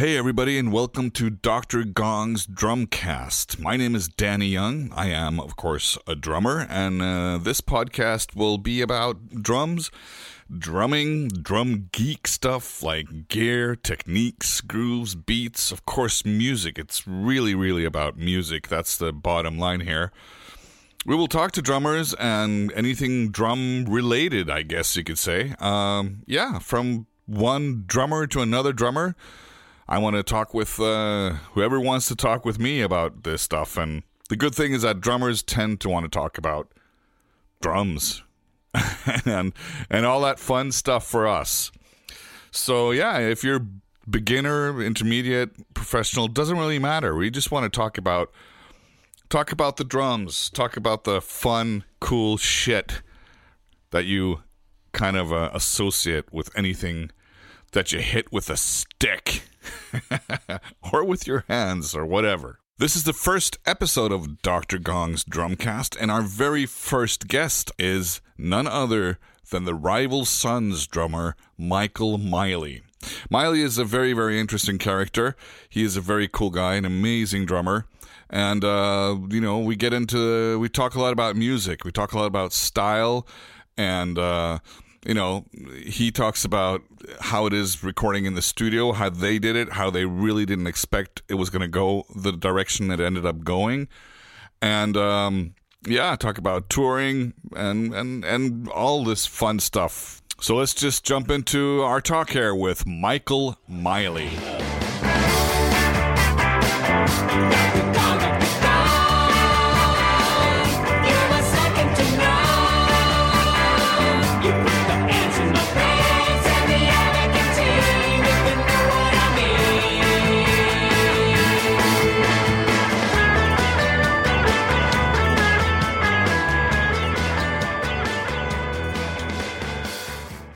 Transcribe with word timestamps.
Hey, 0.00 0.16
everybody, 0.16 0.56
and 0.56 0.72
welcome 0.72 1.10
to 1.10 1.28
Dr. 1.28 1.84
Gong's 1.84 2.46
Drumcast. 2.46 3.58
My 3.58 3.76
name 3.76 3.94
is 3.94 4.08
Danny 4.08 4.46
Young. 4.46 4.90
I 4.94 5.08
am, 5.08 5.38
of 5.38 5.56
course, 5.56 5.98
a 6.06 6.14
drummer, 6.14 6.66
and 6.70 7.02
uh, 7.02 7.36
this 7.36 7.60
podcast 7.60 8.34
will 8.34 8.56
be 8.56 8.80
about 8.80 9.42
drums, 9.42 9.90
drumming, 10.58 11.28
drum 11.28 11.90
geek 11.92 12.26
stuff 12.28 12.82
like 12.82 13.28
gear, 13.28 13.76
techniques, 13.76 14.62
grooves, 14.62 15.14
beats, 15.14 15.70
of 15.70 15.84
course, 15.84 16.24
music. 16.24 16.78
It's 16.78 17.06
really, 17.06 17.54
really 17.54 17.84
about 17.84 18.16
music. 18.16 18.68
That's 18.68 18.96
the 18.96 19.12
bottom 19.12 19.58
line 19.58 19.80
here. 19.80 20.12
We 21.04 21.14
will 21.14 21.28
talk 21.28 21.52
to 21.52 21.60
drummers 21.60 22.14
and 22.14 22.72
anything 22.72 23.32
drum 23.32 23.84
related, 23.86 24.48
I 24.48 24.62
guess 24.62 24.96
you 24.96 25.04
could 25.04 25.18
say. 25.18 25.54
Um, 25.58 26.22
yeah, 26.24 26.58
from 26.58 27.06
one 27.26 27.84
drummer 27.86 28.26
to 28.28 28.40
another 28.40 28.72
drummer. 28.72 29.14
I 29.90 29.98
want 29.98 30.14
to 30.14 30.22
talk 30.22 30.54
with 30.54 30.78
uh, 30.78 31.30
whoever 31.54 31.80
wants 31.80 32.06
to 32.08 32.14
talk 32.14 32.44
with 32.44 32.60
me 32.60 32.80
about 32.80 33.24
this 33.24 33.42
stuff. 33.42 33.76
And 33.76 34.04
the 34.28 34.36
good 34.36 34.54
thing 34.54 34.72
is 34.72 34.82
that 34.82 35.00
drummers 35.00 35.42
tend 35.42 35.80
to 35.80 35.88
want 35.88 36.04
to 36.04 36.08
talk 36.08 36.38
about 36.38 36.70
drums 37.60 38.22
and 39.26 39.52
and 39.90 40.06
all 40.06 40.20
that 40.20 40.38
fun 40.38 40.70
stuff 40.70 41.04
for 41.04 41.26
us. 41.26 41.72
So 42.52 42.92
yeah, 42.92 43.18
if 43.18 43.42
you're 43.42 43.66
beginner, 44.08 44.80
intermediate, 44.80 45.74
professional, 45.74 46.28
doesn't 46.28 46.56
really 46.56 46.78
matter. 46.78 47.16
We 47.16 47.28
just 47.28 47.50
want 47.50 47.64
to 47.64 47.76
talk 47.76 47.98
about 47.98 48.30
talk 49.28 49.50
about 49.50 49.76
the 49.76 49.84
drums, 49.84 50.50
talk 50.50 50.76
about 50.76 51.02
the 51.02 51.20
fun, 51.20 51.82
cool 51.98 52.36
shit 52.36 53.02
that 53.90 54.04
you 54.04 54.42
kind 54.92 55.16
of 55.16 55.32
uh, 55.32 55.50
associate 55.52 56.32
with 56.32 56.56
anything 56.56 57.10
that 57.72 57.90
you 57.90 57.98
hit 57.98 58.32
with 58.32 58.48
a 58.50 58.56
stick. 58.56 59.49
or 60.92 61.04
with 61.04 61.26
your 61.26 61.44
hands 61.48 61.94
or 61.94 62.04
whatever. 62.06 62.60
This 62.78 62.96
is 62.96 63.04
the 63.04 63.12
first 63.12 63.58
episode 63.66 64.10
of 64.10 64.40
Dr. 64.40 64.78
Gong's 64.78 65.22
Drumcast, 65.24 65.96
and 66.00 66.10
our 66.10 66.22
very 66.22 66.64
first 66.64 67.28
guest 67.28 67.70
is 67.78 68.22
none 68.38 68.66
other 68.66 69.18
than 69.50 69.64
the 69.64 69.74
Rival 69.74 70.24
Sons 70.24 70.86
drummer, 70.86 71.36
Michael 71.58 72.16
Miley. 72.16 72.82
Miley 73.28 73.60
is 73.60 73.76
a 73.76 73.84
very, 73.84 74.12
very 74.12 74.40
interesting 74.40 74.78
character. 74.78 75.36
He 75.68 75.82
is 75.82 75.96
a 75.96 76.00
very 76.00 76.28
cool 76.28 76.50
guy, 76.50 76.74
an 76.74 76.84
amazing 76.84 77.46
drummer. 77.46 77.86
And, 78.30 78.64
uh, 78.64 79.18
you 79.28 79.40
know, 79.40 79.58
we 79.58 79.76
get 79.76 79.92
into, 79.92 80.58
we 80.58 80.68
talk 80.68 80.94
a 80.94 81.00
lot 81.00 81.12
about 81.12 81.36
music, 81.36 81.84
we 81.84 81.90
talk 81.90 82.12
a 82.12 82.18
lot 82.18 82.26
about 82.26 82.52
style, 82.52 83.26
and, 83.76 84.18
uh, 84.18 84.60
you 85.04 85.14
know, 85.14 85.46
he 85.84 86.10
talks 86.10 86.44
about 86.44 86.82
how 87.20 87.46
it 87.46 87.52
is 87.52 87.82
recording 87.82 88.26
in 88.26 88.34
the 88.34 88.42
studio, 88.42 88.92
how 88.92 89.08
they 89.08 89.38
did 89.38 89.56
it, 89.56 89.72
how 89.72 89.90
they 89.90 90.04
really 90.04 90.44
didn't 90.44 90.66
expect 90.66 91.22
it 91.28 91.34
was 91.34 91.48
going 91.50 91.62
to 91.62 91.68
go 91.68 92.04
the 92.14 92.32
direction 92.32 92.90
it 92.90 93.00
ended 93.00 93.24
up 93.24 93.42
going, 93.42 93.88
and 94.60 94.96
um, 94.96 95.54
yeah, 95.86 96.16
talk 96.16 96.36
about 96.36 96.68
touring 96.68 97.32
and 97.56 97.94
and 97.94 98.24
and 98.24 98.68
all 98.68 99.04
this 99.04 99.26
fun 99.26 99.58
stuff. 99.58 100.22
So 100.40 100.56
let's 100.56 100.74
just 100.74 101.04
jump 101.04 101.30
into 101.30 101.82
our 101.82 102.00
talk 102.00 102.30
here 102.30 102.54
with 102.54 102.86
Michael 102.86 103.58
Miley. 103.68 104.30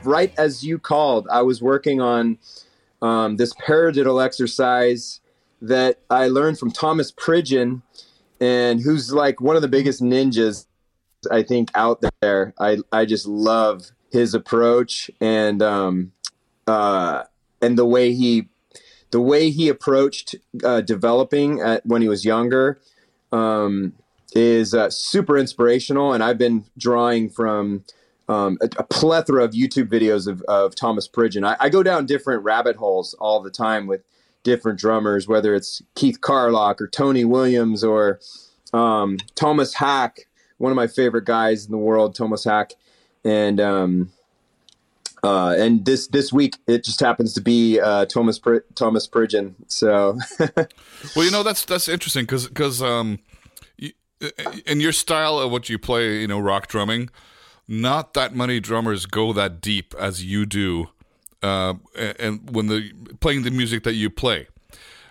Right 0.05 0.33
as 0.37 0.63
you 0.63 0.79
called, 0.79 1.27
I 1.31 1.41
was 1.41 1.61
working 1.61 2.01
on 2.01 2.37
um, 3.01 3.37
this 3.37 3.53
paradiddle 3.53 4.23
exercise 4.23 5.19
that 5.61 5.99
I 6.09 6.27
learned 6.27 6.59
from 6.59 6.71
Thomas 6.71 7.11
Pridgen, 7.11 7.81
and 8.39 8.81
who's 8.81 9.11
like 9.11 9.41
one 9.41 9.55
of 9.55 9.61
the 9.61 9.67
biggest 9.67 10.01
ninjas 10.01 10.65
I 11.31 11.43
think 11.43 11.71
out 11.75 12.03
there. 12.21 12.53
I 12.59 12.77
I 12.91 13.05
just 13.05 13.27
love 13.27 13.91
his 14.11 14.33
approach 14.33 15.09
and 15.19 15.61
um, 15.61 16.11
uh, 16.67 17.23
and 17.61 17.77
the 17.77 17.85
way 17.85 18.13
he 18.13 18.47
the 19.11 19.21
way 19.21 19.49
he 19.49 19.69
approached 19.69 20.35
uh, 20.63 20.81
developing 20.81 21.61
at, 21.61 21.85
when 21.85 22.01
he 22.01 22.07
was 22.07 22.25
younger 22.25 22.79
um, 23.31 23.93
is 24.33 24.73
uh, 24.73 24.89
super 24.89 25.37
inspirational. 25.37 26.13
And 26.13 26.23
I've 26.23 26.37
been 26.37 26.65
drawing 26.77 27.29
from 27.29 27.83
um, 28.27 28.57
a, 28.61 28.65
a, 28.77 28.83
plethora 28.83 29.43
of 29.43 29.51
YouTube 29.51 29.87
videos 29.87 30.27
of, 30.27 30.41
of 30.43 30.75
Thomas 30.75 31.07
Pridgen. 31.07 31.47
I, 31.47 31.55
I, 31.59 31.69
go 31.69 31.83
down 31.83 32.05
different 32.05 32.43
rabbit 32.43 32.75
holes 32.75 33.13
all 33.15 33.39
the 33.39 33.51
time 33.51 33.85
with 33.85 34.01
different 34.43 34.79
drummers, 34.79 35.27
whether 35.27 35.53
it's 35.53 35.81
Keith 35.93 36.21
Carlock 36.21 36.81
or 36.81 36.87
Tony 36.87 37.23
Williams 37.23 37.83
or 37.83 38.19
um, 38.73 39.17
Tomas 39.35 39.75
Haake, 39.75 40.21
one 40.57 40.71
of 40.71 40.75
my 40.75 40.87
favorite 40.87 41.25
guys 41.25 41.65
in 41.65 41.71
the 41.71 41.77
world, 41.77 42.15
Tomas 42.15 42.45
Haake, 42.45 42.71
and 43.23 43.59
um, 43.59 44.11
uh, 45.23 45.55
and 45.57 45.85
this 45.85 46.07
this 46.07 46.31
week 46.33 46.57
it 46.67 46.83
just 46.83 46.99
happens 46.99 47.33
to 47.33 47.41
be 47.41 47.79
uh, 47.79 48.05
Thomas 48.05 48.39
Pr- 48.39 48.65
Thomas 48.73 49.07
Pridgen. 49.07 49.53
So, 49.67 50.17
well, 51.15 51.25
you 51.25 51.31
know 51.31 51.43
that's 51.43 51.65
that's 51.65 51.87
interesting 51.87 52.23
because 52.23 52.47
because 52.47 52.81
um, 52.81 53.19
in 54.65 54.79
your 54.79 54.91
style 54.91 55.39
of 55.39 55.51
what 55.51 55.69
you 55.69 55.77
play, 55.77 56.21
you 56.21 56.27
know, 56.27 56.39
rock 56.39 56.67
drumming 56.67 57.09
not 57.67 58.13
that 58.13 58.35
many 58.35 58.59
drummers 58.59 59.05
go 59.05 59.33
that 59.33 59.61
deep 59.61 59.93
as 59.97 60.23
you 60.23 60.45
do, 60.45 60.89
uh, 61.41 61.75
and 62.19 62.49
when 62.49 62.67
the 62.67 62.91
playing 63.19 63.43
the 63.43 63.51
music 63.51 63.83
that 63.83 63.93
you 63.93 64.09
play. 64.09 64.47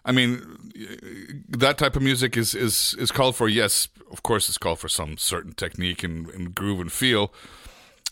I 0.05 0.13
mean, 0.13 0.73
that 1.49 1.79
type 1.79 1.97
of 1.97 2.03
music 2.03 2.37
is 2.37 2.55
is 2.55 2.95
is 2.99 3.11
called 3.11 3.37
for. 3.37 3.49
Yes, 3.49 3.89
of 4.11 4.23
course, 4.23 4.49
it's 4.49 4.59
called 4.59 4.79
for 4.79 4.89
some 4.89 5.17
certain 5.17 5.53
technique 5.53 6.03
and, 6.03 6.29
and 6.29 6.55
groove 6.55 6.81
and 6.81 6.93
feel. 6.93 7.33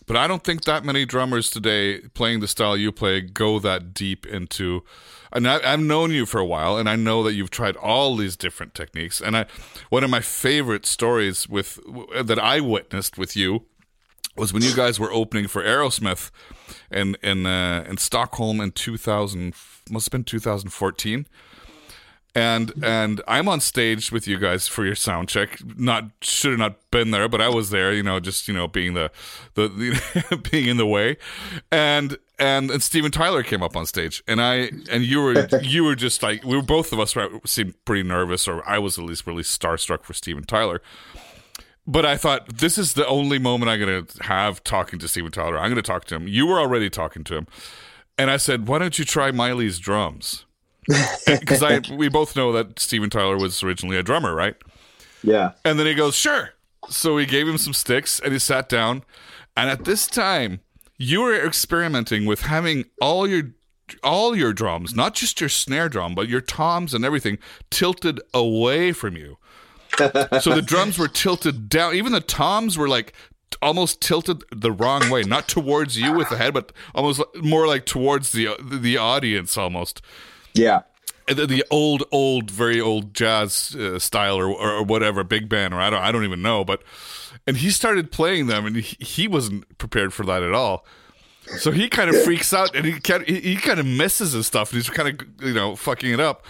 But 0.05 0.17
I 0.17 0.27
don't 0.27 0.43
think 0.43 0.65
that 0.65 0.83
many 0.83 1.05
drummers 1.05 1.49
today 1.49 1.99
playing 2.13 2.41
the 2.41 2.47
style 2.47 2.75
you 2.75 2.91
play 2.91 3.21
go 3.21 3.59
that 3.59 3.93
deep 3.93 4.25
into. 4.25 4.83
And 5.31 5.47
I, 5.47 5.67
have 5.67 5.79
known 5.79 6.11
you 6.11 6.25
for 6.25 6.39
a 6.39 6.45
while, 6.45 6.77
and 6.77 6.89
I 6.89 6.95
know 6.95 7.23
that 7.23 7.33
you've 7.33 7.49
tried 7.49 7.75
all 7.77 8.15
these 8.15 8.35
different 8.35 8.75
techniques. 8.75 9.21
And 9.21 9.37
I, 9.37 9.45
one 9.89 10.03
of 10.03 10.09
my 10.09 10.19
favorite 10.19 10.85
stories 10.85 11.47
with 11.47 11.79
that 12.21 12.37
I 12.37 12.59
witnessed 12.59 13.17
with 13.17 13.35
you 13.35 13.65
was 14.35 14.53
when 14.53 14.63
you 14.63 14.75
guys 14.75 14.99
were 14.99 15.11
opening 15.11 15.47
for 15.47 15.63
Aerosmith 15.63 16.31
in 16.91 17.15
in 17.21 17.45
uh, 17.45 17.85
in 17.87 17.97
Stockholm 17.97 18.59
in 18.59 18.71
2000 18.71 19.53
must 19.89 20.07
have 20.07 20.11
been 20.11 20.23
2014 20.23 21.25
and 22.35 22.71
and 22.83 23.21
I'm 23.27 23.47
on 23.47 23.59
stage 23.59 24.11
with 24.11 24.27
you 24.27 24.39
guys 24.39 24.67
for 24.67 24.85
your 24.85 24.95
sound 24.95 25.29
check. 25.29 25.59
Not 25.77 26.05
should 26.21 26.51
have 26.51 26.59
not 26.59 26.89
been 26.89 27.11
there, 27.11 27.29
but 27.29 27.41
I 27.41 27.49
was 27.49 27.69
there. 27.69 27.93
You 27.93 28.01
know, 28.01 28.19
just 28.19 28.47
you 28.47 28.53
know 28.53 28.67
being 28.67 28.93
the 28.95 29.11
the, 29.53 29.67
the 29.67 30.37
being 30.51 30.67
in 30.67 30.77
the 30.77 30.87
way, 30.87 31.17
and 31.71 32.17
and 32.39 32.71
and 32.71 32.81
Steven 32.81 33.11
Tyler 33.11 33.43
came 33.43 33.61
up 33.61 33.75
on 33.75 33.85
stage, 33.85 34.23
and 34.27 34.41
I 34.41 34.71
and 34.91 35.03
you 35.03 35.21
were 35.21 35.47
you 35.61 35.83
were 35.83 35.95
just 35.95 36.23
like 36.23 36.43
we 36.43 36.55
were 36.55 36.63
both 36.63 36.91
of 36.91 36.99
us 36.99 37.15
seemed 37.45 37.75
pretty 37.85 38.03
nervous, 38.03 38.47
or 38.47 38.67
I 38.67 38.79
was 38.79 38.97
at 38.97 39.05
least 39.05 39.27
really 39.27 39.43
starstruck 39.43 40.03
for 40.03 40.13
Steven 40.13 40.43
Tyler 40.43 40.81
but 41.85 42.05
I 42.05 42.17
thought 42.17 42.57
this 42.57 42.77
is 42.77 42.93
the 42.93 43.05
only 43.07 43.39
moment 43.39 43.69
I'm 43.69 43.79
going 43.79 44.05
to 44.05 44.23
have 44.23 44.63
talking 44.63 44.99
to 44.99 45.07
Steven 45.07 45.31
Tyler. 45.31 45.57
I'm 45.57 45.69
going 45.69 45.75
to 45.75 45.81
talk 45.81 46.05
to 46.05 46.15
him. 46.15 46.27
You 46.27 46.45
were 46.45 46.59
already 46.59 46.89
talking 46.89 47.23
to 47.25 47.37
him, 47.37 47.47
and 48.17 48.31
I 48.31 48.37
said, 48.37 48.67
"Why 48.67 48.79
don't 48.79 48.97
you 48.97 49.05
try 49.05 49.31
Miley's 49.31 49.79
drums?" 49.79 50.45
Because 51.25 51.63
I 51.63 51.81
we 51.93 52.09
both 52.09 52.35
know 52.35 52.51
that 52.51 52.79
Steven 52.79 53.09
Tyler 53.09 53.37
was 53.37 53.63
originally 53.63 53.97
a 53.97 54.03
drummer, 54.03 54.33
right? 54.33 54.55
Yeah. 55.23 55.51
And 55.65 55.79
then 55.79 55.85
he 55.85 55.93
goes, 55.93 56.15
"Sure." 56.15 56.51
So 56.89 57.15
we 57.15 57.25
gave 57.25 57.47
him 57.47 57.57
some 57.57 57.73
sticks, 57.73 58.19
and 58.19 58.33
he 58.33 58.39
sat 58.39 58.67
down. 58.67 59.03
And 59.55 59.69
at 59.69 59.85
this 59.85 60.07
time, 60.07 60.59
you 60.97 61.21
were 61.21 61.33
experimenting 61.33 62.25
with 62.25 62.41
having 62.41 62.85
all 63.01 63.27
your 63.27 63.51
all 64.01 64.35
your 64.35 64.53
drums, 64.53 64.95
not 64.95 65.13
just 65.13 65.39
your 65.39 65.49
snare 65.49 65.89
drum, 65.89 66.15
but 66.15 66.29
your 66.29 66.41
toms 66.41 66.93
and 66.93 67.03
everything 67.03 67.37
tilted 67.69 68.21
away 68.33 68.91
from 68.91 69.15
you 69.15 69.37
so 69.97 70.53
the 70.53 70.63
drums 70.65 70.97
were 70.97 71.07
tilted 71.07 71.69
down. 71.69 71.95
Even 71.95 72.11
the 72.11 72.21
toms 72.21 72.77
were 72.77 72.87
like 72.87 73.13
almost 73.61 74.01
tilted 74.01 74.43
the 74.51 74.71
wrong 74.71 75.09
way, 75.09 75.23
not 75.23 75.47
towards 75.47 75.97
you 75.97 76.13
with 76.13 76.29
the 76.29 76.37
head, 76.37 76.53
but 76.53 76.71
almost 76.93 77.21
more 77.41 77.67
like 77.67 77.85
towards 77.85 78.31
the 78.31 78.49
the 78.61 78.97
audience 78.97 79.57
almost. 79.57 80.01
Yeah. 80.53 80.81
The, 81.27 81.47
the 81.47 81.63
old, 81.71 82.03
old, 82.11 82.51
very 82.51 82.81
old 82.81 83.13
jazz 83.13 83.75
uh, 83.75 83.97
style 83.97 84.35
or, 84.35 84.47
or 84.47 84.83
whatever, 84.83 85.23
big 85.23 85.47
band, 85.47 85.73
or 85.73 85.79
I 85.79 85.89
don't, 85.89 86.01
I 86.01 86.11
don't 86.11 86.25
even 86.25 86.41
know. 86.41 86.65
But 86.65 86.83
and 87.47 87.57
he 87.57 87.69
started 87.69 88.11
playing 88.11 88.47
them, 88.47 88.65
and 88.65 88.75
he, 88.75 88.97
he 89.03 89.27
wasn't 89.29 89.77
prepared 89.77 90.13
for 90.13 90.25
that 90.25 90.43
at 90.43 90.53
all. 90.53 90.85
So 91.57 91.71
he 91.71 91.89
kind 91.89 92.09
of 92.09 92.21
freaks 92.23 92.53
out 92.53 92.75
and 92.75 92.85
he 92.85 92.99
kind 92.99 93.25
he, 93.25 93.39
he 93.39 93.55
kind 93.55 93.79
of 93.79 93.85
misses 93.85 94.31
his 94.31 94.47
stuff 94.47 94.71
and 94.71 94.81
he's 94.81 94.89
kind 94.89 95.21
of 95.21 95.45
you 95.45 95.53
know 95.53 95.75
fucking 95.75 96.11
it 96.11 96.19
up, 96.19 96.45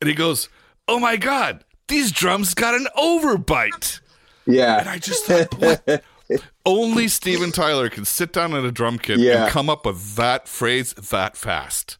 and 0.00 0.08
he 0.08 0.14
goes, 0.14 0.48
"Oh 0.88 0.98
my 0.98 1.16
god, 1.16 1.64
these 1.88 2.12
drums 2.12 2.54
got 2.54 2.74
an 2.74 2.86
overbite." 2.96 4.00
Yeah. 4.46 4.80
And 4.80 4.88
I 4.88 4.98
just 4.98 5.24
thought, 5.24 5.52
what? 5.58 6.04
Only 6.66 7.08
Steven 7.08 7.52
Tyler 7.52 7.88
can 7.88 8.04
sit 8.04 8.32
down 8.32 8.54
at 8.54 8.64
a 8.64 8.72
drum 8.72 8.98
kit 8.98 9.18
Yeah. 9.18 9.44
and 9.44 9.52
come 9.52 9.70
up 9.70 9.86
with 9.86 10.16
that 10.16 10.48
phrase 10.48 10.92
that 10.94 11.36
fast. 11.36 11.96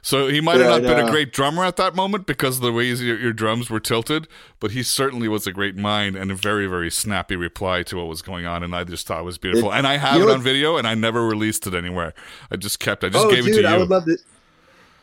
So 0.00 0.28
he 0.28 0.40
might 0.40 0.60
have 0.60 0.70
Yeah, 0.70 0.78
not 0.78 0.82
been 0.96 1.06
a 1.06 1.10
great 1.10 1.32
drummer 1.32 1.64
at 1.64 1.76
that 1.76 1.94
moment 1.94 2.24
because 2.26 2.56
of 2.56 2.62
the 2.62 2.72
ways 2.72 3.02
your, 3.02 3.18
your 3.18 3.32
drums 3.32 3.68
were 3.68 3.80
tilted, 3.80 4.28
but 4.60 4.70
he 4.70 4.82
certainly 4.82 5.28
was 5.28 5.46
a 5.46 5.52
great 5.52 5.76
mind 5.76 6.16
and 6.16 6.30
a 6.30 6.34
very, 6.34 6.66
very 6.66 6.90
snappy 6.90 7.36
reply 7.36 7.82
to 7.82 7.96
what 7.96 8.06
was 8.06 8.22
going 8.22 8.46
on. 8.46 8.62
And 8.62 8.74
I 8.74 8.84
just 8.84 9.06
thought 9.06 9.20
it 9.20 9.24
was 9.24 9.38
beautiful. 9.38 9.70
It- 9.70 9.76
and 9.76 9.86
I 9.86 9.96
have 9.98 10.22
it 10.22 10.28
on 10.28 10.40
video, 10.40 10.76
and 10.76 10.86
I 10.86 10.94
never 10.94 11.26
released 11.26 11.66
it 11.66 11.74
anywhere. 11.74 12.14
I 12.50 12.56
just 12.56 12.78
kept. 12.78 13.04
I 13.04 13.08
just 13.08 13.26
oh, 13.26 13.30
gave 13.30 13.44
dude, 13.44 13.56
it 13.56 13.62
to 13.62 13.68
you. 13.68 13.74
I 13.74 13.76
would 13.76 13.90
love 13.90 14.04
to. 14.06 14.16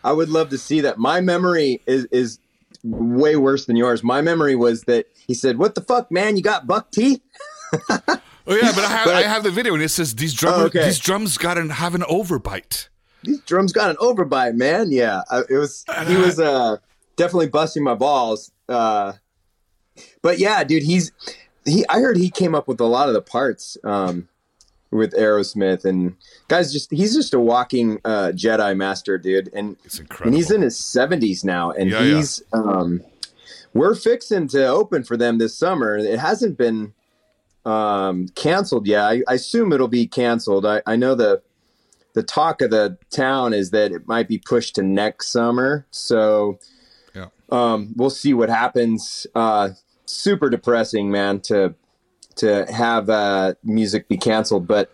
I 0.04 0.12
would 0.12 0.30
love 0.30 0.50
to 0.50 0.58
see 0.58 0.82
that. 0.82 0.98
My 0.98 1.20
memory 1.22 1.82
is 1.86 2.06
is 2.06 2.40
way 2.86 3.36
worse 3.36 3.66
than 3.66 3.76
yours. 3.76 4.04
My 4.04 4.22
memory 4.22 4.56
was 4.56 4.84
that 4.84 5.08
he 5.28 5.34
said, 5.34 5.58
"What 5.58 5.76
the 5.76 5.82
fuck, 5.82 6.12
man? 6.12 6.38
You 6.38 6.44
got 6.44 6.68
buck 6.68 6.92
teeth?" 6.92 7.22
oh 7.90 8.00
yeah, 8.48 8.72
but 8.74 8.84
I 8.84 8.88
have, 8.88 9.06
But- 9.06 9.16
I 9.16 9.22
have 9.24 9.44
the 9.44 9.52
video, 9.52 9.74
and 9.74 9.84
it 9.84 9.90
says 9.90 10.16
these 10.16 10.34
drums, 10.34 10.58
Oh, 10.58 10.66
okay. 10.66 10.86
these 10.86 11.00
drums 11.00 11.38
got 11.38 11.58
an 11.58 11.70
have 11.72 11.96
an 11.96 12.02
overbite. 12.04 12.90
These 13.24 13.42
drums 13.42 13.74
got 13.74 13.90
an 13.90 13.96
overbite, 13.98 14.56
man. 14.56 14.92
Yeah, 14.92 15.22
it 15.50 15.58
was. 15.58 15.84
He 16.08 16.16
was 16.16 16.40
uh, 16.40 16.78
definitely 17.16 17.48
busting 17.48 17.84
my 17.84 17.96
balls. 17.96 18.52
Uh, 18.70 19.14
but 20.22 20.38
yeah, 20.38 20.64
dude, 20.64 20.84
he's 20.84 21.12
he. 21.66 21.86
I 21.90 22.00
heard 22.02 22.18
he 22.18 22.30
came 22.30 22.54
up 22.54 22.68
with 22.68 22.80
a 22.80 22.86
lot 22.86 23.08
of 23.08 23.16
the 23.16 23.22
parts 23.24 23.78
um, 23.84 24.28
with 24.92 25.14
Aerosmith, 25.14 25.84
and 25.86 26.16
guys, 26.48 26.72
just 26.72 26.92
he's 26.92 27.14
just 27.16 27.34
a 27.34 27.40
walking 27.40 28.00
uh, 28.06 28.32
Jedi 28.34 28.76
master, 28.78 29.18
dude. 29.18 29.50
And 29.54 29.76
It's 29.84 30.00
incredible. 30.00 30.28
and 30.28 30.36
he's 30.36 30.52
in 30.52 30.62
his 30.62 30.78
70s 30.78 31.44
now 31.44 31.72
and 31.72 31.90
Yeah, 31.90 32.02
yeah. 32.02 32.16
he's 32.18 32.42
um 32.54 33.02
we're 33.74 33.96
fixing 33.96 34.48
to 34.50 34.66
open 34.68 35.04
for 35.04 35.18
them 35.18 35.38
this 35.38 35.58
summer 35.58 35.98
it 35.98 36.18
hasn't 36.20 36.58
been 36.58 36.94
um 37.66 38.28
canceled 38.36 38.88
yet 38.88 39.04
i, 39.04 39.22
I 39.28 39.34
assume 39.34 39.74
it'll 39.74 39.88
be 39.88 40.08
canceled 40.08 40.66
I, 40.66 40.82
I 40.86 40.96
know 40.96 41.16
the 41.16 41.42
the 42.14 42.24
talk 42.24 42.62
of 42.62 42.70
the 42.70 42.98
town 43.12 43.54
is 43.54 43.72
that 43.72 43.92
it 43.92 44.08
might 44.08 44.28
be 44.30 44.38
pushed 44.38 44.76
to 44.76 44.84
next 44.84 45.28
summer 45.28 45.86
so 45.92 46.60
Yeah. 47.14 47.28
um 47.52 47.94
we'll 47.98 48.10
see 48.12 48.34
what 48.34 48.50
happens 48.50 49.28
uh 49.36 49.70
super 50.06 50.50
depressing 50.50 51.12
man 51.12 51.40
to 51.42 51.74
to 52.36 52.66
have 52.72 53.10
uh 53.10 53.54
music 53.64 54.08
be 54.08 54.18
canceled 54.18 54.68
but 54.68 54.94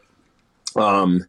um 0.76 1.26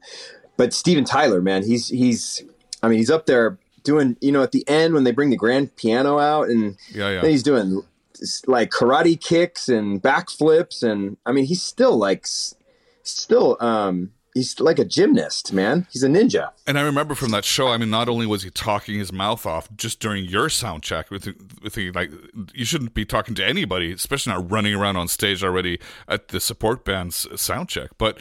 but 0.57 0.73
Steven 0.73 1.05
Tyler, 1.05 1.41
man, 1.41 1.65
he's 1.65 1.89
he's 1.89 2.43
I 2.83 2.89
mean, 2.89 2.99
he's 2.99 3.11
up 3.11 3.27
there 3.27 3.59
doing, 3.83 4.17
you 4.21 4.33
know, 4.33 4.43
at 4.43 4.53
the 4.53 4.65
end 4.69 4.95
when 4.95 5.05
they 5.05 5.13
bring 5.13 5.31
the 5.31 5.37
grand 5.37 5.75
piano 5.77 6.19
out 6.19 6.49
and 6.49 6.77
yeah, 6.93 7.11
yeah. 7.11 7.27
he's 7.27 7.43
doing 7.43 7.83
like 8.47 8.71
karate 8.71 9.21
kicks 9.21 9.69
and 9.69 10.01
backflips 10.03 10.83
and 10.83 11.17
I 11.27 11.33
mean, 11.33 11.47
he's 11.47 11.63
still 11.63 11.97
like 11.97 12.27
still 13.03 13.57
um 13.61 14.13
he's 14.35 14.59
like 14.61 14.79
a 14.79 14.85
gymnast, 14.85 15.53
man. 15.53 15.87
He's 15.91 16.03
a 16.03 16.09
ninja. 16.09 16.51
And 16.67 16.79
I 16.79 16.83
remember 16.83 17.15
from 17.15 17.31
that 17.31 17.45
show, 17.45 17.69
I 17.69 17.77
mean, 17.77 17.91
not 17.91 18.09
only 18.09 18.27
was 18.27 18.43
he 18.43 18.51
talking 18.51 18.99
his 18.99 19.13
mouth 19.13 19.47
off 19.47 19.69
just 19.77 20.01
during 20.01 20.25
your 20.25 20.49
sound 20.49 20.83
check 20.83 21.11
with, 21.11 21.27
with 21.63 21.75
the, 21.75 21.93
like, 21.93 22.11
you 22.55 22.65
shouldn't 22.65 22.95
be 22.95 23.05
talking 23.05 23.35
to 23.37 23.45
anybody, 23.45 23.93
especially 23.93 24.33
not 24.33 24.51
running 24.51 24.75
around 24.75 24.97
on 24.97 25.09
stage 25.09 25.45
already 25.45 25.79
at 26.09 26.29
the 26.29 26.41
support 26.41 26.85
band's 26.85 27.27
sound 27.41 27.69
check. 27.69 27.91
But, 27.99 28.19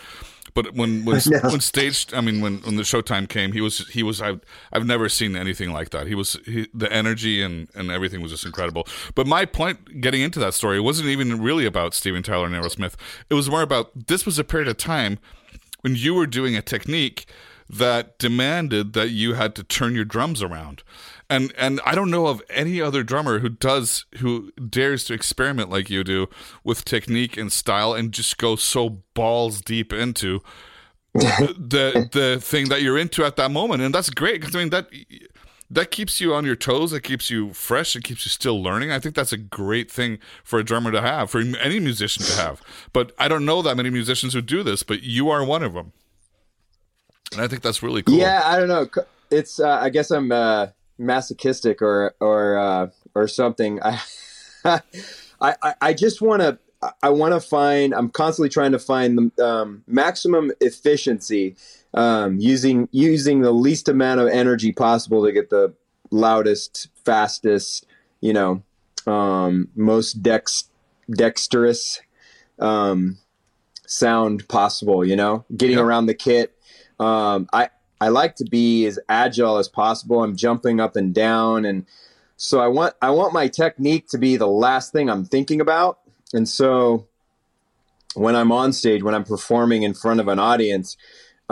but 0.53 0.73
when 0.73 1.05
when 1.05 1.21
when 1.43 1.61
stage, 1.61 2.07
I 2.13 2.19
mean, 2.19 2.41
when 2.41 2.57
when 2.57 2.75
the 2.75 2.83
showtime 2.83 3.29
came, 3.29 3.53
he 3.53 3.61
was 3.61 3.87
he 3.87 4.03
was 4.03 4.21
I've 4.21 4.41
I've 4.73 4.85
never 4.85 5.07
seen 5.07 5.37
anything 5.37 5.71
like 5.71 5.91
that. 5.91 6.07
He 6.07 6.15
was 6.15 6.37
he, 6.45 6.67
the 6.73 6.91
energy 6.91 7.41
and 7.41 7.69
and 7.73 7.89
everything 7.89 8.21
was 8.21 8.31
just 8.31 8.45
incredible. 8.45 8.85
But 9.15 9.27
my 9.27 9.45
point, 9.45 10.01
getting 10.01 10.21
into 10.21 10.39
that 10.39 10.53
story, 10.53 10.77
wasn't 10.81 11.07
even 11.07 11.41
really 11.41 11.65
about 11.65 11.93
Steven 11.93 12.21
Tyler 12.21 12.47
and 12.47 12.55
Aerosmith. 12.55 12.95
It 13.29 13.35
was 13.35 13.49
more 13.49 13.61
about 13.61 14.07
this 14.07 14.25
was 14.25 14.37
a 14.39 14.43
period 14.43 14.67
of 14.67 14.75
time 14.75 15.19
when 15.81 15.95
you 15.95 16.13
were 16.13 16.27
doing 16.27 16.55
a 16.55 16.61
technique 16.61 17.25
that 17.69 18.17
demanded 18.17 18.93
that 18.93 19.11
you 19.11 19.33
had 19.35 19.55
to 19.55 19.63
turn 19.63 19.95
your 19.95 20.05
drums 20.05 20.41
around. 20.41 20.83
And 21.29 21.53
and 21.57 21.79
I 21.85 21.95
don't 21.95 22.11
know 22.11 22.27
of 22.27 22.41
any 22.49 22.81
other 22.81 23.03
drummer 23.03 23.39
who 23.39 23.49
does 23.49 24.05
who 24.17 24.51
dares 24.53 25.05
to 25.05 25.13
experiment 25.13 25.69
like 25.69 25.89
you 25.89 26.03
do 26.03 26.27
with 26.63 26.83
technique 26.83 27.37
and 27.37 27.51
style 27.51 27.93
and 27.93 28.11
just 28.11 28.37
go 28.37 28.57
so 28.57 29.01
balls 29.13 29.61
deep 29.61 29.93
into 29.93 30.41
the 31.13 32.09
the 32.11 32.39
thing 32.41 32.67
that 32.69 32.81
you're 32.81 32.97
into 32.97 33.23
at 33.23 33.37
that 33.37 33.51
moment. 33.51 33.81
And 33.81 33.95
that's 33.95 34.09
great 34.09 34.41
because 34.41 34.55
I 34.55 34.59
mean 34.59 34.69
that 34.71 34.89
that 35.71 35.89
keeps 35.89 36.19
you 36.19 36.33
on 36.33 36.45
your 36.45 36.55
toes. 36.55 36.91
It 36.93 37.01
keeps 37.01 37.29
you 37.29 37.53
fresh. 37.53 37.95
It 37.95 38.03
keeps 38.03 38.25
you 38.25 38.29
still 38.29 38.61
learning. 38.61 38.91
I 38.91 38.99
think 38.99 39.15
that's 39.15 39.31
a 39.31 39.37
great 39.37 39.89
thing 39.89 40.19
for 40.43 40.59
a 40.59 40.63
drummer 40.63 40.91
to 40.91 41.01
have, 41.01 41.31
for 41.31 41.39
any 41.39 41.79
musician 41.79 42.23
to 42.25 42.33
have. 42.35 42.61
But 42.91 43.13
I 43.17 43.27
don't 43.27 43.45
know 43.45 43.61
that 43.61 43.77
many 43.77 43.89
musicians 43.89 44.33
who 44.33 44.41
do 44.41 44.63
this, 44.63 44.83
but 44.83 45.01
you 45.03 45.29
are 45.29 45.43
one 45.45 45.63
of 45.63 45.73
them. 45.73 45.93
And 47.31 47.41
I 47.41 47.47
think 47.47 47.61
that's 47.61 47.81
really 47.81 48.03
cool. 48.03 48.15
Yeah, 48.17 48.41
I 48.43 48.57
don't 48.59 48.67
know. 48.67 48.87
It's 49.29 49.59
uh, 49.61 49.79
I 49.81 49.89
guess 49.89 50.11
I'm 50.11 50.31
uh, 50.31 50.67
masochistic 50.97 51.81
or 51.81 52.13
or 52.19 52.57
uh, 52.57 52.87
or 53.15 53.27
something. 53.29 53.81
I 53.81 54.01
I 54.65 54.81
I- 55.41 55.75
I 55.81 55.93
just 55.93 56.21
want 56.21 56.41
to 56.41 56.59
I 57.01 57.09
want 57.09 57.33
to 57.33 57.39
find. 57.39 57.93
I'm 57.93 58.09
constantly 58.09 58.49
trying 58.49 58.73
to 58.73 58.79
find 58.79 59.31
the 59.37 59.45
um, 59.45 59.83
maximum 59.87 60.51
efficiency 60.59 61.55
um, 61.93 62.37
using 62.39 62.87
using 62.91 63.41
the 63.41 63.51
least 63.51 63.89
amount 63.89 64.19
of 64.21 64.27
energy 64.27 64.71
possible 64.71 65.25
to 65.25 65.31
get 65.31 65.49
the 65.49 65.73
loudest, 66.09 66.87
fastest, 67.05 67.85
you 68.21 68.33
know, 68.33 68.63
um, 69.07 69.69
most 69.75 70.21
dex 70.23 70.69
dexterous 71.09 71.99
um, 72.59 73.17
sound 73.85 74.47
possible. 74.47 75.05
You 75.05 75.15
know, 75.15 75.45
getting 75.55 75.77
Yeah. 75.77 75.83
around 75.83 76.05
the 76.05 76.13
kit. 76.13 76.55
Um, 76.99 77.47
I 77.51 77.69
I 77.99 78.09
like 78.09 78.35
to 78.37 78.45
be 78.45 78.85
as 78.85 78.99
agile 79.09 79.57
as 79.57 79.67
possible. 79.67 80.23
I'm 80.23 80.35
jumping 80.35 80.79
up 80.79 80.95
and 80.95 81.13
down, 81.13 81.65
and 81.65 81.85
so 82.37 82.59
I 82.59 82.67
want 82.67 82.95
I 83.01 83.11
want 83.11 83.33
my 83.33 83.47
technique 83.47 84.07
to 84.09 84.17
be 84.17 84.37
the 84.37 84.47
last 84.47 84.91
thing 84.91 85.09
I'm 85.09 85.25
thinking 85.25 85.61
about. 85.61 85.99
And 86.33 86.47
so 86.47 87.07
when 88.13 88.35
I'm 88.35 88.51
on 88.51 88.73
stage, 88.73 89.03
when 89.03 89.15
I'm 89.15 89.23
performing 89.23 89.83
in 89.83 89.93
front 89.93 90.19
of 90.19 90.27
an 90.27 90.39
audience, 90.39 90.97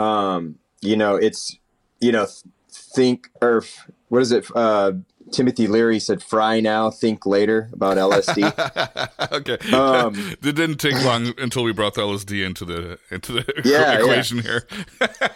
um, 0.00 0.56
you 0.80 0.96
know, 0.96 1.16
it's 1.16 1.56
you 2.00 2.12
know, 2.12 2.26
think 2.70 3.28
or 3.42 3.62
what 4.08 4.22
is 4.22 4.32
it? 4.32 4.46
Uh, 4.54 4.92
Timothy 5.32 5.66
Leary 5.66 6.00
said, 6.00 6.22
"Fry 6.22 6.60
now, 6.60 6.90
think 6.90 7.26
later" 7.26 7.68
about 7.72 7.96
LSD. 7.96 9.32
okay. 9.32 9.76
Um, 9.76 10.14
it 10.42 10.54
didn't 10.54 10.78
take 10.78 10.94
long 11.04 11.32
until 11.38 11.62
we 11.62 11.72
brought 11.72 11.94
the 11.94 12.00
LSD 12.02 12.44
into 12.44 12.64
the 12.64 12.98
into 13.10 13.32
the 13.32 13.44
Yeah, 13.64 13.92
yeah. 13.92 13.98
equation 14.00 14.38
here. 14.40 14.66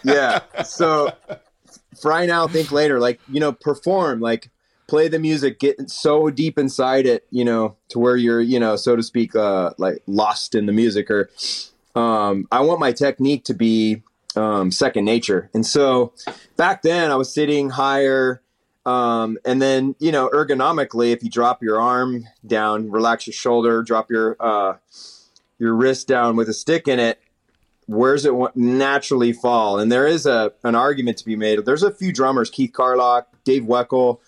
yeah. 0.03 0.39
So 0.63 1.13
fry 1.99 2.25
now, 2.25 2.47
think 2.47 2.71
later. 2.71 2.99
Like, 2.99 3.19
you 3.29 3.39
know, 3.39 3.51
perform, 3.51 4.19
like 4.19 4.49
play 4.87 5.07
the 5.07 5.19
music, 5.19 5.59
get 5.59 5.89
so 5.89 6.29
deep 6.29 6.57
inside 6.59 7.05
it, 7.05 7.25
you 7.31 7.43
know, 7.45 7.75
to 7.89 7.99
where 7.99 8.15
you're, 8.15 8.41
you 8.41 8.59
know, 8.59 8.75
so 8.75 8.95
to 8.95 9.03
speak, 9.03 9.35
uh, 9.35 9.71
like 9.77 10.01
lost 10.05 10.55
in 10.55 10.65
the 10.65 10.73
music 10.73 11.09
or, 11.09 11.29
um, 11.95 12.47
I 12.51 12.61
want 12.61 12.79
my 12.79 12.91
technique 12.91 13.45
to 13.45 13.53
be, 13.53 14.03
um, 14.35 14.71
second 14.71 15.05
nature. 15.05 15.49
And 15.53 15.65
so 15.65 16.13
back 16.57 16.81
then 16.81 17.11
I 17.11 17.15
was 17.15 17.33
sitting 17.33 17.69
higher, 17.69 18.41
um, 18.85 19.37
and 19.43 19.61
then, 19.61 19.95
you 19.99 20.11
know, 20.11 20.29
ergonomically, 20.29 21.11
if 21.11 21.23
you 21.23 21.29
drop 21.29 21.63
your 21.63 21.81
arm 21.81 22.25
down, 22.45 22.91
relax 22.91 23.25
your 23.25 23.33
shoulder, 23.33 23.81
drop 23.81 24.11
your, 24.11 24.35
uh, 24.39 24.77
your 25.57 25.73
wrist 25.73 26.07
down 26.07 26.35
with 26.35 26.49
a 26.49 26.53
stick 26.53 26.87
in 26.87 26.99
it, 26.99 27.19
where's 27.87 28.25
it 28.25 28.33
naturally 28.55 29.33
fall? 29.33 29.79
And 29.79 29.91
there 29.91 30.07
is 30.07 30.25
a 30.25 30.53
an 30.63 30.75
argument 30.75 31.17
to 31.19 31.25
be 31.25 31.35
made. 31.35 31.63
There's 31.65 31.83
a 31.83 31.91
few 31.91 32.11
drummers, 32.11 32.49
Keith 32.49 32.73
Carlock, 32.73 33.27
Dave 33.43 33.63
Weckl, 33.63 34.19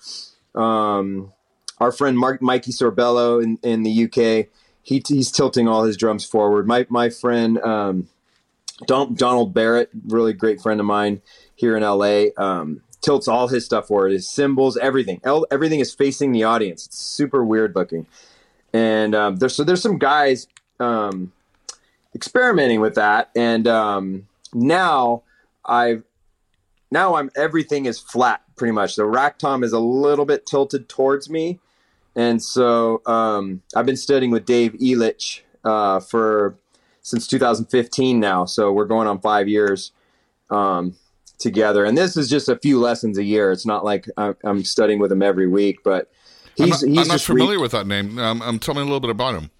um, 0.56 1.34
our 1.80 1.92
friend 1.92 2.18
Mark 2.18 2.42
Mikey 2.42 2.72
Sorbello 2.72 3.44
in, 3.44 3.60
in 3.64 3.84
the 3.84 4.06
UK. 4.06 4.48
He, 4.84 5.04
he's 5.06 5.32
tilting 5.32 5.68
all 5.68 5.84
his 5.84 5.98
drums 5.98 6.26
forward. 6.26 6.68
My 6.68 6.86
my 6.90 7.10
friend 7.10 7.58
um, 7.60 8.10
Don, 8.86 9.16
Donald 9.16 9.54
Barrett, 9.54 9.90
really 10.08 10.34
great 10.34 10.62
friend 10.62 10.80
of 10.80 10.86
mine 10.86 11.22
here 11.56 11.76
in 11.76 11.84
LA, 11.84 12.26
um, 12.38 12.82
tilts 13.02 13.28
all 13.28 13.48
his 13.48 13.66
stuff 13.66 13.88
forward. 13.88 14.12
His 14.12 14.30
cymbals, 14.30 14.78
everything, 14.78 15.20
El- 15.24 15.48
everything 15.50 15.80
is 15.80 15.94
facing 15.94 16.32
the 16.32 16.44
audience. 16.44 16.86
It's 16.86 17.00
super 17.00 17.44
weird 17.44 17.76
looking. 17.76 18.06
And 18.74 19.16
um, 19.16 19.38
there's 19.38 19.56
so 19.56 19.64
there's 19.64 19.82
some 19.82 19.98
guys 19.98 20.48
um, 20.80 21.32
experimenting 22.18 22.82
with 22.82 22.96
that 22.96 23.30
and 23.36 23.68
um, 23.68 24.28
now 24.52 25.22
i've 25.66 26.04
now 26.90 27.16
i'm 27.16 27.30
everything 27.36 27.86
is 27.86 28.00
flat 28.00 28.42
pretty 28.56 28.72
much 28.72 28.96
the 28.96 29.06
rack 29.06 29.38
tom 29.38 29.64
is 29.64 29.72
a 29.72 29.80
little 29.80 30.26
bit 30.26 30.44
tilted 30.46 30.90
towards 30.90 31.30
me 31.30 31.60
and 32.16 32.42
so 32.42 33.04
um, 33.06 33.62
i've 33.76 33.86
been 33.86 33.96
studying 33.96 34.32
with 34.32 34.46
dave 34.46 34.74
elitch 34.74 35.42
uh, 35.64 36.00
for 36.00 36.56
since 37.08 37.26
2015 37.28 38.20
now 38.20 38.44
so 38.46 38.72
we're 38.72 38.86
going 38.86 39.08
on 39.08 39.20
five 39.20 39.48
years 39.48 39.92
um, 40.50 40.96
together. 41.40 41.86
And 41.86 41.98
this 41.98 42.18
is 42.18 42.30
just 42.30 42.50
a 42.50 42.56
few 42.58 42.80
lessons 42.80 43.18
a 43.18 43.24
year. 43.24 43.52
It's 43.52 43.66
not 43.66 43.86
like 43.86 44.08
I'm, 44.18 44.36
I'm 44.44 44.64
studying 44.64 45.00
with 45.00 45.12
him 45.12 45.22
every 45.22 45.48
week, 45.48 45.84
but 45.84 46.10
I'm 46.60 46.66
he's 46.68 46.82
not, 46.82 46.90
he's 46.90 46.98
I'm 47.00 47.08
not 47.08 47.14
just 47.16 47.26
familiar 47.26 47.58
re- 47.58 47.62
with 47.62 47.72
that 47.74 47.86
name. 47.88 48.18
Um, 48.18 48.42
um, 48.42 48.58
tell 48.60 48.74
me 48.74 48.82
a 48.82 48.84
little 48.86 49.00
bit 49.00 49.10
about 49.12 49.36
him. 49.36 49.52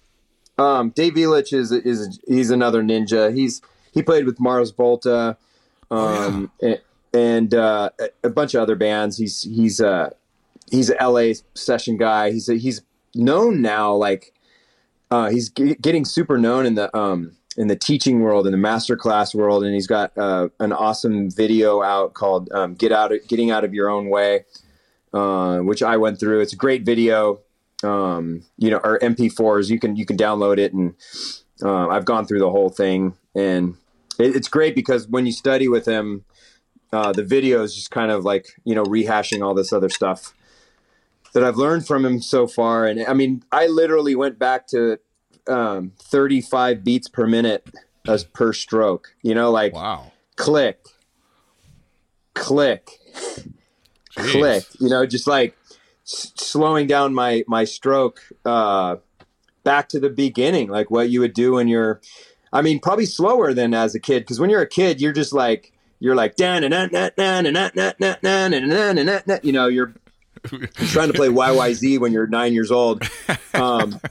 um, 0.58 0.90
Dave 0.90 1.14
Elitch 1.14 1.52
is 1.52 1.70
is 1.72 2.18
he's 2.26 2.50
another 2.50 2.82
ninja. 2.82 3.32
He's 3.34 3.62
he 3.92 4.02
played 4.02 4.26
with 4.26 4.40
Mars 4.40 4.70
Volta, 4.72 5.36
um, 5.90 6.50
and, 6.60 6.80
and 7.14 7.54
uh, 7.54 7.90
a- 8.00 8.10
a 8.24 8.30
bunch 8.30 8.54
of 8.54 8.62
other 8.62 8.74
bands. 8.76 9.16
He's 9.16 9.42
he's 9.42 9.80
uh, 9.80 10.10
he's 10.70 10.90
a 10.90 10.96
LA 11.06 11.34
session 11.54 11.96
guy. 11.96 12.32
He's 12.32 12.46
he's 12.48 12.82
known 13.14 13.62
now. 13.62 13.94
Like 13.94 14.34
uh, 15.10 15.28
he's 15.30 15.48
g- 15.50 15.76
getting 15.80 16.04
super 16.04 16.36
known 16.38 16.66
in 16.66 16.74
the 16.74 16.94
um, 16.96 17.32
in 17.58 17.68
the 17.68 17.76
teaching 17.76 18.20
world, 18.20 18.46
in 18.46 18.52
the 18.52 18.58
master 18.58 18.96
class 18.96 19.34
world, 19.34 19.64
and 19.64 19.74
he's 19.74 19.86
got 19.86 20.16
uh, 20.16 20.48
an 20.60 20.72
awesome 20.72 21.30
video 21.30 21.82
out 21.82 22.14
called 22.14 22.50
um, 22.52 22.74
"Get 22.74 22.92
Out 22.92 23.12
of 23.12 23.28
Getting 23.28 23.50
Out 23.50 23.64
of 23.64 23.74
Your 23.74 23.90
Own 23.90 24.08
Way," 24.08 24.46
uh, 25.12 25.58
which 25.58 25.82
I 25.82 25.98
went 25.98 26.18
through. 26.18 26.40
It's 26.40 26.54
a 26.54 26.56
great 26.56 26.84
video 26.84 27.40
um, 27.82 28.42
you 28.56 28.70
know, 28.70 28.78
or 28.78 28.98
MP4s. 29.00 29.70
You 29.70 29.78
can 29.78 29.96
you 29.96 30.06
can 30.06 30.16
download 30.16 30.58
it, 30.58 30.72
and 30.72 30.94
uh, 31.62 31.88
I've 31.88 32.04
gone 32.04 32.26
through 32.26 32.40
the 32.40 32.50
whole 32.50 32.70
thing, 32.70 33.14
and 33.34 33.76
it, 34.18 34.34
it's 34.36 34.48
great 34.48 34.74
because 34.74 35.08
when 35.08 35.26
you 35.26 35.32
study 35.32 35.68
with 35.68 35.86
him, 35.86 36.24
uh, 36.92 37.12
the 37.12 37.24
video 37.24 37.62
is 37.62 37.74
just 37.74 37.90
kind 37.90 38.10
of 38.10 38.24
like 38.24 38.48
you 38.64 38.74
know 38.74 38.84
rehashing 38.84 39.44
all 39.44 39.54
this 39.54 39.72
other 39.72 39.88
stuff 39.88 40.34
that 41.34 41.44
I've 41.44 41.56
learned 41.56 41.86
from 41.86 42.04
him 42.04 42.20
so 42.20 42.46
far. 42.46 42.86
And 42.86 43.04
I 43.06 43.12
mean, 43.12 43.42
I 43.52 43.66
literally 43.66 44.14
went 44.14 44.38
back 44.38 44.66
to 44.68 44.98
um, 45.48 45.92
35 46.02 46.84
beats 46.84 47.08
per 47.08 47.26
minute 47.26 47.66
as 48.06 48.24
per 48.24 48.52
stroke. 48.52 49.14
You 49.22 49.34
know, 49.34 49.50
like 49.50 49.72
Wow. 49.74 50.12
click, 50.36 50.80
click, 52.34 52.88
Jeez. 54.16 54.32
click 54.32 54.64
you 54.80 54.88
know 54.88 55.06
just 55.06 55.26
like 55.26 55.56
s- 56.04 56.32
slowing 56.36 56.86
down 56.86 57.14
my 57.14 57.44
my 57.46 57.64
stroke 57.64 58.20
uh 58.44 58.96
back 59.62 59.88
to 59.90 60.00
the 60.00 60.10
beginning 60.10 60.68
like 60.68 60.90
what 60.90 61.08
you 61.10 61.20
would 61.20 61.34
do 61.34 61.52
when 61.52 61.68
you're 61.68 62.00
i 62.52 62.60
mean 62.62 62.80
probably 62.80 63.06
slower 63.06 63.54
than 63.54 63.74
as 63.74 63.94
a 63.94 64.00
kid 64.00 64.20
because 64.20 64.40
when 64.40 64.50
you're 64.50 64.62
a 64.62 64.66
kid 64.68 65.00
you're 65.00 65.12
just 65.12 65.32
like 65.32 65.72
you're 66.00 66.16
like 66.16 66.34
dan 66.36 66.64
and 66.64 66.74
you 69.44 69.52
know 69.52 69.68
you're 69.68 69.94
trying 70.88 71.08
to 71.08 71.14
play 71.14 71.28
YYZ 71.28 71.98
when 72.00 72.12
you're 72.12 72.26
nine 72.26 72.52
years 72.52 72.70
old. 72.70 73.02
Um, 73.54 74.00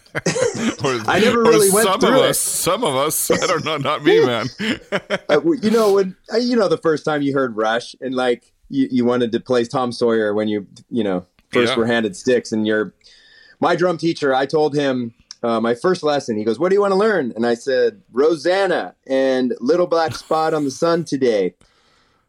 Or- 0.84 1.00
I 1.08 1.20
never 1.24 1.42
really 1.42 1.70
went 1.72 1.88
some 1.88 2.00
through 2.00 2.10
of 2.20 2.26
it. 2.26 2.30
us. 2.32 2.40
Some 2.40 2.84
of 2.84 2.96
us. 2.96 3.32
I 3.32 3.48
don't 3.48 3.64
know. 3.66 3.78
Not 3.78 4.04
me, 4.04 4.24
man. 4.26 4.48
uh, 5.30 5.42
you 5.62 5.72
know 5.72 5.94
when 5.94 6.16
uh, 6.34 6.38
you 6.38 6.56
know 6.56 6.68
the 6.68 6.78
first 6.78 7.04
time 7.06 7.22
you 7.22 7.34
heard 7.34 7.56
Rush 7.56 7.96
and 8.02 8.14
like 8.16 8.52
you, 8.70 8.88
you 8.92 9.06
wanted 9.06 9.32
to 9.32 9.40
play 9.40 9.64
Tom 9.66 9.92
Sawyer 9.92 10.34
when 10.34 10.48
you 10.48 10.68
you 10.90 11.04
know 11.04 11.26
first 11.52 11.72
Yeah. 11.74 11.78
were 11.78 11.86
handed 11.86 12.16
sticks 12.16 12.52
and 12.52 12.68
you're 12.68 12.94
my 13.60 13.76
drum 13.76 13.98
teacher. 13.98 14.34
I 14.36 14.46
told 14.46 14.76
him 14.76 15.14
uh, 15.44 15.60
my 15.60 15.74
first 15.76 16.04
lesson. 16.04 16.38
He 16.38 16.44
goes, 16.44 16.60
"What 16.60 16.70
do 16.70 16.76
you 16.76 16.82
want 16.82 16.92
to 16.92 16.98
learn?" 17.00 17.34
And 17.36 17.46
I 17.46 17.54
said, 17.56 18.02
"Rosanna 18.12 18.96
and 19.08 19.54
Little 19.60 19.88
Black 19.88 20.16
Spot 20.16 20.54
on 20.54 20.64
the 20.66 20.72
Sun 20.72 21.06
today." 21.06 21.56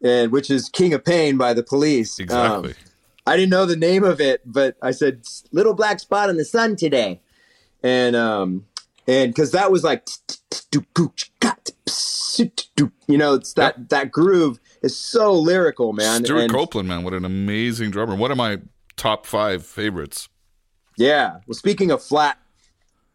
And 0.01 0.31
which 0.31 0.49
is 0.49 0.69
King 0.69 0.93
of 0.93 1.03
Pain 1.03 1.37
by 1.37 1.53
the 1.53 1.61
Police. 1.63 2.19
Um, 2.19 2.23
exactly. 2.23 2.73
I 3.29 3.37
didn't 3.37 3.51
know 3.51 3.65
the 3.67 3.75
name 3.75 4.03
of 4.03 4.19
it, 4.19 4.41
but 4.45 4.75
I 4.81 4.89
said 4.91 5.21
"Little 5.51 5.75
Black 5.75 5.99
Spot 5.99 6.29
in 6.31 6.37
the 6.37 6.45
Sun" 6.45 6.77
today, 6.77 7.21
and 7.83 8.15
um, 8.15 8.65
and 9.07 9.31
because 9.33 9.51
that 9.51 9.71
was 9.71 9.83
like, 9.83 10.07
you 13.07 13.17
know, 13.17 13.35
it's 13.35 13.53
that 13.53 13.89
that 13.89 14.11
groove 14.11 14.59
is 14.81 14.97
so 14.97 15.33
lyrical, 15.33 15.93
man. 15.93 16.23
Stewart 16.25 16.43
and, 16.43 16.51
Copeland, 16.51 16.87
man, 16.87 17.03
what 17.03 17.13
an 17.13 17.25
amazing 17.25 17.91
drummer. 17.91 18.15
One 18.15 18.31
of 18.31 18.37
my 18.37 18.59
top 18.95 19.25
five 19.25 19.65
favorites. 19.65 20.27
Yeah. 20.97 21.37
Well, 21.47 21.53
speaking 21.55 21.91
of 21.91 22.01
flat 22.01 22.37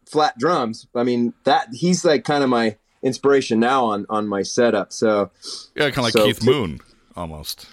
flat 0.05 0.37
drums, 0.37 0.87
I 0.95 1.03
mean 1.03 1.33
that 1.43 1.69
he's 1.73 2.05
like 2.05 2.23
kind 2.23 2.43
of 2.43 2.49
my 2.49 2.77
inspiration 3.03 3.59
now 3.59 3.85
on 3.85 4.05
on 4.09 4.27
my 4.27 4.43
setup. 4.43 4.93
So 4.93 5.31
Yeah, 5.75 5.89
kind 5.89 5.97
of 5.99 6.03
like 6.05 6.13
So- 6.13 6.25
Keith 6.25 6.43
Moon, 6.43 6.79
almost. 7.17 7.67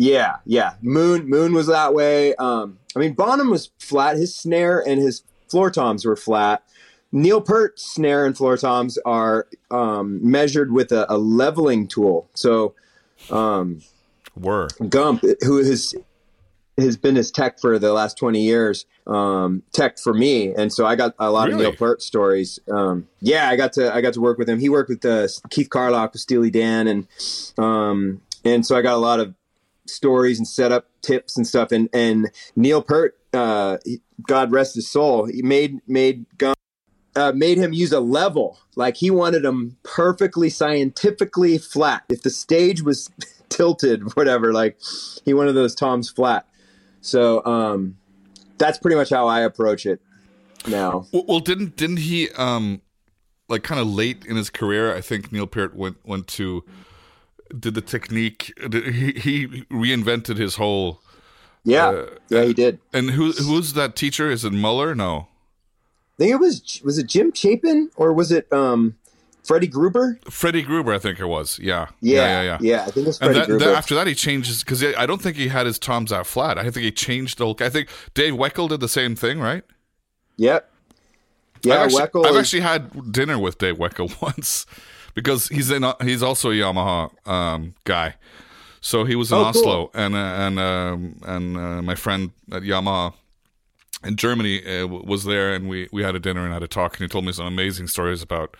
Yeah, 0.00 0.36
yeah. 0.46 0.74
Moon 0.80 1.28
Moon 1.28 1.52
was 1.52 1.66
that 1.66 1.92
way. 1.92 2.32
Um, 2.36 2.78
I 2.94 3.00
mean 3.00 3.14
Bonham 3.14 3.50
was 3.50 3.72
flat. 3.80 4.16
His 4.16 4.32
snare 4.32 4.80
and 4.86 5.00
his 5.00 5.24
floor 5.48 5.72
toms 5.72 6.04
were 6.04 6.14
flat. 6.14 6.62
Neil 7.10 7.40
Peart's 7.40 7.82
snare 7.82 8.24
and 8.24 8.36
floor 8.36 8.56
toms 8.56 8.96
are 9.04 9.48
um, 9.72 10.20
measured 10.22 10.72
with 10.72 10.92
a, 10.92 11.12
a 11.12 11.18
leveling 11.18 11.88
tool. 11.88 12.28
So 12.34 12.74
um, 13.28 13.80
Were. 14.36 14.68
Gump, 14.88 15.24
who 15.44 15.58
has 15.64 15.96
has 16.76 16.96
been 16.96 17.16
his 17.16 17.32
tech 17.32 17.58
for 17.58 17.76
the 17.76 17.92
last 17.92 18.16
twenty 18.16 18.42
years, 18.42 18.86
um, 19.08 19.64
tech 19.72 19.98
for 19.98 20.14
me, 20.14 20.54
and 20.54 20.72
so 20.72 20.86
I 20.86 20.94
got 20.94 21.16
a 21.18 21.32
lot 21.32 21.48
Really? 21.48 21.64
of 21.64 21.70
Neil 21.72 21.76
Peart 21.76 22.02
stories. 22.02 22.60
Um, 22.70 23.08
yeah, 23.20 23.48
I 23.48 23.56
got 23.56 23.72
to 23.72 23.92
I 23.92 24.00
got 24.00 24.14
to 24.14 24.20
work 24.20 24.38
with 24.38 24.48
him. 24.48 24.60
He 24.60 24.68
worked 24.68 24.90
with 24.90 25.04
uh, 25.04 25.26
Keith 25.50 25.70
Carlock 25.70 26.12
with 26.12 26.20
Steely 26.20 26.52
Dan, 26.52 26.86
and 26.86 27.08
um, 27.58 28.20
and 28.44 28.64
so 28.64 28.76
I 28.76 28.82
got 28.82 28.94
a 28.94 28.98
lot 28.98 29.18
of 29.18 29.34
stories 29.88 30.38
and 30.38 30.46
setup 30.46 30.86
tips 31.02 31.36
and 31.36 31.46
stuff. 31.46 31.72
And 31.72 31.88
and 31.92 32.30
Neil 32.56 32.82
Peart, 32.82 33.18
uh, 33.32 33.78
God 34.26 34.52
rest 34.52 34.74
his 34.74 34.88
soul, 34.88 35.26
he 35.26 35.42
made 35.42 35.80
made 35.86 36.26
Gump. 36.38 36.56
Uh, 37.16 37.32
made 37.32 37.58
him 37.58 37.72
use 37.72 37.90
a 37.90 37.98
level 37.98 38.60
like 38.76 38.96
he 38.96 39.10
wanted 39.10 39.44
him 39.44 39.76
perfectly 39.82 40.48
scientifically 40.48 41.58
flat 41.58 42.04
if 42.08 42.22
the 42.22 42.30
stage 42.30 42.80
was 42.82 43.10
tilted 43.48 44.14
whatever 44.14 44.52
like 44.52 44.78
he 45.24 45.34
wanted 45.34 45.54
those 45.54 45.74
toms 45.74 46.08
flat 46.08 46.46
so 47.00 47.44
um 47.44 47.96
that's 48.56 48.78
pretty 48.78 48.94
much 48.94 49.10
how 49.10 49.26
i 49.26 49.40
approach 49.40 49.84
it 49.84 50.00
now 50.68 51.06
Well, 51.10 51.24
well, 51.26 51.40
didn't 51.40 51.74
didn't 51.74 51.96
he 51.96 52.30
um 52.32 52.82
like 53.48 53.62
kind 53.62 53.80
of 53.80 53.88
late 53.88 54.24
in 54.26 54.36
his 54.36 54.50
career? 54.50 54.94
I 54.94 55.00
think 55.00 55.32
Neil 55.32 55.46
Peart 55.46 55.74
went 55.74 55.96
went 56.06 56.26
to 56.28 56.62
did 57.58 57.74
the 57.74 57.80
technique. 57.80 58.52
He 58.72 59.12
he 59.12 59.46
reinvented 59.70 60.36
his 60.36 60.56
whole. 60.56 61.00
yeah 61.64 61.88
Uh, 61.88 62.06
yeah 62.28 62.44
he 62.44 62.52
did 62.54 62.78
And 62.92 63.10
who 63.10 63.32
who's 63.32 63.72
that 63.74 63.94
teacher? 63.96 64.30
Is 64.30 64.44
it 64.44 64.52
Moeller? 64.52 64.94
No, 64.94 65.28
i 66.18 66.22
think 66.22 66.32
it 66.32 66.40
was 66.40 66.80
was 66.84 66.98
it 66.98 67.06
jim 67.06 67.32
chapin 67.32 67.90
or 67.96 68.12
was 68.12 68.32
it 68.32 68.52
um 68.52 68.96
freddie 69.44 69.66
gruber 69.66 70.18
Freddie 70.30 70.62
Gruber. 70.62 70.92
I 70.94 70.98
think 70.98 71.18
it 71.20 71.26
was. 71.26 71.58
Yeah, 71.58 71.86
yeah 72.00 72.42
yeah, 72.42 72.58
yeah. 72.60 72.82
i 72.86 72.90
think 72.90 73.06
it's 73.08 73.18
freddie 73.18 73.34
that, 73.40 73.46
gruber 73.48 73.64
then 73.64 73.74
after 73.76 73.94
that, 73.94 74.06
he 74.06 74.14
changes 74.14 74.62
because 74.62 74.82
I 74.84 75.06
don't 75.06 75.22
think 75.22 75.36
he 75.36 75.48
had 75.48 75.64
his 75.66 75.78
toms 75.78 76.12
out 76.12 76.26
flat. 76.26 76.58
I 76.58 76.64
think 76.70 76.84
he 76.84 76.90
changed 76.92 77.38
the 77.38 77.44
whole. 77.44 77.56
I 77.60 77.70
think 77.70 77.88
Dave 78.14 78.34
Weckl 78.34 78.68
did 78.68 78.80
the 78.80 78.88
same 78.88 79.14
thing, 79.16 79.40
right? 79.40 79.64
yep 80.36 80.70
yeah 81.64 81.74
I've 81.74 81.80
actually, 81.86 82.02
Weckl 82.02 82.24
I've 82.26 82.32
is- 82.34 82.38
actually 82.40 82.60
had 82.60 83.12
dinner 83.12 83.38
with 83.38 83.58
Dave 83.58 83.76
Weckl 83.78 84.08
once 84.28 84.66
because 85.14 85.48
he's 85.48 85.70
in. 85.70 85.84
He's 86.02 86.22
also 86.22 86.50
a 86.50 86.54
Yamaha 86.54 87.10
um, 87.28 87.74
guy. 87.84 88.14
So 88.80 89.04
he 89.04 89.16
was 89.16 89.32
in 89.32 89.38
Oh, 89.38 89.44
Oslo, 89.44 89.90
and 89.94 90.14
uh, 90.14 90.18
and 90.18 90.58
um, 90.58 91.20
and 91.24 91.56
uh, 91.56 91.82
my 91.82 91.94
friend 91.94 92.30
at 92.52 92.62
Yamaha 92.62 93.12
in 94.04 94.16
Germany 94.16 94.64
uh, 94.64 94.86
was 94.86 95.24
there, 95.24 95.52
and 95.52 95.68
we 95.68 95.88
we 95.92 96.02
had 96.02 96.14
a 96.14 96.20
dinner 96.20 96.44
and 96.44 96.52
had 96.52 96.62
a 96.62 96.68
talk, 96.68 96.94
and 96.94 97.02
he 97.02 97.08
told 97.08 97.24
me 97.24 97.32
some 97.32 97.46
amazing 97.46 97.88
stories 97.88 98.22
about 98.22 98.56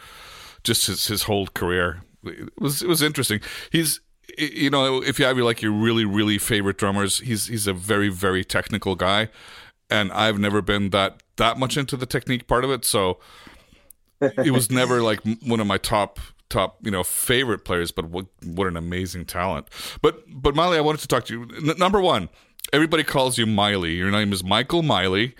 just 0.64 0.86
his 0.86 1.06
his 1.06 1.22
whole 1.24 1.46
career. 1.46 2.02
It 2.24 2.50
was 2.58 2.82
it 2.82 2.88
was 2.88 3.00
interesting. 3.02 3.40
He's 3.70 4.00
you 4.36 4.70
know 4.70 5.02
if 5.02 5.18
you 5.18 5.24
have 5.24 5.36
your 5.36 5.46
like 5.46 5.62
your 5.62 5.72
really 5.72 6.04
really 6.04 6.38
favorite 6.38 6.78
drummers, 6.78 7.20
he's 7.20 7.46
he's 7.46 7.66
a 7.68 7.72
very 7.72 8.08
very 8.08 8.44
technical 8.44 8.96
guy, 8.96 9.28
and 9.88 10.10
I've 10.12 10.38
never 10.38 10.60
been 10.60 10.90
that 10.90 11.22
that 11.36 11.58
much 11.58 11.76
into 11.76 11.96
the 11.96 12.06
technique 12.06 12.48
part 12.48 12.64
of 12.64 12.70
it, 12.70 12.84
so 12.84 13.20
it 14.20 14.52
was 14.52 14.68
never 14.70 15.00
like 15.00 15.20
one 15.46 15.60
of 15.60 15.66
my 15.68 15.78
top 15.78 16.18
top 16.48 16.78
you 16.82 16.90
know 16.90 17.02
favorite 17.04 17.64
players 17.64 17.90
but 17.90 18.06
what 18.06 18.26
what 18.44 18.66
an 18.66 18.76
amazing 18.76 19.24
talent 19.24 19.66
but 20.02 20.22
but 20.28 20.54
miley 20.54 20.78
i 20.78 20.80
wanted 20.80 21.00
to 21.00 21.08
talk 21.08 21.24
to 21.24 21.34
you 21.34 21.42
N- 21.70 21.78
number 21.78 22.00
one 22.00 22.28
everybody 22.72 23.04
calls 23.04 23.36
you 23.38 23.46
miley 23.46 23.92
your 23.94 24.10
name 24.10 24.32
is 24.32 24.42
michael 24.42 24.82
miley 24.82 25.34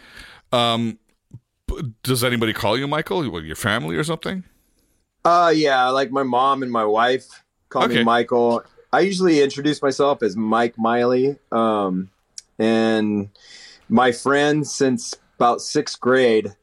um 0.53 0.99
does 2.03 2.23
anybody 2.25 2.53
call 2.53 2.79
you 2.79 2.87
michael 2.87 3.29
what, 3.31 3.45
your 3.45 3.57
family 3.57 3.97
or 3.97 4.05
something 4.05 4.45
Uh, 5.25 5.53
yeah, 5.55 5.89
like 5.89 6.11
my 6.11 6.23
mom 6.23 6.63
and 6.63 6.73
my 6.73 6.85
wife 6.85 7.43
call 7.69 7.85
Okay. 7.85 7.99
me 7.99 8.05
Michael. 8.05 8.63
I 8.93 9.01
usually 9.01 9.43
introduce 9.43 9.83
myself 9.83 10.23
as 10.23 10.37
Mike 10.37 10.79
Miley. 10.79 11.37
Um, 11.53 12.09
and 12.59 13.29
my 13.91 14.13
friends 14.13 14.73
since 14.75 15.15
about 15.37 15.61
sixth 15.61 16.01
grade, 16.01 16.55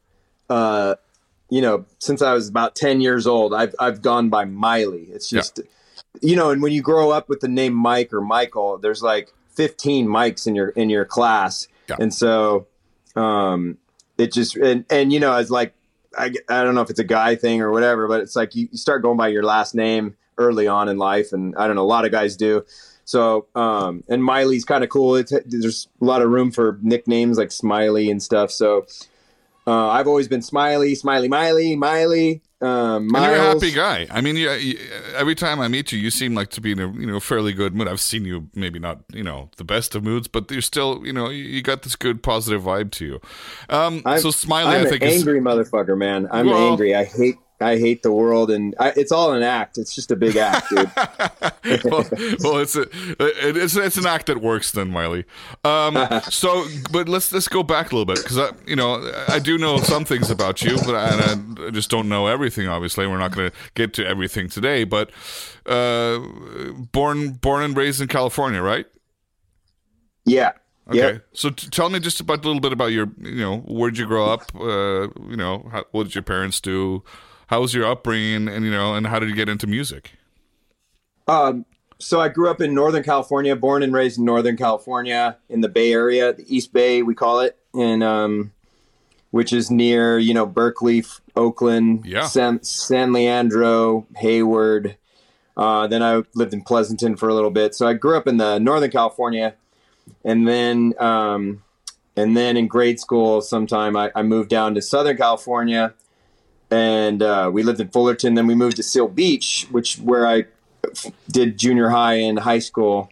uh, 0.50 0.96
you 1.50 1.60
know, 1.60 1.84
since 1.98 2.22
I 2.22 2.32
was 2.32 2.48
about 2.48 2.74
10 2.74 3.00
years 3.00 3.26
old, 3.26 3.54
I've, 3.54 3.74
I've 3.78 4.02
gone 4.02 4.28
by 4.28 4.44
Miley. 4.44 5.08
It's 5.12 5.32
Yeah. 5.32 5.40
just, 5.40 5.60
you 6.22 6.34
know, 6.36 6.50
and 6.50 6.62
when 6.62 6.72
you 6.72 6.82
grow 6.82 7.10
up 7.10 7.28
with 7.28 7.40
the 7.40 7.48
name 7.48 7.72
Mike 7.74 8.12
or 8.12 8.20
Michael, 8.20 8.78
there's 8.78 9.02
like 9.02 9.32
15 9.54 10.08
Mikes 10.08 10.46
in 10.46 10.54
your, 10.54 10.68
in 10.70 10.90
your 10.90 11.04
class. 11.04 11.68
Yeah. 11.88 11.96
And 12.00 12.12
so, 12.12 12.66
um, 13.14 13.78
it 14.18 14.32
just, 14.32 14.56
and, 14.56 14.84
and, 14.90 15.12
you 15.12 15.20
know, 15.20 15.36
it's 15.36 15.50
like, 15.50 15.74
I, 16.18 16.32
I 16.48 16.64
don't 16.64 16.74
know 16.74 16.80
if 16.80 16.90
it's 16.90 16.98
a 17.00 17.04
guy 17.04 17.36
thing 17.36 17.60
or 17.60 17.70
whatever, 17.70 18.08
but 18.08 18.20
it's 18.22 18.34
like 18.34 18.54
you, 18.54 18.68
you 18.72 18.78
start 18.78 19.02
going 19.02 19.18
by 19.18 19.28
your 19.28 19.42
last 19.42 19.74
name 19.74 20.16
early 20.38 20.66
on 20.66 20.88
in 20.88 20.96
life, 20.98 21.32
and 21.32 21.54
I 21.56 21.66
don't 21.66 21.76
know, 21.76 21.82
a 21.82 21.84
lot 21.84 22.04
of 22.06 22.10
guys 22.10 22.36
do. 22.36 22.64
So, 23.04 23.46
um, 23.54 24.02
and 24.08 24.24
Miley's 24.24 24.64
kind 24.64 24.82
of 24.82 24.90
cool. 24.90 25.16
It's, 25.16 25.32
there's 25.44 25.88
a 26.00 26.04
lot 26.04 26.22
of 26.22 26.30
room 26.30 26.50
for 26.50 26.78
nicknames 26.82 27.36
like 27.38 27.52
Smiley 27.52 28.10
and 28.10 28.22
stuff. 28.22 28.50
So, 28.50 28.86
uh, 29.66 29.88
I've 29.88 30.06
always 30.06 30.28
been 30.28 30.42
Smiley, 30.42 30.94
Smiley, 30.94 31.28
Miley, 31.28 31.76
Miley. 31.76 32.42
Um, 32.60 33.14
and 33.14 33.24
you're 33.24 33.34
a 33.34 33.38
happy 33.38 33.70
guy. 33.70 34.06
I 34.10 34.22
mean, 34.22 34.36
you, 34.36 34.50
you, 34.52 34.78
every 35.14 35.34
time 35.34 35.60
I 35.60 35.68
meet 35.68 35.92
you, 35.92 35.98
you 35.98 36.10
seem 36.10 36.34
like 36.34 36.48
to 36.50 36.60
be 36.62 36.72
in 36.72 36.78
a 36.78 36.90
you 36.90 37.04
know 37.06 37.20
fairly 37.20 37.52
good 37.52 37.74
mood. 37.74 37.86
I've 37.86 38.00
seen 38.00 38.24
you 38.24 38.48
maybe 38.54 38.78
not 38.78 39.00
you 39.12 39.22
know 39.22 39.50
the 39.56 39.64
best 39.64 39.94
of 39.94 40.02
moods, 40.04 40.26
but 40.26 40.50
you're 40.50 40.62
still 40.62 41.04
you 41.04 41.12
know 41.12 41.28
you 41.28 41.60
got 41.60 41.82
this 41.82 41.96
good 41.96 42.22
positive 42.22 42.62
vibe 42.62 42.92
to 42.92 43.04
you. 43.04 43.20
Um, 43.68 44.02
so 44.18 44.30
Smiley, 44.30 44.76
I'm 44.76 44.86
I 44.86 44.88
think 44.88 45.02
an 45.02 45.08
is, 45.08 45.18
angry 45.18 45.40
motherfucker, 45.40 45.98
man. 45.98 46.28
I'm 46.30 46.46
Well- 46.46 46.70
angry. 46.70 46.94
I 46.94 47.04
hate 47.04 47.36
I 47.58 47.78
hate 47.78 48.02
the 48.02 48.12
world, 48.12 48.50
and 48.50 48.74
I, 48.78 48.92
it's 48.96 49.10
all 49.10 49.32
an 49.32 49.42
act. 49.42 49.78
It's 49.78 49.94
just 49.94 50.10
a 50.10 50.16
big 50.16 50.36
act, 50.36 50.68
dude. 50.68 50.90
well, 51.84 52.04
well, 52.40 52.58
it's 52.58 52.76
a 52.76 52.82
it- 52.82 53.56
it's 53.56 53.74
it's 53.76 53.96
an 53.96 54.06
act 54.06 54.26
that 54.26 54.42
works 54.42 54.70
then, 54.72 54.90
Miley. 54.90 55.24
Um, 55.64 55.96
so, 56.30 56.66
but 56.92 57.08
let's 57.08 57.32
let's 57.32 57.48
go 57.48 57.62
back 57.62 57.92
a 57.92 57.94
little 57.96 58.04
bit 58.04 58.22
because 58.22 58.38
I 58.38 58.50
you 58.66 58.76
know 58.76 59.10
I 59.28 59.38
do 59.38 59.56
know 59.56 59.78
some 59.78 60.04
things 60.04 60.30
about 60.30 60.62
you, 60.62 60.76
but 60.84 60.94
I, 60.94 61.30
and 61.32 61.58
I 61.60 61.70
just 61.70 61.88
don't 61.90 62.08
know 62.08 62.26
everything. 62.26 62.68
Obviously, 62.68 63.06
we're 63.06 63.18
not 63.18 63.32
going 63.34 63.50
to 63.50 63.56
get 63.74 63.94
to 63.94 64.06
everything 64.06 64.48
today. 64.50 64.84
But 64.84 65.10
uh, 65.64 66.18
born 66.92 67.32
born 67.32 67.62
and 67.62 67.76
raised 67.76 68.00
in 68.02 68.08
California, 68.08 68.60
right? 68.60 68.86
yeah. 70.24 70.52
Okay. 70.88 70.98
Yep. 70.98 71.26
So 71.32 71.50
t- 71.50 71.68
tell 71.68 71.90
me 71.90 71.98
just 71.98 72.20
about 72.20 72.44
a 72.44 72.46
little 72.46 72.60
bit 72.60 72.72
about 72.72 72.92
your, 72.92 73.08
you 73.20 73.40
know, 73.40 73.56
where'd 73.66 73.98
you 73.98 74.06
grow 74.06 74.26
up? 74.26 74.54
Uh, 74.54 75.08
you 75.28 75.36
know, 75.36 75.68
how, 75.72 75.84
what 75.90 76.04
did 76.04 76.14
your 76.14 76.22
parents 76.22 76.60
do? 76.60 77.02
How 77.46 77.60
was 77.60 77.74
your 77.74 77.86
upbringing? 77.86 78.48
And 78.48 78.64
you 78.64 78.70
know, 78.70 78.94
and 78.94 79.06
how 79.06 79.18
did 79.18 79.28
you 79.28 79.34
get 79.34 79.48
into 79.48 79.66
music? 79.66 80.12
Um, 81.28 81.64
so 81.98 82.20
I 82.20 82.28
grew 82.28 82.50
up 82.50 82.60
in 82.60 82.74
Northern 82.74 83.02
California, 83.02 83.56
born 83.56 83.82
and 83.82 83.92
raised 83.92 84.18
in 84.18 84.24
Northern 84.24 84.56
California 84.56 85.36
in 85.48 85.60
the 85.60 85.68
Bay 85.68 85.92
Area, 85.92 86.32
the 86.32 86.44
East 86.54 86.72
Bay, 86.72 87.02
we 87.02 87.14
call 87.14 87.40
it, 87.40 87.56
and 87.74 88.02
um, 88.02 88.52
which 89.30 89.52
is 89.52 89.70
near, 89.70 90.18
you 90.18 90.34
know, 90.34 90.46
Berkeley, 90.46 91.04
Oakland, 91.34 92.04
Yeah. 92.06 92.26
San, 92.26 92.62
San 92.62 93.12
Leandro, 93.12 94.06
Hayward. 94.16 94.96
Uh, 95.56 95.86
then 95.86 96.02
I 96.02 96.22
lived 96.34 96.52
in 96.52 96.62
Pleasanton 96.62 97.16
for 97.16 97.28
a 97.28 97.34
little 97.34 97.50
bit. 97.50 97.74
So 97.74 97.88
I 97.88 97.94
grew 97.94 98.16
up 98.16 98.26
in 98.26 98.36
the 98.36 98.58
Northern 98.58 98.90
California, 98.90 99.54
and 100.24 100.46
then 100.46 100.92
um, 101.00 101.62
and 102.14 102.36
then 102.36 102.56
in 102.58 102.66
grade 102.68 103.00
school, 103.00 103.40
sometime 103.40 103.96
I, 103.96 104.12
I 104.14 104.22
moved 104.22 104.50
down 104.50 104.74
to 104.74 104.82
Southern 104.82 105.16
California, 105.16 105.94
and 106.70 107.22
uh, 107.22 107.50
we 107.52 107.62
lived 107.62 107.80
in 107.80 107.88
Fullerton. 107.88 108.34
Then 108.34 108.46
we 108.46 108.54
moved 108.54 108.76
to 108.76 108.82
Seal 108.82 109.08
Beach, 109.08 109.66
which 109.70 109.96
where 109.96 110.26
I 110.26 110.44
did 111.30 111.58
junior 111.58 111.90
high 111.90 112.14
and 112.14 112.38
high 112.38 112.58
school, 112.58 113.10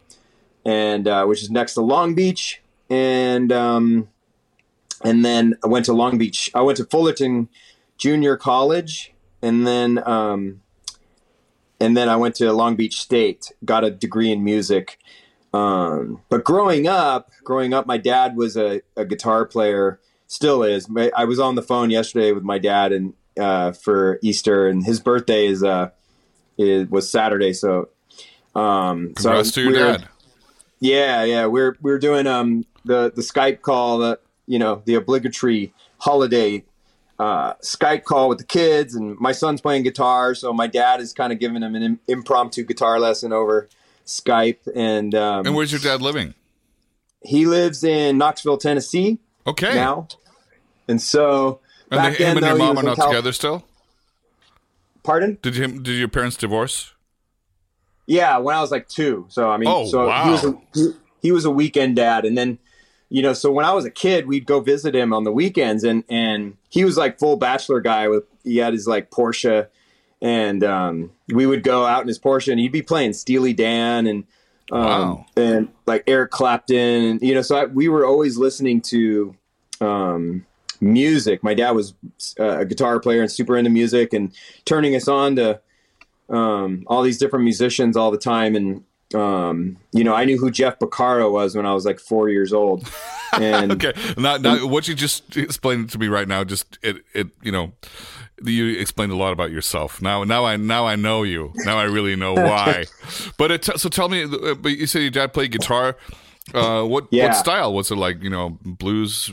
and 0.65 1.07
uh, 1.07 1.25
which 1.27 1.43
is 1.43 1.51
next 1.51 1.75
to 1.75 1.81
Long 1.81 2.15
Beach, 2.15 2.63
and 2.91 3.53
um, 3.53 4.09
and 5.05 5.25
then 5.25 5.55
I 5.63 5.69
went 5.69 5.85
to 5.87 5.93
Long 5.93 6.19
Beach. 6.19 6.51
I 6.55 6.63
went 6.63 6.79
to 6.79 6.85
Fullerton 6.85 7.49
Junior 7.99 8.37
College, 8.37 9.13
and 9.43 9.67
then 9.67 10.07
um, 10.07 10.61
and 11.81 11.97
then 11.97 12.09
I 12.09 12.17
went 12.17 12.35
to 12.37 12.53
Long 12.53 12.77
Beach 12.77 13.01
State, 13.01 13.53
got 13.65 13.85
a 13.85 13.91
degree 13.91 14.31
in 14.33 14.43
music. 14.43 14.99
Um, 15.53 16.21
but 16.31 16.43
growing 16.43 16.89
up, 16.89 17.31
growing 17.45 17.73
up, 17.73 17.87
my 17.87 17.97
dad 17.97 18.37
was 18.37 18.57
a, 18.57 18.83
a 18.97 19.05
guitar 19.05 19.47
player, 19.47 20.01
still 20.27 20.65
is. 20.65 20.89
I 21.17 21.25
was 21.25 21.39
on 21.39 21.55
the 21.55 21.63
phone 21.63 21.91
yesterday 21.91 22.33
with 22.33 22.43
my 22.43 22.59
dad 22.59 22.91
and 22.91 23.15
uh, 23.39 23.73
for 23.73 24.19
Easter, 24.23 24.69
and 24.69 24.85
his 24.85 25.01
birthday 25.01 25.47
is 25.47 25.63
uh, 25.63 25.91
it 26.59 26.91
was 26.91 27.11
Saturday, 27.11 27.53
so 27.53 27.89
um, 28.55 29.13
Congrats 29.15 29.49
so 29.51 29.55
to 29.55 29.63
your 29.63 29.73
we're- 29.73 29.97
dad. 29.99 30.09
Yeah, 30.81 31.25
yeah, 31.25 31.47
we're 31.47 31.77
we're 31.81 31.99
doing 31.99 32.27
um 32.27 32.67
the 32.85 33.11
the 33.15 33.23
Skype 33.23 33.63
call, 33.63 33.99
the 33.99 34.19
you 34.47 34.59
know 34.59 34.83
the 34.85 34.95
obligatory 34.97 35.73
holiday 35.99 36.65
uh, 37.19 37.55
Skype 37.55 38.05
call 38.05 38.29
with 38.29 38.39
the 38.39 38.45
kids, 38.45 38.95
and 38.95 39.17
my 39.19 39.33
son's 39.33 39.61
playing 39.63 39.85
guitar, 39.85 40.35
so 40.35 40.53
my 40.53 40.67
dad 40.67 41.01
is 41.01 41.13
kind 41.15 41.33
of 41.33 41.39
giving 41.39 41.63
him 41.63 41.75
an 41.75 41.83
im- 41.83 42.01
impromptu 42.09 42.65
guitar 42.65 42.99
lesson 43.01 43.33
over 43.33 43.69
Skype, 44.05 44.59
and 44.75 45.15
um, 45.15 45.47
And 45.47 45.55
where's 45.55 45.73
your 45.73 45.81
dad 45.81 46.03
living? 46.03 46.35
he 47.23 47.47
lives 47.47 47.83
in 47.83 48.19
Knoxville, 48.19 48.59
Tennessee 48.59 49.19
Okay. 49.47 49.75
now, 49.75 50.09
and 50.89 51.01
so 51.01 51.61
and 51.95 52.03
back 52.13 52.19
they, 52.19 52.25
him 52.25 52.35
then 52.35 52.45
and 52.45 52.47
your 52.47 52.59
though, 52.59 52.65
he 52.65 52.73
mom 52.75 52.79
are 52.79 52.83
not 52.83 52.97
Cal- 52.97 53.09
together 53.09 53.33
still. 53.33 53.65
Pardon? 55.03 55.39
Did 55.43 55.55
him? 55.57 55.83
Did 55.83 55.97
your 55.99 56.09
parents 56.09 56.37
divorce? 56.37 56.93
Yeah, 58.07 58.39
when 58.39 58.55
I 58.55 58.61
was 58.61 58.71
like 58.71 58.89
two. 58.89 59.27
So 59.29 59.51
I 59.51 59.57
mean, 59.57 59.69
Oh, 59.69 59.87
so 59.87 60.07
wow. 60.07 60.25
he 60.25 60.31
was 60.31 60.45
a, 60.45 60.55
he, 60.75 60.91
he 61.23 61.33
was 61.33 61.45
a 61.45 61.51
weekend 61.51 61.97
dad, 61.97 62.25
and 62.25 62.37
then 62.37 62.59
you 63.11 63.23
know, 63.23 63.33
so 63.33 63.51
when 63.53 63.65
I 63.65 63.73
was 63.73 63.85
a 63.85 63.91
kid, 63.91 64.27
we'd 64.27 64.47
go 64.47 64.61
visit 64.61 64.95
him 64.95 65.13
on 65.13 65.25
the 65.25 65.33
weekends, 65.33 65.85
and 65.85 66.05
and 66.09 66.57
he 66.71 66.85
was 66.85 66.97
like 66.97 67.19
full 67.19 67.37
bachelor 67.37 67.81
guy 67.81 68.09
with 68.09 68.25
he 68.45 68.57
had 68.59 68.73
his 68.73 68.87
like 68.87 69.11
Porsche, 69.11 69.69
and 70.23 70.65
um, 70.65 71.11
we 71.29 71.45
would 71.47 71.63
go 71.63 71.85
out 71.85 72.03
in 72.03 72.09
his 72.09 72.19
Porsche, 72.19 72.51
and 72.51 72.59
he'd 72.61 72.73
be 72.73 72.83
playing 72.83 73.13
Steely 73.13 73.53
Dan 73.53 74.07
and 74.07 74.25
um, 74.73 74.81
Wow. 74.83 75.27
and 75.37 75.69
like 75.87 76.05
Eric 76.07 76.31
Clapton, 76.31 76.77
and 77.05 77.23
you 77.23 77.35
know, 77.35 77.43
so 77.43 77.57
I, 77.57 77.65
we 77.67 77.89
were 77.89 78.07
always 78.07 78.39
listening 78.39 78.81
to 78.83 79.35
um, 79.83 80.47
music. 80.85 81.43
My 81.43 81.55
dad 81.55 81.73
was 81.73 81.95
uh, 82.39 82.59
a 82.61 82.65
guitar 82.65 83.01
player 83.01 83.23
and 83.23 83.31
super 83.33 83.57
into 83.57 83.71
music, 83.71 84.13
and 84.13 84.33
turning 84.65 84.95
us 84.95 85.09
on 85.09 85.37
to 85.37 85.61
um, 86.29 86.85
all 86.87 87.03
these 87.03 87.19
different 87.19 87.45
musicians 87.45 87.97
all 87.97 88.11
the 88.11 88.19
time. 88.19 88.55
And, 88.57 88.85
um, 89.15 89.77
you 89.93 90.05
know, 90.05 90.15
I 90.15 90.25
knew 90.25 90.39
who 90.39 90.51
Jeff 90.51 90.79
Porcaro 90.79 91.31
was 91.33 91.57
when 91.57 91.67
I 91.67 91.75
was 91.75 91.85
like 91.85 91.99
four 92.01 92.29
years 92.29 92.53
old. 92.53 92.89
And 93.41 93.73
Okay. 93.73 93.93
Now, 94.17 94.37
now, 94.37 94.65
what 94.65 94.87
you 94.87 94.95
just 94.95 95.37
explained 95.37 95.91
to 95.91 95.99
me 95.99 96.07
right 96.07 96.29
now, 96.29 96.45
just 96.45 96.79
it, 96.83 96.99
it, 97.15 97.27
you 97.43 97.51
know, 97.51 97.73
you 98.45 98.79
explained 98.79 99.11
a 99.11 99.17
lot 99.17 99.33
about 99.33 99.51
yourself. 99.51 100.01
Now, 100.01 100.23
now 100.23 100.45
I, 100.45 100.57
now 100.57 100.87
I 100.87 100.95
know 100.95 101.25
you. 101.25 101.51
Now 101.65 101.77
I 101.77 101.83
really 101.83 102.15
know 102.15 102.35
why. 102.51 102.85
but 103.37 103.51
it, 103.51 103.65
so 103.65 103.89
tell 103.89 104.09
me. 104.09 104.25
But 104.27 104.79
you 104.79 104.87
said 104.87 105.01
your 105.03 105.11
dad 105.11 105.33
played 105.33 105.51
guitar. 105.51 105.97
Uh, 106.55 106.85
what 106.85 107.09
Yeah. 107.11 107.25
what 107.27 107.35
style 107.35 107.75
was 107.75 107.91
it? 107.91 107.97
Like 107.97 108.23
you 108.23 108.31
know, 108.31 108.57
blues, 108.65 109.33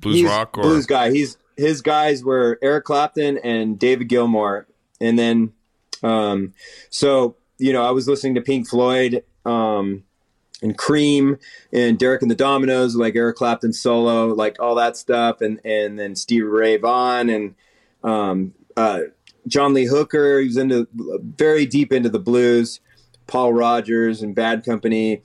blues 0.00 0.16
he's 0.16 0.26
rock, 0.26 0.56
or 0.58 0.62
blues 0.62 0.86
guy. 0.86 1.10
He's 1.10 1.36
his 1.56 1.82
guys 1.82 2.24
were 2.24 2.58
Eric 2.62 2.84
Clapton 2.84 3.38
and 3.38 3.78
David 3.78 4.08
Gilmour, 4.08 4.66
and 5.00 5.18
then 5.18 5.52
um, 6.02 6.54
so 6.88 7.36
you 7.58 7.72
know 7.72 7.82
I 7.82 7.90
was 7.90 8.08
listening 8.08 8.34
to 8.36 8.40
Pink 8.40 8.68
Floyd 8.68 9.24
um, 9.44 10.04
and 10.62 10.76
Cream 10.76 11.38
and 11.72 11.98
Derek 11.98 12.22
and 12.22 12.30
the 12.30 12.36
Dominos, 12.36 12.96
like 12.96 13.16
Eric 13.16 13.36
Clapton 13.36 13.72
solo, 13.72 14.28
like 14.28 14.56
all 14.60 14.74
that 14.76 14.96
stuff, 14.96 15.40
and 15.40 15.60
and 15.64 15.98
then 15.98 16.16
Stevie 16.16 16.42
Ray 16.42 16.76
Vaughan 16.76 17.28
and 17.28 17.54
um, 18.02 18.54
uh, 18.76 19.00
John 19.46 19.74
Lee 19.74 19.86
Hooker. 19.86 20.40
He 20.40 20.46
was 20.46 20.56
into 20.56 20.88
very 20.94 21.66
deep 21.66 21.92
into 21.92 22.08
the 22.08 22.18
blues. 22.18 22.80
Paul 23.26 23.52
Rodgers 23.52 24.22
and 24.22 24.34
Bad 24.34 24.64
Company. 24.64 25.22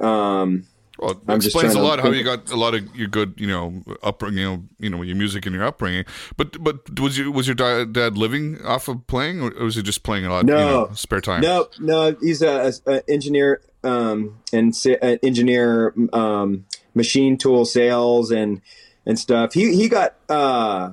Um, 0.00 0.66
Well, 1.02 1.10
it 1.12 1.18
I'm 1.26 1.36
explains 1.36 1.74
a 1.74 1.80
lot 1.80 1.98
how 1.98 2.10
you 2.10 2.22
got 2.22 2.50
a 2.50 2.56
lot 2.56 2.74
of 2.74 2.94
your 2.94 3.08
good, 3.08 3.34
you 3.36 3.48
know, 3.48 3.82
upbringing, 4.04 4.38
you 4.38 4.44
know, 4.44 4.64
you 4.78 4.90
know, 4.90 5.02
your 5.02 5.16
music 5.16 5.46
and 5.46 5.54
your 5.54 5.64
upbringing. 5.64 6.04
But 6.36 6.62
but 6.62 7.00
was 7.00 7.18
you 7.18 7.32
was 7.32 7.48
your 7.48 7.56
dad 7.56 8.16
living 8.16 8.64
off 8.64 8.86
of 8.86 9.06
playing, 9.08 9.42
or 9.42 9.64
was 9.64 9.74
he 9.74 9.82
just 9.82 10.04
playing 10.04 10.26
a 10.26 10.30
lot? 10.30 10.44
No. 10.44 10.58
you 10.58 10.64
know, 10.64 10.90
spare 10.94 11.20
time. 11.20 11.40
No, 11.40 11.68
no, 11.80 12.16
he's 12.20 12.40
a, 12.40 12.72
a 12.86 13.10
engineer 13.10 13.62
um, 13.82 14.38
and 14.52 14.74
sa- 14.76 14.96
engineer 15.22 15.92
um, 16.12 16.66
machine 16.94 17.36
tool 17.36 17.64
sales 17.64 18.30
and 18.30 18.60
and 19.04 19.18
stuff. 19.18 19.54
He 19.54 19.74
he 19.74 19.88
got 19.88 20.14
uh, 20.28 20.92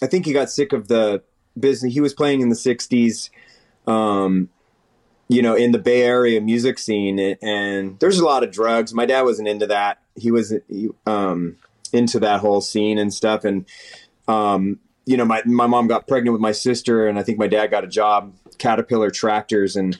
I 0.00 0.06
think 0.06 0.24
he 0.24 0.32
got 0.32 0.50
sick 0.50 0.72
of 0.72 0.88
the 0.88 1.22
business. 1.58 1.92
He 1.92 2.00
was 2.00 2.14
playing 2.14 2.40
in 2.42 2.48
the 2.48 2.54
'60s, 2.54 3.30
um, 3.86 4.48
you 5.28 5.42
know, 5.42 5.54
in 5.54 5.72
the 5.72 5.78
Bay 5.78 6.02
Area 6.02 6.40
music 6.40 6.78
scene, 6.78 7.18
and, 7.42 7.98
there's 8.00 8.18
a 8.18 8.24
lot 8.24 8.42
of 8.42 8.50
drugs. 8.50 8.94
My 8.94 9.06
dad 9.06 9.22
wasn't 9.22 9.48
into 9.48 9.66
that. 9.66 10.00
He 10.16 10.30
was 10.30 10.54
um, 11.06 11.56
into 11.92 12.18
that 12.20 12.40
whole 12.40 12.60
scene 12.60 12.98
and 12.98 13.12
stuff, 13.12 13.44
and 13.44 13.66
um, 14.26 14.80
you 15.04 15.16
know, 15.16 15.24
my 15.24 15.42
my 15.44 15.66
mom 15.66 15.86
got 15.86 16.08
pregnant 16.08 16.32
with 16.32 16.40
my 16.40 16.52
sister, 16.52 17.06
and 17.06 17.18
I 17.18 17.22
think 17.22 17.38
my 17.38 17.46
dad 17.46 17.70
got 17.70 17.84
a 17.84 17.88
job 17.88 18.32
Caterpillar 18.58 19.10
tractors, 19.10 19.76
and 19.76 19.98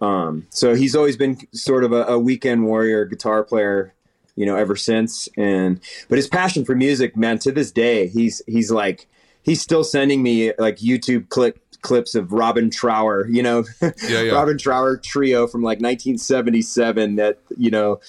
um, 0.00 0.46
so 0.50 0.74
he's 0.74 0.94
always 0.94 1.16
been 1.16 1.38
sort 1.52 1.84
of 1.84 1.92
a, 1.92 2.04
a 2.04 2.18
weekend 2.18 2.64
warrior 2.64 3.04
guitar 3.06 3.44
player, 3.44 3.94
you 4.34 4.44
know, 4.44 4.56
ever 4.56 4.76
since. 4.76 5.28
And 5.36 5.80
but 6.08 6.16
his 6.16 6.28
passion 6.28 6.64
for 6.64 6.74
music, 6.74 7.16
man, 7.16 7.38
to 7.40 7.52
this 7.52 7.70
day, 7.70 8.08
he's 8.08 8.42
he's 8.46 8.70
like 8.70 9.08
he's 9.42 9.62
still 9.62 9.84
sending 9.84 10.22
me 10.22 10.52
like 10.58 10.76
YouTube 10.78 11.28
clip 11.28 11.65
clips 11.86 12.14
of 12.14 12.32
Robin 12.32 12.70
Trower, 12.70 13.26
you 13.28 13.42
know, 13.42 13.64
Yeah, 13.80 13.92
yeah. 14.22 14.32
Robin 14.32 14.58
Trower 14.58 14.96
trio 14.96 15.46
from 15.46 15.62
like 15.62 15.78
1977 15.78 17.16
that 17.16 17.38
you 17.56 17.70
know 17.70 18.00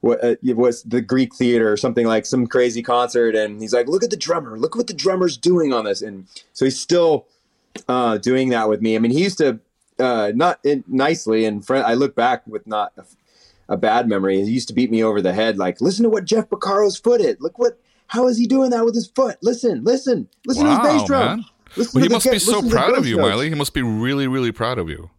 what 0.00 0.22
uh, 0.24 0.34
it 0.42 0.56
was 0.56 0.82
the 0.82 1.00
Greek 1.00 1.34
Theater 1.34 1.70
or 1.70 1.76
something 1.76 2.06
like 2.06 2.26
some 2.26 2.46
crazy 2.46 2.82
concert, 2.82 3.36
and 3.36 3.60
he's 3.62 3.72
like, 3.72 3.86
"Look 3.86 4.02
at 4.02 4.10
the 4.10 4.16
drummer! 4.16 4.58
Look 4.58 4.74
what 4.74 4.88
the 4.88 4.94
drummer's 4.94 5.36
doing 5.36 5.72
on 5.72 5.84
this!" 5.84 6.02
And 6.02 6.26
so 6.52 6.64
he's 6.64 6.78
still 6.78 7.26
uh, 7.88 8.18
doing 8.18 8.48
that 8.48 8.68
with 8.68 8.82
me. 8.82 8.96
I 8.96 8.98
mean, 8.98 9.12
he 9.12 9.22
used 9.22 9.38
to 9.38 9.60
uh, 9.98 10.32
not 10.34 10.58
in, 10.64 10.84
nicely. 10.88 11.44
And 11.44 11.64
friend, 11.64 11.84
I 11.84 11.94
look 11.94 12.14
back 12.14 12.46
with 12.46 12.66
not 12.66 12.92
a, 12.96 13.04
a, 13.74 13.76
bad 13.76 14.08
memory. 14.08 14.42
He 14.42 14.50
used 14.50 14.68
to 14.68 14.74
beat 14.74 14.90
me 14.90 15.02
over 15.02 15.22
the 15.22 15.32
head, 15.32 15.58
like, 15.58 15.80
listen 15.80 16.02
to 16.02 16.10
what 16.10 16.24
Jeff 16.24 16.48
Porcaro's 16.48 16.98
foot 16.98 17.20
is. 17.20 17.36
Look 17.40 17.58
what, 17.58 17.78
how 18.08 18.26
is 18.26 18.38
he 18.38 18.46
doing 18.46 18.70
that 18.70 18.84
with 18.84 18.94
his 18.94 19.06
foot? 19.06 19.38
Listen, 19.42 19.84
listen, 19.84 20.28
listen 20.46 20.66
wow, 20.66 20.82
to 20.82 20.92
his 20.92 21.00
bass 21.00 21.06
drum. 21.06 21.44
Well, 21.76 22.02
he 22.02 22.08
must 22.08 22.30
be 22.30 22.38
so 22.38 22.68
proud 22.68 22.96
of 22.96 23.06
you, 23.06 23.16
notes. 23.16 23.30
Miley. 23.30 23.48
He 23.48 23.54
must 23.54 23.74
be 23.74 23.82
really, 23.82 24.26
really 24.26 24.52
proud 24.52 24.78
of 24.78 24.88
you. 24.88 25.10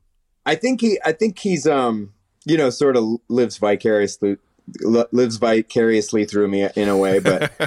I 0.45 0.55
think 0.55 0.81
he, 0.81 0.99
I 1.03 1.11
think 1.13 1.39
he's, 1.39 1.65
um, 1.65 2.13
you 2.45 2.57
know, 2.57 2.69
sort 2.69 2.97
of 2.97 3.19
lives 3.29 3.57
vicariously 3.57 4.37
lives 4.81 5.37
vicariously 5.37 6.25
through 6.25 6.47
me 6.47 6.67
in 6.75 6.89
a 6.89 6.97
way. 6.97 7.19
But 7.19 7.51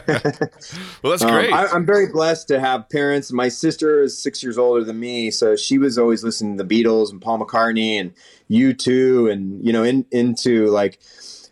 well, 1.02 1.10
that's 1.10 1.22
um, 1.22 1.30
great. 1.30 1.52
Um, 1.52 1.68
I, 1.72 1.76
am 1.76 1.86
very 1.86 2.08
blessed 2.08 2.48
to 2.48 2.60
have 2.60 2.88
parents. 2.88 3.32
My 3.32 3.48
sister 3.48 4.02
is 4.02 4.20
six 4.20 4.42
years 4.42 4.58
older 4.58 4.84
than 4.84 4.98
me, 4.98 5.30
so 5.30 5.56
she 5.56 5.78
was 5.78 5.98
always 5.98 6.24
listening 6.24 6.56
to 6.56 6.64
the 6.64 6.84
Beatles 6.84 7.10
and 7.10 7.20
Paul 7.20 7.38
McCartney 7.40 8.00
and 8.00 8.12
U2, 8.50 9.30
and 9.30 9.64
you 9.64 9.72
know, 9.72 9.82
in, 9.82 10.06
into 10.10 10.66
like 10.68 11.00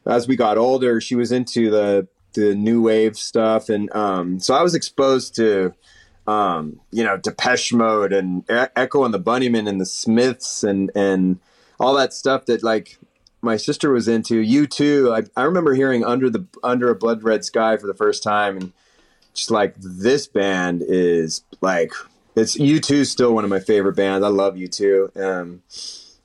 as 0.06 0.28
we 0.28 0.36
got 0.36 0.58
older, 0.58 1.00
she 1.00 1.14
was 1.14 1.32
into 1.32 1.70
the 1.70 2.08
the 2.34 2.54
new 2.54 2.82
wave 2.82 3.16
stuff, 3.16 3.68
and 3.68 3.94
um, 3.94 4.40
so 4.40 4.54
I 4.54 4.62
was 4.62 4.74
exposed 4.74 5.36
to. 5.36 5.74
Um, 6.26 6.80
you 6.90 7.04
know, 7.04 7.16
Depeche 7.16 7.72
Mode 7.72 8.12
and 8.12 8.44
Echo 8.48 9.04
and 9.04 9.12
the 9.12 9.20
Bunnymen 9.20 9.68
and 9.68 9.80
the 9.80 9.86
Smiths 9.86 10.64
and 10.64 10.90
and 10.94 11.38
all 11.78 11.94
that 11.94 12.12
stuff 12.12 12.46
that 12.46 12.62
like 12.62 12.98
my 13.42 13.56
sister 13.56 13.90
was 13.90 14.08
into. 14.08 14.42
U2. 14.42 15.14
I, 15.14 15.40
I 15.40 15.44
remember 15.44 15.74
hearing 15.74 16.04
under 16.04 16.30
the 16.30 16.46
under 16.62 16.88
a 16.88 16.94
blood 16.94 17.22
red 17.22 17.44
sky 17.44 17.76
for 17.76 17.86
the 17.86 17.94
first 17.94 18.22
time, 18.22 18.56
and 18.56 18.72
just 19.34 19.50
like 19.50 19.74
this 19.76 20.26
band 20.26 20.82
is 20.86 21.42
like 21.60 21.92
it's 22.34 22.56
U2 22.56 23.06
still 23.06 23.34
one 23.34 23.44
of 23.44 23.50
my 23.50 23.60
favorite 23.60 23.96
bands. 23.96 24.24
I 24.24 24.28
love 24.28 24.54
U2. 24.54 25.16
Um, 25.20 25.62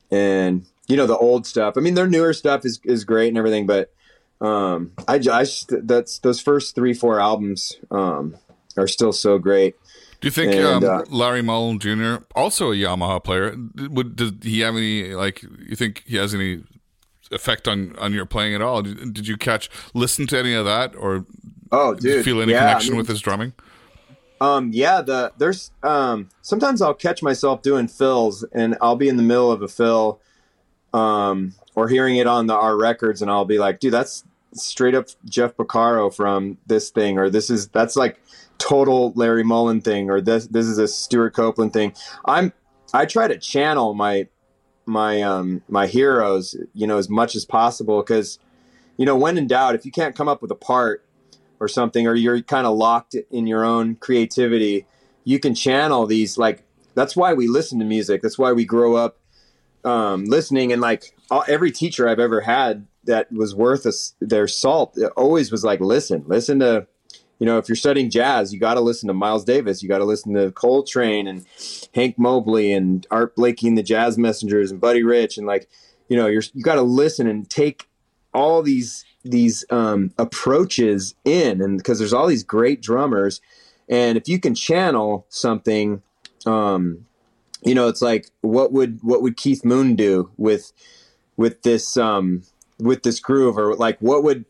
and 0.09 0.65
you 0.88 0.97
know 0.97 1.05
the 1.05 1.17
old 1.17 1.45
stuff. 1.45 1.75
I 1.77 1.81
mean, 1.81 1.93
their 1.93 2.07
newer 2.07 2.33
stuff 2.33 2.65
is 2.65 2.79
is 2.83 3.03
great 3.03 3.27
and 3.27 3.38
everything, 3.38 3.67
but 3.67 3.93
um, 4.41 4.93
I, 5.07 5.15
I 5.15 5.19
just 5.19 5.71
that's 5.88 6.19
those 6.19 6.39
first 6.39 6.73
three 6.73 6.93
four 6.93 7.19
albums 7.19 7.77
um, 7.91 8.35
are 8.77 8.88
still 8.88 9.12
so 9.12 9.38
great. 9.38 9.75
Do 10.21 10.27
you 10.27 10.32
think 10.32 10.53
and, 10.53 10.84
um, 10.84 10.84
uh, 10.84 11.03
Larry 11.10 11.41
Mullen 11.41 11.79
Jr., 11.79 12.23
also 12.36 12.71
a 12.71 12.75
Yamaha 12.75 13.23
player, 13.23 13.55
would 13.75 14.17
did 14.17 14.43
he 14.43 14.60
have 14.62 14.75
any 14.75 15.13
like? 15.13 15.43
You 15.43 15.75
think 15.75 16.03
he 16.05 16.17
has 16.17 16.34
any 16.34 16.63
effect 17.32 17.67
on 17.67 17.95
on 17.97 18.13
your 18.13 18.25
playing 18.25 18.53
at 18.53 18.62
all? 18.62 18.82
Did, 18.82 19.13
did 19.13 19.27
you 19.27 19.38
catch 19.38 19.69
listen 19.93 20.27
to 20.27 20.38
any 20.38 20.53
of 20.53 20.65
that 20.65 20.95
or 20.95 21.25
oh, 21.71 21.93
dude, 21.93 22.25
feel 22.25 22.41
any 22.41 22.51
yeah, 22.51 22.60
connection 22.60 22.89
I 22.89 22.91
mean, 22.91 22.97
with 22.97 23.08
his 23.08 23.21
drumming? 23.21 23.53
Um, 24.41 24.71
yeah, 24.73 25.01
the 25.01 25.32
there's 25.38 25.71
um 25.84 26.29
sometimes 26.41 26.82
I'll 26.82 26.93
catch 26.93 27.23
myself 27.23 27.62
doing 27.62 27.88
fills 27.88 28.43
and 28.51 28.77
I'll 28.82 28.95
be 28.95 29.10
in 29.10 29.17
the 29.17 29.23
middle 29.23 29.51
of 29.51 29.62
a 29.62 29.67
fill 29.67 30.19
um 30.93 31.53
or 31.75 31.88
hearing 31.88 32.17
it 32.17 32.27
on 32.27 32.47
the 32.47 32.55
our 32.55 32.75
records 32.75 33.21
and 33.21 33.32
I'll 33.32 33.45
be 33.45 33.58
like, 33.58 33.79
dude, 33.79 33.93
that's 33.93 34.25
straight 34.53 34.95
up 34.95 35.08
Jeff 35.25 35.55
Porcaro 35.55 36.13
from 36.13 36.58
this 36.67 36.89
thing 36.89 37.17
or 37.17 37.29
this 37.29 37.49
is 37.49 37.67
that's 37.67 37.95
like 37.95 38.19
total 38.60 39.12
Larry 39.15 39.43
Mullen 39.43 39.82
thing 39.82 40.10
or 40.12 40.22
this 40.22 40.48
this 40.48 40.67
is 40.67 40.78
a 40.78 40.88
Stewart 40.88 41.34
Copeland 41.34 41.74
thing. 41.74 41.93
I'm 42.26 42.54
I 42.93 43.06
try 43.06 43.28
to 43.28 43.38
channel 43.38 43.93
my 43.93 44.28
my 44.86 45.22
um 45.22 45.62
my 45.69 45.88
heroes 45.88 46.56
you 46.74 46.88
know 46.88 46.98
as 46.98 47.10
much 47.10 47.36
as 47.36 47.45
possible 47.45 48.02
because 48.02 48.39
you 48.98 49.06
know 49.06 49.15
when 49.15 49.38
in 49.38 49.48
doubt 49.48 49.76
if 49.76 49.86
you 49.86 49.91
can't 49.91 50.15
come 50.15 50.28
up 50.28 50.41
with 50.41 50.52
a 50.52 50.56
part 50.56 51.06
or 51.60 51.67
something 51.67 52.08
or 52.08 52.15
you're 52.15 52.41
kind 52.41 52.65
of 52.65 52.76
locked 52.76 53.15
in 53.30 53.45
your 53.45 53.63
own 53.63 53.95
creativity 53.95 54.86
you 55.24 55.39
can 55.39 55.54
channel 55.54 56.08
these 56.08 56.38
like 56.38 56.63
that's 56.95 57.15
why 57.15 57.34
we 57.34 57.48
listen 57.48 57.78
to 57.78 57.86
music 57.86 58.22
that's 58.22 58.39
why 58.39 58.52
we 58.52 58.65
grow 58.65 58.95
up 58.95 59.17
um, 59.86 60.26
listening 60.26 60.74
and 60.74 60.82
like 60.82 61.15
all, 61.30 61.43
every 61.48 61.72
teacher 61.72 62.10
i've 62.10 62.19
ever 62.19 62.41
had 62.41 62.86
that 63.06 63.32
was 63.32 63.54
worth 63.56 63.86
a, 63.86 63.93
their 64.19 64.48
salt 64.48 64.98
always 65.15 65.52
was 65.52 65.63
like 65.63 65.80
listen 65.80 66.24
listen 66.28 66.60
to 66.60 66.88
you 67.39 67.45
know, 67.45 67.58
if 67.58 67.69
you're 67.69 67.75
studying 67.78 68.10
jazz, 68.10 68.54
you 68.54 68.60
got 68.60 68.73
to 68.73 68.82
listen 68.82 69.08
to 69.08 69.13
Miles 69.13 69.45
Davis. 69.45 69.82
You 69.82 69.88
got 69.88 69.99
to 69.99 70.06
listen 70.06 70.34
to 70.34 70.52
Coltrane 70.52 71.25
and 71.25 71.45
Hank 71.95 72.19
Mobley 72.19 72.73
and 72.73 73.08
Art 73.10 73.36
Blakey 73.36 73.67
and 73.69 73.78
the 73.78 73.84
Jazz 73.84 74.17
Messengers 74.17 74.71
and 74.71 74.82
Buddy 74.82 75.04
Rich 75.04 75.38
and 75.38 75.47
like, 75.47 75.69
you 76.10 76.17
know, 76.17 76.28
you're 76.28 76.43
you 76.54 76.63
got 76.63 76.75
to 76.75 76.82
listen 76.82 77.28
and 77.28 77.49
take 77.49 77.88
all 78.34 78.62
these 78.62 79.06
these 79.23 79.65
um, 79.69 80.12
approaches 80.17 81.15
in, 81.23 81.62
and 81.62 81.78
because 81.78 81.99
there's 81.99 82.13
all 82.13 82.28
these 82.28 82.43
great 82.43 82.82
drummers, 82.82 83.41
and 83.88 84.17
if 84.17 84.28
you 84.28 84.39
can 84.39 84.56
channel 84.56 85.25
something, 85.30 86.02
um, 86.45 87.06
you 87.63 87.75
know, 87.75 87.88
it's 87.88 88.02
like 88.02 88.30
what 88.41 88.71
would 88.71 88.99
what 89.02 89.21
would 89.21 89.38
Keith 89.38 89.63
Moon 89.63 89.95
do 89.95 90.32
with 90.38 90.73
with 91.38 91.62
this 91.62 91.95
um, 91.95 92.43
with 92.80 93.04
this 93.04 93.19
groove, 93.19 93.58
or 93.58 93.75
like 93.75 93.99
what 93.99 94.23
would 94.23 94.45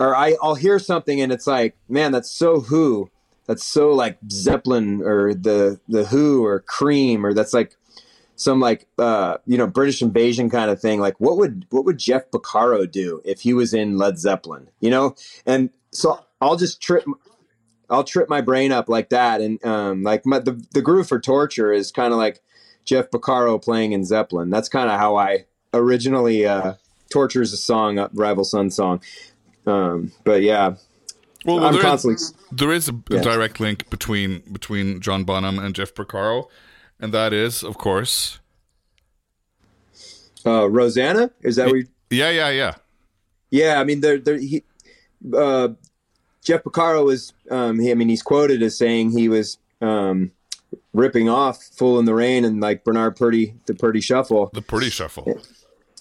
or 0.00 0.16
I, 0.16 0.34
I'll 0.42 0.54
hear 0.56 0.78
something 0.78 1.20
and 1.20 1.30
it's 1.30 1.46
like, 1.46 1.76
man, 1.88 2.10
that's 2.10 2.30
so 2.30 2.60
Who, 2.60 3.10
that's 3.46 3.64
so 3.64 3.90
like 3.90 4.18
Zeppelin 4.30 5.02
or 5.02 5.34
the 5.34 5.78
the 5.88 6.06
Who 6.06 6.44
or 6.44 6.60
Cream 6.60 7.24
or 7.24 7.34
that's 7.34 7.52
like 7.52 7.76
some 8.34 8.58
like 8.58 8.86
uh, 8.98 9.36
you 9.46 9.58
know 9.58 9.66
British 9.66 10.00
invasion 10.00 10.48
kind 10.48 10.70
of 10.70 10.80
thing. 10.80 11.00
Like 11.00 11.20
what 11.20 11.36
would 11.36 11.66
what 11.70 11.84
would 11.84 11.98
Jeff 11.98 12.30
Porcaro 12.30 12.90
do 12.90 13.20
if 13.24 13.42
he 13.42 13.52
was 13.52 13.74
in 13.74 13.98
Led 13.98 14.18
Zeppelin? 14.18 14.68
You 14.80 14.90
know, 14.90 15.14
and 15.46 15.70
so 15.92 16.24
I'll 16.40 16.56
just 16.56 16.80
trip. 16.80 17.04
I'll 17.90 18.04
trip 18.04 18.28
my 18.28 18.40
brain 18.40 18.70
up 18.70 18.88
like 18.88 19.08
that, 19.10 19.40
and 19.40 19.62
um, 19.64 20.04
like 20.04 20.24
my, 20.24 20.38
the 20.38 20.64
the 20.72 20.80
groove 20.80 21.08
for 21.08 21.20
Torture 21.20 21.72
is 21.72 21.90
kind 21.90 22.12
of 22.12 22.18
like 22.18 22.40
Jeff 22.84 23.10
Porcaro 23.10 23.62
playing 23.62 23.92
in 23.92 24.04
Zeppelin. 24.04 24.48
That's 24.48 24.68
kind 24.68 24.88
of 24.88 24.98
how 24.98 25.16
I 25.16 25.44
originally 25.74 26.46
uh, 26.46 26.74
Torture 27.10 27.42
is 27.42 27.52
a 27.52 27.56
song, 27.56 28.08
Rival 28.14 28.44
Son 28.44 28.70
song. 28.70 29.02
Um, 29.70 30.12
but 30.24 30.42
yeah, 30.42 30.74
well, 31.44 31.64
I'm 31.64 31.72
there 31.72 31.82
constantly 31.82 32.16
is, 32.16 32.34
there 32.52 32.72
is 32.72 32.88
a, 32.88 32.94
yeah. 33.10 33.20
direct 33.20 33.60
link 33.60 33.88
between 33.88 34.40
between 34.52 35.00
John 35.00 35.24
Bonham 35.24 35.58
and 35.58 35.74
Jeff 35.74 35.94
Porcaro, 35.94 36.48
and 36.98 37.14
that 37.14 37.32
is, 37.32 37.62
of 37.62 37.78
course, 37.78 38.40
uh, 40.44 40.68
Rosanna. 40.68 41.30
Is 41.40 41.56
that 41.56 41.70
where? 41.70 41.84
Yeah, 42.10 42.30
yeah, 42.30 42.50
yeah. 42.50 42.74
Yeah, 43.50 43.80
I 43.80 43.84
mean, 43.84 44.00
there, 44.00 44.18
there. 44.18 44.38
He, 44.38 44.64
uh, 45.36 45.68
Jeff 46.42 46.62
Porcaro 46.62 47.04
was. 47.04 47.32
Um, 47.50 47.78
he, 47.78 47.90
I 47.90 47.94
mean, 47.94 48.08
he's 48.08 48.22
quoted 48.22 48.62
as 48.62 48.76
saying 48.76 49.10
he 49.10 49.28
was 49.28 49.58
um, 49.80 50.32
ripping 50.92 51.28
off 51.28 51.62
"Fool 51.62 51.98
in 51.98 52.04
the 52.04 52.14
Rain" 52.14 52.44
and 52.44 52.60
like 52.60 52.84
Bernard 52.84 53.16
Purdie, 53.16 53.54
the 53.66 53.74
Purdie 53.74 54.00
Shuffle. 54.00 54.50
The 54.52 54.62
Purdie 54.62 54.90
Shuffle. 54.90 55.40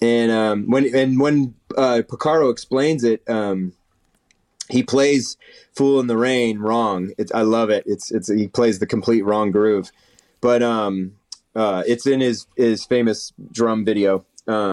And 0.02 0.32
um, 0.32 0.70
when 0.70 0.96
and 0.96 1.20
when 1.20 1.56
uh, 1.78 2.02
Porcaro 2.08 2.52
explains 2.52 3.04
it, 3.04 3.22
um, 3.30 3.74
he 4.70 4.84
plays 4.84 5.38
"Fool 5.76 6.00
in 6.00 6.08
the 6.08 6.18
Rain" 6.18 6.60
wrong. 6.60 7.12
It's, 7.18 7.32
I 7.34 7.42
love 7.42 7.70
it. 7.70 7.84
It's 7.86 8.12
it's 8.12 8.32
he 8.32 8.48
plays 8.48 8.80
the 8.80 8.88
complete 8.88 9.26
wrong 9.26 9.52
groove, 9.52 9.92
but 10.42 10.64
um, 10.64 11.14
uh, 11.56 11.84
it's 11.86 12.08
in 12.08 12.22
his 12.22 12.48
his 12.56 12.86
famous 12.86 13.34
drum 13.52 13.84
video. 13.84 14.26
Um, 14.48 14.72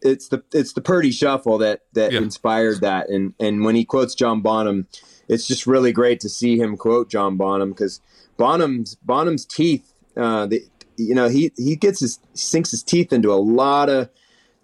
it's 0.00 0.28
the 0.28 0.42
it's 0.52 0.72
the 0.72 0.80
Purdie 0.80 1.10
Shuffle 1.10 1.58
that 1.58 1.82
that 1.92 2.12
yeah. 2.12 2.18
inspired 2.18 2.80
that, 2.80 3.10
and 3.10 3.34
and 3.38 3.64
when 3.64 3.74
he 3.74 3.84
quotes 3.84 4.14
John 4.14 4.40
Bonham, 4.40 4.86
it's 5.28 5.46
just 5.46 5.66
really 5.66 5.92
great 5.92 6.20
to 6.20 6.28
see 6.28 6.58
him 6.58 6.76
quote 6.76 7.10
John 7.10 7.36
Bonham 7.36 7.70
because 7.70 8.00
Bonham's 8.36 8.94
Bonham's 8.96 9.44
teeth, 9.44 9.92
uh, 10.16 10.46
the, 10.46 10.64
you 10.96 11.14
know, 11.14 11.28
he 11.28 11.52
he 11.56 11.76
gets 11.76 12.00
his 12.00 12.18
sinks 12.34 12.70
his 12.70 12.82
teeth 12.82 13.12
into 13.12 13.32
a 13.32 13.36
lot 13.36 13.88
of 13.88 14.08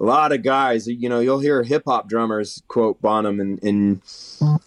a 0.01 0.05
lot 0.05 0.33
of 0.33 0.43
guys, 0.43 0.87
you 0.87 1.09
know, 1.09 1.21
you'll 1.21 1.41
hear 1.41 1.63
hip 1.63 1.83
hop 1.87 2.09
drummers 2.09 2.63
quote 2.69 3.01
Bonham 3.03 3.41
and, 3.41 3.63
and 3.63 4.03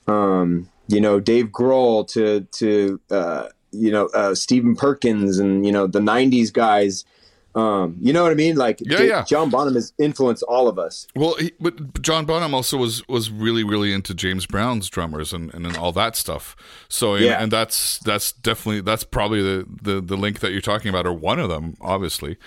um, 0.07 0.69
you 0.87 0.99
know, 0.99 1.19
Dave 1.19 1.47
Grohl 1.47 2.07
to, 2.09 2.41
to, 2.51 2.99
uh, 3.09 3.47
you 3.71 3.91
know, 3.91 4.07
uh, 4.07 4.35
Stephen 4.35 4.75
Perkins 4.75 5.39
and, 5.39 5.65
you 5.65 5.71
know, 5.71 5.87
the 5.87 5.99
90s 5.99 6.51
guys. 6.51 7.05
Um, 7.53 7.97
you 7.99 8.13
know 8.13 8.23
what 8.23 8.31
I 8.31 8.35
mean? 8.35 8.55
Like, 8.55 8.79
yeah, 8.81 8.97
Dave, 8.97 9.09
yeah. 9.09 9.23
John 9.23 9.49
Bonham 9.49 9.75
has 9.75 9.91
influenced 9.97 10.43
all 10.43 10.67
of 10.69 10.79
us. 10.79 11.07
Well, 11.15 11.35
he, 11.35 11.51
but 11.59 12.01
John 12.01 12.25
Bonham 12.25 12.53
also 12.53 12.77
was 12.77 13.05
was 13.09 13.29
really 13.29 13.65
really 13.65 13.91
into 13.91 14.13
James 14.13 14.45
Brown's 14.45 14.89
drummers 14.89 15.33
and, 15.33 15.53
and 15.53 15.75
all 15.75 15.91
that 15.91 16.15
stuff. 16.15 16.55
So 16.87 17.15
yeah, 17.15 17.33
and, 17.33 17.43
and 17.43 17.51
that's 17.51 17.97
that's 17.99 18.31
definitely 18.31 18.79
that's 18.79 19.03
probably 19.03 19.41
the, 19.41 19.67
the 19.81 19.99
the 19.99 20.15
link 20.15 20.39
that 20.39 20.53
you're 20.53 20.61
talking 20.61 20.87
about, 20.87 21.05
or 21.05 21.11
one 21.11 21.39
of 21.39 21.49
them, 21.49 21.75
obviously. 21.81 22.37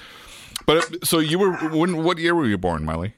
But 0.67 1.07
so 1.07 1.19
you 1.19 1.39
were 1.39 1.53
when? 1.71 2.03
What 2.03 2.19
year 2.19 2.35
were 2.35 2.47
you 2.47 2.59
born, 2.59 2.85
Miley? 2.85 3.15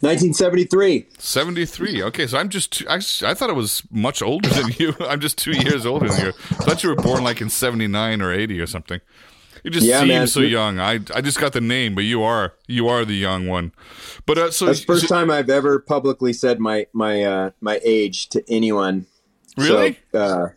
1973. 0.00 1.06
73. 1.18 2.02
Okay, 2.02 2.26
so 2.26 2.38
I'm 2.38 2.48
just 2.48 2.82
I, 2.88 2.96
I 2.96 3.34
thought 3.34 3.48
it 3.48 3.56
was 3.56 3.82
much 3.90 4.20
older 4.20 4.48
than 4.48 4.72
you. 4.78 4.94
I'm 5.00 5.20
just 5.20 5.38
two 5.38 5.52
years 5.52 5.86
older 5.86 6.08
than 6.08 6.26
you. 6.26 6.32
I 6.50 6.64
thought 6.64 6.82
you 6.82 6.90
were 6.90 6.96
born 6.96 7.24
like 7.24 7.40
in 7.40 7.48
79 7.48 8.20
or 8.20 8.32
80 8.32 8.60
or 8.60 8.66
something. 8.66 9.00
You 9.62 9.70
just 9.70 9.86
yeah, 9.86 10.00
seem 10.00 10.08
man. 10.08 10.26
so 10.26 10.40
young. 10.40 10.78
I 10.78 11.00
I 11.14 11.22
just 11.22 11.40
got 11.40 11.54
the 11.54 11.60
name, 11.60 11.94
but 11.94 12.04
you 12.04 12.22
are 12.22 12.52
you 12.66 12.88
are 12.88 13.06
the 13.06 13.16
young 13.16 13.46
one. 13.46 13.72
But 14.26 14.36
uh, 14.36 14.50
so 14.50 14.66
that's 14.66 14.80
the 14.80 14.86
first 14.86 15.08
so, 15.08 15.14
time 15.14 15.30
I've 15.30 15.48
ever 15.48 15.78
publicly 15.78 16.34
said 16.34 16.60
my 16.60 16.86
my 16.92 17.22
uh, 17.22 17.50
my 17.62 17.80
age 17.82 18.28
to 18.30 18.44
anyone. 18.46 19.06
Really? 19.56 19.98
So, 20.12 20.18
uh, 20.18 20.48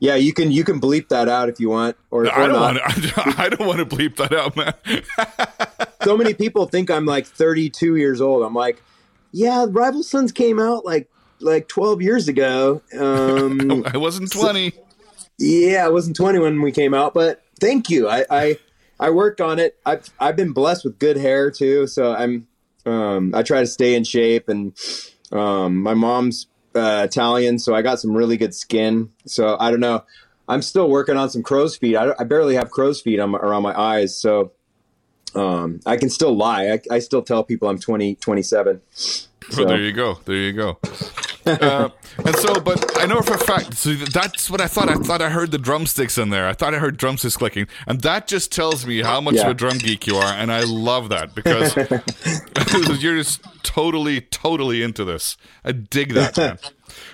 Yeah, 0.00 0.14
you 0.14 0.32
can 0.32 0.50
you 0.50 0.64
can 0.64 0.80
bleep 0.80 1.08
that 1.08 1.28
out 1.28 1.50
if 1.50 1.60
you 1.60 1.68
want, 1.68 1.94
or, 2.10 2.26
I 2.26 2.44
or 2.44 2.48
don't 2.48 2.60
want 2.60 2.78
to. 2.78 3.34
I 3.38 3.48
don't 3.50 3.66
want 3.66 3.78
to 3.90 3.96
bleep 3.96 4.16
that 4.16 4.32
out, 4.32 4.56
man. 4.56 4.72
so 6.02 6.16
many 6.16 6.32
people 6.32 6.64
think 6.66 6.90
I'm 6.90 7.04
like 7.04 7.26
32 7.26 7.96
years 7.96 8.22
old. 8.22 8.42
I'm 8.42 8.54
like, 8.54 8.82
yeah, 9.30 9.66
Rival 9.68 10.02
Sons 10.02 10.32
came 10.32 10.58
out 10.58 10.86
like 10.86 11.10
like 11.40 11.68
12 11.68 12.00
years 12.00 12.28
ago. 12.28 12.80
Um, 12.98 13.84
I 13.92 13.98
wasn't 13.98 14.32
twenty. 14.32 14.72
yeah, 15.38 15.84
I 15.84 15.88
wasn't 15.88 16.16
20 16.16 16.38
when 16.38 16.62
we 16.62 16.72
came 16.72 16.94
out, 16.94 17.12
but 17.12 17.42
thank 17.60 17.90
you. 17.90 18.08
I 18.08 18.24
I, 18.30 18.58
I 18.98 19.10
worked 19.10 19.42
on 19.42 19.58
it. 19.58 19.76
I've 19.84 20.08
I've 20.18 20.36
been 20.36 20.52
blessed 20.52 20.84
with 20.84 20.98
good 20.98 21.18
hair 21.18 21.50
too, 21.50 21.86
so 21.86 22.14
I'm 22.14 22.46
um, 22.86 23.34
I 23.34 23.42
try 23.42 23.60
to 23.60 23.66
stay 23.66 23.94
in 23.94 24.04
shape, 24.04 24.48
and 24.48 24.72
um, 25.30 25.82
my 25.82 25.92
mom's 25.92 26.46
uh, 26.74 27.02
Italian, 27.04 27.58
so 27.58 27.74
I 27.74 27.82
got 27.82 28.00
some 28.00 28.16
really 28.16 28.36
good 28.36 28.54
skin. 28.54 29.10
So 29.26 29.56
I 29.58 29.70
don't 29.70 29.80
know. 29.80 30.04
I'm 30.48 30.62
still 30.62 30.88
working 30.88 31.16
on 31.16 31.30
some 31.30 31.42
crow's 31.42 31.76
feet. 31.76 31.96
I, 31.96 32.12
I 32.18 32.24
barely 32.24 32.56
have 32.56 32.70
crow's 32.70 33.00
feet 33.00 33.20
on 33.20 33.30
my, 33.30 33.38
around 33.38 33.62
my 33.62 33.78
eyes, 33.78 34.16
so 34.16 34.52
um, 35.34 35.80
I 35.86 35.96
can 35.96 36.10
still 36.10 36.36
lie. 36.36 36.70
I, 36.72 36.80
I 36.90 36.98
still 36.98 37.22
tell 37.22 37.44
people 37.44 37.68
I'm 37.68 37.78
20, 37.78 38.16
27. 38.16 38.80
Oh, 39.58 39.64
there 39.64 39.80
you 39.80 39.92
go. 39.92 40.18
There 40.24 40.36
you 40.36 40.52
go. 40.52 40.78
uh, 41.46 41.88
and 42.24 42.36
so, 42.36 42.60
but 42.60 42.98
I 43.00 43.06
know 43.06 43.22
for 43.22 43.34
a 43.34 43.38
fact. 43.38 43.74
So 43.76 43.94
that's 43.94 44.50
what 44.50 44.60
I 44.60 44.66
thought. 44.66 44.88
I 44.88 44.94
thought 44.96 45.22
I 45.22 45.30
heard 45.30 45.50
the 45.50 45.58
drumsticks 45.58 46.18
in 46.18 46.30
there. 46.30 46.46
I 46.46 46.52
thought 46.52 46.74
I 46.74 46.78
heard 46.78 46.96
drumsticks 46.96 47.36
clicking, 47.36 47.66
and 47.86 48.00
that 48.02 48.26
just 48.26 48.52
tells 48.52 48.84
me 48.86 49.02
how 49.02 49.20
much 49.20 49.36
Yeah. 49.36 49.42
of 49.42 49.48
a 49.48 49.54
drum 49.54 49.78
geek 49.78 50.06
you 50.06 50.16
are. 50.16 50.32
And 50.32 50.52
I 50.52 50.64
love 50.64 51.08
that 51.08 51.34
because 51.34 51.74
you're 53.02 53.16
just 53.16 53.42
totally, 53.62 54.20
totally 54.20 54.82
into 54.82 55.04
this. 55.04 55.36
I 55.64 55.72
dig 55.72 56.12
that, 56.14 56.36
man. 56.36 56.58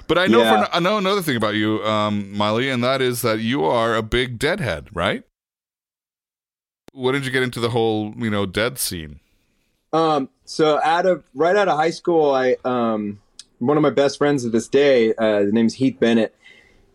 But 0.09 0.19
I 0.19 0.27
know, 0.27 0.41
Yeah. 0.41 0.65
for, 0.67 0.75
I 0.75 0.81
know 0.81 0.99
another 0.99 1.23
thing 1.23 1.37
about 1.37 1.55
you, 1.55 1.83
um, 1.85 2.33
Miley, 2.37 2.69
and 2.71 2.83
that 2.83 3.01
is 3.01 3.23
that 3.23 3.41
you 3.41 3.65
are 3.65 3.95
a 3.95 4.03
big 4.03 4.39
Deadhead, 4.39 4.89
right? 4.93 5.23
When 6.93 7.15
did 7.15 7.25
you 7.27 7.31
get 7.31 7.43
into 7.43 7.61
the 7.61 7.71
whole, 7.71 8.15
you 8.17 8.31
know, 8.31 8.47
Dead 8.47 8.79
scene? 8.79 9.21
Um, 9.93 10.29
so 10.45 10.81
out 10.83 11.07
of 11.07 11.25
right 11.35 11.55
out 11.57 11.69
of 11.69 11.77
high 11.79 11.91
school, 11.91 12.33
I 12.35 12.57
um, 12.65 13.21
one 13.59 13.77
of 13.77 13.83
my 13.83 13.91
best 13.91 14.19
friends 14.19 14.43
to 14.43 14.51
this 14.51 14.69
day. 14.69 15.15
Uh, 15.15 15.41
his 15.41 15.53
name's 15.53 15.75
Heath 15.75 15.99
Bennett, 15.99 16.35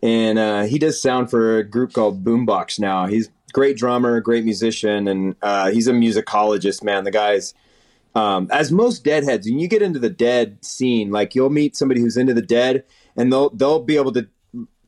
and 0.02 0.38
uh, 0.38 0.62
he 0.62 0.78
does 0.78 1.00
sound 1.00 1.30
for 1.30 1.58
a 1.58 1.64
group 1.64 1.92
called 1.92 2.24
Boombox 2.24 2.78
now. 2.78 3.06
He's 3.06 3.30
great 3.52 3.76
drummer, 3.76 4.20
great 4.20 4.44
musician, 4.44 5.08
and 5.08 5.36
uh, 5.42 5.70
he's 5.70 5.88
a 5.88 5.92
musicologist. 5.92 6.82
Man, 6.82 7.04
the 7.04 7.10
guy's 7.10 7.54
um, 8.14 8.48
as 8.50 8.70
most 8.70 9.04
deadheads. 9.04 9.46
When 9.46 9.58
you 9.58 9.68
get 9.68 9.82
into 9.82 9.98
the 9.98 10.10
dead 10.10 10.64
scene, 10.64 11.10
like 11.10 11.34
you'll 11.34 11.50
meet 11.50 11.76
somebody 11.76 12.00
who's 12.00 12.16
into 12.16 12.34
the 12.34 12.42
dead, 12.42 12.84
and 13.16 13.32
they'll 13.32 13.50
they'll 13.50 13.82
be 13.82 13.96
able 13.96 14.12
to 14.12 14.28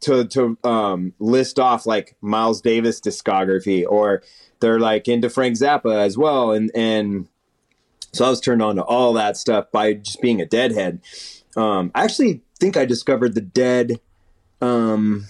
to 0.00 0.26
to 0.26 0.58
um, 0.64 1.14
list 1.18 1.58
off 1.58 1.87
like 1.87 2.16
Miles 2.20 2.60
Davis 2.60 3.00
discography, 3.00 3.84
or 3.88 4.22
they're 4.60 4.80
like 4.80 5.08
into 5.08 5.30
Frank 5.30 5.56
Zappa 5.56 5.96
as 5.96 6.18
well, 6.18 6.52
and 6.52 6.70
and 6.74 7.28
so 8.12 8.24
I 8.24 8.30
was 8.30 8.40
turned 8.40 8.62
on 8.62 8.76
to 8.76 8.82
all 8.82 9.12
that 9.14 9.37
stuff 9.37 9.72
by 9.72 9.94
just 9.94 10.20
being 10.20 10.40
a 10.40 10.46
deadhead. 10.46 11.00
Um, 11.56 11.90
I 11.94 12.04
actually 12.04 12.42
think 12.58 12.76
I 12.76 12.84
discovered 12.84 13.34
the 13.34 13.40
dead. 13.40 14.00
Um, 14.60 15.26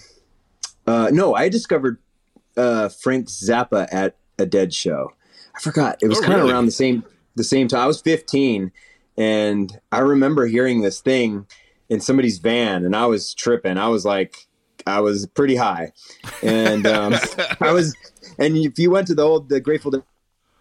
uh, 0.87 1.09
no, 1.11 1.35
I 1.35 1.49
discovered 1.49 1.97
uh, 2.57 2.89
Frank 2.89 3.27
Zappa 3.27 3.87
at 3.91 4.15
a 4.39 4.45
dead 4.45 4.73
show. 4.73 5.11
I 5.55 5.59
forgot. 5.59 5.97
It 6.01 6.07
was 6.07 6.17
Oh, 6.19 6.21
kind 6.21 6.33
of 6.33 6.39
really? 6.41 6.51
around 6.51 6.65
the 6.65 6.71
same 6.71 7.03
the 7.35 7.43
same 7.43 7.67
time. 7.67 7.81
I 7.81 7.87
was 7.87 8.01
15, 8.01 8.71
and 9.17 9.79
I 9.91 9.99
remember 9.99 10.45
hearing 10.47 10.81
this 10.81 11.01
thing 11.01 11.47
in 11.89 11.99
somebody's 12.01 12.37
van, 12.39 12.85
and 12.85 12.95
I 12.95 13.05
was 13.07 13.33
tripping. 13.33 13.77
I 13.77 13.87
was 13.89 14.05
like, 14.05 14.47
I 14.87 15.01
was 15.01 15.25
pretty 15.27 15.55
high, 15.55 15.91
and 16.41 16.85
um, 16.87 17.13
I 17.61 17.71
was. 17.71 17.95
And 18.39 18.57
if 18.57 18.77
you 18.79 18.89
went 18.91 19.07
to 19.07 19.15
the 19.15 19.21
old 19.21 19.49
the 19.49 19.59
Grateful 19.61 19.91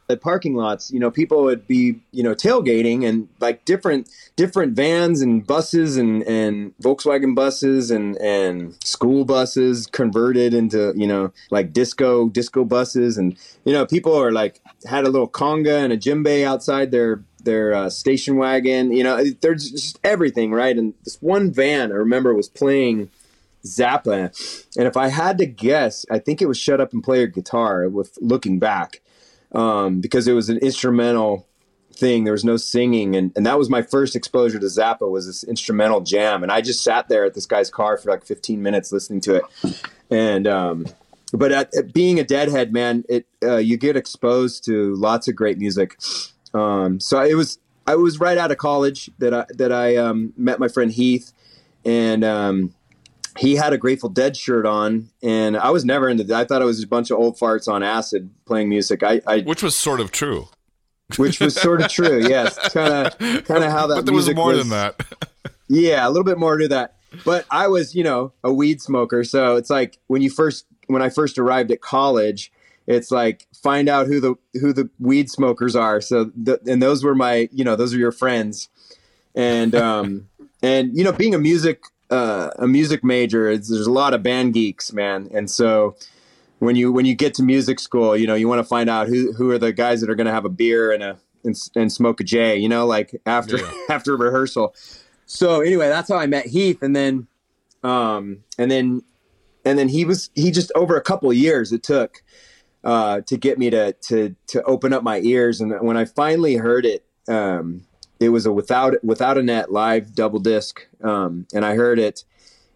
The 0.07 0.17
parking 0.17 0.55
lots, 0.55 0.91
you 0.91 1.01
know, 1.01 1.11
people 1.11 1.45
would 1.45 1.67
be, 1.67 2.01
you 2.13 2.23
know, 2.23 2.35
tailgating 2.35 3.07
and 3.09 3.29
like 3.41 3.65
different 3.65 4.09
different 4.37 4.75
vans 4.75 5.23
and 5.23 5.47
buses 5.47 5.97
and 5.97 6.23
and 6.25 6.75
Volkswagen 6.83 7.35
buses 7.35 7.91
and 7.91 8.17
and 8.19 8.77
school 8.85 9.25
buses 9.25 9.87
converted 9.87 10.53
into, 10.53 10.93
you 10.95 11.07
know, 11.07 11.33
like 11.51 11.73
disco 11.73 12.29
disco 12.29 12.65
buses 12.65 13.17
and 13.17 13.37
you 13.65 13.73
know, 13.73 13.87
people 13.87 14.15
are 14.15 14.31
like 14.31 14.61
had 14.87 15.05
a 15.05 15.11
little 15.11 15.29
conga 15.29 15.83
and 15.83 15.93
a 15.93 15.97
djembe 15.97 16.45
outside 16.45 16.91
their 16.91 17.23
their 17.45 17.75
uh, 17.75 17.91
station 17.91 18.37
wagon, 18.37 18.93
you 18.93 19.05
know, 19.05 19.25
there's 19.41 19.71
just 19.71 19.99
everything, 20.03 20.51
right? 20.51 20.77
And 20.77 20.95
this 21.05 21.17
one 21.21 21.53
van 21.53 21.93
I 21.93 21.97
remember 21.97 22.35
was 22.35 22.49
playing 22.49 23.11
Zappa, 23.65 24.31
and 24.77 24.87
if 24.87 24.97
I 24.97 25.09
had 25.09 25.39
to 25.39 25.47
guess, 25.47 26.05
I 26.11 26.19
think 26.19 26.43
it 26.43 26.47
was 26.47 26.59
"Shut 26.59 26.81
Up 26.81 26.93
and 26.93 27.03
Play 27.03 27.21
Your 27.21 27.29
Guitar." 27.29 27.89
With 27.89 28.19
looking 28.21 28.59
back, 28.59 29.01
um, 29.55 30.01
because 30.01 30.29
it 30.29 30.33
was 30.33 30.49
an 30.49 30.59
instrumental 30.59 31.47
thing. 31.93 32.25
There 32.25 32.33
was 32.33 32.45
no 32.45 32.57
singing, 32.57 33.17
and, 33.17 33.33
and 33.37 33.47
that 33.47 33.59
was 33.59 33.71
my 33.71 33.83
first 33.83 34.17
exposure 34.17 34.59
to 34.59 34.67
Zappa 34.67 35.11
was 35.11 35.27
this 35.27 35.45
instrumental 35.45 36.01
jam. 36.01 36.43
And 36.43 36.53
I 36.53 36.61
just 36.61 36.83
sat 36.83 37.09
there 37.09 37.25
at 37.25 37.35
this 37.35 37.47
guy's 37.47 37.71
car 37.71 37.97
for 37.97 38.11
like 38.11 38.25
15 38.25 38.63
minutes 38.63 38.93
listening 38.93 39.21
to 39.23 39.37
it. 39.37 39.45
And 40.11 40.47
um, 40.47 40.87
but 41.33 41.53
at, 41.53 41.75
at 41.77 41.93
being 41.93 42.21
a 42.21 42.25
Deadhead 42.25 42.73
man, 42.73 43.05
it 43.09 43.27
uh, 43.43 43.57
you 43.57 43.77
get 43.77 43.97
exposed 43.97 44.65
to 44.67 44.95
lots 44.95 45.29
of 45.29 45.37
great 45.37 45.59
music. 45.59 45.99
Um, 46.53 47.01
so 47.01 47.21
it 47.23 47.35
was 47.35 47.59
I 47.87 47.97
was 47.97 48.21
right 48.21 48.39
out 48.39 48.51
of 48.51 48.59
college 48.59 49.11
that 49.19 49.35
I 49.35 49.47
that 49.51 49.73
I 49.73 49.97
um, 49.97 50.33
met 50.37 50.59
my 50.59 50.69
friend 50.69 50.91
Heath, 50.91 51.33
and 51.85 52.25
um, 52.25 52.75
he 53.39 53.57
had 53.57 53.73
a 53.73 53.79
Grateful 53.79 54.09
Dead 54.09 54.37
shirt 54.37 54.67
on, 54.67 55.11
and 55.23 55.57
I 55.57 55.71
was 55.71 55.85
never 55.85 56.09
into. 56.09 56.35
I 56.35 56.45
thought 56.45 56.63
it 56.63 56.67
was 56.67 56.83
a 56.83 56.87
bunch 56.87 57.11
of 57.11 57.19
old 57.19 57.39
farts 57.39 57.67
on 57.69 57.83
acid 57.83 58.31
playing 58.47 58.69
music. 58.69 59.03
I, 59.03 59.21
I 59.27 59.41
Which 59.41 59.63
was 59.63 59.75
sort 59.77 60.01
of 60.01 60.11
true. 60.13 60.49
which 61.17 61.41
was 61.41 61.55
sort 61.55 61.83
of 61.83 61.89
true. 61.89 62.21
Yes, 62.29 62.57
kind 62.73 62.93
of, 63.07 63.19
kind 63.45 63.65
of 63.65 63.71
how 63.71 63.87
that. 63.89 63.97
but 63.97 64.07
there 64.07 64.15
was 64.15 64.33
more 64.35 64.55
than 64.55 64.69
that. 64.71 65.01
Yeah, 65.67 66.07
a 66.07 66.11
little 66.11 66.25
bit 66.25 66.39
more 66.39 66.59
to 66.59 66.69
that. 66.69 66.97
But 67.25 67.47
I 67.51 67.69
was, 67.69 67.95
you 67.95 68.05
know, 68.05 68.35
a 68.45 68.53
weed 68.53 68.83
smoker, 68.83 69.25
so 69.25 69.57
it's 69.57 69.71
like 69.71 69.99
when 70.09 70.21
you 70.21 70.29
first, 70.29 70.67
when 70.89 71.01
I 71.01 71.09
first 71.09 71.39
arrived 71.39 71.71
at 71.71 71.81
college, 71.81 72.53
it's 72.87 73.11
like 73.11 73.47
find 73.63 73.89
out 73.89 74.07
who 74.07 74.21
the 74.21 74.35
who 74.61 74.75
the 74.75 74.91
weed 74.99 75.31
smokers 75.31 75.75
are. 75.75 76.03
So, 76.03 76.31
the, 76.37 76.61
and 76.67 76.83
those 76.83 77.03
were 77.03 77.15
my, 77.15 77.49
you 77.51 77.65
know, 77.65 77.77
those 77.77 77.95
are 77.95 77.99
your 77.99 78.13
friends, 78.13 78.69
and 79.35 79.75
um, 79.75 80.29
and 80.63 80.97
you 80.97 81.03
know, 81.03 81.13
being 81.13 81.35
a 81.35 81.39
music 81.39 81.83
uh, 82.11 82.51
a 82.59 82.67
music 82.67 83.03
major, 83.03 83.49
it's, 83.49 83.69
there's 83.69 83.87
a 83.87 83.93
lot 83.93 84.15
of 84.15 84.23
band 84.23 84.55
geeks, 84.55 84.93
man, 84.93 85.29
and 85.33 85.51
so 85.51 85.97
when 86.59 86.77
you 86.77 86.93
when 86.93 87.05
you 87.05 87.15
get 87.15 87.35
to 87.35 87.43
music 87.43 87.79
school, 87.81 88.17
you 88.17 88.27
know, 88.27 88.35
you 88.35 88.49
want 88.49 88.61
to 88.61 88.65
find 88.65 88.89
out 88.89 89.09
who 89.09 89.33
who 89.33 89.51
are 89.51 89.59
the 89.59 89.73
guys 89.73 90.01
that 90.01 90.11
are 90.11 90.15
going 90.15 90.27
to 90.27 90.33
have 90.33 90.45
a 90.45 90.51
beer 90.51 90.93
and 90.93 91.03
a 91.03 91.19
and, 91.45 91.57
and 91.77 91.93
smoke 91.93 92.21
a 92.21 92.25
J, 92.25 92.57
you 92.57 92.69
know, 92.69 92.87
like 92.87 93.21
after 93.27 93.59
Yeah. 93.59 93.73
after 93.91 94.17
rehearsal. 94.17 94.75
So 95.27 95.61
anyway, 95.61 95.89
that's 95.89 96.09
how 96.09 96.17
I 96.17 96.27
met 96.27 96.47
Heath, 96.47 96.83
and 96.83 96.95
then 96.95 97.27
um 97.83 98.39
and 98.59 98.71
then 98.71 99.03
and 99.65 99.79
then 99.79 99.89
he 99.89 100.05
was 100.05 100.31
he 100.35 100.51
just 100.51 100.73
over 100.75 100.97
a 100.97 101.03
couple 101.03 101.31
of 101.31 101.37
years 101.37 101.71
it 101.73 101.83
took 101.83 102.23
uh 102.83 103.21
to 103.23 103.37
get 103.37 103.59
me 103.59 103.69
to 103.71 103.93
to 103.95 104.35
to 104.47 104.63
open 104.63 104.93
up 104.93 105.03
my 105.03 105.21
ears 105.21 105.61
and 105.61 105.73
when 105.81 105.97
I 105.97 106.07
finally 106.07 106.57
heard 106.57 106.87
it 106.87 107.05
um 107.29 107.83
it 108.25 108.29
was 108.31 108.47
a 108.47 108.53
without 108.53 108.95
without 109.05 109.37
a 109.39 109.43
net 109.43 109.71
live 109.71 110.15
double 110.15 110.41
disc 110.41 110.87
um 111.03 111.47
and 111.55 111.65
I 111.65 111.75
heard 111.75 111.99
it 111.99 112.25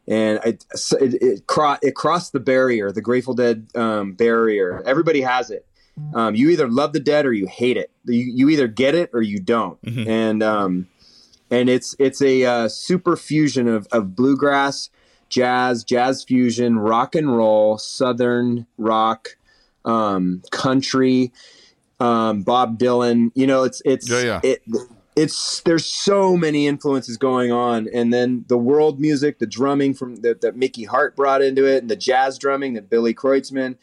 and 0.06 0.40
it 0.44 0.64
it, 1.00 1.14
it, 1.22 1.46
cro- 1.46 1.76
it 1.82 1.94
crossed 1.94 2.32
the 2.32 2.40
barrier, 2.40 2.90
the 2.90 3.02
Grateful 3.02 3.34
Dead 3.34 3.66
um, 3.74 4.14
barrier. 4.14 4.82
Everybody 4.86 5.20
has 5.20 5.50
it. 5.50 5.66
Um, 6.14 6.34
you 6.34 6.48
either 6.48 6.66
love 6.66 6.92
the 6.94 7.00
Dead 7.00 7.26
or 7.26 7.32
you 7.34 7.46
hate 7.46 7.76
it. 7.76 7.90
You, 8.06 8.20
you 8.20 8.48
either 8.48 8.68
get 8.68 8.94
it 8.94 9.10
or 9.12 9.20
you 9.20 9.38
don't. 9.38 9.78
Mhm. 9.82 10.06
And 10.08 10.42
um, 10.42 10.88
and 11.50 11.68
it's 11.68 11.94
it's 11.98 12.22
a 12.22 12.44
uh, 12.44 12.68
super 12.68 13.16
fusion 13.16 13.68
of, 13.68 13.86
of 13.92 14.14
bluegrass, 14.16 14.88
jazz, 15.28 15.84
jazz 15.84 16.24
fusion, 16.24 16.78
rock 16.78 17.14
and 17.14 17.36
roll, 17.36 17.76
southern 17.76 18.66
rock, 18.78 19.36
um, 19.84 20.40
country, 20.50 21.32
um, 22.00 22.44
Bob 22.44 22.78
Dylan. 22.78 23.30
You 23.34 23.46
know, 23.46 23.64
it's 23.64 23.82
it's 23.84 24.08
Yeah, 24.08 24.22
yeah. 24.22 24.40
it 24.42 24.62
it's 25.18 25.60
there's 25.62 25.84
so 25.84 26.36
many 26.36 26.68
influences 26.68 27.16
going 27.16 27.50
on 27.50 27.88
and 27.92 28.12
then 28.12 28.44
the 28.48 28.56
world 28.56 29.00
music 29.00 29.38
the 29.40 29.46
drumming 29.46 29.92
from 29.92 30.16
that, 30.16 30.40
that 30.40 30.56
mickey 30.56 30.84
hart 30.84 31.16
brought 31.16 31.42
into 31.42 31.64
it 31.64 31.82
and 31.82 31.90
the 31.90 31.96
jazz 31.96 32.38
drumming 32.38 32.74
that 32.74 32.88
billy 32.88 33.12
kreutzmann 33.12 33.76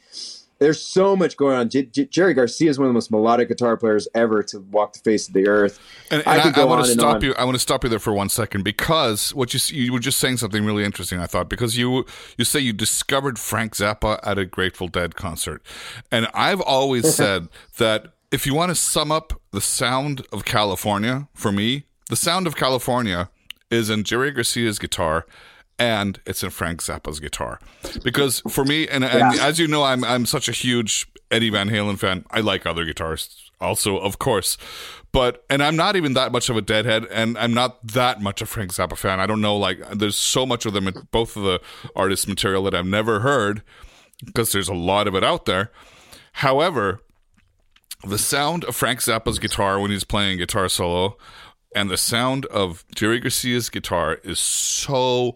there's 0.57 0.81
so 0.81 1.17
much 1.17 1.35
going 1.35 1.57
on 1.57 1.69
J- 1.69 1.83
J- 1.83 2.05
jerry 2.05 2.33
garcia 2.33 2.69
is 2.69 2.79
one 2.79 2.87
of 2.87 2.89
the 2.89 2.93
most 2.93 3.11
melodic 3.11 3.49
guitar 3.49 3.75
players 3.75 4.07
ever 4.15 4.41
to 4.43 4.61
walk 4.71 4.93
the 4.93 4.99
face 4.99 5.27
of 5.27 5.33
the 5.33 5.47
earth 5.47 5.77
And, 6.09 6.23
I 6.25 6.35
and 6.35 6.43
could 6.43 6.53
I, 6.53 6.55
go 6.55 6.67
want 6.67 6.85
to 6.85 6.91
stop 6.91 7.23
you. 7.23 7.33
I 7.35 7.43
want 7.43 7.55
to 7.55 7.59
stop 7.59 7.83
you 7.83 7.89
there 7.89 7.99
for 7.99 8.13
one 8.13 8.29
second 8.29 8.63
because 8.63 9.33
what 9.33 9.53
you 9.53 9.59
you 9.75 9.91
were 9.91 9.99
just 9.99 10.19
saying 10.19 10.37
something 10.37 10.63
really 10.63 10.83
interesting. 10.85 11.19
I 11.19 11.25
thought 11.25 11.49
because 11.49 11.77
you 11.77 12.05
you 12.37 12.45
say 12.45 12.59
you 12.59 12.73
discovered 12.73 13.39
Frank 13.39 13.75
Zappa 13.75 14.19
at 14.23 14.37
a 14.37 14.45
Grateful 14.45 14.87
Dead 14.87 15.15
concert, 15.15 15.63
and 16.11 16.27
I've 16.33 16.61
always 16.61 17.13
said 17.21 17.49
that 17.77 18.14
if 18.35 18.45
you 18.45 18.53
want 18.53 18.69
to 18.69 18.75
sum 18.75 19.13
up 19.13 19.31
the 19.51 19.61
sound 19.61 20.27
of 20.33 20.43
California 20.43 21.29
for 21.33 21.53
me, 21.53 21.85
the 22.09 22.17
sound 22.17 22.47
of 22.47 22.57
California 22.57 23.29
is 23.71 23.89
in 23.89 24.03
Jerry 24.03 24.29
Garcia's 24.29 24.77
guitar 24.77 25.25
and 25.79 26.19
it's 26.25 26.43
in 26.43 26.49
Frank 26.49 26.81
Zappa's 26.81 27.21
guitar. 27.21 27.61
Because 28.03 28.41
for 28.49 28.65
me, 28.65 28.89
and, 28.89 29.05
and 29.05 29.39
as 29.39 29.57
you 29.57 29.69
know, 29.69 29.83
I'm 29.83 30.03
I'm 30.03 30.25
such 30.25 30.49
a 30.49 30.51
huge 30.51 31.07
Eddie 31.31 31.49
Van 31.49 31.69
Halen 31.69 31.97
fan. 31.97 32.25
I 32.29 32.41
like 32.41 32.65
other 32.65 32.85
guitarists 32.85 33.37
also, 33.61 33.97
of 33.97 34.19
course, 34.19 34.57
but 35.13 35.45
and 35.49 35.63
I'm 35.63 35.77
not 35.77 35.95
even 35.95 36.13
that 36.15 36.33
much 36.33 36.49
of 36.49 36.57
a 36.57 36.61
Deadhead, 36.61 37.05
and 37.05 37.37
I'm 37.37 37.53
not 37.53 37.87
that 37.87 38.19
much 38.21 38.41
a 38.41 38.45
Frank 38.45 38.73
Zappa 38.73 38.97
fan. 38.97 39.21
I 39.21 39.27
don't 39.27 39.39
know, 39.39 39.55
like 39.55 39.79
there's 39.91 40.17
so 40.17 40.45
much 40.45 40.65
of 40.65 40.73
them, 40.73 40.91
both 41.11 41.37
of 41.37 41.43
the 41.43 41.61
artists' 41.95 42.27
material 42.27 42.63
that 42.63 42.75
I've 42.75 42.85
never 42.85 43.21
heard 43.21 43.63
because 44.25 44.51
there's 44.51 44.67
a 44.67 44.73
lot 44.73 45.07
of 45.07 45.15
it 45.15 45.23
out 45.23 45.45
there. 45.45 45.71
However, 46.33 46.99
the 48.07 48.17
sound 48.17 48.63
of 48.65 48.75
Frank 48.75 48.99
Zappa's 48.99 49.39
guitar 49.39 49.79
when 49.79 49.91
he's 49.91 50.03
playing 50.03 50.37
guitar 50.37 50.69
solo 50.69 51.17
and 51.75 51.89
the 51.89 51.97
sound 51.97 52.45
of 52.47 52.85
Jerry 52.95 53.19
Garcia's 53.19 53.69
guitar 53.69 54.19
is 54.23 54.39
so 54.39 55.35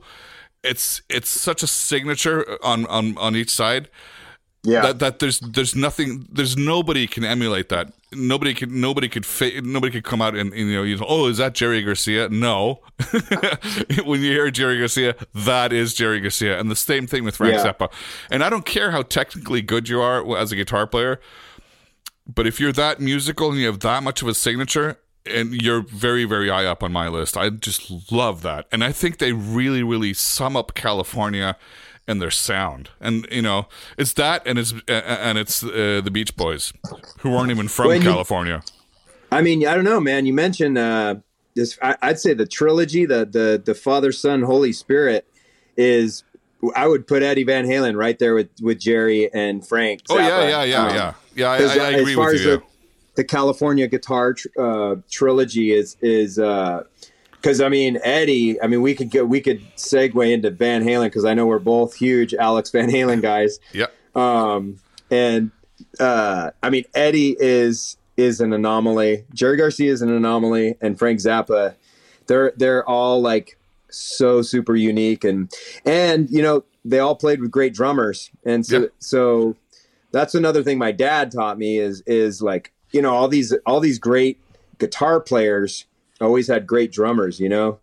it's 0.63 1.01
it's 1.09 1.29
such 1.29 1.63
a 1.63 1.67
signature 1.67 2.57
on 2.63 2.85
on 2.87 3.17
on 3.17 3.35
each 3.35 3.49
side 3.49 3.89
Yeah. 4.63 4.81
that 4.81 4.99
that 4.99 5.19
there's 5.19 5.39
there's 5.39 5.75
nothing 5.75 6.27
there's 6.31 6.55
nobody 6.57 7.07
can 7.07 7.23
emulate 7.23 7.69
that. 7.69 7.93
Nobody 8.11 8.53
could 8.53 8.71
nobody 8.71 9.07
could 9.07 9.25
fa- 9.25 9.61
nobody 9.61 9.91
could 9.91 10.03
come 10.03 10.21
out 10.21 10.35
and, 10.35 10.51
and, 10.53 10.67
you 10.69 10.75
know 10.75 10.83
you 10.83 10.97
know 10.97 11.05
oh 11.07 11.27
is 11.27 11.37
that 11.37 11.53
Jerry 11.53 11.81
Garcia? 11.83 12.27
No. 12.29 12.79
When 14.05 14.21
you 14.21 14.31
hear 14.31 14.49
Jerry 14.51 14.79
Garcia 14.79 15.15
that 15.33 15.71
is 15.73 15.93
Jerry 15.93 16.19
Garcia. 16.19 16.59
And 16.59 16.69
the 16.71 16.75
same 16.75 17.07
thing 17.07 17.23
with 17.23 17.35
Frank 17.35 17.53
Yeah. 17.55 17.65
Zappa. 17.71 17.91
And 18.31 18.43
I 18.43 18.49
don't 18.49 18.65
care 18.65 18.91
how 18.91 19.01
technically 19.03 19.61
good 19.61 19.87
you 19.89 20.01
are 20.01 20.37
as 20.37 20.51
a 20.51 20.55
guitar 20.55 20.87
player 20.87 21.19
but 22.35 22.47
if 22.47 22.59
you're 22.59 22.71
that 22.71 22.99
musical 22.99 23.49
and 23.49 23.59
you 23.59 23.65
have 23.65 23.79
that 23.79 24.03
much 24.03 24.21
of 24.21 24.27
a 24.27 24.33
signature 24.33 24.97
and 25.25 25.61
you're 25.61 25.81
very 25.81 26.25
very 26.25 26.49
high 26.49 26.65
up 26.65 26.81
on 26.83 26.91
my 26.91 27.07
list 27.07 27.35
I 27.37 27.49
just 27.49 28.11
love 28.11 28.41
that 28.43 28.67
and 28.71 28.83
I 28.83 28.91
think 28.91 29.17
they 29.17 29.33
really 29.33 29.83
really 29.83 30.13
sum 30.13 30.55
up 30.55 30.73
California 30.75 31.57
and 32.07 32.21
their 32.21 32.31
sound 32.31 32.89
and 32.99 33.27
you 33.31 33.41
know 33.41 33.67
it's 33.97 34.13
that 34.13 34.41
and 34.45 34.57
it's 34.57 34.73
and 34.87 35.37
it's 35.37 35.63
uh, 35.63 36.01
the 36.03 36.11
Beach 36.11 36.35
Boys 36.35 36.73
who 37.19 37.31
weren't 37.31 37.51
even 37.51 37.67
from 37.67 37.91
you- 37.91 37.99
California 38.01 38.63
I 39.31 39.43
mean, 39.43 39.67
I 39.67 39.75
don't 39.75 39.83
know, 39.83 39.99
man. 39.99 40.25
You 40.25 40.33
mentioned 40.33 40.77
uh, 40.79 41.15
this. 41.53 41.77
I, 41.83 41.95
I'd 42.01 42.19
say 42.19 42.33
the 42.33 42.47
trilogy, 42.47 43.05
the 43.05 43.25
the 43.25 43.61
the 43.63 43.75
Father, 43.75 44.11
Son, 44.11 44.41
Holy 44.41 44.73
Spirit, 44.73 45.27
is. 45.77 46.23
I 46.75 46.87
would 46.87 47.07
put 47.07 47.23
Eddie 47.23 47.43
Van 47.43 47.65
Halen 47.65 47.95
right 47.95 48.17
there 48.19 48.35
with 48.35 48.49
with 48.61 48.79
Jerry 48.79 49.29
and 49.33 49.65
Frank. 49.65 50.01
oh 50.09 50.17
yeah 50.17 50.47
yeah 50.47 50.63
yeah 50.63 50.87
Um, 50.87 50.95
yeah 50.95 51.13
yeah 51.35 51.49
I, 51.51 51.55
I, 51.57 51.59
I 51.91 51.93
uh, 51.95 51.97
agree 51.99 52.11
as 52.11 52.15
far 52.15 52.25
with 52.27 52.35
as 52.35 52.41
you 52.45 52.51
the, 52.57 52.63
the 53.15 53.23
California 53.23 53.87
guitar 53.87 54.33
tr- 54.33 54.47
uh, 54.59 54.95
trilogy 55.09 55.71
is 55.71 55.95
is 56.01 56.35
because 56.35 57.61
I 57.61 57.69
mean 57.69 57.99
Eddie. 58.03 58.61
I 58.61 58.67
mean 58.67 58.81
we 58.81 58.93
could 58.95 59.11
go 59.11 59.23
we 59.25 59.41
could 59.41 59.61
segue 59.75 60.31
into 60.31 60.49
Van 60.51 60.83
Halen 60.83 61.05
because 61.05 61.25
I 61.25 61.33
know 61.33 61.45
we're 61.45 61.59
both 61.59 61.95
huge 61.95 62.33
Alex 62.33 62.71
Van 62.71 62.89
Halen 62.89 63.21
guys. 63.21 63.59
yeah 63.73 63.87
Um, 64.15 64.79
and 65.11 65.51
uh, 65.99 66.51
I 66.61 66.69
mean 66.69 66.83
Eddie 66.93 67.35
is 67.39 67.97
is 68.17 68.41
an 68.41 68.51
anomaly. 68.51 69.23
Jerry 69.33 69.55
Garcia 69.55 69.91
is 69.91 70.01
an 70.01 70.09
anomaly, 70.11 70.75
and 70.81 70.99
Frank 70.99 71.19
Zappa. 71.19 71.75
They're 72.27 72.51
they're 72.57 72.87
all 72.87 73.21
like 73.21 73.57
so 73.89 74.41
super 74.41 74.75
unique 74.75 75.23
and 75.23 75.51
and 75.85 76.29
you 76.29 76.41
know 76.41 76.63
they 76.85 76.99
all 76.99 77.15
played 77.15 77.41
with 77.41 77.51
great 77.51 77.73
drummers 77.73 78.29
and 78.45 78.65
so 78.65 78.81
Yeah. 78.81 78.87
so 78.99 79.55
that's 80.11 80.33
another 80.35 80.63
thing 80.63 80.77
my 80.77 80.91
dad 80.91 81.31
taught 81.31 81.57
me 81.57 81.77
is 81.77 82.01
is 82.07 82.41
like 82.41 82.71
you 82.91 83.01
know 83.01 83.13
all 83.13 83.27
these 83.27 83.53
all 83.65 83.79
these 83.79 83.99
great 83.99 84.39
guitar 84.77 85.19
players 85.19 85.85
always 86.21 86.47
had 86.47 86.65
great 86.67 86.91
drummers 86.91 87.39
you 87.39 87.49
know 87.49 87.79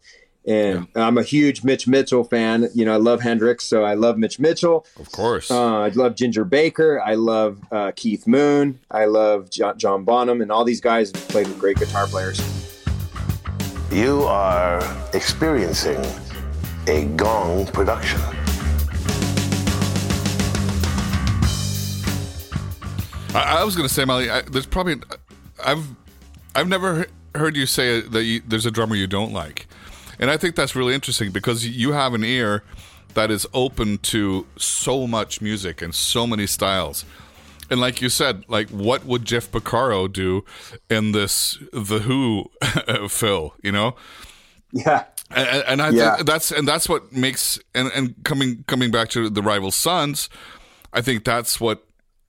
and 0.49 0.87
I'm 0.95 1.19
a 1.19 1.25
huge 1.25 1.65
Mitch 1.65 1.89
Mitchell 1.89 2.23
fan. 2.23 2.69
You 2.73 2.85
know, 2.85 2.93
I 2.93 2.99
love 2.99 3.21
Hendrix, 3.21 3.65
so 3.65 3.83
I 3.83 3.95
love 3.95 4.17
Mitch 4.17 4.39
Mitchell. 4.39 4.87
of 4.97 5.11
course 5.11 5.51
Uh, 5.51 5.79
I 5.81 5.89
love 5.89 6.15
Ginger 6.15 6.45
Baker. 6.45 7.03
I 7.05 7.17
love 7.17 7.59
uh, 7.73 7.91
Keith 7.97 8.29
Moon. 8.29 8.79
I 8.89 9.07
love 9.07 9.51
John, 9.51 9.77
John 9.77 10.05
Bonham, 10.05 10.41
and 10.41 10.53
all 10.53 10.63
these 10.63 10.81
guys 10.81 11.11
played 11.11 11.49
with 11.49 11.59
great 11.59 11.79
guitar 11.79 12.07
players. 12.07 12.39
You 13.91 14.25
are 14.25 14.83
experiencing 15.15 16.05
a 16.89 17.05
gong 17.17 17.67
production. 17.67 18.21
I, 23.33 23.59
I 23.61 23.65
was 23.65 23.77
going 23.77 23.87
to 23.87 23.95
say, 23.95 24.05
Molly, 24.05 24.29
I, 24.29 24.43
there's 24.43 24.67
probably 24.67 24.97
I've 25.65 25.87
I've 26.57 26.67
never 26.67 27.07
heard 27.35 27.57
you 27.57 27.67
say 27.67 28.01
that 28.01 28.25
you, 28.25 28.43
there's 28.47 28.67
a 28.67 28.73
drummer 28.73 28.97
you 28.97 29.07
don't 29.07 29.33
like, 29.33 29.69
and 30.19 30.31
I 30.33 30.37
think 30.37 30.57
that's 30.57 30.75
really 30.75 30.95
interesting 30.95 31.31
because 31.31 31.65
you 31.67 31.93
have 31.93 32.13
an 32.13 32.25
ear 32.25 32.65
that 33.15 33.31
is 33.31 33.47
open 33.55 33.99
to 33.99 34.47
so 34.57 35.07
much 35.07 35.41
music 35.41 35.81
and 35.81 35.95
so 35.95 36.27
many 36.27 36.47
styles. 36.49 37.05
And 37.71 37.81
like 37.81 38.01
you 38.01 38.09
said, 38.09 38.45
like 38.49 38.69
what 38.71 39.05
would 39.05 39.25
Jeff 39.25 39.51
Porcaro 39.51 40.13
do 40.13 40.45
in 40.89 41.13
this 41.13 41.59
The 41.73 42.01
Who 42.01 42.51
Phil? 43.09 43.55
You 43.63 43.73
know, 43.73 43.97
Yeah, 44.73 45.05
and, 45.31 45.65
and 45.67 45.83
I 45.83 45.91
Yeah. 45.91 46.17
think 46.17 46.27
that's 46.27 46.51
and 46.53 46.67
that's 46.69 46.89
what 46.89 47.13
makes 47.13 47.59
and 47.75 47.91
and 47.95 48.15
coming 48.25 48.65
coming 48.67 48.91
back 48.91 49.09
to 49.11 49.29
the 49.31 49.43
rival 49.43 49.71
sons, 49.71 50.29
I 50.93 51.01
think 51.01 51.25
that's 51.25 51.61
what 51.61 51.85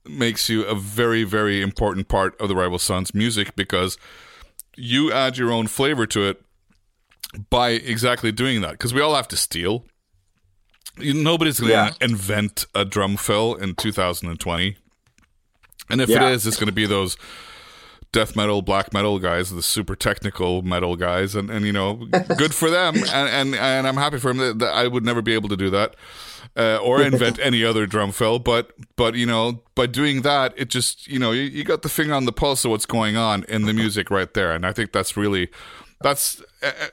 makes 0.06 0.48
you 0.48 0.64
a 0.64 0.74
very 0.74 1.22
very 1.24 1.60
important 1.62 2.08
part 2.08 2.40
of 2.40 2.48
the 2.48 2.54
rival 2.56 2.78
sons 2.78 3.14
music 3.14 3.54
because 3.56 3.98
you 4.76 5.12
add 5.12 5.36
your 5.36 5.52
own 5.52 5.66
flavor 5.66 6.06
to 6.06 6.22
it 6.28 6.40
by 7.50 7.70
exactly 7.70 8.32
doing 8.32 8.60
that 8.62 8.72
because 8.72 8.94
we 8.94 9.00
all 9.00 9.14
have 9.14 9.28
to 9.28 9.36
steal. 9.36 9.84
You- 10.98 11.14
Nobody's 11.14 11.60
going 11.60 11.70
to 11.70 11.74
Yeah. 11.76 11.92
invent 12.00 12.66
a 12.74 12.84
drum 12.84 13.16
fill 13.16 13.54
in 13.54 13.74
2020. 13.74 14.76
And 15.90 16.00
if 16.00 16.08
Yeah. 16.08 16.28
it 16.28 16.32
is, 16.34 16.46
it's 16.46 16.56
going 16.56 16.66
to 16.68 16.72
be 16.72 16.86
those 16.86 17.16
death 18.12 18.34
metal, 18.34 18.62
black 18.62 18.92
metal 18.92 19.18
guys, 19.18 19.50
the 19.50 19.62
super 19.62 19.94
technical 19.94 20.62
metal 20.62 20.96
guys, 20.96 21.34
and, 21.34 21.50
and 21.50 21.66
you 21.66 21.72
know, 21.72 21.94
good 22.36 22.54
for 22.54 22.70
them, 22.70 22.96
and 22.96 23.06
and, 23.28 23.54
and 23.54 23.86
I'm 23.86 23.96
happy 23.96 24.18
for 24.18 24.32
them. 24.32 24.58
That, 24.58 24.72
I 24.74 24.86
would 24.88 25.04
never 25.04 25.22
be 25.22 25.34
able 25.34 25.48
to 25.50 25.56
do 25.56 25.68
that, 25.70 25.94
uh, 26.56 26.76
or 26.78 27.02
invent 27.02 27.38
any 27.42 27.64
other 27.64 27.86
drum 27.86 28.12
fill. 28.12 28.38
But 28.38 28.72
but 28.96 29.14
you 29.14 29.26
know, 29.26 29.62
by 29.74 29.86
doing 29.86 30.22
that, 30.22 30.54
it 30.56 30.68
just 30.70 31.06
you 31.06 31.18
know, 31.18 31.32
you, 31.32 31.42
you 31.42 31.64
got 31.64 31.82
the 31.82 31.88
finger 31.90 32.14
on 32.14 32.24
the 32.24 32.32
pulse 32.32 32.64
of 32.64 32.70
what's 32.70 32.86
going 32.86 33.16
on 33.16 33.44
in 33.44 33.62
the 33.62 33.72
music 33.74 34.10
right 34.10 34.32
there, 34.32 34.52
and 34.52 34.64
I 34.66 34.72
think 34.72 34.92
that's 34.92 35.16
really. 35.16 35.48
That's 36.00 36.40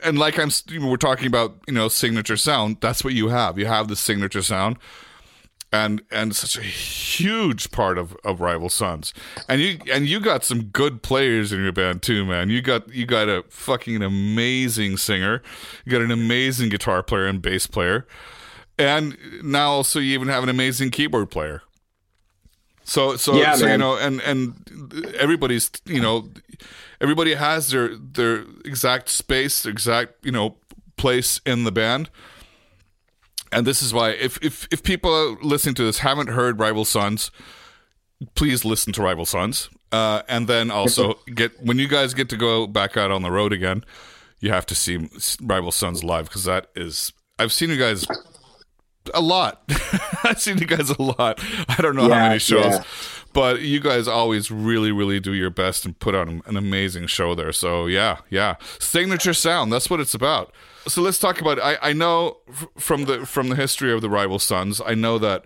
and 0.04 0.18
like 0.18 0.40
I'm, 0.40 0.50
we're 0.82 0.98
talking 0.98 1.28
about, 1.28 1.58
you 1.68 1.76
know, 1.76 1.90
signature 1.90 2.38
sound. 2.38 2.78
That's 2.82 3.04
what 3.04 3.14
you 3.14 3.28
have. 3.28 3.60
You 3.60 3.68
have 3.68 3.88
the 3.88 3.96
signature 3.96 4.42
sound, 4.42 4.78
and 5.76 6.02
and 6.10 6.36
such 6.36 6.58
a 6.58 6.62
huge 6.62 7.70
part 7.72 7.98
of, 7.98 8.16
of 8.24 8.40
rival 8.40 8.70
sons. 8.70 9.14
And 9.50 9.62
you 9.62 9.80
and 9.92 10.08
you 10.08 10.20
got 10.22 10.44
some 10.46 10.66
good 10.66 11.02
players 11.02 11.52
in 11.52 11.62
your 11.62 11.74
band 11.74 12.02
too 12.02 12.26
man. 12.26 12.50
You 12.50 12.62
got 12.62 12.88
you 12.94 13.06
got 13.06 13.28
a 13.28 13.44
fucking 13.50 14.02
amazing 14.02 14.98
singer. 14.98 15.42
You 15.84 15.92
got 15.92 16.02
an 16.02 16.12
amazing 16.12 16.70
guitar 16.70 17.04
player 17.04 17.26
and 17.26 17.42
bass 17.42 17.68
player. 17.68 18.08
And 18.78 19.18
now 19.44 19.72
also 19.72 20.00
you 20.00 20.14
even 20.14 20.30
have 20.30 20.44
an 20.44 20.50
amazing 20.50 20.92
keyboard 20.92 21.30
player. 21.30 21.62
So 22.84 23.18
so, 23.18 23.36
Yeah, 23.36 23.56
so 23.56 23.68
you 23.68 23.78
know 23.78 23.98
and 23.98 24.22
and 24.22 25.06
everybody's 25.18 25.72
you 25.86 26.02
know 26.02 26.30
everybody 27.02 27.36
has 27.36 27.70
their 27.72 27.96
their 27.96 28.46
exact 28.64 29.10
space 29.10 29.64
their 29.64 29.74
exact 29.74 30.26
you 30.26 30.32
know 30.32 30.56
place 30.96 31.42
in 31.46 31.66
the 31.66 31.72
band 31.72 32.10
and 33.52 33.66
this 33.66 33.82
is 33.82 33.94
why 33.94 34.12
if 34.12 34.38
if 34.42 34.68
if 34.72 34.84
people 34.84 35.38
listening 35.42 35.76
to 35.76 35.84
this 35.84 36.00
haven't 36.00 36.28
heard 36.28 36.60
Rival 36.60 36.86
Sons, 36.86 37.32
please 38.36 38.66
listen 38.66 38.94
to 38.94 39.02
Rival 39.02 39.26
Sons. 39.26 39.70
Uh, 39.92 40.24
and 40.28 40.48
then 40.48 40.72
also 40.72 41.14
get 41.36 41.52
when 41.64 41.80
you 41.80 41.88
guys 41.88 42.14
get 42.14 42.30
to 42.30 42.38
go 42.38 42.68
back 42.68 42.98
out 42.98 43.12
on 43.12 43.22
the 43.22 43.32
road 43.32 43.54
again, 43.54 43.84
you 44.40 44.52
have 44.52 44.66
to 44.68 44.76
see 44.76 45.10
Rival 45.42 45.72
Sons 45.72 46.04
live 46.04 46.26
because 46.26 46.44
that 46.46 46.68
is 46.76 47.14
I've 47.40 47.54
seen 47.54 47.70
you 47.70 47.78
guys 47.78 48.06
a 49.14 49.22
lot. 49.22 49.62
I've 50.24 50.42
seen 50.42 50.58
you 50.58 50.66
guys 50.66 50.90
a 50.90 51.02
lot. 51.02 51.40
I 51.70 51.78
don't 51.82 51.96
know 51.96 52.04
how 52.04 52.28
many 52.28 52.40
shows, 52.40 52.66
yeah. 52.66 52.84
But 53.36 53.62
you 53.62 53.80
guys 53.80 54.08
always 54.08 54.50
really, 54.50 54.92
really 54.92 55.20
do 55.20 55.34
your 55.34 55.52
best 55.52 55.86
and 55.86 56.00
put 56.00 56.16
on 56.16 56.42
an 56.48 56.58
amazing 56.58 57.06
show 57.08 57.36
there. 57.36 57.52
So 57.52 57.86
yeah, 57.86 58.18
yeah, 58.32 58.56
signature 58.80 59.34
sound. 59.36 59.72
That's 59.72 59.90
what 59.92 60.00
it's 60.00 60.16
about. 60.16 60.52
So 60.88 61.04
let's 61.04 61.20
talk 61.20 61.40
about. 61.42 61.60
I 61.60 61.78
I 61.90 61.94
know 61.94 62.38
from 62.78 63.06
the 63.06 63.26
from 63.28 63.50
the 63.50 63.56
history 63.56 63.92
of 63.94 64.02
the 64.02 64.10
Rival 64.10 64.40
Sons. 64.40 64.82
I 64.84 64.96
know 64.96 65.20
that. 65.20 65.46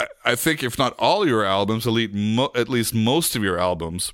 I- 0.00 0.06
I 0.24 0.34
think 0.36 0.62
if 0.62 0.78
not 0.78 0.94
all 0.98 1.26
your 1.26 1.44
albums, 1.44 1.84
at 1.86 1.92
least, 1.92 2.14
mo- 2.14 2.52
at 2.54 2.68
least 2.68 2.94
most 2.94 3.34
of 3.34 3.42
your 3.42 3.58
albums, 3.58 4.12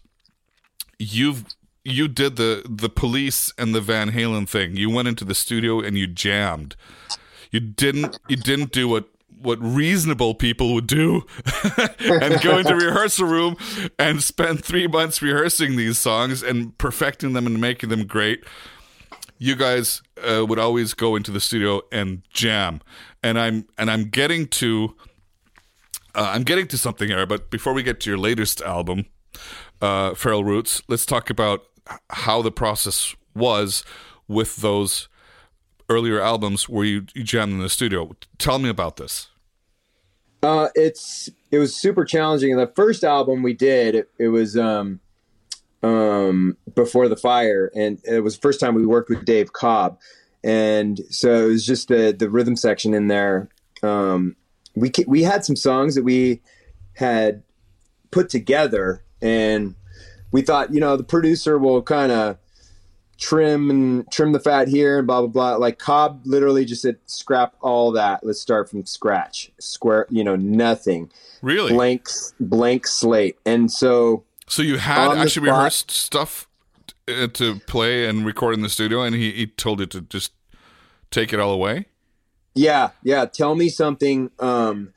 you've 0.98 1.44
you 1.84 2.08
did 2.08 2.36
the 2.36 2.62
the 2.68 2.88
police 2.88 3.52
and 3.58 3.74
the 3.74 3.82
Van 3.82 4.10
Halen 4.12 4.48
thing. 4.48 4.76
You 4.76 4.88
went 4.88 5.08
into 5.08 5.24
the 5.26 5.34
studio 5.34 5.80
and 5.80 5.98
you 5.98 6.06
jammed. 6.06 6.74
You 7.50 7.60
didn't 7.60 8.18
you 8.28 8.36
didn't 8.36 8.72
do 8.72 8.88
what 8.88 9.08
what 9.44 9.58
reasonable 9.60 10.34
people 10.34 10.74
would 10.74 10.86
do 10.86 11.22
and 12.00 12.40
go 12.42 12.58
into 12.58 12.74
rehearsal 12.86 13.26
room 13.26 13.56
and 13.98 14.22
spend 14.22 14.64
three 14.64 14.86
months 14.86 15.22
rehearsing 15.22 15.76
these 15.76 15.98
songs 15.98 16.42
and 16.42 16.76
perfecting 16.78 17.32
them 17.32 17.46
and 17.46 17.60
making 17.60 17.90
them 17.90 18.06
great. 18.06 18.44
you 19.38 19.54
guys 19.54 20.02
uh, 20.22 20.44
would 20.46 20.58
always 20.58 20.94
go 20.94 21.16
into 21.16 21.30
the 21.30 21.40
studio 21.40 21.82
and 21.92 22.22
jam, 22.30 22.80
and 23.22 23.38
I'm 23.38 23.66
and 23.78 23.90
I'm 23.90 24.04
getting 24.08 24.46
to 24.48 24.94
uh, 26.14 26.30
I'm 26.34 26.42
getting 26.44 26.66
to 26.68 26.78
something 26.78 27.08
here. 27.08 27.26
But 27.26 27.50
before 27.50 27.72
we 27.72 27.82
get 27.82 28.00
to 28.00 28.10
your 28.10 28.18
latest 28.18 28.62
album, 28.62 29.06
uh, 29.80 30.14
Feral 30.14 30.44
Roots, 30.44 30.82
let's 30.88 31.04
talk 31.06 31.30
about 31.30 31.64
how 32.10 32.42
the 32.42 32.52
process 32.52 33.14
was 33.34 33.84
with 34.28 34.56
those 34.56 35.08
earlier 35.90 36.20
albums 36.20 36.68
where 36.68 36.84
you, 36.84 37.06
you 37.14 37.22
jammed 37.22 37.52
in 37.52 37.58
the 37.58 37.68
studio. 37.68 38.10
Tell 38.38 38.58
me 38.58 38.68
about 38.68 38.96
this. 38.96 39.28
Uh, 40.44 40.68
it's 40.74 41.30
it 41.50 41.58
was 41.58 41.74
super 41.74 42.04
challenging. 42.04 42.54
The 42.54 42.70
first 42.76 43.02
album 43.02 43.42
we 43.42 43.54
did, 43.54 43.94
it, 43.94 44.10
it 44.18 44.28
was 44.28 44.58
um, 44.58 45.00
um, 45.82 46.58
before 46.74 47.08
the 47.08 47.16
fire, 47.16 47.72
and 47.74 47.98
it 48.04 48.20
was 48.20 48.34
the 48.34 48.42
first 48.42 48.60
time 48.60 48.74
we 48.74 48.84
worked 48.84 49.08
with 49.08 49.24
Dave 49.24 49.54
Cobb, 49.54 49.98
and 50.42 51.00
so 51.08 51.46
it 51.46 51.46
was 51.46 51.64
just 51.64 51.88
the 51.88 52.14
the 52.16 52.28
rhythm 52.28 52.56
section 52.56 52.92
in 52.92 53.08
there. 53.08 53.48
Um, 53.82 54.36
we 54.74 54.92
we 55.06 55.22
had 55.22 55.46
some 55.46 55.56
songs 55.56 55.94
that 55.94 56.04
we 56.04 56.42
had 56.92 57.42
put 58.10 58.28
together, 58.28 59.02
and 59.22 59.74
we 60.30 60.42
thought, 60.42 60.74
you 60.74 60.80
know, 60.80 60.98
the 60.98 61.04
producer 61.04 61.58
will 61.58 61.80
kind 61.80 62.12
of 62.12 62.36
trim 63.18 63.70
and 63.70 64.10
trim 64.10 64.32
the 64.32 64.40
fat 64.40 64.68
here 64.68 64.98
and 64.98 65.06
blah 65.06 65.20
blah 65.20 65.28
blah. 65.28 65.56
Like 65.56 65.78
Cobb 65.78 66.22
literally 66.24 66.64
just 66.64 66.82
said, 66.82 66.98
scrap 67.06 67.54
all 67.60 67.92
that. 67.92 68.24
Let's 68.24 68.40
start 68.40 68.68
from 68.68 68.84
scratch. 68.86 69.50
Square, 69.58 70.06
you 70.10 70.24
know, 70.24 70.36
nothing. 70.36 71.10
Really, 71.42 71.72
blank 71.72 72.08
blank 72.40 72.86
slate. 72.86 73.38
And 73.44 73.70
so, 73.70 74.24
so 74.46 74.62
you 74.62 74.78
had 74.78 75.16
actually 75.18 75.46
spot, 75.46 75.56
rehearsed 75.56 75.90
stuff 75.90 76.48
uh, 77.08 77.28
to 77.28 77.60
play 77.66 78.06
and 78.06 78.24
record 78.24 78.54
in 78.54 78.62
the 78.62 78.68
studio, 78.68 79.02
and 79.02 79.14
he, 79.14 79.30
he 79.32 79.46
told 79.46 79.80
you 79.80 79.86
to 79.86 80.00
just 80.02 80.32
take 81.10 81.32
it 81.32 81.40
all 81.40 81.52
away. 81.52 81.86
Yeah, 82.54 82.90
yeah. 83.02 83.26
Tell 83.26 83.54
me 83.54 83.68
something. 83.68 84.30
Um, 84.38 84.92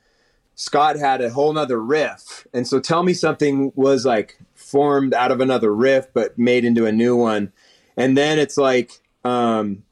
Scott 0.54 0.96
had 0.96 1.20
a 1.20 1.30
whole 1.30 1.52
nother 1.52 1.80
riff, 1.80 2.46
and 2.52 2.66
so 2.66 2.80
tell 2.80 3.02
me 3.02 3.12
something 3.12 3.72
was 3.74 4.04
like 4.04 4.38
formed 4.54 5.14
out 5.14 5.30
of 5.30 5.40
another 5.40 5.74
riff, 5.74 6.06
but 6.12 6.38
made 6.38 6.64
into 6.64 6.84
a 6.84 6.92
new 6.92 7.16
one 7.16 7.52
and 7.98 8.16
then 8.16 8.38
it's 8.38 8.56
like 8.56 8.92
um, 9.24 9.82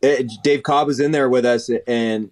it, 0.00 0.30
Dave 0.42 0.62
Cobb 0.62 0.86
was 0.86 1.00
in 1.00 1.10
there 1.10 1.28
with 1.28 1.44
us, 1.44 1.68
and 1.86 2.30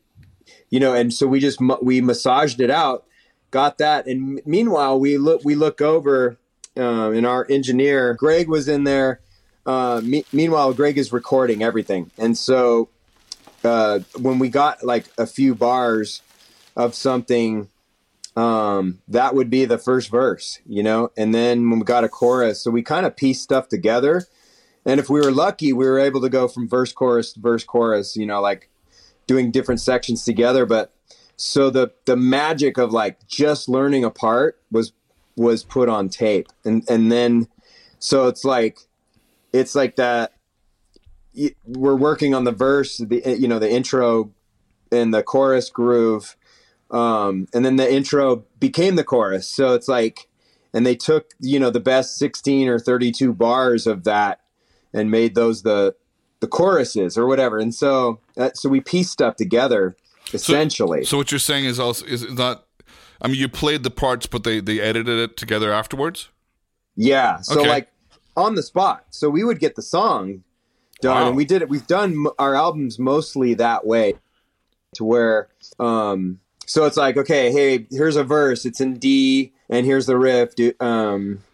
you 0.70 0.80
know, 0.80 0.95
and 0.95 1.12
so 1.12 1.26
we 1.26 1.41
just 1.41 1.59
we 1.82 2.01
massaged 2.01 2.61
it 2.61 2.70
out, 2.70 3.05
got 3.51 3.78
that, 3.78 4.07
and 4.07 4.41
meanwhile 4.47 4.99
we 4.99 5.18
look 5.18 5.45
we 5.45 5.57
look 5.57 5.82
over, 5.82 6.39
um, 6.76 7.14
and 7.14 7.26
our 7.26 7.47
engineer 7.51 8.14
Greg 8.14 8.49
was 8.49 8.68
in 8.68 8.84
there. 8.84 9.20
Uh, 9.66 10.01
me- 10.03 10.24
meanwhile, 10.32 10.72
Greg 10.72 10.97
is 10.97 11.12
recording 11.12 11.62
everything, 11.62 12.12
and 12.16 12.39
so 12.39 12.89
uh, 13.64 13.99
when 14.20 14.39
we 14.39 14.49
got 14.49 14.84
like 14.84 15.07
a 15.18 15.26
few 15.26 15.57
bars 15.57 16.22
of 16.76 16.95
something 16.95 17.68
um, 18.37 19.01
that 19.09 19.34
would 19.34 19.51
be 19.51 19.64
the 19.64 19.78
first 19.78 20.11
verse, 20.11 20.61
you 20.64 20.84
know, 20.84 21.11
and 21.16 21.34
then 21.34 21.68
when 21.70 21.80
we 21.80 21.84
got 21.84 22.05
a 22.05 22.09
chorus, 22.09 22.62
so 22.62 22.70
we 22.70 22.82
kind 22.82 23.05
of 23.07 23.16
pieced 23.16 23.43
stuff 23.43 23.68
together 23.68 24.28
and 24.87 25.01
if 25.01 25.11
we 25.11 25.20
were 25.20 25.32
lucky, 25.32 25.72
we 25.72 25.84
were 25.84 25.99
able 25.99 26.20
to 26.20 26.28
go 26.28 26.47
from 26.47 26.68
verse 26.68 26.93
chorus 26.93 27.32
to 27.32 27.41
verse 27.41 27.64
chorus, 27.64 28.16
you 28.16 28.24
know, 28.24 28.41
like 28.41 28.70
doing 29.26 29.51
different 29.51 29.80
sections 29.80 30.24
together. 30.24 30.64
But 30.64 30.95
so 31.37 31.68
the 31.70 31.93
the 32.05 32.16
magic 32.16 32.78
of 32.78 32.93
like 32.93 33.26
just 33.26 33.68
learning 33.68 34.05
a 34.05 34.11
part 34.11 34.61
was 34.70 34.93
was 35.37 35.64
put 35.64 35.89
on 35.89 36.09
tape, 36.09 36.47
and 36.64 36.89
and 36.89 37.11
then 37.11 37.49
so 37.99 38.28
it's 38.28 38.45
like 38.45 38.78
it's 39.53 39.74
like 39.74 39.97
that. 39.97 40.32
We're 41.66 41.97
working 41.97 42.34
on 42.34 42.45
the 42.45 42.53
verse, 42.53 42.97
the 42.97 43.37
you 43.39 43.49
know 43.49 43.59
the 43.59 43.70
intro 43.70 44.32
and 44.93 45.12
the 45.12 45.24
chorus 45.24 45.68
groove, 45.68 46.37
um, 46.93 47.49
and 47.53 47.64
then 47.64 47.74
the 47.76 47.93
intro 47.93 48.45
became 48.61 48.95
the 48.95 49.05
chorus. 49.05 49.49
So 49.49 49.74
it's 49.74 49.89
like, 49.89 50.28
and 50.72 50.87
they 50.87 50.95
took 50.95 51.32
you 51.41 51.59
know 51.59 51.70
the 51.70 51.80
best 51.80 52.16
sixteen 52.16 52.68
or 52.68 52.78
thirty 52.78 53.11
two 53.11 53.34
bars 53.34 53.87
of 53.89 54.05
that 54.05 54.41
and 54.93 55.11
made 55.11 55.34
those 55.34 55.62
the 55.62 55.95
the 56.41 56.47
choruses 56.47 57.16
or 57.16 57.26
whatever. 57.26 57.59
And 57.59 57.74
so 57.74 58.20
uh, 58.37 58.51
so 58.55 58.68
we 58.68 58.80
pieced 58.80 59.12
stuff 59.12 59.37
together 59.37 59.97
essentially. 60.32 61.05
So, 61.05 61.11
so, 61.11 61.16
what 61.18 61.32
you're 61.32 61.39
saying 61.39 61.64
is 61.64 61.78
also 61.78 62.07
is 62.07 62.30
not. 62.30 62.64
I 63.20 63.28
mean, 63.28 63.37
you 63.37 63.49
played 63.49 63.82
the 63.82 63.91
parts, 63.91 64.26
but 64.26 64.45
they 64.45 64.61
they 64.61 64.80
edited 64.80 65.18
it 65.18 65.37
together 65.37 65.72
afterwards. 65.72 66.28
Yeah. 66.97 67.41
So 67.41 67.61
okay. 67.61 67.68
like 67.68 67.89
on 68.37 68.55
the 68.55 68.62
spot. 68.62 69.07
So 69.11 69.30
we 69.30 69.45
would 69.45 69.59
get 69.59 69.76
the 69.76 69.82
song 69.82 70.43
done, 71.01 71.14
wow. 71.14 71.28
and 71.28 71.37
we 71.37 71.45
did 71.45 71.62
it. 71.62 71.68
We've 71.68 71.87
done 71.87 72.26
our 72.39 72.55
albums 72.55 72.99
mostly 72.99 73.55
that 73.55 73.87
way, 73.87 74.14
to 74.95 75.05
where. 75.05 75.49
um 75.78 76.41
so 76.66 76.84
it's 76.84 76.97
like, 76.97 77.16
okay, 77.16 77.53
hey, 77.53 77.87
here's 77.91 78.16
a 78.16 78.24
verse. 78.24 78.66
It's 78.66 78.80
in 78.80 78.99
D, 78.99 79.53
and 79.70 79.87
here's 79.87 80.07
the 80.07 80.18
riff. 80.18 80.53
Um, 80.80 81.45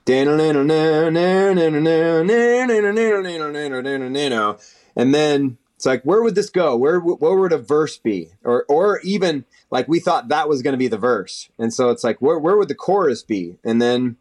and 4.96 5.14
then 5.14 5.58
it's 5.76 5.86
like, 5.86 6.02
where 6.02 6.22
would 6.22 6.34
this 6.34 6.50
go? 6.50 6.76
Where 6.76 7.00
where 7.00 7.36
would 7.36 7.52
a 7.52 7.58
verse 7.58 7.98
be? 7.98 8.30
Or 8.44 8.64
or 8.68 9.00
even 9.00 9.44
like 9.70 9.88
we 9.88 10.00
thought 10.00 10.28
that 10.28 10.48
was 10.48 10.62
going 10.62 10.72
to 10.72 10.78
be 10.78 10.88
the 10.88 10.98
verse, 10.98 11.50
and 11.58 11.72
so 11.72 11.90
it's 11.90 12.04
like, 12.04 12.20
where 12.20 12.38
where 12.38 12.56
would 12.56 12.68
the 12.68 12.74
chorus 12.74 13.22
be? 13.22 13.56
And 13.64 13.80
then, 13.80 14.16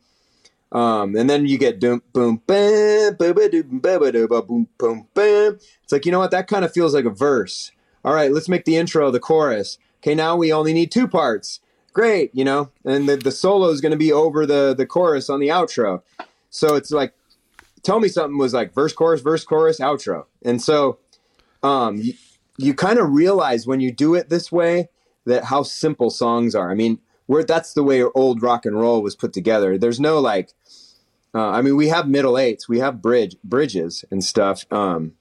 um, 0.71 1.15
and 1.15 1.29
then 1.29 1.45
you 1.45 1.57
get 1.57 1.79
boom 1.79 2.01
boom 2.13 2.41
bam 2.47 3.15
boom 3.15 4.67
boom 4.77 5.07
bam. 5.13 5.59
It's 5.83 5.91
like 5.91 6.05
you 6.05 6.11
know 6.11 6.19
what? 6.19 6.31
That 6.31 6.47
kind 6.47 6.65
of 6.65 6.73
feels 6.73 6.93
like 6.93 7.05
a 7.05 7.09
verse. 7.09 7.71
All 8.03 8.13
right, 8.13 8.31
let's 8.31 8.49
make 8.49 8.65
the 8.65 8.77
intro 8.77 9.11
the 9.11 9.19
chorus. 9.19 9.77
Okay, 10.01 10.15
now 10.15 10.35
we 10.35 10.51
only 10.51 10.73
need 10.73 10.91
two 10.91 11.07
parts 11.07 11.59
great, 11.93 12.31
you 12.33 12.45
know, 12.45 12.71
and 12.85 13.07
the, 13.07 13.17
the 13.17 13.31
solo 13.31 13.69
is 13.69 13.81
going 13.81 13.91
to 13.91 13.97
be 13.97 14.11
over 14.11 14.45
the, 14.45 14.73
the 14.75 14.85
chorus 14.85 15.29
on 15.29 15.39
the 15.39 15.49
outro. 15.49 16.01
So 16.49 16.75
it's 16.75 16.91
like, 16.91 17.13
tell 17.83 17.99
me 17.99 18.07
something 18.07 18.37
was 18.37 18.53
like 18.53 18.73
verse, 18.73 18.93
chorus, 18.93 19.21
verse, 19.21 19.43
chorus, 19.43 19.79
outro. 19.79 20.25
And 20.43 20.61
so, 20.61 20.99
um, 21.63 21.97
you, 21.97 22.13
you 22.57 22.73
kind 22.73 22.99
of 22.99 23.11
realize 23.11 23.65
when 23.65 23.79
you 23.79 23.91
do 23.91 24.15
it 24.15 24.29
this 24.29 24.51
way 24.51 24.89
that 25.25 25.45
how 25.45 25.63
simple 25.63 26.09
songs 26.09 26.55
are. 26.55 26.71
I 26.71 26.75
mean, 26.75 26.99
where 27.27 27.43
that's 27.43 27.73
the 27.73 27.83
way 27.83 28.03
old 28.03 28.41
rock 28.41 28.65
and 28.65 28.79
roll 28.79 29.01
was 29.01 29.15
put 29.15 29.33
together. 29.33 29.77
There's 29.77 29.99
no 29.99 30.19
like, 30.19 30.51
uh, 31.33 31.49
I 31.49 31.61
mean, 31.61 31.77
we 31.77 31.87
have 31.87 32.07
middle 32.07 32.37
eights, 32.37 32.67
we 32.67 32.79
have 32.79 33.01
bridge 33.01 33.35
bridges 33.43 34.03
and 34.11 34.23
stuff. 34.23 34.65
Um, 34.71 35.13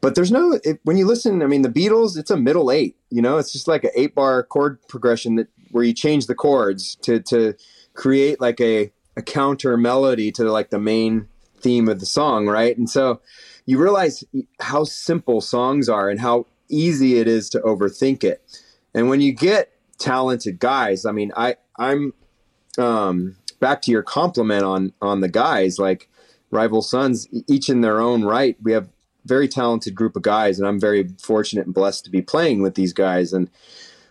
but 0.00 0.14
there's 0.14 0.32
no 0.32 0.58
it, 0.64 0.80
when 0.82 0.96
you 0.96 1.06
listen. 1.06 1.42
I 1.42 1.46
mean, 1.46 1.62
the 1.62 1.68
Beatles, 1.68 2.18
it's 2.18 2.30
a 2.30 2.36
middle 2.36 2.70
eight. 2.70 2.96
You 3.10 3.22
know, 3.22 3.38
it's 3.38 3.52
just 3.52 3.68
like 3.68 3.84
an 3.84 3.90
eight 3.94 4.14
bar 4.14 4.42
chord 4.42 4.80
progression 4.88 5.36
that 5.36 5.48
where 5.70 5.84
you 5.84 5.92
change 5.92 6.26
the 6.26 6.34
chords 6.34 6.96
to 7.02 7.20
to 7.20 7.54
create 7.94 8.40
like 8.40 8.60
a 8.60 8.92
a 9.16 9.22
counter 9.22 9.76
melody 9.76 10.30
to 10.32 10.44
like 10.44 10.70
the 10.70 10.78
main 10.78 11.28
theme 11.60 11.88
of 11.88 12.00
the 12.00 12.06
song, 12.06 12.46
right? 12.46 12.76
And 12.76 12.88
so 12.88 13.20
you 13.64 13.78
realize 13.78 14.22
how 14.60 14.84
simple 14.84 15.40
songs 15.40 15.88
are 15.88 16.08
and 16.08 16.20
how 16.20 16.46
easy 16.68 17.18
it 17.18 17.26
is 17.26 17.48
to 17.50 17.60
overthink 17.60 18.22
it. 18.22 18.42
And 18.94 19.08
when 19.08 19.20
you 19.20 19.32
get 19.32 19.72
talented 19.98 20.58
guys, 20.58 21.04
I 21.04 21.12
mean, 21.12 21.32
I 21.36 21.56
I'm 21.78 22.12
um, 22.78 23.36
back 23.60 23.82
to 23.82 23.90
your 23.90 24.02
compliment 24.02 24.64
on 24.64 24.92
on 25.00 25.20
the 25.20 25.28
guys 25.28 25.78
like 25.78 26.08
rival 26.50 26.82
sons, 26.82 27.26
each 27.48 27.68
in 27.68 27.80
their 27.80 28.00
own 28.00 28.24
right. 28.24 28.56
We 28.62 28.72
have 28.72 28.88
very 29.24 29.48
talented 29.48 29.94
group 29.94 30.16
of 30.16 30.22
guys, 30.22 30.58
and 30.58 30.68
I'm 30.68 30.80
very 30.80 31.08
fortunate 31.20 31.66
and 31.66 31.74
blessed 31.74 32.04
to 32.04 32.10
be 32.10 32.22
playing 32.22 32.62
with 32.62 32.74
these 32.74 32.92
guys. 32.92 33.32
And 33.32 33.50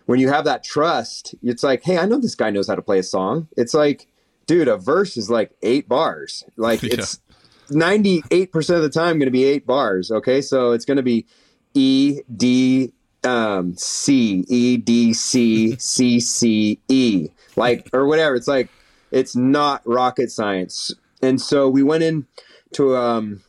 when 0.06 0.20
you 0.20 0.28
have 0.28 0.44
that 0.44 0.64
trust, 0.64 1.34
it's 1.42 1.62
like, 1.62 1.82
hey, 1.82 1.98
I 1.98 2.06
know 2.06 2.18
this 2.18 2.34
guy 2.34 2.50
knows 2.50 2.68
how 2.68 2.76
to 2.76 2.82
play 2.82 2.98
a 2.98 3.02
song. 3.02 3.48
It's 3.56 3.74
like, 3.74 4.06
dude, 4.46 4.68
a 4.68 4.76
verse 4.76 5.16
is 5.16 5.28
like 5.28 5.50
eight 5.62 5.88
bars. 5.88 6.44
Like 6.56 6.82
yeah. 6.84 6.94
it's 6.94 7.20
98% 7.68 8.76
of 8.76 8.82
the 8.82 8.88
time 8.88 9.18
going 9.18 9.26
to 9.26 9.30
be 9.30 9.44
eight 9.44 9.66
bars. 9.66 10.10
Okay. 10.10 10.40
So 10.40 10.72
it's 10.72 10.84
going 10.84 10.96
to 10.96 11.02
be 11.02 11.26
E, 11.74 12.20
D, 12.34 12.92
um, 13.24 13.74
C, 13.76 14.44
E, 14.48 14.76
D, 14.76 15.12
C, 15.12 15.76
C, 15.76 16.20
C, 16.20 16.80
E, 16.88 17.28
like, 17.56 17.90
or 17.92 18.06
whatever. 18.06 18.36
It's 18.36 18.48
like, 18.48 18.70
it's 19.10 19.34
not 19.34 19.82
rocket 19.84 20.30
science. 20.30 20.94
And 21.20 21.40
so 21.40 21.68
we 21.68 21.82
went 21.82 22.04
in 22.04 22.26
to, 22.72 22.96
um, 22.96 23.42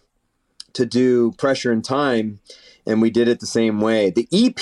to 0.73 0.85
do 0.85 1.33
pressure 1.33 1.71
and 1.71 1.83
time 1.85 2.39
and 2.87 3.01
we 3.01 3.09
did 3.09 3.27
it 3.27 3.39
the 3.39 3.45
same 3.45 3.81
way. 3.81 4.09
The 4.09 4.27
EP, 4.31 4.55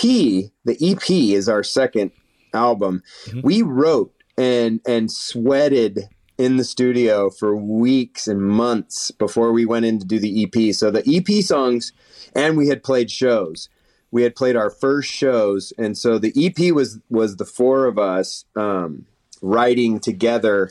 the 0.65 0.77
EP 0.81 1.09
is 1.09 1.47
our 1.47 1.63
second 1.63 2.11
album. 2.53 3.03
Mm-hmm. 3.27 3.41
We 3.43 3.61
wrote 3.61 4.11
and 4.37 4.81
and 4.85 5.11
sweated 5.11 6.09
in 6.37 6.57
the 6.57 6.63
studio 6.63 7.29
for 7.29 7.55
weeks 7.55 8.27
and 8.27 8.41
months 8.41 9.11
before 9.11 9.53
we 9.53 9.65
went 9.65 9.85
in 9.85 9.99
to 9.99 10.05
do 10.05 10.19
the 10.19 10.43
EP. 10.43 10.75
So 10.75 10.91
the 10.91 11.03
EP 11.07 11.43
songs, 11.43 11.93
and 12.35 12.57
we 12.57 12.67
had 12.67 12.83
played 12.83 13.09
shows. 13.09 13.69
We 14.11 14.23
had 14.23 14.35
played 14.35 14.55
our 14.55 14.69
first 14.69 15.11
shows, 15.11 15.71
and 15.77 15.97
so 15.97 16.17
the 16.17 16.33
EP 16.35 16.73
was 16.73 16.99
was 17.09 17.37
the 17.37 17.45
four 17.45 17.85
of 17.85 17.97
us 17.97 18.45
um, 18.55 19.05
writing 19.41 19.99
together 19.99 20.67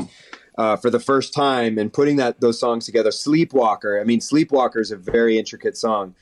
uh, 0.58 0.76
for 0.76 0.90
the 0.90 1.00
first 1.00 1.32
time 1.32 1.78
and 1.78 1.92
putting 1.92 2.16
that 2.16 2.40
those 2.40 2.58
songs 2.58 2.84
together. 2.84 3.10
Sleepwalker. 3.10 4.00
I 4.00 4.04
mean, 4.04 4.20
Sleepwalker 4.20 4.80
is 4.80 4.90
a 4.90 4.96
very 4.96 5.38
intricate 5.38 5.76
song 5.76 6.14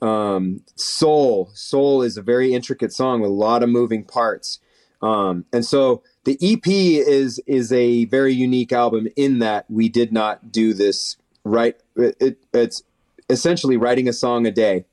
Um, 0.00 0.62
Soul, 0.76 1.50
Soul 1.54 2.02
is 2.02 2.16
a 2.16 2.22
very 2.22 2.54
intricate 2.54 2.92
song 2.92 3.20
with 3.20 3.30
a 3.30 3.34
lot 3.34 3.62
of 3.62 3.68
moving 3.68 4.04
parts. 4.04 4.60
Um, 5.00 5.44
and 5.52 5.64
so 5.64 6.02
the 6.24 6.38
EP 6.42 6.66
is 6.66 7.40
is 7.46 7.72
a 7.72 8.06
very 8.06 8.32
unique 8.32 8.72
album 8.72 9.08
in 9.16 9.38
that 9.38 9.64
we 9.70 9.88
did 9.88 10.12
not 10.12 10.50
do 10.50 10.74
this 10.74 11.16
right. 11.44 11.76
It, 11.96 12.16
it, 12.20 12.38
it's 12.52 12.82
essentially 13.30 13.76
writing 13.76 14.08
a 14.08 14.12
song 14.12 14.46
a 14.46 14.50
day. 14.50 14.84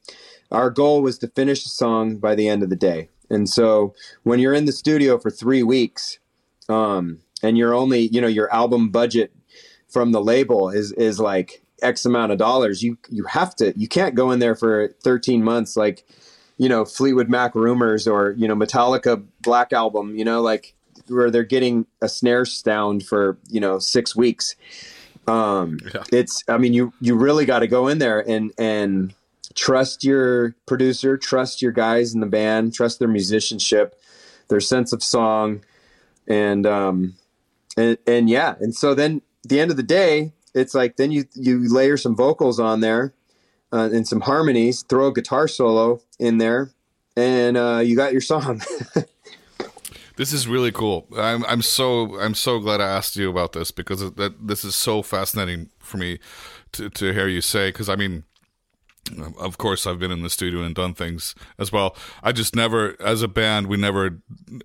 Our 0.51 0.69
goal 0.69 1.01
was 1.01 1.17
to 1.19 1.27
finish 1.27 1.65
a 1.65 1.69
song 1.69 2.17
by 2.17 2.35
the 2.35 2.47
end 2.47 2.61
of 2.61 2.69
the 2.69 2.75
day. 2.75 3.09
And 3.29 3.49
so 3.49 3.95
when 4.23 4.39
you're 4.39 4.53
in 4.53 4.65
the 4.65 4.71
studio 4.71 5.17
for 5.17 5.31
three 5.31 5.63
weeks, 5.63 6.19
um, 6.69 7.19
and 7.41 7.57
you're 7.57 7.73
only, 7.73 8.07
you 8.07 8.21
know, 8.21 8.27
your 8.27 8.53
album 8.53 8.89
budget 8.89 9.31
from 9.89 10.11
the 10.11 10.21
label 10.21 10.69
is 10.69 10.91
is 10.93 11.19
like 11.19 11.61
X 11.81 12.05
amount 12.05 12.31
of 12.31 12.37
dollars, 12.37 12.83
you 12.83 12.97
you 13.09 13.23
have 13.25 13.55
to 13.55 13.73
you 13.77 13.87
can't 13.87 14.15
go 14.15 14.31
in 14.31 14.39
there 14.39 14.55
for 14.55 14.89
13 15.03 15.43
months 15.43 15.75
like, 15.75 16.05
you 16.57 16.69
know, 16.69 16.85
Fleetwood 16.85 17.29
Mac 17.29 17.55
Rumors 17.55 18.07
or, 18.07 18.31
you 18.31 18.47
know, 18.47 18.55
Metallica 18.55 19.23
Black 19.41 19.73
Album, 19.73 20.15
you 20.15 20.25
know, 20.25 20.41
like 20.41 20.75
where 21.07 21.29
they're 21.29 21.43
getting 21.43 21.85
a 22.01 22.09
snare 22.09 22.45
sound 22.45 23.05
for, 23.05 23.37
you 23.49 23.59
know, 23.59 23.79
six 23.79 24.15
weeks. 24.15 24.55
Um 25.27 25.79
yeah. 25.93 26.03
it's 26.11 26.43
I 26.47 26.57
mean 26.57 26.73
you 26.73 26.93
you 27.01 27.15
really 27.15 27.45
got 27.45 27.59
to 27.59 27.67
go 27.67 27.87
in 27.87 27.97
there 27.97 28.19
and 28.19 28.51
and 28.57 29.13
trust 29.55 30.03
your 30.03 30.55
producer, 30.65 31.17
trust 31.17 31.61
your 31.61 31.71
guys 31.71 32.13
in 32.13 32.19
the 32.19 32.27
band, 32.27 32.73
trust 32.73 32.99
their 32.99 33.07
musicianship, 33.07 33.99
their 34.49 34.59
sense 34.59 34.93
of 34.93 35.01
song, 35.01 35.63
and 36.27 36.67
um, 36.67 37.15
and 37.75 37.97
and 38.05 38.29
yeah, 38.29 38.55
and 38.59 38.75
so 38.75 38.93
then 38.93 39.21
at 39.43 39.49
the 39.49 39.59
end 39.59 39.71
of 39.71 39.77
the 39.77 39.83
day, 39.83 40.33
it's 40.55 40.73
like 40.73 40.95
then 40.95 41.11
you 41.11 41.25
you 41.33 41.71
layer 41.71 41.97
some 41.97 42.15
vocals 42.15 42.59
on 42.59 42.79
there 42.79 43.13
uh, 43.71 43.89
and 43.93 44.07
some 44.07 44.21
harmonies, 44.21 44.83
throw 44.83 45.07
a 45.07 45.13
guitar 45.13 45.47
solo 45.47 46.01
in 46.17 46.37
there, 46.39 46.71
and 47.15 47.57
uh, 47.57 47.81
you 47.83 47.95
got 47.95 48.11
your 48.11 48.21
song. 48.21 48.61
This 50.17 50.31
is 50.31 50.47
really 50.47 50.71
cool. 50.71 51.07
I'm 51.17 51.43
I'm 51.45 51.61
so 51.61 52.17
I'm 52.19 52.35
so 52.35 52.59
glad 52.59 52.79
I 52.79 52.87
asked 52.87 53.17
you 53.17 53.29
about 53.29 53.51
this 53.51 53.71
because 53.71 53.99
that 54.13 54.47
this 54.47 54.63
is 54.63 54.75
so 54.75 55.01
fascinating 55.01 55.69
for 55.79 55.97
me 55.97 56.19
to 56.73 56.89
to 56.89 57.11
hear 57.11 57.27
you 57.27 57.41
say. 57.41 57.69
Because 57.69 57.89
I 57.89 57.95
mean, 57.95 58.23
of 59.39 59.57
course 59.57 59.85
i've 59.85 59.99
been 59.99 60.11
in 60.11 60.23
the 60.23 60.29
studio 60.29 60.61
and 60.61 60.75
done 60.75 60.93
things 60.93 61.35
as 61.57 61.71
well. 61.71 61.95
I 62.23 62.31
just 62.31 62.55
never 62.55 62.95
as 63.01 63.21
a 63.21 63.27
band 63.27 63.67
we 63.67 63.77
never 63.77 64.19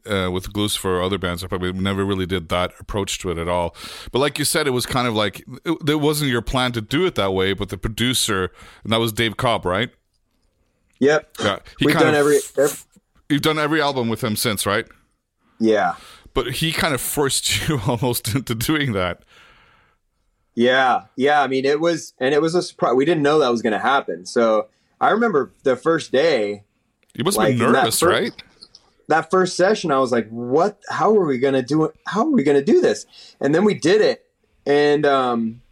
uh, 0.07 0.30
with 0.30 0.53
Glucifer 0.53 0.86
or 0.86 1.03
other 1.03 1.18
bands 1.18 1.45
we 1.51 1.72
never 1.72 2.05
really 2.05 2.26
did 2.26 2.49
that 2.49 2.72
approach 2.78 3.18
to 3.20 3.30
it 3.30 3.38
at 3.38 3.49
all. 3.49 3.74
But 4.12 4.18
like 4.18 4.38
you 4.38 4.45
said 4.45 4.66
it 4.66 4.70
was 4.70 4.86
kind 4.86 5.07
of 5.07 5.14
like 5.14 5.45
it, 5.64 5.88
it 5.88 6.01
wasn't 6.01 6.30
your 6.30 6.43
plan 6.43 6.72
to 6.72 6.80
do 6.80 7.07
it 7.07 7.14
that 7.16 7.32
way 7.32 7.53
but 7.53 7.68
the 7.68 7.78
producer 7.78 8.51
and 8.84 8.93
that 8.93 9.01
was 9.01 9.12
dave 9.12 9.36
cobb 9.36 9.64
right? 9.64 9.91
Yep. 10.99 11.36
Yeah 11.41 11.59
he 11.78 11.86
we've 11.86 11.95
done 11.95 12.09
of, 12.09 12.14
every, 12.14 12.38
every 12.59 12.76
you've 13.28 13.43
done 13.43 13.59
every 13.59 13.80
album 13.80 14.09
with 14.09 14.22
him 14.22 14.36
since 14.36 14.66
right? 14.66 14.86
Yeah. 15.59 15.97
But 16.32 16.53
he 16.53 16.72
kind 16.72 16.95
of 16.95 17.01
forced 17.01 17.68
you 17.68 17.80
almost 17.86 18.34
into 18.34 18.55
doing 18.55 18.93
that 18.93 19.22
yeah, 20.55 21.03
yeah. 21.17 21.43
I 21.43 21.47
mean, 21.47 21.65
it 21.65 21.81
was, 21.81 22.15
and 22.19 22.35
it 22.35 22.43
was 22.43 22.55
a 22.55 22.63
surprise. 22.63 22.95
We 22.95 23.05
didn't 23.05 23.23
know 23.23 23.39
that 23.39 23.51
was 23.51 23.63
going 23.63 23.73
to 23.73 23.79
happen. 23.79 24.27
So 24.27 24.69
I 25.01 25.11
remember 25.11 25.53
the 25.63 25.77
first 25.77 26.13
day. 26.13 26.65
You 27.15 27.25
must 27.25 27.37
like, 27.37 27.57
been 27.57 27.73
nervous, 27.73 28.01
that 28.01 28.07
first, 28.07 28.21
right? 28.21 28.43
That 29.09 29.31
first 29.31 29.57
session, 29.57 29.91
I 29.91 29.99
was 29.99 30.13
like, 30.13 30.29
"What? 30.29 30.81
How 30.89 31.17
are 31.17 31.27
we 31.27 31.39
going 31.39 31.55
to 31.55 31.63
do 31.63 31.85
it? 31.85 31.95
How 32.07 32.23
are 32.23 32.31
we 32.31 32.43
going 32.43 32.59
to 32.59 32.65
do 32.65 32.81
this?" 32.81 33.07
And 33.41 33.55
then 33.55 33.65
we 33.65 33.75
did 33.75 34.01
it, 34.01 34.27
and 34.67 35.05
um, 35.07 35.63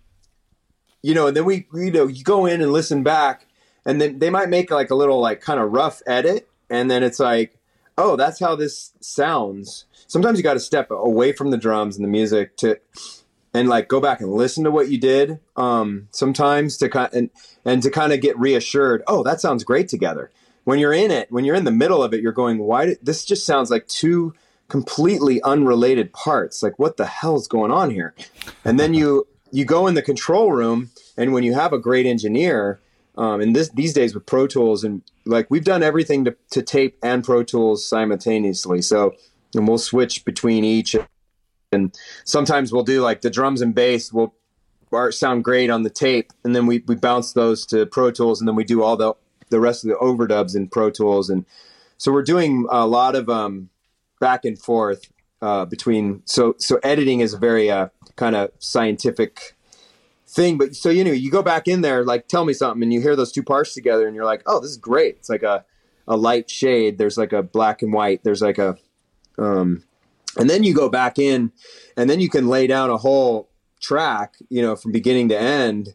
you 1.02 1.14
know, 1.14 1.28
and 1.28 1.36
then 1.36 1.44
we, 1.44 1.66
you 1.72 1.90
know, 1.90 2.06
you 2.06 2.24
go 2.24 2.46
in 2.46 2.60
and 2.60 2.72
listen 2.72 3.02
back, 3.02 3.46
and 3.84 4.00
then 4.00 4.18
they 4.18 4.30
might 4.30 4.48
make 4.48 4.70
like 4.70 4.90
a 4.90 4.94
little 4.94 5.20
like 5.20 5.40
kind 5.40 5.60
of 5.60 5.70
rough 5.70 6.02
edit, 6.06 6.48
and 6.70 6.90
then 6.90 7.02
it's 7.02 7.20
like, 7.20 7.56
"Oh, 7.96 8.16
that's 8.16 8.40
how 8.40 8.56
this 8.56 8.92
sounds." 9.00 9.84
Sometimes 10.08 10.38
you 10.38 10.42
got 10.42 10.54
to 10.54 10.60
step 10.60 10.90
away 10.90 11.32
from 11.32 11.50
the 11.50 11.58
drums 11.58 11.96
and 11.96 12.04
the 12.04 12.08
music 12.08 12.56
to 12.58 12.80
and 13.58 13.68
like 13.68 13.88
go 13.88 14.00
back 14.00 14.20
and 14.20 14.32
listen 14.32 14.62
to 14.62 14.70
what 14.70 14.88
you 14.88 14.98
did 14.98 15.40
um, 15.56 16.06
sometimes 16.12 16.76
to 16.76 16.88
kind 16.88 17.12
and 17.12 17.30
and 17.64 17.82
to 17.82 17.90
kind 17.90 18.12
of 18.12 18.20
get 18.20 18.38
reassured. 18.38 19.02
Oh, 19.08 19.24
that 19.24 19.40
sounds 19.40 19.64
great 19.64 19.88
together. 19.88 20.30
When 20.62 20.78
you're 20.78 20.92
in 20.92 21.10
it, 21.10 21.32
when 21.32 21.44
you're 21.44 21.56
in 21.56 21.64
the 21.64 21.72
middle 21.72 22.02
of 22.02 22.14
it, 22.14 22.20
you're 22.20 22.32
going, 22.32 22.58
why? 22.58 22.86
Did, 22.86 22.98
this 23.02 23.24
just 23.24 23.44
sounds 23.44 23.70
like 23.70 23.88
two 23.88 24.32
completely 24.68 25.42
unrelated 25.42 26.12
parts. 26.12 26.62
Like 26.62 26.78
what 26.78 26.98
the 26.98 27.06
hell's 27.06 27.48
going 27.48 27.72
on 27.72 27.90
here? 27.90 28.14
And 28.64 28.78
then 28.78 28.94
you 28.94 29.26
you 29.50 29.64
go 29.64 29.88
in 29.88 29.94
the 29.94 30.02
control 30.02 30.52
room, 30.52 30.90
and 31.16 31.32
when 31.32 31.42
you 31.42 31.54
have 31.54 31.72
a 31.72 31.78
great 31.78 32.06
engineer, 32.06 32.78
um, 33.16 33.40
and 33.40 33.56
this 33.56 33.70
these 33.70 33.92
days 33.92 34.14
with 34.14 34.24
Pro 34.24 34.46
Tools 34.46 34.84
and 34.84 35.02
like 35.26 35.50
we've 35.50 35.64
done 35.64 35.82
everything 35.82 36.24
to, 36.26 36.36
to 36.50 36.62
tape 36.62 36.96
and 37.02 37.24
Pro 37.24 37.42
Tools 37.42 37.84
simultaneously. 37.84 38.82
So 38.82 39.16
and 39.54 39.66
we'll 39.66 39.78
switch 39.78 40.24
between 40.24 40.64
each 40.64 40.94
and 41.72 41.96
sometimes 42.24 42.72
we'll 42.72 42.82
do 42.82 43.02
like 43.02 43.20
the 43.20 43.30
drums 43.30 43.60
and 43.60 43.74
bass 43.74 44.12
will 44.12 44.34
sound 45.10 45.44
great 45.44 45.68
on 45.68 45.82
the 45.82 45.90
tape 45.90 46.32
and 46.44 46.56
then 46.56 46.66
we, 46.66 46.82
we 46.86 46.94
bounce 46.94 47.32
those 47.34 47.66
to 47.66 47.84
pro 47.86 48.10
tools 48.10 48.40
and 48.40 48.48
then 48.48 48.56
we 48.56 48.64
do 48.64 48.82
all 48.82 48.96
the 48.96 49.14
the 49.50 49.60
rest 49.60 49.84
of 49.84 49.88
the 49.88 49.96
overdubs 49.96 50.56
in 50.56 50.68
pro 50.68 50.90
tools. 50.90 51.30
And 51.30 51.44
so 51.96 52.12
we're 52.12 52.22
doing 52.22 52.66
a 52.70 52.86
lot 52.86 53.14
of 53.14 53.28
um, 53.28 53.70
back 54.20 54.44
and 54.44 54.58
forth 54.58 55.10
uh, 55.40 55.64
between 55.64 56.22
so 56.24 56.56
so 56.58 56.80
editing 56.82 57.20
is 57.20 57.34
a 57.34 57.38
very 57.38 57.70
uh, 57.70 57.88
kind 58.16 58.34
of 58.34 58.50
scientific 58.58 59.54
thing 60.26 60.58
but 60.58 60.74
so 60.74 60.90
you 60.90 61.04
know 61.04 61.12
you 61.12 61.30
go 61.30 61.42
back 61.42 61.66
in 61.66 61.80
there 61.80 62.04
like 62.04 62.28
tell 62.28 62.44
me 62.44 62.52
something 62.52 62.82
and 62.82 62.92
you 62.92 63.00
hear 63.00 63.16
those 63.16 63.32
two 63.32 63.42
parts 63.42 63.72
together 63.72 64.06
and 64.06 64.14
you're 64.14 64.26
like 64.26 64.42
oh 64.46 64.60
this 64.60 64.70
is 64.70 64.76
great. 64.76 65.16
It's 65.16 65.28
like 65.28 65.44
a 65.44 65.64
a 66.08 66.16
light 66.16 66.50
shade. 66.50 66.98
There's 66.98 67.16
like 67.16 67.32
a 67.32 67.42
black 67.42 67.82
and 67.82 67.92
white. 67.92 68.24
There's 68.24 68.42
like 68.42 68.58
a 68.58 68.76
um 69.38 69.84
and 70.36 70.48
then 70.48 70.62
you 70.62 70.74
go 70.74 70.88
back 70.88 71.18
in 71.18 71.52
and 71.96 72.08
then 72.08 72.20
you 72.20 72.28
can 72.28 72.48
lay 72.48 72.66
down 72.66 72.90
a 72.90 72.96
whole 72.96 73.50
track 73.80 74.34
you 74.48 74.60
know 74.60 74.76
from 74.76 74.92
beginning 74.92 75.28
to 75.28 75.38
end 75.38 75.94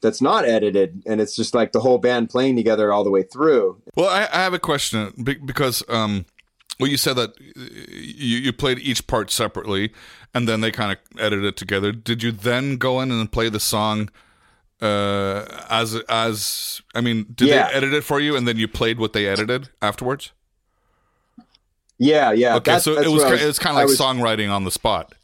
that's 0.00 0.20
not 0.20 0.44
edited 0.44 1.02
and 1.06 1.20
it's 1.20 1.34
just 1.34 1.54
like 1.54 1.72
the 1.72 1.80
whole 1.80 1.98
band 1.98 2.28
playing 2.28 2.56
together 2.56 2.92
all 2.92 3.04
the 3.04 3.10
way 3.10 3.22
through. 3.22 3.80
Well 3.96 4.08
i, 4.08 4.28
I 4.32 4.42
have 4.42 4.54
a 4.54 4.58
question 4.58 5.12
because 5.44 5.82
um 5.88 6.26
well 6.78 6.90
you 6.90 6.96
said 6.96 7.16
that 7.16 7.34
you, 7.40 8.38
you 8.38 8.52
played 8.52 8.78
each 8.78 9.06
part 9.06 9.30
separately 9.30 9.92
and 10.34 10.48
then 10.48 10.60
they 10.60 10.70
kind 10.70 10.92
of 10.92 10.98
edited 11.20 11.44
it 11.44 11.56
together. 11.56 11.92
Did 11.92 12.22
you 12.22 12.32
then 12.32 12.76
go 12.76 13.00
in 13.00 13.10
and 13.10 13.30
play 13.30 13.48
the 13.48 13.60
song 13.60 14.10
uh 14.82 15.44
as 15.70 15.94
as 16.08 16.82
i 16.94 17.00
mean 17.00 17.26
did 17.32 17.48
yeah. 17.48 17.68
they 17.68 17.74
edit 17.74 17.94
it 17.94 18.02
for 18.02 18.18
you 18.18 18.36
and 18.36 18.46
then 18.46 18.56
you 18.56 18.66
played 18.66 18.98
what 18.98 19.12
they 19.12 19.26
edited 19.26 19.68
afterwards 19.80 20.32
yeah, 21.98 22.32
yeah. 22.32 22.56
Okay, 22.56 22.72
that's, 22.72 22.84
so 22.84 22.94
that's 22.94 23.06
it 23.06 23.10
was, 23.10 23.24
was 23.24 23.42
it's 23.42 23.58
kind 23.58 23.76
of 23.76 23.76
like 23.76 23.86
was, 23.86 23.98
songwriting 23.98 24.50
on 24.50 24.64
the 24.64 24.70
spot. 24.70 25.14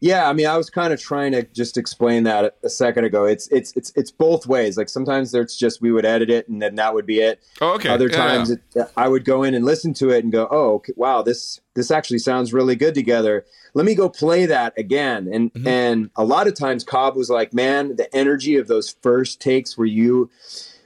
Yeah, 0.00 0.28
I 0.28 0.34
mean, 0.34 0.46
I 0.46 0.58
was 0.58 0.68
kind 0.68 0.92
of 0.92 1.00
trying 1.00 1.32
to 1.32 1.42
just 1.42 1.78
explain 1.78 2.24
that 2.24 2.56
a 2.62 2.68
second 2.68 3.04
ago. 3.04 3.24
It's 3.24 3.48
it's 3.48 3.74
it's 3.76 3.92
it's 3.96 4.10
both 4.10 4.46
ways. 4.46 4.76
Like 4.76 4.90
sometimes 4.90 5.32
there's 5.32 5.56
just 5.56 5.80
we 5.80 5.90
would 5.90 6.04
edit 6.04 6.28
it 6.28 6.48
and 6.48 6.60
then 6.60 6.74
that 6.74 6.92
would 6.92 7.06
be 7.06 7.20
it. 7.20 7.42
Oh, 7.62 7.74
okay. 7.74 7.88
Other 7.88 8.08
yeah, 8.08 8.16
times 8.16 8.50
yeah. 8.74 8.82
It, 8.82 8.92
I 8.96 9.08
would 9.08 9.24
go 9.24 9.42
in 9.42 9.54
and 9.54 9.64
listen 9.64 9.94
to 9.94 10.10
it 10.10 10.22
and 10.22 10.30
go, 10.30 10.48
"Oh, 10.50 10.74
okay, 10.74 10.92
wow, 10.96 11.22
this 11.22 11.60
this 11.74 11.90
actually 11.90 12.18
sounds 12.18 12.52
really 12.52 12.76
good 12.76 12.94
together. 12.94 13.46
Let 13.72 13.86
me 13.86 13.94
go 13.94 14.10
play 14.10 14.44
that 14.46 14.74
again." 14.76 15.28
And 15.32 15.52
mm-hmm. 15.54 15.66
and 15.66 16.10
a 16.16 16.24
lot 16.24 16.46
of 16.46 16.54
times 16.54 16.84
Cobb 16.84 17.16
was 17.16 17.30
like, 17.30 17.54
"Man, 17.54 17.96
the 17.96 18.14
energy 18.14 18.56
of 18.56 18.68
those 18.68 18.94
first 19.02 19.40
takes 19.40 19.78
where 19.78 19.86
you 19.86 20.30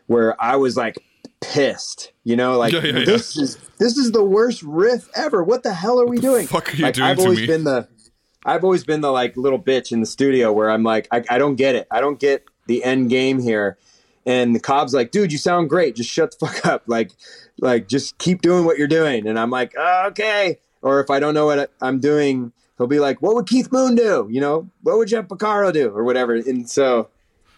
where 0.06 0.40
I 0.40 0.54
was 0.54 0.76
like 0.76 0.98
pissed. 1.40 2.12
You 2.24 2.36
know, 2.36 2.58
like 2.58 2.72
yeah, 2.72 2.84
yeah, 2.84 3.04
this 3.04 3.36
yeah. 3.36 3.44
is 3.44 3.56
this 3.78 3.96
is 3.96 4.12
the 4.12 4.24
worst 4.24 4.62
riff 4.62 5.08
ever. 5.14 5.42
What 5.42 5.62
the 5.62 5.74
hell 5.74 6.00
are 6.00 6.06
we 6.06 6.18
doing? 6.18 6.46
fuck 6.46 6.72
are 6.72 6.76
you 6.76 6.84
like, 6.84 6.94
doing 6.94 7.08
I've 7.08 7.18
always 7.18 7.40
me? 7.40 7.46
been 7.46 7.64
the 7.64 7.88
I've 8.44 8.64
always 8.64 8.84
been 8.84 9.00
the 9.00 9.10
like 9.10 9.36
little 9.36 9.58
bitch 9.58 9.92
in 9.92 10.00
the 10.00 10.06
studio 10.06 10.52
where 10.52 10.70
I'm 10.70 10.82
like, 10.82 11.08
I, 11.10 11.22
I 11.28 11.38
don't 11.38 11.56
get 11.56 11.74
it. 11.74 11.86
I 11.90 12.00
don't 12.00 12.18
get 12.18 12.44
the 12.66 12.82
end 12.84 13.10
game 13.10 13.40
here. 13.40 13.76
And 14.26 14.54
the 14.54 14.60
Cobb's 14.60 14.94
like, 14.94 15.10
dude, 15.10 15.32
you 15.32 15.38
sound 15.38 15.68
great. 15.68 15.96
Just 15.96 16.10
shut 16.10 16.34
the 16.38 16.46
fuck 16.46 16.66
up. 16.66 16.84
Like, 16.86 17.10
like 17.60 17.88
just 17.88 18.16
keep 18.18 18.42
doing 18.42 18.64
what 18.64 18.78
you're 18.78 18.88
doing. 18.88 19.26
And 19.26 19.38
I'm 19.38 19.50
like, 19.50 19.74
oh, 19.76 20.06
okay. 20.08 20.58
Or 20.82 21.00
if 21.00 21.10
I 21.10 21.20
don't 21.20 21.34
know 21.34 21.46
what 21.46 21.70
I'm 21.82 22.00
doing, 22.00 22.52
he'll 22.78 22.86
be 22.86 23.00
like, 23.00 23.20
what 23.20 23.34
would 23.34 23.46
Keith 23.46 23.70
Moon 23.72 23.94
do? 23.94 24.28
You 24.30 24.40
know, 24.40 24.70
what 24.82 24.96
would 24.96 25.08
Jeff 25.08 25.26
Porcaro 25.26 25.72
do? 25.72 25.90
Or 25.90 26.04
whatever. 26.04 26.34
And 26.34 26.68
so, 26.68 27.08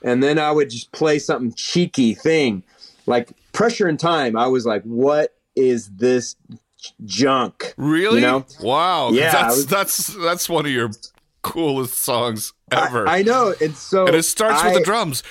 and 0.03 0.23
then 0.23 0.39
I 0.39 0.51
would 0.51 0.71
just 0.71 0.91
play 0.91 1.21
something 1.21 1.53
cheeky 1.55 2.15
thing 2.15 2.65
like 3.07 3.31
pressure 3.53 3.87
and 3.87 3.99
time. 3.99 4.37
I 4.37 4.47
was 4.49 4.67
like, 4.67 4.83
what 4.83 5.35
is 5.55 5.89
this 5.91 6.37
junk? 7.05 7.75
Really? 7.77 8.21
You 8.21 8.27
know? 8.27 8.47
Wow. 8.61 9.11
Yeah. 9.11 9.33
That's 9.33 9.57
was, 9.57 9.67
that's 9.67 10.07
that's 10.17 10.49
one 10.49 10.67
of 10.67 10.73
your 10.73 10.91
coolest 11.43 11.95
songs 11.95 12.53
ever. 12.71 13.09
I, 13.09 13.19
I 13.19 13.23
know. 13.23 13.55
And 13.61 13.77
so 13.77 14.07
And 14.07 14.17
it 14.17 14.23
starts 14.25 14.63
I, 14.63 14.69
with 14.69 14.79
the 14.79 14.85
drums. 14.85 15.23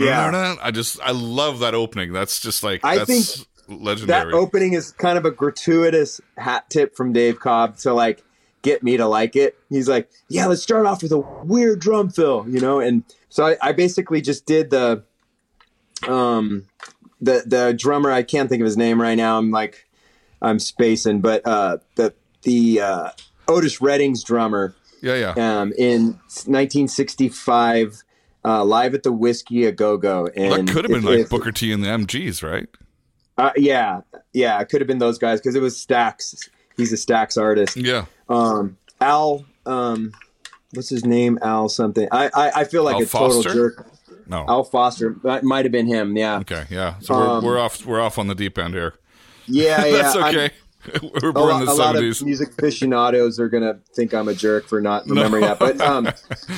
Yeah. 0.00 0.56
I 0.62 0.70
just 0.70 1.00
I 1.00 1.10
love 1.10 1.58
that 1.60 1.74
opening. 1.74 2.12
That's 2.12 2.40
just 2.40 2.62
like 2.62 2.84
I 2.84 3.04
think 3.04 3.26
legendary. 3.68 4.32
That 4.32 4.36
opening 4.36 4.72
is 4.72 4.92
kind 4.92 5.18
of 5.18 5.24
a 5.24 5.30
gratuitous 5.30 6.20
hat 6.38 6.70
tip 6.70 6.96
from 6.96 7.12
Dave 7.12 7.40
Cobb 7.40 7.76
to 7.78 7.92
like 7.92 8.24
get 8.62 8.82
me 8.82 8.96
to 8.96 9.06
like 9.06 9.36
it. 9.36 9.58
He's 9.68 9.88
like, 9.88 10.10
Yeah, 10.28 10.46
let's 10.46 10.62
start 10.62 10.86
off 10.86 11.02
with 11.02 11.12
a 11.12 11.18
weird 11.18 11.80
drum 11.80 12.08
fill, 12.08 12.46
you 12.48 12.60
know? 12.60 12.80
And 12.80 13.04
so 13.28 13.46
I, 13.46 13.56
I 13.60 13.72
basically 13.72 14.20
just 14.20 14.46
did 14.46 14.70
the 14.70 15.04
um, 16.08 16.66
the 17.20 17.42
the 17.46 17.74
drummer 17.76 18.10
I 18.10 18.22
can't 18.22 18.48
think 18.48 18.60
of 18.60 18.66
his 18.66 18.76
name 18.76 19.00
right 19.00 19.14
now. 19.16 19.38
I'm 19.38 19.50
like 19.50 19.86
I'm 20.42 20.58
spacing, 20.58 21.20
but 21.20 21.46
uh, 21.46 21.78
the 21.96 22.14
the 22.42 22.80
uh, 22.80 23.08
Otis 23.48 23.80
Redding's 23.80 24.22
drummer 24.22 24.74
Yeah, 25.02 25.34
yeah. 25.36 25.60
um, 25.60 25.72
in 25.78 26.18
1965, 26.46 28.02
uh, 28.44 28.64
live 28.64 28.94
at 28.94 29.02
the 29.02 29.12
Whisky 29.12 29.64
a 29.64 29.72
Go 29.72 29.96
Go, 29.96 30.22
Well, 30.36 30.54
and 30.54 30.68
that 30.68 30.72
could 30.72 30.84
have 30.84 30.90
been 30.90 30.98
if- 31.00 31.04
like 31.04 31.18
if- 31.20 31.30
Booker 31.30 31.52
T 31.52 31.72
and 31.72 31.82
the 31.82 31.88
MGs, 31.88 32.42
right? 32.42 32.68
uh, 33.38 33.50
yeah, 33.56 34.02
yeah, 34.32 34.60
it 34.60 34.68
could 34.68 34.80
have 34.80 34.88
been 34.88 34.98
those 34.98 35.18
guys 35.18 35.40
because 35.40 35.54
it 35.54 35.62
was 35.62 35.76
Stax. 35.76 36.48
He's 36.76 36.92
a 36.92 36.96
Stax 36.96 37.40
artist. 37.40 37.76
Yeah. 37.76 38.04
Um, 38.28 38.76
Al, 39.00 39.44
um, 39.66 40.12
what's 40.72 40.88
his 40.88 41.04
name? 41.04 41.38
Al 41.42 41.68
something. 41.68 42.06
I 42.12 42.30
I, 42.34 42.50
I 42.60 42.64
feel 42.64 42.82
like 42.84 42.96
Al 42.96 43.02
a 43.02 43.06
total 43.06 43.42
jerk. 43.42 43.86
No. 44.26 44.44
Al 44.48 44.64
Foster. 44.64 45.16
That 45.24 45.44
might 45.44 45.64
have 45.64 45.72
been 45.72 45.86
him. 45.86 46.16
Yeah. 46.16 46.38
Okay, 46.40 46.64
yeah. 46.70 46.98
So 47.00 47.14
we're, 47.14 47.28
Um, 47.28 47.44
we're 47.44 47.58
off 47.58 47.84
we're 47.84 48.00
off 48.00 48.18
on 48.18 48.26
the 48.26 48.34
deep 48.34 48.58
end 48.58 48.74
here. 48.74 48.94
Yeah, 49.46 49.84
yeah. 49.86 49.92
That's 50.02 50.16
I'm- 50.16 50.34
okay. 50.34 50.50
we're 51.22 51.30
a, 51.30 51.32
born 51.32 51.48
lot, 51.48 51.60
in 51.60 51.66
the 51.66 51.72
a 51.72 51.74
lot 51.74 51.96
of 51.96 52.02
music 52.22 52.50
aficionados 52.50 53.40
are 53.40 53.48
gonna 53.48 53.78
think 53.94 54.12
I'm 54.12 54.28
a 54.28 54.34
jerk 54.34 54.68
for 54.68 54.80
not 54.82 55.06
remembering 55.08 55.42
that. 55.42 55.58
But 55.58 55.80
um, 55.80 56.04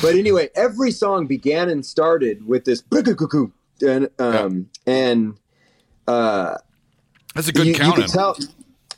but 0.02 0.14
anyway, 0.16 0.48
every 0.56 0.90
song 0.90 1.26
began 1.28 1.68
and 1.68 1.86
started 1.86 2.44
with 2.46 2.64
this 2.64 2.82
and 3.82 4.08
um 4.18 4.68
and 4.86 5.38
uh 6.08 6.56
That's 7.34 7.48
a 7.48 7.52
good 7.52 7.66
you, 7.66 7.74
you 7.74 7.92
could 7.92 8.08
tell 8.08 8.36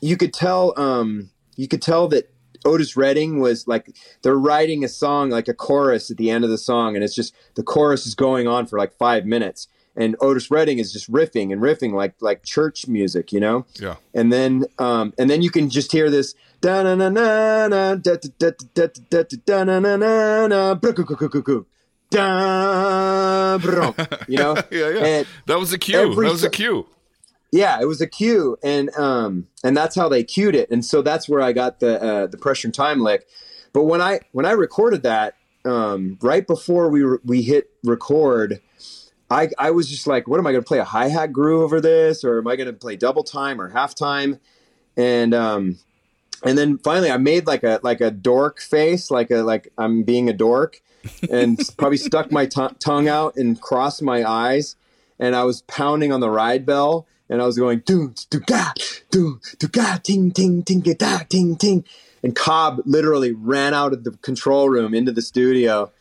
you 0.01 0.17
could 0.17 0.33
tell 0.33 0.73
um 0.79 1.29
you 1.55 1.67
could 1.67 1.81
tell 1.81 2.07
that 2.09 2.31
Otis 2.65 2.95
Redding 2.97 3.39
was 3.39 3.67
like 3.67 3.95
they're 4.21 4.35
writing 4.37 4.83
a 4.83 4.87
song 4.87 5.29
like 5.29 5.47
a 5.47 5.53
chorus 5.53 6.11
at 6.11 6.17
the 6.17 6.29
end 6.29 6.43
of 6.43 6.49
the 6.49 6.57
song 6.57 6.95
and 6.95 7.03
it's 7.03 7.15
just 7.15 7.33
the 7.55 7.63
chorus 7.63 8.05
is 8.05 8.15
going 8.15 8.47
on 8.47 8.65
for 8.65 8.77
like 8.77 8.93
five 8.93 9.25
minutes 9.25 9.67
and 9.95 10.15
Otis 10.21 10.51
Redding 10.51 10.79
is 10.79 10.93
just 10.93 11.11
riffing 11.11 11.51
and 11.51 11.61
riffing 11.61 11.93
like 11.93 12.15
like 12.21 12.43
church 12.43 12.87
music 12.87 13.31
you 13.31 13.39
know 13.39 13.65
yeah. 13.79 13.95
and 14.13 14.31
then 14.31 14.65
um 14.77 15.13
and 15.17 15.29
then 15.29 15.41
you 15.41 15.51
can 15.51 15.69
just 15.69 15.91
hear 15.91 16.09
this 16.09 16.35
da 16.61 16.83
na 16.83 16.95
na 16.95 17.09
na 17.09 17.67
na 17.67 17.95
da 17.95 18.15
da 18.15 18.51
da 18.75 18.87
da 18.87 18.87
da 19.09 19.23
da 19.45 19.63
na 19.63 19.79
na 19.79 19.95
na 19.95 20.47
na 20.47 20.73
da 22.11 23.93
you 24.27 24.37
know 24.37 24.55
Yeah, 24.71 24.89
yeah. 24.89 25.05
and 25.05 25.27
That 25.45 25.59
was 25.59 25.73
a 25.73 25.77
cue. 25.77 26.15
That 26.15 26.31
was 26.31 26.43
a 26.43 26.49
cue. 26.49 26.87
Yeah, 27.51 27.79
it 27.81 27.85
was 27.85 28.01
a 28.01 28.07
cue, 28.07 28.57
and 28.63 28.95
um, 28.95 29.47
and 29.63 29.75
that's 29.75 29.95
how 29.95 30.09
they 30.09 30.23
cued 30.23 30.55
it, 30.55 30.69
and 30.69 30.85
so 30.85 31.01
that's 31.01 31.27
where 31.27 31.41
I 31.41 31.51
got 31.51 31.79
the 31.79 32.01
uh, 32.01 32.27
the 32.27 32.37
pressure 32.37 32.67
and 32.67 32.73
time 32.73 33.01
lick. 33.01 33.27
But 33.73 33.83
when 33.83 34.01
I 34.01 34.21
when 34.31 34.45
I 34.45 34.51
recorded 34.51 35.03
that, 35.03 35.35
um, 35.65 36.17
right 36.21 36.45
before 36.45 36.89
we 36.89 37.03
re- 37.03 37.19
we 37.23 37.41
hit 37.41 37.71
record, 37.83 38.61
I 39.29 39.49
I 39.57 39.71
was 39.71 39.89
just 39.89 40.07
like, 40.07 40.27
what 40.27 40.39
am 40.39 40.47
I 40.47 40.51
going 40.51 40.63
to 40.63 40.67
play 40.67 40.79
a 40.79 40.83
hi 40.83 41.07
hat 41.07 41.33
groove 41.33 41.61
over 41.61 41.81
this, 41.81 42.23
or 42.23 42.39
am 42.39 42.47
I 42.47 42.55
going 42.55 42.67
to 42.67 42.73
play 42.73 42.95
double 42.95 43.23
time 43.23 43.59
or 43.59 43.69
half 43.69 43.95
time? 43.95 44.39
And 44.95 45.33
um, 45.33 45.79
and 46.43 46.57
then 46.57 46.77
finally, 46.77 47.11
I 47.11 47.17
made 47.17 47.47
like 47.47 47.63
a 47.63 47.79
like 47.83 48.01
a 48.01 48.11
dork 48.11 48.61
face, 48.61 49.11
like 49.11 49.31
a 49.31 49.37
like 49.37 49.71
I'm 49.77 50.03
being 50.03 50.29
a 50.29 50.33
dork, 50.33 50.81
and 51.29 51.59
probably 51.77 51.97
stuck 51.97 52.31
my 52.31 52.45
t- 52.45 52.75
tongue 52.79 53.07
out 53.07 53.35
and 53.35 53.59
crossed 53.59 54.01
my 54.01 54.23
eyes, 54.23 54.75
and 55.19 55.35
I 55.35 55.43
was 55.43 55.61
pounding 55.63 56.11
on 56.11 56.19
the 56.19 56.29
ride 56.29 56.65
bell, 56.65 57.07
and 57.29 57.41
I 57.41 57.45
was 57.45 57.57
going 57.57 57.83
do 57.85 58.13
do 58.29 58.39
ga 58.39 58.73
do 59.11 59.39
do 59.59 59.67
ga 59.67 59.97
ting 60.03 60.31
ting 60.31 60.63
ting 60.63 60.81
da 60.81 61.19
ting 61.29 61.55
ting, 61.55 61.85
and 62.23 62.35
Cobb 62.35 62.81
literally 62.85 63.31
ran 63.31 63.73
out 63.73 63.93
of 63.93 64.03
the 64.03 64.11
control 64.11 64.69
room 64.69 64.93
into 64.93 65.11
the 65.11 65.21
studio, 65.21 65.91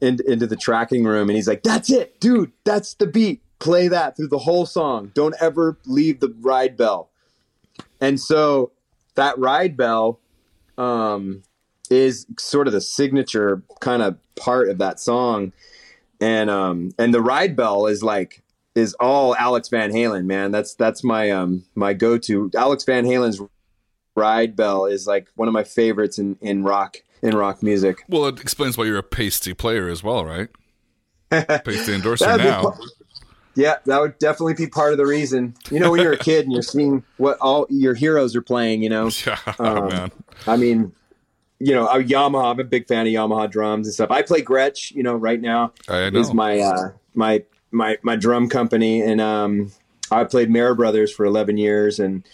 in, 0.00 0.18
into 0.26 0.46
the 0.46 0.56
tracking 0.56 1.04
room, 1.04 1.28
and 1.28 1.36
he's 1.36 1.48
like, 1.48 1.62
"That's 1.62 1.90
it, 1.90 2.20
dude. 2.20 2.52
That's 2.64 2.94
the 2.94 3.06
beat. 3.06 3.42
Play 3.58 3.88
that 3.88 4.16
through 4.16 4.28
the 4.28 4.38
whole 4.38 4.66
song. 4.66 5.10
Don't 5.14 5.34
ever 5.40 5.78
leave 5.84 6.20
the 6.20 6.34
ride 6.40 6.76
bell." 6.76 7.10
And 8.00 8.20
so 8.20 8.70
that 9.16 9.36
ride 9.38 9.76
bell 9.76 10.20
um, 10.76 11.42
is 11.90 12.26
sort 12.38 12.68
of 12.68 12.72
the 12.72 12.80
signature 12.80 13.62
kind 13.80 14.02
of 14.02 14.16
part 14.36 14.68
of 14.68 14.78
that 14.78 15.00
song, 15.00 15.52
and 16.20 16.48
um, 16.48 16.92
and 16.98 17.12
the 17.12 17.20
ride 17.20 17.56
bell 17.56 17.86
is 17.86 18.02
like 18.04 18.42
is 18.78 18.94
all 18.94 19.34
Alex 19.36 19.68
Van 19.68 19.90
Halen, 19.92 20.24
man. 20.26 20.50
That's 20.52 20.74
that's 20.74 21.02
my 21.04 21.30
um 21.30 21.64
my 21.74 21.92
go 21.94 22.16
to. 22.18 22.50
Alex 22.56 22.84
Van 22.84 23.04
Halen's 23.04 23.40
ride 24.14 24.56
bell 24.56 24.86
is 24.86 25.06
like 25.06 25.28
one 25.36 25.48
of 25.48 25.54
my 25.54 25.64
favorites 25.64 26.18
in 26.18 26.36
in 26.40 26.62
rock 26.64 26.98
in 27.22 27.36
rock 27.36 27.62
music. 27.62 28.04
Well, 28.08 28.26
it 28.26 28.40
explains 28.40 28.78
why 28.78 28.84
you're 28.84 28.98
a 28.98 29.02
Paiste 29.02 29.56
player 29.58 29.88
as 29.88 30.02
well, 30.02 30.24
right? 30.24 30.48
Paiste 31.30 31.88
endorser 31.88 32.24
That'd 32.24 32.42
be 32.44 32.50
now. 32.50 32.74
Yeah, 33.54 33.78
that 33.86 34.00
would 34.00 34.16
definitely 34.20 34.54
be 34.54 34.68
part 34.68 34.92
of 34.92 34.98
the 34.98 35.06
reason. 35.06 35.54
You 35.68 35.80
know, 35.80 35.90
when 35.90 36.00
you're 36.00 36.12
a 36.12 36.16
kid 36.18 36.44
and 36.44 36.52
you're 36.52 36.62
seeing 36.62 37.02
what 37.16 37.38
all 37.40 37.66
your 37.68 37.92
heroes 37.94 38.36
are 38.36 38.42
playing, 38.42 38.84
you 38.84 38.88
know, 38.88 39.10
Yeah, 39.26 39.38
Um, 39.58 39.88
man. 39.88 40.12
I 40.46 40.56
mean, 40.56 40.92
you 41.58 41.74
know, 41.74 41.88
a 41.88 41.98
Yamaha. 41.98 42.52
I'm 42.52 42.60
a 42.60 42.64
big 42.64 42.86
fan 42.86 43.08
of 43.08 43.12
Yamaha 43.12 43.50
drums 43.50 43.88
and 43.88 43.94
stuff. 43.94 44.12
I 44.12 44.22
play 44.22 44.42
Gretsch, 44.42 44.92
you 44.92 45.02
know, 45.02 45.16
right 45.16 45.40
now 45.40 45.72
I 45.88 46.08
know. 46.10 46.20
is 46.20 46.32
my 46.32 46.60
uh, 46.60 46.90
my 47.14 47.42
my 47.70 47.98
my 48.02 48.16
drum 48.16 48.48
company, 48.48 49.00
and 49.02 49.20
um, 49.20 49.72
I 50.10 50.24
played 50.24 50.50
Mara 50.50 50.74
Brothers 50.74 51.12
for 51.12 51.24
11 51.26 51.56
years, 51.56 51.98
and 51.98 52.24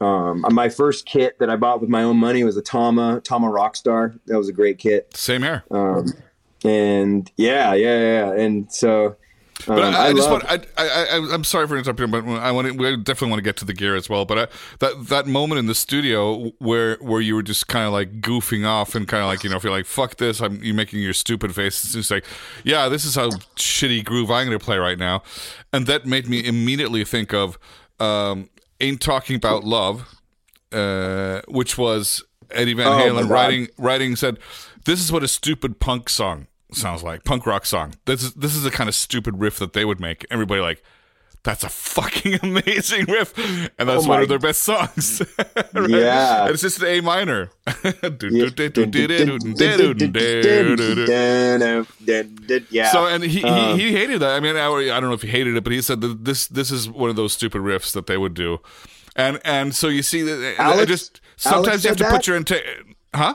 um, 0.00 0.44
my 0.50 0.68
first 0.68 1.06
kit 1.06 1.38
that 1.38 1.48
I 1.50 1.56
bought 1.56 1.80
with 1.80 1.90
my 1.90 2.02
own 2.02 2.16
money 2.16 2.44
was 2.44 2.56
a 2.56 2.62
Tama 2.62 3.20
Tama 3.22 3.48
Rockstar. 3.48 4.18
That 4.26 4.38
was 4.38 4.48
a 4.48 4.52
great 4.52 4.78
kit, 4.78 5.16
Same 5.16 5.42
here. 5.42 5.64
um, 5.70 6.06
and 6.64 7.30
yeah, 7.36 7.74
yeah, 7.74 8.00
yeah, 8.00 8.32
and 8.32 8.72
so. 8.72 9.16
Um, 9.68 9.76
But 9.76 9.84
I, 9.94 10.08
I, 10.08 10.12
just 10.12 10.28
want. 10.30 10.44
I, 10.44 10.54
I, 10.76 10.86
I, 10.86 11.28
I'm 11.32 11.44
sorry 11.44 11.66
for 11.68 11.76
interrupting, 11.76 12.10
but 12.10 12.24
I 12.26 12.50
want. 12.50 12.66
To, 12.66 12.72
we 12.74 12.96
definitely 12.96 13.30
want 13.30 13.38
to 13.38 13.44
get 13.44 13.56
to 13.58 13.64
the 13.64 13.72
gear 13.72 13.94
as 13.94 14.08
well. 14.08 14.24
But 14.24 14.38
I, 14.38 14.46
that 14.80 15.06
that 15.08 15.26
moment 15.26 15.60
in 15.60 15.66
the 15.66 15.74
studio 15.74 16.50
where 16.58 16.96
where 16.96 17.20
you 17.20 17.34
were 17.36 17.42
just 17.42 17.68
kind 17.68 17.86
of 17.86 17.92
like 17.92 18.20
goofing 18.20 18.66
off 18.66 18.94
and 18.94 19.06
kind 19.06 19.22
of 19.22 19.28
like 19.28 19.44
you 19.44 19.50
know, 19.50 19.56
if 19.56 19.62
you're 19.64 19.72
like 19.72 19.86
fuck 19.86 20.16
this, 20.16 20.40
I'm 20.40 20.62
you 20.62 20.74
making 20.74 21.00
your 21.00 21.12
stupid 21.12 21.54
face. 21.54 21.84
It's 21.84 21.92
just 21.92 22.10
like, 22.10 22.24
yeah, 22.64 22.88
this 22.88 23.04
is 23.04 23.14
how 23.14 23.30
shitty 23.56 24.04
groove 24.04 24.30
I'm 24.30 24.46
going 24.46 24.58
to 24.58 24.64
play 24.64 24.78
right 24.78 24.98
now, 24.98 25.22
and 25.72 25.86
that 25.86 26.04
made 26.04 26.28
me 26.28 26.44
immediately 26.44 27.04
think 27.04 27.32
of 27.32 27.56
um, 28.00 28.50
"Ain't 28.80 29.00
Talking 29.00 29.36
About 29.36 29.62
Love," 29.64 30.16
uh, 30.72 31.42
which 31.48 31.78
was 31.78 32.24
Eddie 32.50 32.74
Van 32.74 32.86
Oh, 32.88 32.90
Halen 32.98 33.22
God. 33.22 33.30
writing 33.30 33.68
writing 33.78 34.16
said, 34.16 34.38
"This 34.84 35.00
is 35.00 35.12
what 35.12 35.22
a 35.22 35.28
stupid 35.28 35.78
punk 35.78 36.08
song 36.08 36.48
sounds 36.74 37.02
like, 37.02 37.24
punk 37.24 37.46
rock 37.46 37.66
song. 37.66 37.94
This 38.04 38.22
is 38.22 38.34
this 38.34 38.54
is 38.54 38.62
the 38.62 38.70
kind 38.70 38.88
of 38.88 38.94
stupid 38.94 39.40
riff 39.40 39.58
that 39.58 39.72
they 39.72 39.84
would 39.84 40.00
make. 40.00 40.26
Everybody 40.30 40.60
like." 40.60 40.82
That's 41.44 41.62
a 41.62 41.68
fucking 41.68 42.38
amazing 42.42 43.04
riff, 43.04 43.36
and 43.78 43.86
that's 43.86 44.06
Oh 44.06 44.08
one 44.08 44.22
of 44.22 44.30
their 44.30 44.38
best 44.38 44.62
songs. 44.62 45.20
Right? 45.74 45.90
Yeah. 45.90 46.44
And 46.44 46.54
it's 46.54 46.62
just 46.62 46.80
an 46.80 46.86
A 46.86 47.00
minor. 47.02 47.50
Yeah. 52.70 52.90
So 52.90 53.06
and 53.06 53.22
he, 53.24 53.44
Um, 53.44 53.78
he 53.78 53.84
he 53.90 53.92
hated 53.92 54.20
that. 54.20 54.30
I 54.30 54.40
mean, 54.40 54.56
I, 54.56 54.68
I 54.68 55.00
don't 55.00 55.10
know 55.10 55.12
if 55.12 55.20
he 55.20 55.28
hated 55.28 55.54
it, 55.56 55.64
but 55.64 55.72
he 55.74 55.82
said 55.82 56.00
that 56.00 56.24
this 56.24 56.46
this 56.46 56.70
is 56.70 56.88
one 56.88 57.10
of 57.10 57.16
those 57.16 57.34
stupid 57.34 57.60
riffs 57.60 57.92
that 57.92 58.06
they 58.06 58.16
would 58.16 58.32
do, 58.32 58.60
and 59.14 59.38
and 59.44 59.74
so 59.74 59.88
you 59.88 60.02
see 60.02 60.22
that 60.22 60.54
Alex- 60.58 60.86
just 60.86 61.20
sometimes 61.36 61.66
Alex 61.66 61.84
you 61.84 61.88
have 61.90 61.98
to 61.98 62.08
put 62.08 62.26
your 62.26 62.40
inte- 62.40 62.94
huh 63.14 63.34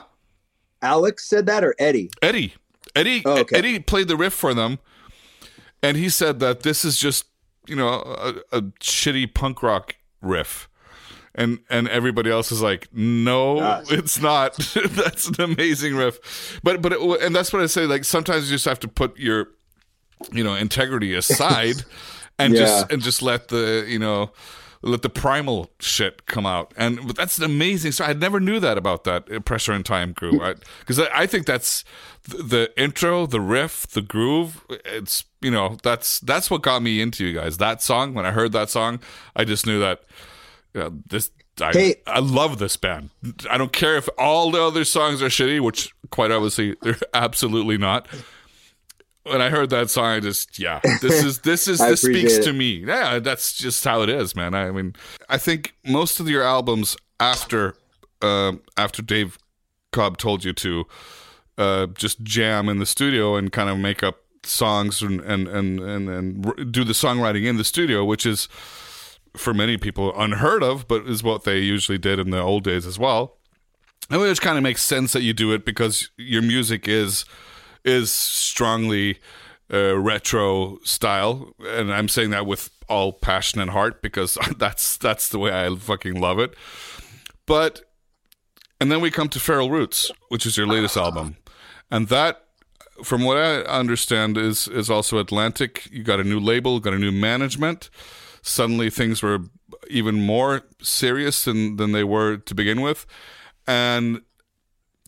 Alex 0.82 1.28
said 1.28 1.46
that 1.46 1.62
or 1.62 1.74
Eddie? 1.78 2.10
Eddie 2.22 2.54
Eddie 2.94 3.22
Oh, 3.24 3.38
okay. 3.38 3.56
Eddie 3.56 3.78
played 3.80 4.08
the 4.08 4.16
riff 4.16 4.32
for 4.34 4.54
them, 4.54 4.78
and 5.82 5.96
he 5.96 6.08
said 6.08 6.40
that 6.40 6.62
this 6.62 6.84
is 6.84 6.98
just 6.98 7.26
you 7.66 7.76
know 7.76 7.88
a, 7.88 8.34
a 8.58 8.62
shitty 8.80 9.32
punk 9.34 9.62
rock 9.62 9.96
riff. 10.20 10.68
And 11.32 11.60
and 11.70 11.88
everybody 11.88 12.28
else 12.28 12.50
is 12.50 12.60
like, 12.60 12.88
no, 12.92 13.58
Gosh. 13.60 13.92
it's 13.92 14.20
not. 14.20 14.56
that's 14.90 15.28
an 15.28 15.40
amazing 15.40 15.94
riff, 15.94 16.60
but 16.64 16.82
but 16.82 16.92
it, 16.92 17.00
and 17.22 17.34
that's 17.34 17.52
what 17.52 17.62
I 17.62 17.66
say. 17.66 17.86
Like 17.86 18.04
sometimes 18.04 18.50
you 18.50 18.56
just 18.56 18.64
have 18.64 18.80
to 18.80 18.88
put 18.88 19.16
your 19.16 19.46
you 20.32 20.42
know 20.42 20.54
integrity 20.54 21.14
aside 21.14 21.84
and 22.38 22.52
Yeah. 22.52 22.60
just 22.60 22.92
and 22.92 23.00
just 23.00 23.22
let 23.22 23.46
the 23.48 23.86
you 23.88 24.00
know 24.00 24.32
let 24.82 25.02
the 25.02 25.10
primal 25.10 25.70
shit 25.78 26.26
come 26.26 26.46
out. 26.46 26.72
And 26.76 27.10
that's 27.10 27.38
an 27.38 27.44
amazing. 27.44 27.92
Story 27.92 28.10
i 28.10 28.12
never 28.12 28.40
knew 28.40 28.60
that 28.60 28.78
about 28.78 29.04
that 29.04 29.30
uh, 29.30 29.40
pressure 29.40 29.72
and 29.72 29.84
time 29.84 30.12
groove 30.12 30.40
because 30.80 30.98
I, 30.98 31.08
I 31.14 31.26
think 31.26 31.46
that's 31.46 31.84
the, 32.28 32.42
the 32.42 32.80
intro 32.80 33.26
the 33.26 33.40
riff 33.40 33.86
the 33.86 34.02
groove 34.02 34.64
it's 34.84 35.24
you 35.40 35.50
know 35.50 35.76
that's 35.82 36.20
that's 36.20 36.50
what 36.50 36.62
got 36.62 36.82
me 36.82 37.00
into 37.00 37.24
you 37.24 37.34
guys. 37.38 37.58
That 37.58 37.82
song 37.82 38.14
when 38.14 38.26
i 38.26 38.30
heard 38.30 38.52
that 38.52 38.70
song 38.70 39.00
i 39.36 39.44
just 39.44 39.66
knew 39.66 39.80
that 39.80 40.02
you 40.74 40.80
know, 40.80 40.92
this 41.06 41.30
I, 41.60 41.72
Hey. 41.72 41.96
I 42.06 42.20
love 42.20 42.58
this 42.58 42.76
band. 42.76 43.10
I 43.50 43.58
don't 43.58 43.72
care 43.72 43.96
if 43.96 44.08
all 44.16 44.50
the 44.50 44.62
other 44.62 44.84
songs 44.84 45.20
are 45.22 45.26
shitty, 45.26 45.60
which 45.60 45.94
quite 46.10 46.30
obviously 46.30 46.74
they're 46.80 46.96
absolutely 47.14 47.76
not 47.76 48.06
when 49.24 49.42
I 49.42 49.50
heard 49.50 49.70
that 49.70 49.90
song, 49.90 50.06
I 50.06 50.20
just 50.20 50.58
yeah, 50.58 50.80
this 51.00 51.22
is 51.22 51.40
this 51.40 51.68
is 51.68 51.78
this 51.78 52.02
speaks 52.02 52.36
appreciate 52.36 52.44
to 52.44 52.52
me. 52.52 52.84
Yeah, 52.86 53.18
that's 53.18 53.52
just 53.52 53.84
how 53.84 54.02
it 54.02 54.08
is, 54.08 54.34
man. 54.34 54.54
I 54.54 54.70
mean, 54.70 54.94
I 55.28 55.38
think 55.38 55.74
most 55.84 56.20
of 56.20 56.28
your 56.28 56.42
albums 56.42 56.96
after 57.18 57.74
um 58.22 58.62
after 58.76 59.02
Dave 59.02 59.38
Cobb 59.92 60.18
told 60.18 60.44
you 60.44 60.52
to 60.54 60.84
uh, 61.58 61.86
just 61.86 62.22
jam 62.22 62.68
in 62.68 62.78
the 62.78 62.86
studio 62.86 63.36
and 63.36 63.52
kind 63.52 63.68
of 63.68 63.78
make 63.78 64.02
up 64.02 64.20
songs 64.42 65.02
and 65.02 65.20
and 65.20 65.46
and 65.48 65.80
and, 65.80 66.08
and 66.08 66.72
do 66.72 66.84
the 66.84 66.92
songwriting 66.92 67.46
in 67.46 67.56
the 67.56 67.64
studio, 67.64 68.04
which 68.04 68.24
is 68.24 68.48
for 69.36 69.54
many 69.54 69.76
people 69.76 70.12
unheard 70.18 70.62
of, 70.62 70.88
but 70.88 71.06
is 71.06 71.22
what 71.22 71.44
they 71.44 71.58
usually 71.58 71.98
did 71.98 72.18
in 72.18 72.30
the 72.30 72.40
old 72.40 72.64
days 72.64 72.86
as 72.86 72.98
well. 72.98 73.36
And 74.08 74.20
it 74.22 74.40
kind 74.40 74.56
of 74.56 74.64
makes 74.64 74.82
sense 74.82 75.12
that 75.12 75.22
you 75.22 75.32
do 75.32 75.52
it 75.52 75.64
because 75.64 76.10
your 76.16 76.42
music 76.42 76.88
is 76.88 77.24
is 77.84 78.12
strongly 78.12 79.18
uh, 79.72 79.96
retro 79.96 80.78
style, 80.82 81.54
and 81.60 81.92
I'm 81.92 82.08
saying 82.08 82.30
that 82.30 82.46
with 82.46 82.70
all 82.88 83.12
passion 83.12 83.60
and 83.60 83.70
heart 83.70 84.02
because 84.02 84.36
that's 84.58 84.96
that's 84.96 85.28
the 85.28 85.38
way 85.38 85.52
I 85.52 85.74
fucking 85.74 86.20
love 86.20 86.38
it. 86.38 86.54
But 87.46 87.82
and 88.80 88.90
then 88.90 89.00
we 89.00 89.10
come 89.10 89.28
to 89.28 89.40
Feral 89.40 89.70
Roots, 89.70 90.10
which 90.28 90.46
is 90.46 90.56
your 90.56 90.66
latest 90.66 90.96
album, 90.96 91.36
and 91.90 92.08
that, 92.08 92.44
from 93.04 93.24
what 93.24 93.36
I 93.36 93.60
understand, 93.62 94.36
is 94.36 94.66
is 94.68 94.90
also 94.90 95.18
Atlantic. 95.18 95.88
You 95.90 96.02
got 96.02 96.20
a 96.20 96.24
new 96.24 96.40
label, 96.40 96.80
got 96.80 96.94
a 96.94 96.98
new 96.98 97.12
management. 97.12 97.90
Suddenly, 98.42 98.90
things 98.90 99.22
were 99.22 99.40
even 99.88 100.14
more 100.14 100.62
serious 100.82 101.44
than 101.44 101.76
than 101.76 101.92
they 101.92 102.04
were 102.04 102.38
to 102.38 102.54
begin 102.54 102.80
with, 102.80 103.06
and 103.66 104.22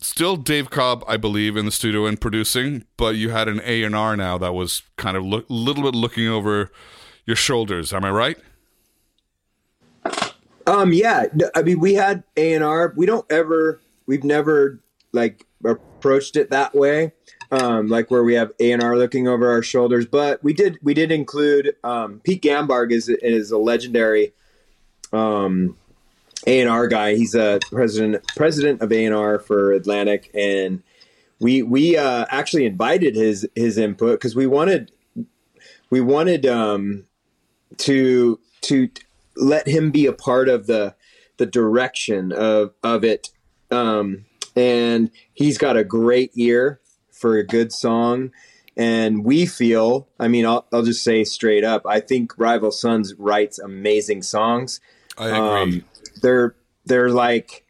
still 0.03 0.35
Dave 0.35 0.69
Cobb, 0.69 1.03
I 1.07 1.17
believe, 1.17 1.57
in 1.57 1.65
the 1.65 1.71
studio 1.71 2.05
and 2.05 2.19
producing, 2.19 2.85
but 2.97 3.15
you 3.15 3.29
had 3.29 3.47
an 3.47 3.61
A 3.63 3.83
and 3.83 3.95
R 3.95 4.15
now 4.15 4.37
that 4.37 4.53
was 4.53 4.83
kind 4.97 5.17
of 5.17 5.23
a 5.23 5.27
lo- 5.27 5.45
little 5.49 5.83
bit 5.83 5.95
looking 5.95 6.27
over 6.27 6.71
your 7.25 7.35
shoulders. 7.35 7.93
Am 7.93 8.03
I 8.03 8.11
right? 8.11 8.37
Um, 10.67 10.93
yeah. 10.93 11.25
I 11.55 11.61
mean, 11.61 11.79
we 11.79 11.93
had 11.93 12.23
A 12.37 12.53
and 12.53 12.63
R. 12.63 12.93
We 12.95 13.05
don't 13.05 13.29
ever. 13.31 13.81
We've 14.05 14.23
never 14.23 14.79
like 15.13 15.45
approached 15.63 16.35
it 16.35 16.49
that 16.49 16.75
way. 16.75 17.13
Um, 17.51 17.87
like 17.87 18.09
where 18.09 18.23
we 18.23 18.33
have 18.33 18.51
A 18.59 18.71
and 18.71 18.81
R 18.81 18.97
looking 18.97 19.27
over 19.27 19.51
our 19.51 19.61
shoulders, 19.61 20.07
but 20.07 20.43
we 20.43 20.53
did 20.53 20.79
we 20.81 20.93
did 20.93 21.11
include 21.11 21.75
um, 21.83 22.19
Pete 22.23 22.41
Ganbarg 22.41 22.91
is 22.91 23.09
is 23.09 23.51
a 23.51 23.57
legendary 23.59 24.33
um, 25.11 25.77
a 26.45 26.61
and 26.61 26.69
R 26.69 26.87
guy. 26.87 27.15
He's 27.15 27.35
a 27.35 27.59
president 27.71 28.23
president 28.35 28.81
of 28.81 28.91
A 28.91 29.05
and 29.05 29.15
R 29.15 29.39
for 29.39 29.71
Atlantic, 29.71 30.29
and 30.33 30.83
we 31.39 31.61
we 31.61 31.97
uh, 31.97 32.25
actually 32.29 32.65
invited 32.65 33.15
his 33.15 33.47
his 33.55 33.77
input 33.77 34.19
because 34.19 34.35
we 34.35 34.47
wanted 34.47 34.91
we 35.89 36.01
wanted 36.01 36.45
um, 36.45 37.05
to 37.77 38.39
to 38.61 38.89
let 39.35 39.67
him 39.67 39.91
be 39.91 40.05
a 40.05 40.13
part 40.13 40.49
of 40.49 40.67
the 40.67 40.95
the 41.37 41.45
direction 41.45 42.31
of 42.31 42.73
of 42.83 43.03
it. 43.03 43.29
Um, 43.71 44.25
and 44.55 45.09
he's 45.33 45.57
got 45.57 45.77
a 45.77 45.83
great 45.83 46.31
ear 46.35 46.79
for 47.11 47.37
a 47.37 47.45
good 47.45 47.71
song. 47.71 48.31
And 48.75 49.23
we 49.23 49.45
feel, 49.45 50.07
I 50.19 50.27
mean, 50.27 50.45
I'll, 50.45 50.65
I'll 50.73 50.83
just 50.83 51.03
say 51.03 51.23
straight 51.23 51.63
up, 51.63 51.85
I 51.87 51.99
think 51.99 52.37
Rival 52.37 52.71
Sons 52.71 53.13
writes 53.17 53.59
amazing 53.59 54.23
songs. 54.23 54.79
I 55.17 55.27
agree. 55.27 55.39
Um, 55.39 55.85
they're 56.23 56.55
they're 56.85 57.09
like 57.09 57.67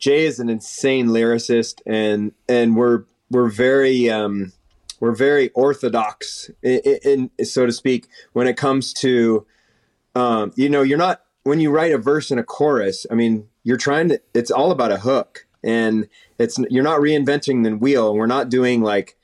Jay 0.00 0.24
is 0.24 0.40
an 0.40 0.48
insane 0.48 1.08
lyricist, 1.08 1.80
and 1.86 2.32
and 2.48 2.74
we're 2.74 3.04
we're 3.30 3.50
very 3.50 4.10
um, 4.10 4.52
we're 4.98 5.14
very 5.14 5.50
orthodox, 5.50 6.50
in, 6.62 7.30
in, 7.38 7.44
so 7.44 7.66
to 7.66 7.72
speak, 7.72 8.08
when 8.32 8.48
it 8.48 8.56
comes 8.56 8.92
to 8.94 9.46
um, 10.16 10.52
you 10.56 10.68
know 10.68 10.82
you're 10.82 10.98
not 10.98 11.22
when 11.44 11.60
you 11.60 11.70
write 11.70 11.92
a 11.92 11.98
verse 11.98 12.30
and 12.30 12.40
a 12.40 12.44
chorus. 12.44 13.06
I 13.10 13.14
mean, 13.14 13.46
you're 13.62 13.76
trying 13.76 14.08
to. 14.08 14.20
It's 14.34 14.50
all 14.50 14.72
about 14.72 14.90
a 14.90 14.98
hook, 14.98 15.46
and 15.62 16.08
it's 16.38 16.58
you're 16.70 16.82
not 16.82 17.00
reinventing 17.00 17.62
the 17.62 17.76
wheel. 17.76 18.14
We're 18.14 18.26
not 18.26 18.48
doing 18.48 18.80
like 18.80 19.16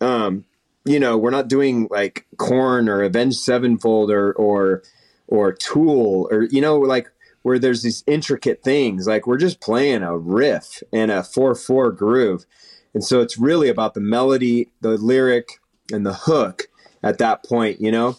um, 0.00 0.44
you 0.84 0.98
know, 0.98 1.16
we're 1.16 1.30
not 1.30 1.48
doing 1.48 1.88
like 1.90 2.26
Korn 2.38 2.88
or 2.88 3.02
Avenged 3.02 3.38
Sevenfold 3.38 4.10
or 4.10 4.32
or 4.32 4.82
or 5.28 5.52
Tool 5.52 6.28
or 6.30 6.44
you 6.44 6.60
know, 6.60 6.78
like 6.78 7.10
where 7.48 7.58
there's 7.58 7.82
these 7.82 8.04
intricate 8.06 8.62
things. 8.62 9.06
Like 9.06 9.26
we're 9.26 9.38
just 9.38 9.60
playing 9.60 10.02
a 10.02 10.16
riff 10.16 10.82
and 10.92 11.10
a 11.10 11.22
four 11.24 11.54
four 11.54 11.90
groove, 11.90 12.44
and 12.92 13.02
so 13.02 13.20
it's 13.20 13.38
really 13.38 13.70
about 13.70 13.94
the 13.94 14.00
melody, 14.00 14.70
the 14.82 14.98
lyric, 14.98 15.60
and 15.90 16.04
the 16.04 16.12
hook 16.12 16.64
at 17.02 17.16
that 17.18 17.44
point. 17.44 17.80
You 17.80 17.90
know, 17.90 18.16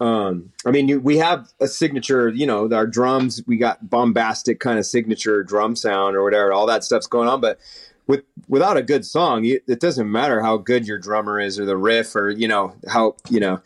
um, 0.00 0.52
I 0.64 0.70
mean, 0.70 0.88
you, 0.88 1.00
we 1.00 1.18
have 1.18 1.52
a 1.60 1.66
signature. 1.66 2.28
You 2.28 2.46
know, 2.46 2.72
our 2.72 2.86
drums. 2.86 3.42
We 3.48 3.56
got 3.56 3.90
bombastic 3.90 4.60
kind 4.60 4.78
of 4.78 4.86
signature 4.86 5.42
drum 5.42 5.74
sound 5.74 6.14
or 6.14 6.22
whatever. 6.22 6.52
All 6.52 6.66
that 6.66 6.84
stuff's 6.84 7.08
going 7.08 7.28
on, 7.28 7.40
but 7.40 7.58
with 8.06 8.22
without 8.46 8.76
a 8.76 8.82
good 8.82 9.04
song, 9.04 9.42
you, 9.42 9.60
it 9.66 9.80
doesn't 9.80 10.10
matter 10.10 10.40
how 10.40 10.56
good 10.56 10.86
your 10.86 10.98
drummer 10.98 11.40
is 11.40 11.58
or 11.58 11.66
the 11.66 11.76
riff 11.76 12.14
or 12.14 12.30
you 12.30 12.46
know 12.46 12.76
how 12.88 13.16
you 13.28 13.40
know. 13.40 13.60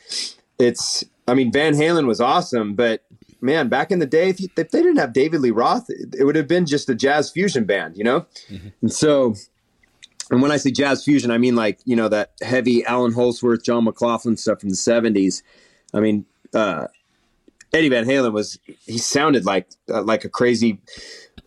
It's. 0.58 1.04
I 1.28 1.34
mean, 1.34 1.52
Van 1.52 1.74
Halen 1.74 2.06
was 2.06 2.20
awesome, 2.20 2.74
but 2.74 3.04
man, 3.42 3.68
back 3.68 3.90
in 3.90 3.98
the 3.98 4.06
day, 4.06 4.28
if, 4.28 4.40
you, 4.40 4.48
if 4.56 4.70
they 4.70 4.80
didn't 4.80 4.98
have 4.98 5.12
David 5.12 5.40
Lee 5.40 5.50
Roth, 5.50 5.86
it, 5.90 6.24
would 6.24 6.36
have 6.36 6.48
been 6.48 6.64
just 6.64 6.88
a 6.88 6.94
jazz 6.94 7.30
fusion 7.30 7.64
band, 7.64 7.96
you 7.96 8.04
know? 8.04 8.20
Mm-hmm. 8.48 8.68
And 8.80 8.92
so, 8.92 9.34
and 10.30 10.40
when 10.40 10.52
I 10.52 10.56
say 10.56 10.70
jazz 10.70 11.04
fusion, 11.04 11.30
I 11.30 11.38
mean 11.38 11.56
like, 11.56 11.80
you 11.84 11.96
know, 11.96 12.08
that 12.08 12.32
heavy 12.40 12.84
Allan 12.84 13.12
Holdsworth, 13.12 13.64
John 13.64 13.84
McLaughlin 13.84 14.36
stuff 14.36 14.60
from 14.60 14.70
the 14.70 14.76
70s. 14.76 15.42
I 15.92 16.00
mean, 16.00 16.24
uh, 16.54 16.86
Eddie 17.72 17.88
Van 17.88 18.04
Halen 18.04 18.32
was, 18.32 18.58
he 18.86 18.98
sounded 18.98 19.44
like, 19.44 19.66
uh, 19.88 20.02
like 20.02 20.24
a 20.24 20.28
crazy 20.28 20.80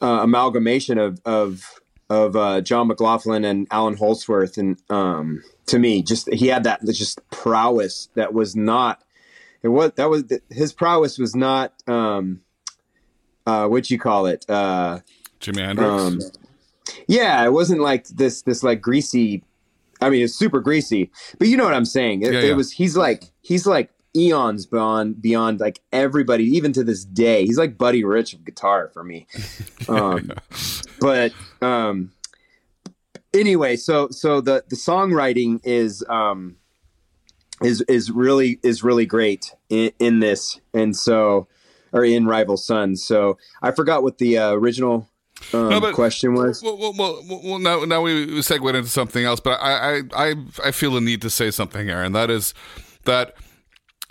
uh, 0.02 0.20
amalgamation 0.22 0.98
of, 0.98 1.22
of, 1.26 1.80
of 2.10 2.36
uh, 2.36 2.62
John 2.62 2.88
McLaughlin 2.88 3.46
and 3.46 3.68
Allan 3.72 3.96
Holdsworth. 3.96 4.58
And 4.58 4.78
um, 4.89 5.43
to 5.68 5.80
me, 5.80 6.04
just, 6.04 6.32
he 6.34 6.48
had 6.48 6.66
that 6.66 6.86
just 6.86 7.28
prowess 7.30 8.10
that 8.16 8.34
was 8.34 8.56
not 8.56 9.02
it 9.66 9.70
was 9.70 9.91
that 9.95 10.09
was 10.11 10.24
his 10.51 10.72
prowess 10.72 11.18
was 11.18 11.36
not 11.36 11.74
um 11.88 12.41
uh 13.47 13.68
what 13.68 13.89
you 13.89 13.97
call 13.97 14.28
it 14.28 14.45
uh 14.47 14.99
Jimi 15.39 15.66
Hendrix. 15.66 15.89
Um, 15.89 16.22
yeah, 17.07 17.43
it 17.43 17.51
wasn't 17.51 17.82
like 17.82 18.07
this 18.09 18.43
this 18.43 18.61
like 18.61 18.80
greasy. 18.80 19.43
I 20.01 20.09
mean, 20.09 20.24
it's 20.24 20.36
super 20.36 20.59
greasy, 20.59 21.11
but 21.39 21.47
you 21.47 21.57
know 21.57 21.63
what 21.63 21.74
I'm 21.74 21.86
saying. 21.86 22.22
It, 22.22 22.34
yeah, 22.34 22.41
yeah. 22.41 22.51
it 22.51 22.55
was 22.55 22.72
he's 22.72 22.95
like 22.95 23.24
he's 23.41 23.66
like 23.66 23.89
eons 24.16 24.68
beyond 24.68 25.20
beyond 25.20 25.59
like 25.59 25.82
everybody, 25.91 26.43
even 26.43 26.72
to 26.74 26.84
this 26.84 27.03
day. 27.03 27.43
He's 27.43 27.57
like 27.57 27.76
Buddy 27.76 28.03
Rich 28.03 28.34
of 28.34 28.45
guitar 28.45 28.89
for 28.93 29.03
me. 29.03 29.28
Um, 29.88 30.32
but 30.99 31.32
um, 31.61 32.11
anyway, 33.36 33.76
so 33.76 34.09
so 34.09 34.41
the 34.41 34.63
the 34.68 34.76
songwriting 34.76 35.59
is 35.63 36.03
um 36.09 36.55
is 37.66 37.82
is 37.82 38.11
really 38.11 38.59
is 38.63 38.84
really 38.84 39.05
great 39.05 39.53
in, 39.70 39.91
in 39.99 40.20
this, 40.20 40.59
and 40.74 40.95
so 40.95 41.47
or 41.91 42.03
in 42.03 42.26
Rival 42.26 42.57
Sons. 42.57 43.03
So 43.03 43.38
I 43.61 43.72
forgot 43.72 44.03
what 44.03 44.18
the 44.18 44.38
uh, 44.38 44.51
original 44.51 45.09
um, 45.53 45.70
no, 45.70 45.82
but, 45.82 45.93
question 45.93 46.34
was. 46.34 46.61
Well, 46.63 46.78
well, 46.78 46.93
well, 46.97 47.41
well, 47.43 47.59
now 47.59 47.84
now 47.86 48.01
we 48.01 48.41
segued 48.41 48.76
into 48.76 48.89
something 48.89 49.26
else, 49.26 49.39
but 49.39 49.59
I, 49.61 49.97
I 49.97 50.01
I 50.16 50.36
I 50.66 50.72
feel 50.72 50.91
the 50.91 51.01
need 51.01 51.22
to 51.24 51.30
say 51.30 51.51
something 51.51 51.88
here, 51.88 52.01
and 52.01 52.16
that 52.16 52.30
is 52.30 52.53
that 53.03 53.36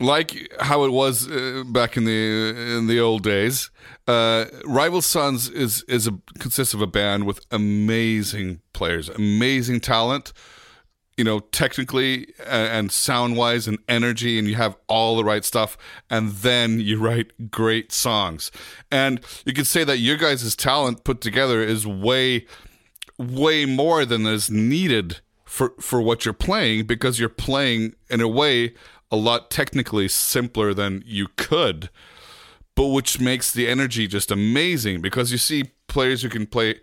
like 0.00 0.52
how 0.60 0.84
it 0.84 0.90
was 0.90 1.30
uh, 1.30 1.62
back 1.66 1.96
in 1.96 2.04
the 2.04 2.76
in 2.78 2.88
the 2.88 3.00
old 3.00 3.22
days, 3.22 3.70
uh, 4.06 4.46
Rival 4.64 5.02
Sons 5.02 5.48
is 5.48 5.84
is 5.88 6.06
a 6.06 6.18
consists 6.38 6.74
of 6.74 6.82
a 6.82 6.86
band 6.86 7.24
with 7.24 7.40
amazing 7.50 8.60
players, 8.72 9.08
amazing 9.08 9.80
talent 9.80 10.32
you 11.16 11.24
know, 11.24 11.40
technically 11.40 12.32
and 12.46 12.90
sound 12.90 13.36
wise 13.36 13.68
and 13.68 13.78
energy, 13.88 14.38
and 14.38 14.48
you 14.48 14.56
have 14.56 14.76
all 14.88 15.16
the 15.16 15.24
right 15.24 15.44
stuff, 15.44 15.76
and 16.10 16.30
then 16.30 16.80
you 16.80 16.98
write 16.98 17.50
great 17.50 17.92
songs. 17.92 18.50
And 18.90 19.20
you 19.44 19.52
could 19.52 19.66
say 19.66 19.84
that 19.84 19.98
your 19.98 20.16
guys' 20.16 20.56
talent 20.56 21.04
put 21.04 21.20
together 21.20 21.62
is 21.62 21.86
way, 21.86 22.46
way 23.18 23.64
more 23.64 24.04
than 24.04 24.26
is 24.26 24.50
needed 24.50 25.20
for, 25.44 25.72
for 25.80 26.00
what 26.00 26.24
you're 26.24 26.34
playing 26.34 26.86
because 26.86 27.20
you're 27.20 27.28
playing 27.28 27.94
in 28.10 28.20
a 28.20 28.28
way 28.28 28.74
a 29.10 29.16
lot 29.16 29.50
technically 29.50 30.08
simpler 30.08 30.74
than 30.74 31.00
you 31.06 31.28
could, 31.36 31.90
but 32.74 32.88
which 32.88 33.20
makes 33.20 33.52
the 33.52 33.68
energy 33.68 34.08
just 34.08 34.32
amazing 34.32 35.00
because 35.00 35.30
you 35.30 35.38
see 35.38 35.70
players 35.86 36.22
who 36.22 36.28
can 36.28 36.46
play 36.46 36.80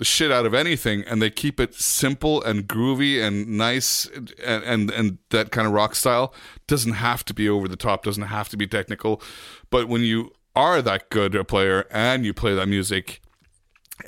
the 0.00 0.04
shit 0.06 0.32
out 0.32 0.46
of 0.46 0.54
anything 0.54 1.04
and 1.04 1.20
they 1.20 1.28
keep 1.28 1.60
it 1.60 1.74
simple 1.74 2.42
and 2.42 2.66
groovy 2.66 3.22
and 3.22 3.46
nice 3.46 4.06
and, 4.06 4.64
and 4.64 4.90
and 4.90 5.18
that 5.28 5.50
kind 5.50 5.66
of 5.66 5.74
rock 5.74 5.94
style 5.94 6.32
doesn't 6.66 6.94
have 6.94 7.22
to 7.22 7.34
be 7.34 7.50
over 7.50 7.68
the 7.68 7.76
top 7.76 8.02
doesn't 8.02 8.22
have 8.24 8.48
to 8.48 8.56
be 8.56 8.66
technical 8.66 9.20
but 9.68 9.88
when 9.88 10.00
you 10.00 10.32
are 10.56 10.80
that 10.80 11.10
good 11.10 11.34
a 11.34 11.44
player 11.44 11.86
and 11.90 12.24
you 12.24 12.32
play 12.32 12.54
that 12.54 12.66
music 12.66 13.20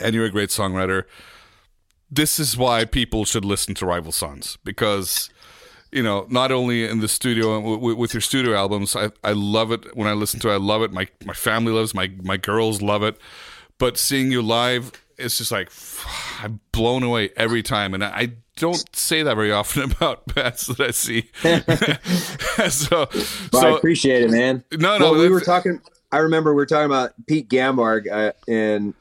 and 0.01 0.15
you're 0.15 0.25
a 0.25 0.31
great 0.31 0.49
songwriter 0.49 1.05
this 2.11 2.41
is 2.41 2.57
why 2.57 2.87
people 2.87 3.27
should 3.27 3.45
listen 3.45 3.75
to 3.75 3.85
rival 3.85 4.13
sons 4.13 4.57
because 4.65 5.29
you 5.95 6.03
know, 6.03 6.27
not 6.31 6.51
only 6.51 6.89
in 6.89 7.01
the 7.01 7.07
studio 7.07 7.77
with 7.77 8.15
your 8.15 8.23
studio 8.23 8.57
albums, 8.57 8.97
I, 8.97 9.11
I 9.23 9.33
love 9.33 9.71
it 9.73 9.95
when 9.95 10.09
I 10.09 10.15
listen 10.15 10.41
to 10.41 10.49
it. 10.49 10.55
I 10.55 10.57
love 10.57 10.81
it. 10.81 10.91
My 10.91 11.07
my 11.27 11.35
family 11.35 11.71
loves 11.71 11.93
my 11.93 12.11
my 12.23 12.39
girls 12.39 12.81
love 12.81 13.03
it, 13.03 13.19
but 13.77 13.99
seeing 13.99 14.33
you 14.33 14.41
live 14.41 14.91
it's 15.23 15.39
just 15.39 15.53
like 15.53 15.71
I'm 16.43 16.61
blown 16.73 17.03
away 17.03 17.31
every 17.37 17.63
time, 17.63 17.95
and 17.95 18.05
I 18.05 18.33
don't 18.57 18.95
say 18.95 19.23
that 19.23 19.35
very 19.35 19.53
often 19.53 19.83
about 19.93 20.35
bands 20.35 20.67
that 20.67 20.81
I 20.81 20.91
see. 20.91 21.31
so, 22.71 23.09
well, 23.53 23.63
so 23.63 23.75
I 23.75 23.77
appreciate 23.77 24.23
it, 24.23 24.31
man. 24.31 24.65
No, 24.73 24.99
no, 24.99 25.13
well, 25.13 25.21
we 25.21 25.29
were 25.29 25.41
talking. 25.41 25.81
I 26.11 26.19
remember 26.19 26.53
we 26.53 26.57
were 26.57 26.67
talking 26.67 26.87
about 26.87 27.13
Pete 27.27 27.49
Ganbarg 27.49 28.11
uh, 28.11 28.33
and 28.47 28.95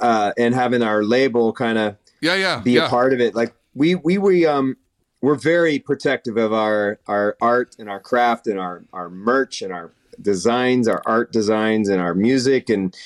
uh, 0.00 0.32
and 0.36 0.54
having 0.54 0.82
our 0.82 1.04
label 1.04 1.52
kind 1.52 1.78
of 1.78 1.96
yeah, 2.20 2.34
yeah, 2.34 2.60
be 2.60 2.72
yeah. 2.72 2.86
a 2.86 2.88
part 2.88 3.12
of 3.12 3.20
it. 3.20 3.34
Like 3.34 3.54
we 3.74 3.94
we 3.94 4.18
we 4.18 4.46
um 4.46 4.76
we're 5.20 5.36
very 5.36 5.78
protective 5.78 6.36
of 6.36 6.52
our 6.52 6.98
our 7.06 7.36
art 7.40 7.76
and 7.78 7.88
our 7.88 8.00
craft 8.00 8.46
and 8.46 8.58
our 8.58 8.82
our 8.92 9.08
merch 9.08 9.62
and 9.62 9.72
our 9.72 9.92
designs, 10.20 10.88
our 10.88 11.02
art 11.06 11.32
designs 11.32 11.88
and 11.88 12.00
our 12.00 12.14
music 12.14 12.68
and 12.68 12.96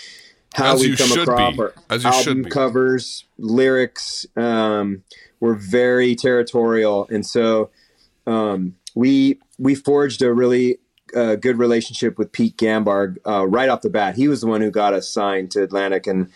how 0.55 0.75
As 0.75 0.81
we 0.81 0.97
come 0.97 1.13
across 1.13 1.59
our 1.59 1.75
As 1.91 2.05
you 2.05 2.11
album 2.11 2.45
covers, 2.45 3.25
lyrics. 3.39 4.27
Um, 4.37 5.03
we're 5.41 5.55
very 5.55 6.15
territorial, 6.15 7.07
and 7.11 7.27
so 7.27 7.71
um, 8.27 8.77
we 8.95 9.39
we 9.59 9.75
forged 9.75 10.23
a 10.23 10.33
really 10.33 10.79
uh, 11.17 11.37
good 11.37 11.59
relationship 11.59 12.19
with 12.19 12.33
Pete 12.33 12.57
Ganbarg 12.57 13.17
uh, 13.27 13.47
right 13.47 13.69
off 13.69 13.83
the 13.83 13.91
bat. 13.91 14.17
He 14.17 14.29
was 14.29 14.41
the 14.43 14.47
one 14.47 14.61
who 14.61 14.71
got 14.71 14.95
us 14.95 15.09
signed 15.09 15.51
to 15.53 15.63
Atlantic, 15.63 16.07
and 16.07 16.31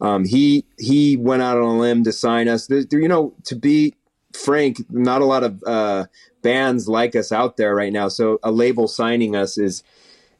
um, 0.00 0.24
he 0.24 0.64
he 0.78 1.16
went 1.16 1.42
out 1.42 1.56
on 1.56 1.64
a 1.64 1.78
limb 1.78 2.04
to 2.04 2.12
sign 2.12 2.48
us. 2.48 2.66
There- 2.66 2.84
you 2.90 3.08
know, 3.08 3.34
to 3.44 3.54
be 3.54 3.94
frank, 4.32 4.78
not 4.90 5.22
a 5.22 5.24
lot 5.24 5.44
of 5.44 5.62
uh, 5.66 6.06
bands 6.42 6.88
like 6.88 7.14
us 7.16 7.32
out 7.32 7.56
there 7.56 7.74
right 7.74 7.92
now. 7.92 8.08
So 8.08 8.38
a 8.42 8.50
label 8.50 8.88
signing 8.88 9.36
us 9.36 9.58
is 9.58 9.82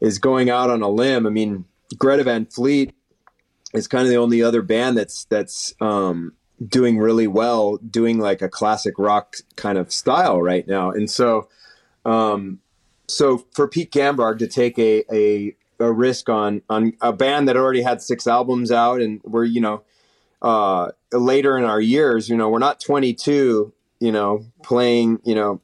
is 0.01 0.19
going 0.19 0.51
out 0.51 0.71
on 0.71 0.83
a 0.83 0.89
limb. 0.89 1.27
I 1.27 1.31
mean, 1.31 1.65
Greta 1.97 2.25
Van 2.25 2.47
Fleet 2.47 2.93
is 3.75 3.89
kind 3.89 4.05
of 4.05 4.11
the 4.11 4.17
only 4.17 4.43
other 4.43 4.63
band 4.63 4.97
that's 4.97 5.25
that's 5.27 5.75
um, 5.81 6.33
doing 6.67 6.99
really 6.99 7.27
well, 7.27 7.77
doing 7.79 8.19
like 8.19 8.43
a 8.43 8.49
classic 8.49 8.99
rock 8.99 9.37
kind 9.57 9.79
of 9.79 9.93
style 9.93 10.41
right 10.41 10.67
now. 10.67 10.91
And 10.91 11.11
so, 11.11 11.49
um, 12.05 12.61
so 13.07 13.45
for 13.53 13.69
Pete 13.69 13.93
Ganbarg 13.93 14.39
to 14.39 14.47
take 14.47 14.79
a, 14.79 15.05
a 15.15 15.55
a 15.81 15.93
risk 15.93 16.29
on 16.29 16.63
on 16.69 16.95
a 17.01 17.13
band 17.13 17.49
that 17.49 17.57
already 17.57 17.83
had 17.83 18.03
six 18.03 18.27
albums 18.27 18.71
out, 18.71 19.01
and 19.01 19.21
we're 19.25 19.45
you 19.45 19.61
know 19.61 19.83
uh, 20.43 20.91
later 21.13 21.59
in 21.59 21.65
our 21.65 21.81
years, 21.81 22.29
you 22.29 22.37
know, 22.37 22.49
we're 22.49 22.59
not 22.59 22.81
22, 22.81 23.73
you 24.01 24.13
know, 24.13 24.45
playing, 24.63 25.21
you 25.25 25.35
know, 25.35 25.61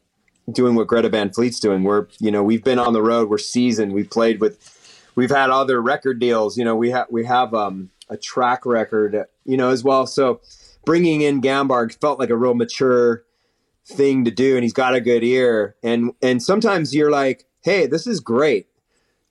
doing 0.51 0.75
what 0.75 0.87
Greta 0.87 1.09
Van 1.09 1.31
Fleet's 1.31 1.61
doing. 1.61 1.85
We're, 1.85 2.09
you 2.19 2.31
know, 2.31 2.43
we've 2.43 2.65
been 2.65 2.79
on 2.79 2.93
the 2.93 3.03
road. 3.03 3.29
We're 3.29 3.39
seasoned. 3.39 3.93
We've 3.93 4.11
played 4.11 4.41
with, 4.41 5.11
we've 5.15 5.31
had 5.31 5.51
other 5.51 5.81
record 5.81 6.19
deals. 6.19 6.59
You 6.59 6.65
know, 6.65 6.77
we 6.77 6.91
have 6.91 7.07
we 7.11 7.25
have 7.25 7.55
um, 7.55 7.91
a 8.09 8.17
track 8.17 8.67
record, 8.67 9.25
you 9.45 9.57
know, 9.57 9.71
as 9.71 9.83
well. 9.83 10.07
So 10.07 10.41
bringing 10.85 11.23
in 11.23 11.41
Ganbarg 11.41 11.99
felt 12.01 12.19
like 12.19 12.31
a 12.31 12.37
real 12.37 12.55
mature 12.55 13.25
thing 13.87 14.25
to 14.25 14.31
do, 14.31 14.55
and 14.55 14.63
he's 14.63 14.73
got 14.73 14.95
a 14.95 15.01
good 15.01 15.25
ear. 15.25 15.77
And 15.83 16.13
and 16.23 16.43
sometimes 16.43 16.95
you're 16.95 17.11
like, 17.11 17.47
hey, 17.63 17.87
this 17.87 18.07
is 18.07 18.21
great. 18.21 18.69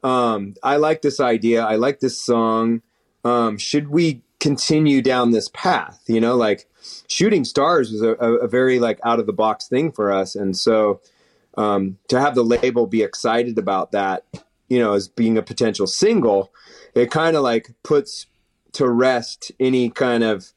Um, 0.03 0.55
I 0.63 0.75
like 0.77 1.01
this 1.01 1.19
idea. 1.19 1.63
I 1.63 1.75
like 1.75 1.99
this 1.99 2.21
song. 2.21 2.81
Um, 3.23 3.57
should 3.57 3.87
we 3.87 4.21
continue 4.39 5.01
down 5.01 5.31
this 5.31 5.49
path? 5.53 6.01
You 6.07 6.19
know, 6.19 6.35
like 6.35 6.67
shooting 7.07 7.45
stars 7.45 7.91
was 7.91 8.01
a, 8.01 8.09
a, 8.09 8.47
very 8.47 8.79
like 8.79 8.99
out 9.05 9.19
of 9.19 9.27
the 9.27 9.33
box 9.33 9.69
thing 9.69 9.91
for 9.91 10.11
us, 10.11 10.35
and 10.35 10.57
so 10.57 10.99
um, 11.55 11.97
to 12.09 12.19
have 12.19 12.35
the 12.35 12.43
label 12.43 12.85
be 12.87 13.01
excited 13.01 13.57
about 13.57 13.91
that, 13.93 14.25
you 14.67 14.79
know, 14.79 14.93
as 14.93 15.07
being 15.07 15.37
a 15.37 15.43
potential 15.43 15.87
single, 15.87 16.51
it 16.93 17.11
kind 17.11 17.37
of 17.37 17.43
like 17.43 17.71
puts 17.83 18.25
to 18.73 18.89
rest 18.89 19.51
any 19.59 19.89
kind 19.89 20.23
of 20.23 20.51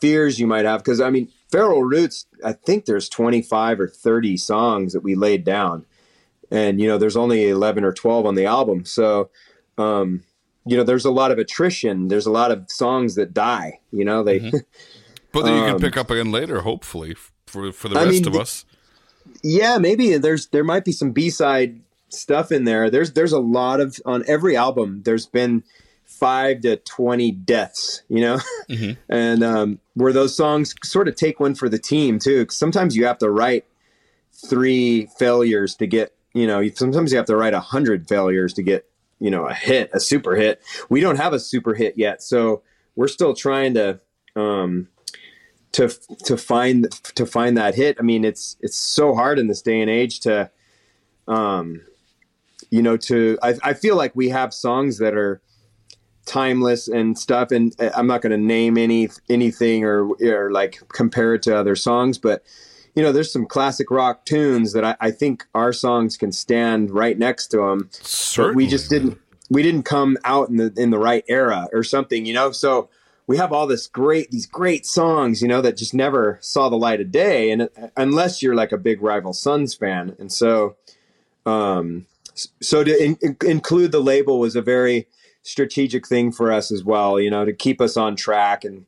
fears 0.00 0.38
you 0.40 0.46
might 0.46 0.64
have. 0.64 0.80
Because 0.82 1.00
I 1.00 1.10
mean, 1.10 1.28
Feral 1.50 1.82
Roots, 1.82 2.26
I 2.44 2.52
think 2.52 2.84
there's 2.86 3.08
25 3.08 3.80
or 3.80 3.88
30 3.88 4.36
songs 4.36 4.92
that 4.92 5.00
we 5.00 5.14
laid 5.14 5.44
down, 5.44 5.84
and 6.50 6.80
you 6.80 6.88
know, 6.88 6.98
there's 6.98 7.16
only 7.16 7.48
11 7.48 7.84
or 7.84 7.92
12 7.92 8.26
on 8.26 8.34
the 8.34 8.46
album, 8.46 8.84
so. 8.84 9.30
Um, 9.76 10.24
you 10.66 10.76
know, 10.76 10.82
there's 10.82 11.06
a 11.06 11.10
lot 11.10 11.30
of 11.30 11.38
attrition. 11.38 12.08
There's 12.08 12.26
a 12.26 12.30
lot 12.30 12.50
of 12.50 12.70
songs 12.70 13.14
that 13.14 13.32
die. 13.32 13.80
You 13.90 14.04
know, 14.04 14.22
they 14.22 14.38
But 15.32 15.44
then 15.44 15.54
you 15.54 15.62
can 15.62 15.74
Um, 15.76 15.80
pick 15.80 15.96
up 15.96 16.10
again 16.10 16.30
later, 16.30 16.60
hopefully, 16.60 17.14
for 17.46 17.72
for 17.72 17.88
the 17.88 17.98
I 17.98 18.04
rest 18.04 18.12
mean, 18.12 18.26
of 18.26 18.32
the- 18.34 18.40
us. 18.40 18.64
yeah 19.42 19.78
maybe 19.78 20.18
there's 20.18 20.48
there 20.48 20.64
might 20.64 20.84
be 20.84 20.92
some 20.92 21.12
b-side 21.12 21.80
stuff 22.10 22.50
in 22.52 22.64
there 22.64 22.90
there's 22.90 23.12
there's 23.12 23.32
a 23.32 23.38
lot 23.38 23.80
of 23.80 23.98
on 24.04 24.24
every 24.26 24.56
album 24.56 25.00
there's 25.04 25.26
been 25.26 25.62
five 26.08 26.60
to 26.62 26.76
20 26.76 27.30
deaths 27.32 28.02
you 28.08 28.20
know 28.20 28.38
Mhm. 28.68 28.96
and 29.08 29.44
um 29.44 29.78
where 29.94 30.12
those 30.12 30.34
songs 30.34 30.74
sort 30.82 31.06
of 31.06 31.14
take 31.14 31.38
one 31.38 31.54
for 31.54 31.68
the 31.68 31.78
team 31.78 32.18
too 32.18 32.44
'Cause 32.46 32.56
sometimes 32.56 32.96
you 32.96 33.04
have 33.06 33.18
to 33.18 33.30
write 33.30 33.66
three 34.32 35.06
failures 35.18 35.74
to 35.76 35.86
get 35.86 36.14
you 36.34 36.46
know 36.46 36.66
sometimes 36.74 37.12
you 37.12 37.18
have 37.18 37.26
to 37.26 37.36
write 37.36 37.54
a 37.54 37.60
hundred 37.60 38.08
failures 38.08 38.52
to 38.54 38.62
get 38.62 38.86
you 39.20 39.30
know 39.30 39.46
a 39.46 39.54
hit 39.54 39.90
a 39.92 40.00
super 40.00 40.34
hit 40.34 40.60
we 40.88 41.00
don't 41.00 41.16
have 41.16 41.32
a 41.32 41.40
super 41.40 41.74
hit 41.74 41.94
yet 41.98 42.22
so 42.22 42.62
we're 42.96 43.08
still 43.08 43.34
trying 43.34 43.74
to 43.74 44.00
um 44.34 44.88
to 45.72 45.88
to 46.24 46.36
find 46.38 46.90
to 47.14 47.26
find 47.26 47.56
that 47.58 47.74
hit. 47.74 47.96
I 48.00 48.02
mean, 48.02 48.24
it's 48.24 48.56
it's 48.62 48.76
so 48.78 49.14
hard 49.14 49.38
in 49.38 49.48
this 49.48 49.60
day 49.60 49.82
and 49.82 49.90
age 49.90 50.20
to, 50.20 50.50
um, 51.28 51.82
you 52.70 52.80
know, 52.82 52.96
to 52.96 53.38
I, 53.42 53.54
I 53.62 53.74
feel 53.74 53.94
like 53.94 54.16
we 54.16 54.30
have 54.30 54.54
songs 54.54 54.96
that 54.98 55.14
are 55.14 55.42
timeless 56.28 56.86
and 56.86 57.18
stuff, 57.18 57.50
and 57.50 57.74
uh, 57.80 57.90
I'm 57.96 58.06
not 58.06 58.22
going 58.22 58.30
to 58.30 58.38
name 58.38 58.78
any 58.78 59.08
anything 59.28 59.84
or 59.84 60.10
or 60.22 60.52
like 60.52 60.80
compare 60.88 61.34
it 61.34 61.42
to 61.42 61.56
other 61.56 61.74
songs, 61.74 62.18
but 62.18 62.44
you 62.94 63.02
know, 63.02 63.12
there's 63.12 63.32
some 63.32 63.46
classic 63.46 63.90
rock 63.90 64.24
tunes 64.24 64.72
that 64.72 64.84
I, 64.84 64.96
I 65.00 65.10
think 65.12 65.46
our 65.54 65.72
songs 65.72 66.16
can 66.16 66.32
stand 66.32 66.90
right 66.90 67.16
next 67.16 67.46
to 67.48 67.58
them 67.58 67.88
Certainly, 67.92 68.56
we 68.56 68.68
just 68.68 68.90
didn't 68.90 69.18
we 69.50 69.62
didn't 69.62 69.84
come 69.84 70.18
out 70.24 70.48
in 70.48 70.56
the 70.56 70.72
in 70.76 70.90
the 70.90 70.98
right 70.98 71.24
era 71.28 71.68
or 71.72 71.82
something 71.82 72.26
you 72.26 72.34
know? 72.34 72.50
So 72.50 72.88
we 73.28 73.36
have 73.36 73.52
all 73.52 73.68
this 73.68 73.86
great 73.86 74.30
these 74.30 74.46
great 74.46 74.84
songs 74.84 75.40
you 75.40 75.46
know 75.46 75.60
that 75.60 75.76
just 75.76 75.94
never 75.94 76.38
saw 76.40 76.68
the 76.68 76.76
light 76.76 77.00
of 77.00 77.12
day 77.12 77.50
and 77.50 77.62
uh, 77.62 77.66
unless 77.96 78.42
you're 78.42 78.56
like 78.56 78.72
a 78.72 78.78
big 78.78 79.00
rival 79.00 79.32
sons 79.32 79.74
fan 79.74 80.16
and 80.18 80.32
so 80.32 80.76
um 81.46 82.06
so 82.34 82.82
to 82.82 83.04
in, 83.04 83.16
in- 83.20 83.36
include 83.46 83.92
the 83.92 84.00
label 84.00 84.40
was 84.40 84.56
a 84.56 84.62
very 84.62 85.06
strategic 85.48 86.06
thing 86.08 86.32
for 86.32 86.52
us 86.52 86.72
as 86.72 86.84
well 86.84 87.20
you 87.20 87.30
know 87.30 87.44
to 87.44 87.52
keep 87.54 87.80
us 87.80 87.96
on 87.96 88.16
track 88.16 88.64
and 88.64 88.86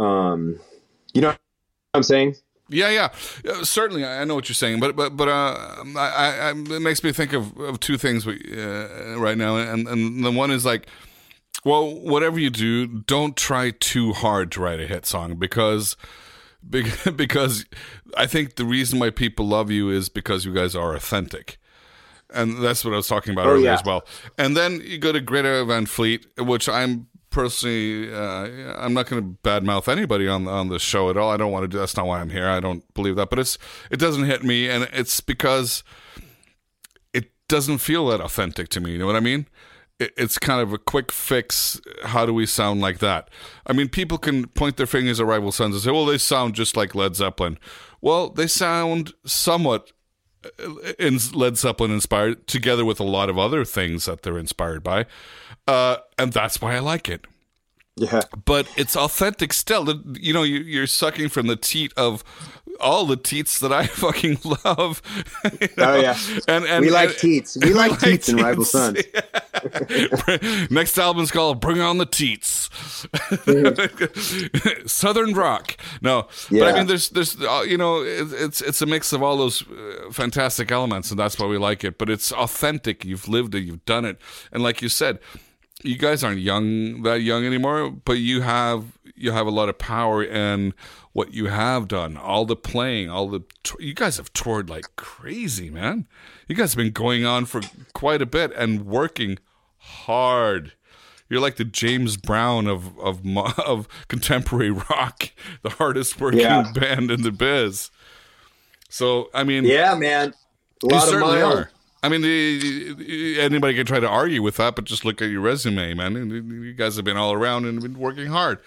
um 0.00 0.58
you 1.14 1.22
know 1.22 1.28
what 1.28 1.40
i'm 1.94 2.02
saying 2.04 2.36
Yeah, 2.68 2.90
yeah, 2.90 3.10
Uh, 3.48 3.64
certainly. 3.64 4.04
I 4.04 4.24
know 4.24 4.34
what 4.34 4.48
you're 4.48 4.54
saying, 4.54 4.80
but 4.80 4.96
but 4.96 5.16
but 5.16 5.28
uh, 5.28 5.84
I, 5.96 6.00
I 6.00 6.50
it 6.50 6.82
makes 6.82 7.04
me 7.04 7.12
think 7.12 7.32
of, 7.32 7.56
of 7.60 7.80
two 7.80 7.98
things 7.98 8.26
we, 8.26 8.40
uh, 8.56 9.18
right 9.18 9.38
now, 9.38 9.56
and 9.56 9.88
and 9.88 10.24
the 10.24 10.32
one 10.32 10.50
is 10.50 10.66
like, 10.66 10.88
well, 11.64 11.94
whatever 11.94 12.40
you 12.40 12.50
do, 12.50 12.86
don't 12.88 13.36
try 13.36 13.72
too 13.72 14.12
hard 14.14 14.52
to 14.52 14.60
write 14.62 14.80
a 14.80 14.86
hit 14.88 15.06
song 15.06 15.36
because. 15.36 15.96
Because 17.16 17.66
I 18.16 18.26
think 18.26 18.56
the 18.56 18.64
reason 18.66 18.98
why 19.00 19.10
people 19.10 19.46
love 19.46 19.70
you 19.70 19.90
is 19.90 20.08
because 20.10 20.44
you 20.46 20.54
guys 20.54 20.76
are 20.76 20.94
authentic, 20.94 21.58
and 22.34 22.62
that's 22.62 22.84
what 22.84 22.92
I 22.92 22.96
was 22.96 23.08
talking 23.08 23.32
about 23.32 23.46
Oh, 23.46 23.50
earlier 23.52 23.66
yeah. 23.66 23.74
as 23.74 23.84
well. 23.84 24.04
And 24.38 24.56
then 24.56 24.80
you 24.84 24.98
go 24.98 25.12
to 25.12 25.20
Greta 25.20 25.64
Van 25.64 25.86
Fleet, 25.86 26.26
which 26.38 26.68
I'm 26.68 27.06
personally, 27.30 28.12
uh, 28.14 28.76
I'm 28.78 28.94
not 28.94 29.06
going 29.08 29.22
to 29.22 29.38
badmouth 29.42 29.88
anybody 29.88 30.28
on 30.28 30.46
on 30.46 30.68
this 30.68 30.82
show 30.82 31.10
at 31.10 31.16
all. 31.16 31.30
I 31.30 31.36
don't 31.36 31.50
want 31.52 31.64
to 31.64 31.68
do. 31.68 31.78
That's 31.78 31.96
not 31.96 32.06
why 32.06 32.20
I'm 32.20 32.30
here. 32.30 32.48
I 32.48 32.60
don't 32.60 32.82
believe 32.94 33.16
that. 33.16 33.30
But 33.30 33.38
it's 33.38 33.58
it 33.90 33.98
doesn't 33.98 34.24
hit 34.24 34.42
me, 34.44 34.68
and 34.68 34.88
it's 34.92 35.20
because 35.20 35.82
it 37.12 37.30
doesn't 37.48 37.78
feel 37.78 38.06
that 38.08 38.20
authentic 38.20 38.68
to 38.70 38.80
me. 38.80 38.92
You 38.92 38.98
know 38.98 39.06
what 39.06 39.16
I 39.16 39.20
mean? 39.20 39.46
It, 39.98 40.12
it's 40.16 40.38
kind 40.38 40.60
of 40.60 40.72
a 40.72 40.78
quick 40.78 41.12
fix. 41.12 41.80
How 42.04 42.26
do 42.26 42.34
we 42.34 42.46
sound 42.46 42.80
like 42.80 42.98
that? 42.98 43.28
I 43.66 43.72
mean, 43.72 43.88
people 43.88 44.18
can 44.18 44.46
point 44.48 44.76
their 44.76 44.86
fingers 44.86 45.20
at 45.20 45.26
Rival 45.26 45.52
Sons 45.52 45.74
and 45.74 45.82
say, 45.84 45.90
"Well, 45.90 46.06
they 46.06 46.18
sound 46.18 46.54
just 46.54 46.76
like 46.76 46.94
Led 46.94 47.14
Zeppelin." 47.16 47.58
Well, 48.00 48.28
they 48.30 48.46
sound 48.46 49.12
somewhat 49.24 49.92
in 50.98 51.18
Led 51.32 51.56
Zeppelin 51.56 51.90
inspired, 51.90 52.46
together 52.46 52.84
with 52.84 53.00
a 53.00 53.04
lot 53.04 53.28
of 53.28 53.38
other 53.38 53.64
things 53.64 54.04
that 54.06 54.22
they're 54.22 54.38
inspired 54.38 54.82
by, 54.82 55.06
uh, 55.66 55.96
and 56.18 56.32
that's 56.32 56.60
why 56.60 56.76
I 56.76 56.80
like 56.80 57.08
it. 57.08 57.26
yeah 57.96 58.22
But 58.44 58.66
it's 58.76 58.96
authentic 58.96 59.52
still. 59.52 60.02
You 60.18 60.32
know, 60.32 60.42
you're 60.42 60.86
sucking 60.86 61.28
from 61.28 61.46
the 61.46 61.56
teat 61.56 61.92
of 61.96 62.24
all 62.80 63.06
the 63.06 63.16
teats 63.16 63.60
that 63.60 63.72
I 63.72 63.86
fucking 64.04 64.38
love. 64.64 65.00
you 65.60 65.68
know? 65.76 65.92
Oh, 65.94 66.00
yeah. 66.00 66.16
and 66.48 66.64
and 66.64 66.84
we 66.84 66.90
like 66.90 67.10
and- 67.10 67.18
teats 67.18 67.56
we 67.60 67.72
like 67.82 67.98
teats 68.00 68.28
in 68.28 68.36
rival 68.36 68.64
sons 68.64 69.02
Next 70.70 70.98
album's 70.98 71.30
called 71.30 71.60
"Bring 71.60 71.80
On 71.80 71.96
the 71.98 72.04
Teats," 72.06 72.68
Southern 74.86 75.34
rock. 75.34 75.76
No, 76.02 76.28
but 76.50 76.62
I 76.62 76.72
mean, 76.78 76.86
there's, 76.86 77.08
there's, 77.10 77.40
uh, 77.40 77.64
you 77.66 77.76
know, 77.78 78.02
it's 78.02 78.60
it's 78.60 78.82
a 78.82 78.86
mix 78.86 79.12
of 79.12 79.22
all 79.22 79.36
those 79.36 79.62
uh, 79.68 80.10
fantastic 80.10 80.70
elements, 80.70 81.10
and 81.10 81.18
that's 81.18 81.38
why 81.38 81.46
we 81.46 81.58
like 81.58 81.84
it. 81.84 81.98
But 81.98 82.10
it's 82.10 82.32
authentic. 82.32 83.04
You've 83.04 83.28
lived 83.28 83.54
it. 83.54 83.60
You've 83.60 83.84
done 83.84 84.04
it, 84.04 84.18
and 84.52 84.62
like 84.62 84.82
you 84.82 84.88
said, 84.88 85.18
you 85.82 85.96
guys 85.96 86.22
aren't 86.24 86.40
young 86.40 87.02
that 87.02 87.22
young 87.22 87.44
anymore, 87.46 87.90
but 87.90 88.14
you 88.18 88.42
have 88.42 88.84
you 89.14 89.32
have 89.32 89.46
a 89.46 89.50
lot 89.50 89.68
of 89.68 89.78
power 89.78 90.22
in 90.22 90.74
what 91.14 91.32
you 91.32 91.46
have 91.46 91.88
done, 91.88 92.16
all 92.16 92.44
the 92.44 92.56
playing, 92.56 93.08
all 93.08 93.28
the 93.28 93.40
you 93.78 93.94
guys 93.94 94.18
have 94.18 94.32
toured 94.32 94.68
like 94.68 94.84
crazy, 94.96 95.70
man. 95.70 96.06
You 96.48 96.56
guys 96.56 96.74
have 96.74 96.76
been 96.76 96.92
going 96.92 97.24
on 97.24 97.46
for 97.46 97.62
quite 97.94 98.20
a 98.20 98.26
bit 98.26 98.52
and 98.52 98.84
working 98.84 99.38
hard. 99.78 100.72
You're 101.30 101.40
like 101.40 101.56
the 101.56 101.64
James 101.64 102.16
Brown 102.16 102.66
of 102.66 102.98
of 102.98 103.20
of 103.58 103.88
contemporary 104.08 104.72
rock, 104.72 105.30
the 105.62 105.70
hardest 105.70 106.20
working 106.20 106.40
yeah. 106.40 106.70
band 106.74 107.10
in 107.12 107.22
the 107.22 107.32
biz. 107.32 107.90
So 108.90 109.30
I 109.32 109.44
mean, 109.44 109.64
yeah, 109.64 109.94
man, 109.94 110.34
a 110.82 110.86
lot 110.86 111.04
you 111.04 111.12
certainly 111.12 111.40
are. 111.40 111.70
I 112.02 112.08
mean, 112.10 112.22
anybody 113.38 113.74
can 113.74 113.86
try 113.86 113.98
to 113.98 114.08
argue 114.08 114.42
with 114.42 114.56
that, 114.58 114.76
but 114.76 114.84
just 114.84 115.06
look 115.06 115.22
at 115.22 115.30
your 115.30 115.40
resume, 115.40 115.94
man. 115.94 116.14
You 116.28 116.74
guys 116.74 116.96
have 116.96 117.04
been 117.06 117.16
all 117.16 117.32
around 117.32 117.64
and 117.64 117.80
been 117.80 117.98
working 117.98 118.26
hard. 118.26 118.58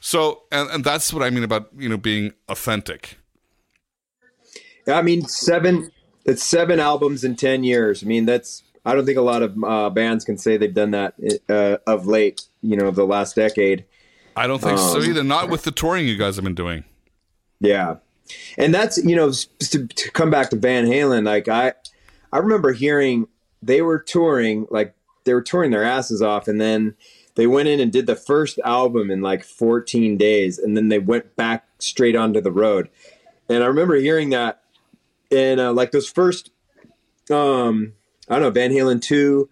So, 0.00 0.42
and, 0.52 0.70
and 0.70 0.84
that's 0.84 1.12
what 1.12 1.22
I 1.22 1.30
mean 1.30 1.44
about 1.44 1.70
you 1.76 1.88
know 1.88 1.96
being 1.96 2.32
authentic. 2.48 3.18
Yeah, 4.86 4.98
I 4.98 5.02
mean, 5.02 5.26
seven. 5.26 5.90
It's 6.24 6.42
seven 6.42 6.78
albums 6.78 7.24
in 7.24 7.36
ten 7.36 7.64
years. 7.64 8.02
I 8.02 8.06
mean, 8.06 8.26
that's. 8.26 8.62
I 8.84 8.94
don't 8.94 9.04
think 9.04 9.18
a 9.18 9.22
lot 9.22 9.42
of 9.42 9.64
uh, 9.64 9.90
bands 9.90 10.24
can 10.24 10.38
say 10.38 10.56
they've 10.56 10.72
done 10.72 10.92
that 10.92 11.14
uh, 11.48 11.78
of 11.86 12.06
late. 12.06 12.42
You 12.62 12.76
know, 12.76 12.90
the 12.90 13.06
last 13.06 13.36
decade. 13.36 13.84
I 14.36 14.46
don't 14.46 14.60
think 14.60 14.78
um, 14.78 15.02
so 15.02 15.02
either. 15.02 15.24
Not 15.24 15.50
with 15.50 15.64
the 15.64 15.72
touring 15.72 16.06
you 16.06 16.16
guys 16.16 16.36
have 16.36 16.44
been 16.44 16.54
doing. 16.54 16.84
Yeah, 17.60 17.96
and 18.56 18.72
that's 18.72 18.98
you 18.98 19.16
know 19.16 19.32
to, 19.32 19.86
to 19.86 20.10
come 20.12 20.30
back 20.30 20.50
to 20.50 20.56
Van 20.56 20.86
Halen. 20.86 21.24
Like 21.24 21.48
I, 21.48 21.72
I 22.32 22.38
remember 22.38 22.72
hearing 22.72 23.26
they 23.62 23.82
were 23.82 23.98
touring 23.98 24.66
like 24.70 24.94
they 25.24 25.34
were 25.34 25.42
touring 25.42 25.70
their 25.70 25.84
asses 25.84 26.22
off, 26.22 26.48
and 26.48 26.60
then 26.60 26.94
they 27.38 27.46
went 27.46 27.68
in 27.68 27.78
and 27.78 27.92
did 27.92 28.08
the 28.08 28.16
first 28.16 28.58
album 28.64 29.12
in 29.12 29.22
like 29.22 29.44
14 29.44 30.16
days 30.16 30.58
and 30.58 30.76
then 30.76 30.88
they 30.88 30.98
went 30.98 31.36
back 31.36 31.64
straight 31.78 32.16
onto 32.16 32.40
the 32.40 32.52
road. 32.52 32.90
And 33.48 33.62
i 33.62 33.66
remember 33.66 33.94
hearing 33.94 34.30
that 34.30 34.62
and 35.30 35.60
uh, 35.60 35.72
like 35.72 35.92
those 35.92 36.08
first 36.08 36.50
um 37.30 37.92
i 38.28 38.34
don't 38.34 38.42
know 38.42 38.50
van 38.50 38.70
halen 38.70 39.00
2 39.00 39.48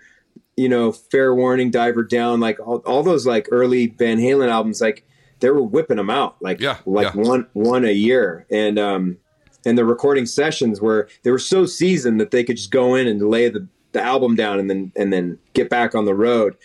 you 0.57 0.69
know 0.69 0.93
fair 0.93 1.35
warning 1.35 1.71
diver 1.71 2.03
down 2.03 2.41
like 2.41 2.59
all, 2.61 2.79
all 2.79 3.03
those 3.03 3.27
like 3.27 3.49
early 3.51 3.87
van 3.87 4.19
halen 4.19 4.49
albums 4.49 4.81
like 4.81 5.07
they 5.41 5.51
were 5.51 5.63
whipping 5.63 5.99
them 5.99 6.11
out 6.11 6.37
like 6.43 6.61
yeah 6.61 6.79
like 6.87 7.15
yeah. 7.15 7.21
one 7.21 7.47
one 7.53 7.85
a 7.85 7.93
year. 7.93 8.47
And 8.51 8.79
um 8.79 9.19
and 9.65 9.77
the 9.77 9.85
recording 9.85 10.27
sessions 10.27 10.81
were 10.81 11.09
they 11.23 11.31
were 11.31 11.39
so 11.39 11.67
seasoned 11.67 12.21
that 12.21 12.31
they 12.31 12.45
could 12.45 12.57
just 12.57 12.71
go 12.71 12.95
in 12.95 13.07
and 13.07 13.21
lay 13.23 13.49
the 13.49 13.69
the 13.93 14.03
album 14.03 14.35
down 14.35 14.59
and 14.59 14.69
then 14.69 14.93
and 14.97 15.13
then 15.13 15.39
get 15.53 15.69
back 15.69 15.95
on 15.95 16.05
the 16.05 16.15
road. 16.15 16.57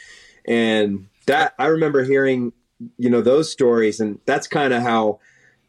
And 0.46 1.08
that 1.32 1.54
I 1.58 1.68
remember 1.68 2.04
hearing, 2.04 2.54
you 2.98 3.10
know, 3.10 3.22
those 3.22 3.52
stories, 3.52 4.00
and 4.00 4.20
that's 4.26 4.48
kind 4.48 4.74
of 4.74 4.84
how 4.84 5.20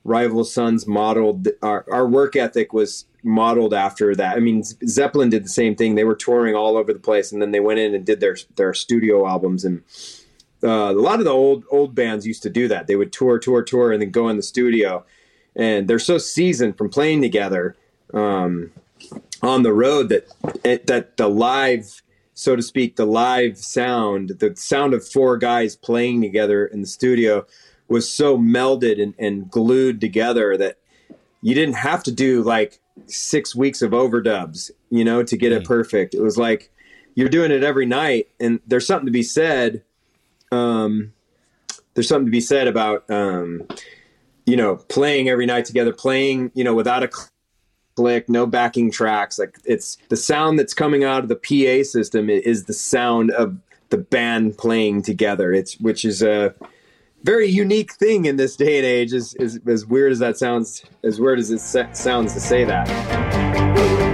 Rival 0.04 0.44
Sons 0.44 0.86
modeled 0.86 1.48
our, 1.62 1.86
our 1.90 2.08
work 2.08 2.34
ethic 2.36 2.72
was 2.72 3.06
modeled 3.22 3.72
after 3.72 4.14
that. 4.16 4.36
I 4.36 4.40
mean, 4.40 4.64
Zeppelin 4.86 5.30
did 5.30 5.44
the 5.44 5.48
same 5.48 5.76
thing. 5.76 5.94
They 5.94 6.04
were 6.04 6.16
touring 6.16 6.56
all 6.56 6.76
over 6.76 6.92
the 6.92 6.98
place, 6.98 7.30
and 7.32 7.40
then 7.40 7.52
they 7.52 7.60
went 7.60 7.78
in 7.78 7.94
and 7.94 8.04
did 8.04 8.20
their 8.20 8.36
their 8.56 8.74
studio 8.74 9.26
albums. 9.26 9.64
And 9.64 9.82
uh, 10.64 10.90
a 10.90 10.92
lot 10.92 11.20
of 11.20 11.24
the 11.24 11.30
old 11.30 11.64
old 11.70 11.94
bands 11.94 12.26
used 12.26 12.42
to 12.42 12.50
do 12.50 12.66
that. 12.68 12.88
They 12.88 12.96
would 12.96 13.12
tour, 13.12 13.38
tour, 13.38 13.62
tour, 13.62 13.92
and 13.92 14.02
then 14.02 14.10
go 14.10 14.28
in 14.28 14.36
the 14.36 14.42
studio. 14.42 15.04
And 15.54 15.86
they're 15.86 15.98
so 15.98 16.18
seasoned 16.18 16.78
from 16.78 16.88
playing 16.88 17.20
together 17.22 17.76
um, 18.14 18.72
on 19.42 19.62
the 19.62 19.72
road 19.72 20.08
that 20.08 20.26
that 20.88 21.16
the 21.16 21.28
live 21.28 22.01
so 22.34 22.56
to 22.56 22.62
speak, 22.62 22.96
the 22.96 23.06
live 23.06 23.58
sound, 23.58 24.30
the 24.40 24.56
sound 24.56 24.94
of 24.94 25.06
four 25.06 25.36
guys 25.36 25.76
playing 25.76 26.22
together 26.22 26.66
in 26.66 26.80
the 26.80 26.86
studio 26.86 27.46
was 27.88 28.10
so 28.10 28.38
melded 28.38 29.02
and, 29.02 29.14
and 29.18 29.50
glued 29.50 30.00
together 30.00 30.56
that 30.56 30.78
you 31.42 31.54
didn't 31.54 31.74
have 31.74 32.02
to 32.04 32.12
do 32.12 32.42
like 32.42 32.80
six 33.06 33.54
weeks 33.54 33.82
of 33.82 33.90
overdubs, 33.90 34.70
you 34.90 35.04
know, 35.04 35.22
to 35.22 35.36
get 35.36 35.52
it 35.52 35.64
perfect. 35.64 36.14
It 36.14 36.22
was 36.22 36.38
like 36.38 36.70
you're 37.14 37.28
doing 37.28 37.50
it 37.50 37.62
every 37.62 37.86
night, 37.86 38.28
and 38.40 38.60
there's 38.66 38.86
something 38.86 39.06
to 39.06 39.12
be 39.12 39.22
said. 39.22 39.82
Um, 40.50 41.12
there's 41.94 42.08
something 42.08 42.26
to 42.26 42.32
be 42.32 42.40
said 42.40 42.68
about, 42.68 43.08
um, 43.10 43.66
you 44.46 44.56
know, 44.56 44.76
playing 44.76 45.28
every 45.28 45.46
night 45.46 45.66
together, 45.66 45.92
playing, 45.92 46.50
you 46.54 46.64
know, 46.64 46.74
without 46.74 47.02
a 47.02 47.10
click, 47.96 48.28
no 48.28 48.46
backing 48.46 48.90
tracks. 48.90 49.38
Like 49.38 49.58
it's 49.64 49.98
the 50.08 50.16
sound 50.16 50.58
that's 50.58 50.74
coming 50.74 51.04
out 51.04 51.22
of 51.22 51.28
the 51.28 51.36
PA 51.36 51.84
system 51.84 52.30
is 52.30 52.64
the 52.64 52.72
sound 52.72 53.30
of 53.32 53.56
the 53.90 53.98
band 53.98 54.56
playing 54.58 55.02
together. 55.02 55.52
It's 55.52 55.78
which 55.78 56.04
is 56.04 56.22
a 56.22 56.54
very 57.24 57.46
unique 57.46 57.92
thing 57.92 58.24
in 58.24 58.36
this 58.36 58.56
day 58.56 58.78
and 58.78 58.86
age. 58.86 59.12
As 59.12 59.34
as, 59.34 59.60
as 59.66 59.86
weird 59.86 60.12
as 60.12 60.18
that 60.20 60.36
sounds, 60.38 60.84
as 61.04 61.20
weird 61.20 61.38
as 61.38 61.50
it 61.50 61.60
sounds 61.96 62.34
to 62.34 62.40
say 62.40 62.64
that. 62.64 64.11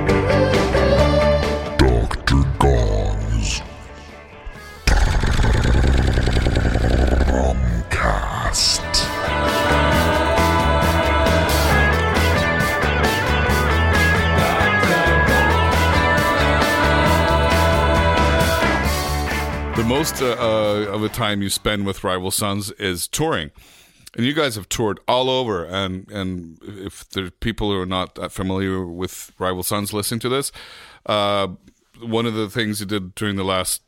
Most 19.89 20.20
uh, 20.20 20.32
uh, 20.32 20.93
of 20.93 21.01
the 21.01 21.09
time 21.09 21.41
you 21.41 21.49
spend 21.49 21.86
with 21.86 22.05
Rival 22.05 22.30
Sons 22.30 22.70
is 22.72 23.09
touring. 23.09 23.51
And 24.14 24.26
you 24.26 24.34
guys 24.34 24.55
have 24.55 24.68
toured 24.68 25.01
all 25.09 25.30
over, 25.30 25.64
and 25.64 26.11
and 26.11 26.59
if 26.62 27.09
there 27.11 27.24
are 27.26 27.30
people 27.30 27.70
who 27.70 27.80
are 27.80 27.86
not 27.86 28.14
that 28.16 28.30
familiar 28.30 28.84
with 28.84 29.32
Rival 29.39 29.62
Sons 29.62 29.93
listening 29.95 30.20
to 30.20 30.28
this, 30.28 30.53
uh, 31.07 31.49
one 32.01 32.26
of 32.26 32.34
the 32.34 32.51
things 32.51 32.80
you 32.80 32.86
did 32.86 33.14
during 33.14 33.36
the 33.36 33.45
last 33.45 33.82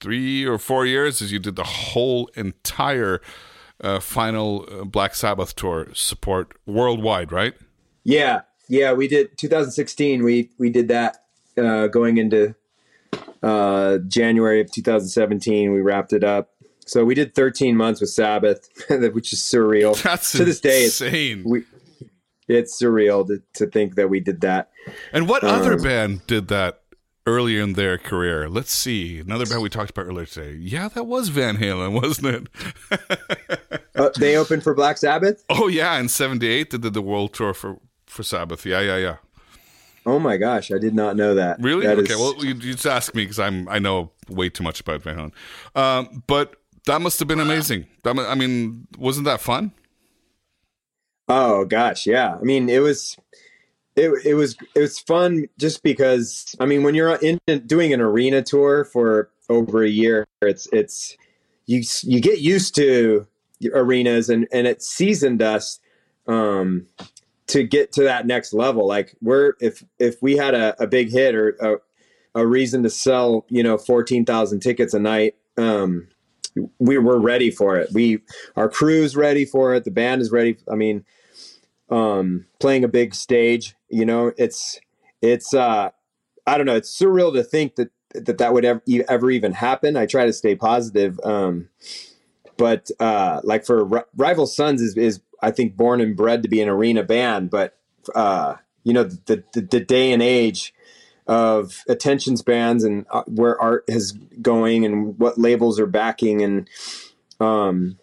three 0.00 0.46
or 0.46 0.58
four 0.58 0.86
years 0.86 1.20
is 1.20 1.32
you 1.32 1.38
did 1.38 1.56
the 1.56 1.64
whole 1.64 2.30
entire 2.34 3.20
uh, 3.82 4.00
final 4.00 4.66
uh, 4.70 4.84
Black 4.84 5.14
Sabbath 5.14 5.54
tour 5.54 5.88
support 5.94 6.52
worldwide, 6.64 7.30
right? 7.30 7.54
Yeah, 8.04 8.42
yeah, 8.68 8.92
we 8.92 9.08
did 9.08 9.36
2016. 9.36 10.22
We 10.22 10.50
we 10.58 10.70
did 10.70 10.88
that 10.88 11.24
uh, 11.58 11.88
going 11.88 12.16
into 12.16 12.54
uh, 13.42 13.98
January 14.06 14.60
of 14.60 14.70
2017, 14.70 15.72
we 15.72 15.80
wrapped 15.80 16.12
it 16.12 16.24
up. 16.24 16.50
So 16.86 17.04
we 17.04 17.14
did 17.14 17.34
13 17.34 17.76
months 17.76 18.00
with 18.00 18.10
Sabbath, 18.10 18.68
which 18.88 19.32
is 19.32 19.40
surreal. 19.40 20.00
That's 20.02 20.32
to 20.32 20.44
this 20.44 20.60
day. 20.60 20.84
Insane. 20.84 21.40
It's, 21.40 21.46
we, 21.46 21.64
it's 22.48 22.82
surreal 22.82 23.26
to, 23.28 23.42
to 23.54 23.66
think 23.66 23.94
that 23.94 24.10
we 24.10 24.20
did 24.20 24.40
that. 24.40 24.70
And 25.12 25.28
what 25.28 25.44
um, 25.44 25.50
other 25.50 25.78
band 25.80 26.26
did 26.26 26.48
that 26.48 26.80
earlier 27.26 27.62
in 27.62 27.74
their 27.74 27.96
career? 27.96 28.48
Let's 28.48 28.72
see. 28.72 29.20
Another 29.20 29.46
band 29.46 29.62
we 29.62 29.68
talked 29.68 29.90
about 29.90 30.06
earlier 30.06 30.26
today. 30.26 30.54
Yeah, 30.54 30.88
that 30.88 31.04
was 31.04 31.28
Van 31.28 31.58
Halen, 31.58 31.92
wasn't 31.92 32.48
it? 32.90 33.80
uh, 33.94 34.10
they 34.18 34.36
opened 34.36 34.64
for 34.64 34.74
Black 34.74 34.98
Sabbath. 34.98 35.44
Oh 35.48 35.68
yeah, 35.68 35.98
in 35.98 36.08
'78 36.08 36.70
they 36.70 36.78
did 36.78 36.92
the 36.92 37.02
world 37.02 37.32
tour 37.34 37.54
for 37.54 37.78
for 38.06 38.22
Sabbath. 38.22 38.66
Yeah, 38.66 38.80
yeah, 38.80 38.96
yeah. 38.96 39.16
Oh 40.10 40.18
my 40.18 40.38
gosh, 40.38 40.72
I 40.72 40.78
did 40.78 40.92
not 40.92 41.14
know 41.14 41.36
that. 41.36 41.60
Really? 41.60 41.86
That 41.86 41.98
okay. 41.98 42.14
Is... 42.14 42.18
Well, 42.18 42.34
you, 42.44 42.48
you, 42.54 42.72
just 42.72 42.84
ask 42.84 43.14
me 43.14 43.22
because 43.22 43.38
I'm 43.38 43.68
I 43.68 43.78
know 43.78 44.10
way 44.28 44.48
too 44.48 44.64
much 44.64 44.80
about 44.80 45.02
Van 45.02 45.16
Halen. 45.16 45.80
Um, 45.80 46.24
but 46.26 46.56
that 46.86 47.00
must 47.00 47.20
have 47.20 47.28
been 47.28 47.38
amazing. 47.38 47.86
That, 48.02 48.18
I 48.18 48.34
mean, 48.34 48.88
wasn't 48.98 49.26
that 49.26 49.40
fun? 49.40 49.70
Oh 51.28 51.64
gosh, 51.64 52.08
yeah. 52.08 52.34
I 52.34 52.42
mean, 52.42 52.68
it 52.68 52.80
was. 52.80 53.16
It, 53.96 54.10
it 54.24 54.34
was 54.34 54.56
it 54.74 54.80
was 54.80 54.98
fun 54.98 55.46
just 55.58 55.82
because 55.82 56.54
I 56.60 56.64
mean 56.64 56.84
when 56.84 56.94
you're 56.94 57.16
in 57.16 57.38
doing 57.66 57.92
an 57.92 58.00
arena 58.00 58.40
tour 58.40 58.84
for 58.84 59.30
over 59.48 59.82
a 59.82 59.88
year 59.88 60.26
it's 60.40 60.68
it's 60.72 61.16
you 61.66 61.82
you 62.02 62.20
get 62.20 62.38
used 62.38 62.76
to 62.76 63.26
arenas 63.74 64.30
and 64.30 64.46
and 64.52 64.68
it 64.68 64.80
seasoned 64.80 65.42
us 65.42 65.80
um 66.28 66.86
to 67.50 67.64
get 67.64 67.92
to 67.92 68.04
that 68.04 68.26
next 68.26 68.52
level. 68.52 68.86
Like 68.86 69.16
we're 69.20 69.54
if 69.60 69.84
if 69.98 70.20
we 70.22 70.36
had 70.36 70.54
a, 70.54 70.80
a 70.82 70.86
big 70.86 71.10
hit 71.10 71.34
or 71.34 71.50
a, 71.60 72.40
a 72.40 72.46
reason 72.46 72.82
to 72.84 72.90
sell, 72.90 73.44
you 73.48 73.62
know, 73.62 73.76
fourteen 73.76 74.24
thousand 74.24 74.60
tickets 74.60 74.94
a 74.94 74.98
night, 74.98 75.34
um, 75.56 76.08
we 76.78 76.98
were 76.98 77.18
ready 77.18 77.50
for 77.50 77.76
it. 77.76 77.90
We 77.92 78.20
our 78.56 78.68
crew's 78.68 79.16
ready 79.16 79.44
for 79.44 79.74
it. 79.74 79.84
The 79.84 79.90
band 79.90 80.22
is 80.22 80.30
ready. 80.30 80.56
I 80.70 80.74
mean, 80.76 81.04
um, 81.90 82.46
playing 82.60 82.84
a 82.84 82.88
big 82.88 83.14
stage, 83.14 83.74
you 83.88 84.04
know, 84.04 84.32
it's 84.36 84.80
it's 85.20 85.52
uh, 85.52 85.90
I 86.46 86.56
don't 86.56 86.66
know. 86.66 86.76
It's 86.76 86.96
surreal 86.96 87.34
to 87.34 87.42
think 87.42 87.76
that 87.76 87.90
that 88.14 88.38
that 88.38 88.52
would 88.52 88.64
ever 88.64 88.82
ever 89.08 89.30
even 89.30 89.52
happen. 89.52 89.96
I 89.96 90.06
try 90.06 90.24
to 90.24 90.32
stay 90.32 90.54
positive. 90.54 91.18
Um, 91.24 91.68
but 92.60 92.90
uh, 93.00 93.40
like 93.42 93.64
for 93.64 93.96
R- 93.96 94.06
Rival 94.14 94.46
Sons 94.46 94.82
is 94.82 94.94
is 94.96 95.20
I 95.42 95.50
think 95.50 95.76
born 95.76 96.02
and 96.02 96.14
bred 96.14 96.42
to 96.42 96.48
be 96.48 96.60
an 96.60 96.68
arena 96.68 97.02
band, 97.02 97.48
but 97.48 97.78
uh, 98.14 98.56
you 98.84 98.92
know 98.92 99.04
the, 99.04 99.42
the, 99.54 99.62
the 99.62 99.80
day 99.80 100.12
and 100.12 100.22
age 100.22 100.74
of 101.26 101.82
attention 101.88 102.36
spans 102.36 102.84
and 102.84 103.06
uh, 103.10 103.22
where 103.26 103.58
art 103.60 103.84
is 103.88 104.12
going 104.42 104.84
and 104.84 105.18
what 105.18 105.38
labels 105.38 105.80
are 105.80 105.86
backing 105.86 106.42
and 106.42 106.68
um, 107.40 107.98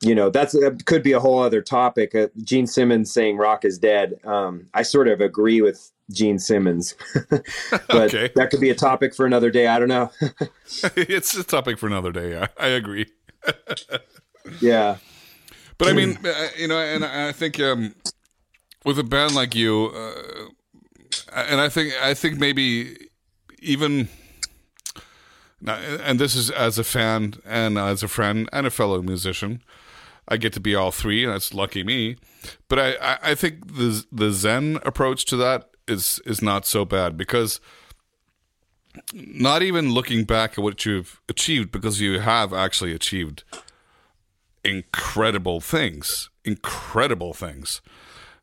you 0.00 0.14
know 0.14 0.30
that's 0.30 0.52
that 0.52 0.84
could 0.86 1.02
be 1.02 1.12
a 1.12 1.20
whole 1.20 1.42
other 1.42 1.60
topic. 1.60 2.14
Uh, 2.14 2.28
Gene 2.42 2.66
Simmons 2.66 3.12
saying 3.12 3.36
rock 3.36 3.66
is 3.66 3.78
dead. 3.78 4.18
Um, 4.24 4.68
I 4.72 4.82
sort 4.82 5.08
of 5.08 5.20
agree 5.20 5.60
with 5.60 5.92
Gene 6.10 6.38
Simmons, 6.38 6.94
but 7.30 7.44
okay. 7.90 8.30
that 8.34 8.48
could 8.50 8.60
be 8.60 8.70
a 8.70 8.74
topic 8.74 9.14
for 9.14 9.26
another 9.26 9.50
day. 9.50 9.66
I 9.66 9.78
don't 9.78 9.88
know. 9.88 10.10
it's 10.96 11.36
a 11.36 11.44
topic 11.44 11.78
for 11.78 11.86
another 11.86 12.12
day. 12.12 12.38
I, 12.38 12.48
I 12.58 12.68
agree. 12.68 13.06
Yeah, 14.60 14.96
but 15.78 15.88
I 15.88 15.92
mean, 15.92 16.18
uh, 16.24 16.48
you 16.56 16.68
know, 16.68 16.78
and 16.78 17.04
I 17.04 17.32
think 17.32 17.58
um, 17.60 17.94
with 18.84 18.98
a 18.98 19.04
band 19.04 19.34
like 19.34 19.54
you, 19.54 19.92
uh, 19.94 20.48
and 21.34 21.60
I 21.60 21.68
think 21.68 21.94
I 22.02 22.14
think 22.14 22.38
maybe 22.38 22.96
even 23.60 24.08
now, 25.60 25.76
and 25.76 26.18
this 26.18 26.34
is 26.34 26.50
as 26.50 26.78
a 26.78 26.84
fan 26.84 27.34
and 27.44 27.78
as 27.78 28.02
a 28.02 28.08
friend 28.08 28.48
and 28.52 28.66
a 28.66 28.70
fellow 28.70 29.02
musician. 29.02 29.62
I 30.28 30.36
get 30.36 30.52
to 30.52 30.60
be 30.60 30.76
all 30.76 30.92
three, 30.92 31.24
and 31.24 31.32
that's 31.32 31.52
lucky 31.52 31.82
me. 31.82 32.16
But 32.68 32.78
I, 32.78 33.18
I 33.20 33.34
think 33.34 33.76
the 33.76 34.04
the 34.12 34.30
Zen 34.30 34.78
approach 34.84 35.24
to 35.26 35.36
that 35.36 35.70
is 35.88 36.20
is 36.24 36.40
not 36.40 36.66
so 36.66 36.84
bad 36.84 37.16
because 37.16 37.60
not 39.12 39.62
even 39.62 39.92
looking 39.92 40.24
back 40.24 40.52
at 40.52 40.64
what 40.64 40.84
you've 40.84 41.20
achieved, 41.28 41.70
because 41.70 42.00
you 42.00 42.20
have 42.20 42.52
actually 42.52 42.92
achieved 42.92 43.44
incredible 44.64 45.60
things, 45.60 46.30
incredible 46.44 47.32
things. 47.32 47.80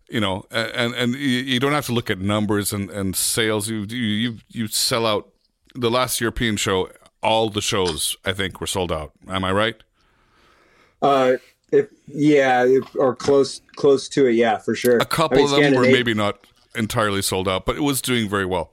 You 0.10 0.22
know, 0.22 0.46
and 0.52 0.94
and 0.94 1.16
you 1.16 1.60
don't 1.60 1.74
have 1.74 1.86
to 1.88 1.94
look 1.94 2.10
at 2.10 2.20
numbers 2.20 2.72
and, 2.72 2.90
and 2.90 3.14
sales. 3.16 3.70
You 3.70 3.86
you 3.90 4.38
you 4.48 4.68
sell 4.68 5.06
out. 5.06 5.30
The 5.76 5.92
last 5.92 6.22
European 6.22 6.56
show, 6.56 6.90
all 7.22 7.50
the 7.50 7.62
shows 7.62 8.16
I 8.24 8.32
think 8.32 8.62
were 8.62 8.68
sold 8.68 8.92
out. 8.92 9.12
Am 9.28 9.44
I 9.44 9.52
right? 9.52 9.76
Uh, 11.02 11.34
if 11.72 11.88
yeah, 12.08 12.64
if, 12.64 12.96
or 12.96 13.16
close 13.16 13.62
close 13.76 14.08
to 14.10 14.28
it, 14.28 14.36
yeah, 14.36 14.58
for 14.58 14.76
sure. 14.76 14.98
A 14.98 15.06
couple 15.06 15.40
I 15.40 15.42
mean, 15.42 15.54
of 15.54 15.62
them 15.62 15.76
were 15.76 15.92
maybe 15.92 16.14
not 16.14 16.40
entirely 16.74 17.22
sold 17.22 17.50
out, 17.50 17.66
but 17.66 17.76
it 17.76 17.82
was 17.82 18.02
doing 18.02 18.30
very 18.30 18.46
well. 18.46 18.72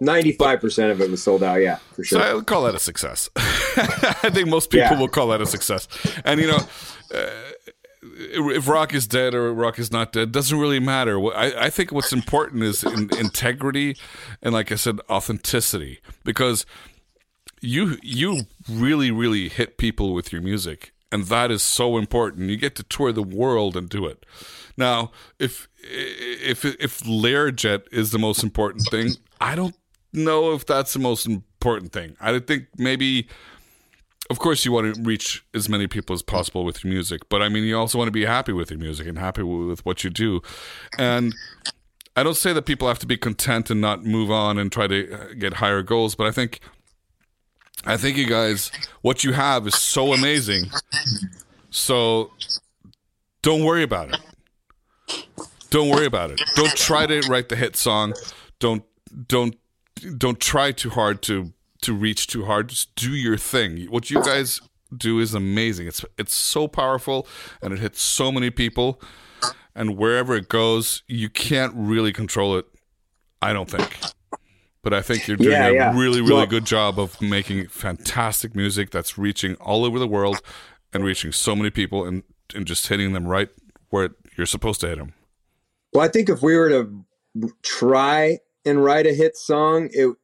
Ninety-five 0.00 0.60
percent 0.60 0.92
of 0.92 1.00
it 1.00 1.10
was 1.10 1.22
sold 1.22 1.42
out. 1.42 1.56
Yeah, 1.56 1.76
for 1.94 2.04
sure. 2.04 2.20
So 2.20 2.24
I 2.24 2.34
would 2.34 2.46
call 2.46 2.64
that 2.64 2.74
a 2.74 2.78
success. 2.78 3.30
I 3.36 4.30
think 4.30 4.48
most 4.48 4.70
people 4.70 4.88
yeah. 4.90 4.98
will 4.98 5.08
call 5.08 5.28
that 5.28 5.40
a 5.40 5.46
success. 5.46 5.88
And 6.24 6.40
you 6.40 6.48
know, 6.48 6.60
uh, 7.14 7.30
if 8.02 8.68
rock 8.68 8.94
is 8.94 9.06
dead 9.06 9.34
or 9.34 9.52
rock 9.52 9.78
is 9.78 9.90
not 9.90 10.12
dead 10.12 10.32
doesn't 10.32 10.58
really 10.58 10.80
matter. 10.80 11.18
I, 11.34 11.66
I 11.66 11.70
think 11.70 11.92
what's 11.92 12.12
important 12.12 12.62
is 12.62 12.84
in, 12.84 13.10
integrity 13.18 13.96
and, 14.42 14.52
like 14.54 14.70
I 14.70 14.76
said, 14.76 15.00
authenticity. 15.08 16.00
Because 16.24 16.66
you 17.60 17.96
you 18.02 18.42
really 18.70 19.10
really 19.10 19.48
hit 19.48 19.78
people 19.78 20.12
with 20.12 20.30
your 20.30 20.42
music 20.42 20.92
and 21.12 21.24
that 21.26 21.50
is 21.50 21.62
so 21.62 21.96
important. 21.96 22.50
You 22.50 22.56
get 22.56 22.74
to 22.76 22.82
tour 22.82 23.12
the 23.12 23.22
world 23.22 23.76
and 23.76 23.88
do 23.88 24.06
it. 24.06 24.26
Now, 24.76 25.12
if 25.38 25.68
if 25.82 26.64
if 26.64 27.00
Learjet 27.00 27.84
is 27.92 28.10
the 28.10 28.18
most 28.18 28.42
important 28.42 28.86
thing, 28.90 29.12
I 29.40 29.54
don't 29.54 29.74
know 30.16 30.52
if 30.52 30.66
that's 30.66 30.92
the 30.92 30.98
most 30.98 31.26
important 31.26 31.92
thing. 31.92 32.16
I 32.20 32.38
think 32.38 32.66
maybe, 32.76 33.28
of 34.30 34.38
course, 34.38 34.64
you 34.64 34.72
want 34.72 34.94
to 34.94 35.02
reach 35.02 35.44
as 35.54 35.68
many 35.68 35.86
people 35.86 36.14
as 36.14 36.22
possible 36.22 36.64
with 36.64 36.82
your 36.82 36.92
music, 36.92 37.28
but 37.28 37.42
I 37.42 37.48
mean, 37.48 37.64
you 37.64 37.78
also 37.78 37.98
want 37.98 38.08
to 38.08 38.12
be 38.12 38.24
happy 38.24 38.52
with 38.52 38.70
your 38.70 38.80
music 38.80 39.06
and 39.06 39.18
happy 39.18 39.42
with 39.42 39.84
what 39.84 40.02
you 40.02 40.10
do. 40.10 40.42
And 40.98 41.34
I 42.16 42.22
don't 42.22 42.36
say 42.36 42.52
that 42.52 42.62
people 42.62 42.88
have 42.88 42.98
to 43.00 43.06
be 43.06 43.16
content 43.16 43.70
and 43.70 43.80
not 43.80 44.04
move 44.04 44.30
on 44.30 44.58
and 44.58 44.72
try 44.72 44.86
to 44.86 45.12
uh, 45.12 45.34
get 45.38 45.54
higher 45.54 45.82
goals, 45.82 46.14
but 46.14 46.26
I 46.26 46.30
think 46.30 46.60
I 47.84 47.96
think 47.96 48.16
you 48.16 48.26
guys, 48.26 48.72
what 49.02 49.22
you 49.22 49.32
have 49.32 49.66
is 49.66 49.76
so 49.76 50.12
amazing. 50.12 50.70
So 51.70 52.32
don't 53.42 53.64
worry 53.64 53.82
about 53.82 54.14
it. 54.14 55.26
Don't 55.70 55.90
worry 55.90 56.06
about 56.06 56.30
it. 56.30 56.40
Don't 56.54 56.74
try 56.74 57.06
to 57.06 57.20
write 57.28 57.48
the 57.48 57.56
hit 57.56 57.76
song. 57.76 58.14
Don't 58.58 58.82
don't 59.28 59.56
don't 60.16 60.40
try 60.40 60.72
too 60.72 60.90
hard 60.90 61.22
to 61.22 61.52
to 61.82 61.92
reach 61.92 62.26
too 62.26 62.44
hard. 62.44 62.68
Just 62.68 62.94
do 62.94 63.10
your 63.10 63.36
thing. 63.36 63.86
What 63.86 64.10
you 64.10 64.22
guys 64.22 64.60
do 64.96 65.18
is 65.18 65.34
amazing. 65.34 65.86
It's 65.86 66.04
it's 66.18 66.34
so 66.34 66.68
powerful 66.68 67.26
and 67.62 67.72
it 67.72 67.78
hits 67.78 68.00
so 68.00 68.30
many 68.32 68.50
people. 68.50 69.00
And 69.74 69.98
wherever 69.98 70.34
it 70.34 70.48
goes, 70.48 71.02
you 71.06 71.28
can't 71.28 71.72
really 71.76 72.12
control 72.12 72.56
it. 72.56 72.66
I 73.42 73.52
don't 73.52 73.70
think 73.70 73.98
but 74.86 74.94
I 74.94 75.02
think 75.02 75.26
you're 75.26 75.36
doing 75.36 75.50
yeah, 75.50 75.90
a 75.90 75.96
really, 75.96 76.20
really 76.20 76.32
well, 76.32 76.46
good 76.46 76.64
job 76.64 77.00
of 77.00 77.20
making 77.20 77.66
fantastic 77.66 78.54
music 78.54 78.90
that's 78.90 79.18
reaching 79.18 79.56
all 79.56 79.84
over 79.84 79.98
the 79.98 80.06
world 80.06 80.40
and 80.92 81.02
reaching 81.02 81.32
so 81.32 81.56
many 81.56 81.70
people 81.70 82.04
and, 82.04 82.22
and 82.54 82.68
just 82.68 82.86
hitting 82.86 83.12
them 83.12 83.26
right 83.26 83.48
where 83.90 84.10
you're 84.36 84.46
supposed 84.46 84.80
to 84.82 84.86
hit 84.86 84.98
them. 84.98 85.12
Well, 85.92 86.04
I 86.04 86.08
think 86.08 86.28
if 86.28 86.40
we 86.40 86.56
were 86.56 86.68
to 86.68 87.04
try 87.64 88.38
and 88.66 88.84
write 88.84 89.06
a 89.06 89.14
hit 89.14 89.36
song, 89.36 89.88
it 89.92 90.14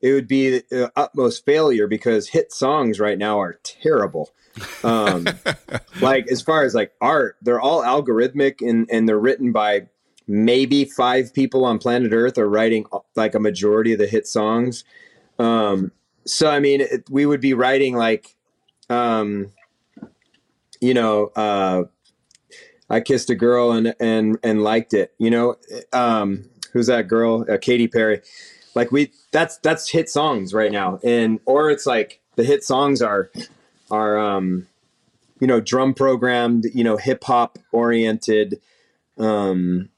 it 0.00 0.12
would 0.12 0.28
be 0.28 0.62
the 0.70 0.92
utmost 0.96 1.44
failure 1.44 1.86
because 1.86 2.28
hit 2.28 2.52
songs 2.52 3.00
right 3.00 3.18
now 3.18 3.40
are 3.40 3.58
terrible. 3.62 4.30
Um, 4.84 5.26
like 6.00 6.28
as 6.28 6.42
far 6.42 6.64
as 6.64 6.74
like 6.74 6.92
art, 7.00 7.36
they're 7.42 7.60
all 7.60 7.82
algorithmic 7.82 8.60
and 8.60 8.88
and 8.90 9.08
they're 9.08 9.18
written 9.18 9.52
by 9.52 9.88
maybe 10.26 10.84
five 10.84 11.32
people 11.32 11.64
on 11.64 11.78
planet 11.78 12.12
Earth 12.12 12.38
are 12.38 12.48
writing 12.48 12.84
like 13.16 13.34
a 13.34 13.40
majority 13.40 13.92
of 13.92 13.98
the 13.98 14.06
hit 14.06 14.26
songs. 14.26 14.84
Um, 15.38 15.92
so 16.26 16.50
I 16.50 16.60
mean, 16.60 16.82
it, 16.82 17.08
we 17.10 17.26
would 17.26 17.40
be 17.40 17.54
writing 17.54 17.96
like, 17.96 18.36
um, 18.90 19.52
you 20.80 20.94
know, 20.94 21.26
uh, 21.34 21.84
I 22.90 23.00
kissed 23.00 23.30
a 23.30 23.34
girl 23.34 23.72
and 23.72 23.94
and 23.98 24.38
and 24.42 24.62
liked 24.62 24.94
it. 24.94 25.12
You 25.18 25.30
know, 25.30 25.56
um, 25.92 26.44
who's 26.72 26.86
that 26.86 27.08
girl? 27.08 27.44
Uh, 27.50 27.56
Katy 27.60 27.88
Perry. 27.88 28.20
Like 28.74 28.92
we, 28.92 29.12
that's 29.32 29.58
that's 29.58 29.90
hit 29.90 30.08
songs 30.08 30.54
right 30.54 30.70
now, 30.70 31.00
and 31.02 31.40
or 31.46 31.70
it's 31.70 31.86
like 31.86 32.20
the 32.36 32.44
hit 32.44 32.62
songs 32.62 33.02
are 33.02 33.30
are 33.90 34.18
um, 34.18 34.66
you 35.40 35.46
know 35.46 35.60
drum 35.60 35.94
programmed, 35.94 36.66
you 36.74 36.84
know 36.84 36.96
hip 36.96 37.24
hop 37.24 37.58
oriented. 37.72 38.60
Um, 39.18 39.88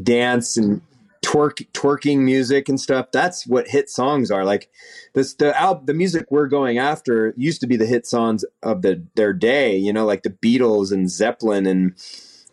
dance 0.00 0.56
and 0.56 0.80
twerk 1.22 1.66
twerking 1.72 2.18
music 2.18 2.68
and 2.68 2.80
stuff 2.80 3.06
that's 3.12 3.46
what 3.46 3.68
hit 3.68 3.88
songs 3.88 4.30
are 4.30 4.44
like 4.44 4.68
this 5.12 5.34
the 5.34 5.58
al- 5.60 5.80
the 5.84 5.94
music 5.94 6.26
we're 6.30 6.48
going 6.48 6.78
after 6.78 7.32
used 7.36 7.60
to 7.60 7.66
be 7.66 7.76
the 7.76 7.86
hit 7.86 8.06
songs 8.06 8.44
of 8.62 8.82
the 8.82 9.02
their 9.14 9.32
day 9.32 9.76
you 9.76 9.92
know 9.92 10.04
like 10.04 10.24
the 10.24 10.30
beatles 10.30 10.90
and 10.90 11.10
zeppelin 11.10 11.64
and 11.64 11.94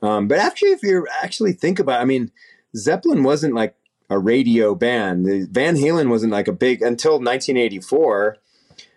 um, 0.02 0.28
but 0.28 0.38
actually 0.38 0.70
if 0.70 0.84
you 0.84 1.08
actually 1.24 1.52
think 1.52 1.80
about 1.80 2.00
i 2.00 2.06
mean 2.06 2.32
zeppelin 2.76 3.24
wasn't 3.24 3.54
like 3.54 3.76
a 4.10 4.18
radio 4.18 4.74
band. 4.76 5.50
Van 5.52 5.76
halen 5.76 6.10
wasn't 6.10 6.32
like 6.32 6.48
a 6.48 6.54
big 6.54 6.82
until 6.82 7.14
1984 7.14 8.38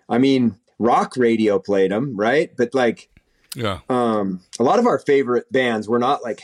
i 0.08 0.18
mean 0.18 0.56
rock 0.78 1.16
radio 1.16 1.58
played 1.58 1.90
them 1.90 2.16
right? 2.16 2.50
But 2.56 2.74
like 2.74 3.08
yeah. 3.54 3.80
um 3.88 4.40
a 4.58 4.62
lot 4.62 4.78
of 4.78 4.86
our 4.86 4.98
favorite 4.98 5.50
bands 5.52 5.88
were 5.88 5.98
not 5.98 6.22
like 6.22 6.42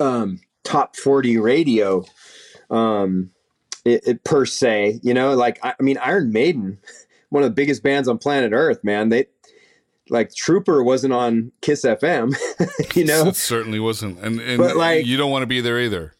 um 0.00 0.40
top 0.64 0.96
40 0.96 1.38
radio 1.38 2.04
um 2.70 3.30
it, 3.84 4.02
it, 4.06 4.24
per 4.24 4.46
se 4.46 5.00
you 5.02 5.14
know? 5.14 5.34
Like 5.34 5.58
I, 5.64 5.74
I, 5.78 5.82
mean 5.82 5.98
iron 5.98 6.32
maiden 6.32 6.78
one 7.28 7.42
of 7.42 7.50
the 7.50 7.54
biggest 7.54 7.82
bands 7.82 8.08
on 8.08 8.18
planet 8.18 8.52
earth 8.52 8.82
man. 8.82 9.10
They 9.10 9.26
like 10.08 10.34
trooper 10.34 10.82
wasn't 10.82 11.12
on 11.12 11.52
kiss 11.60 11.84
fm 11.84 12.34
you 12.96 13.04
know? 13.04 13.26
It 13.26 13.36
certainly 13.36 13.80
wasn't. 13.80 14.20
And, 14.20 14.40
and 14.40 14.58
but 14.58 14.76
like 14.76 15.04
you 15.04 15.16
don't 15.16 15.30
want 15.30 15.42
to 15.42 15.46
be 15.46 15.60
there 15.60 15.80
either 15.80 16.15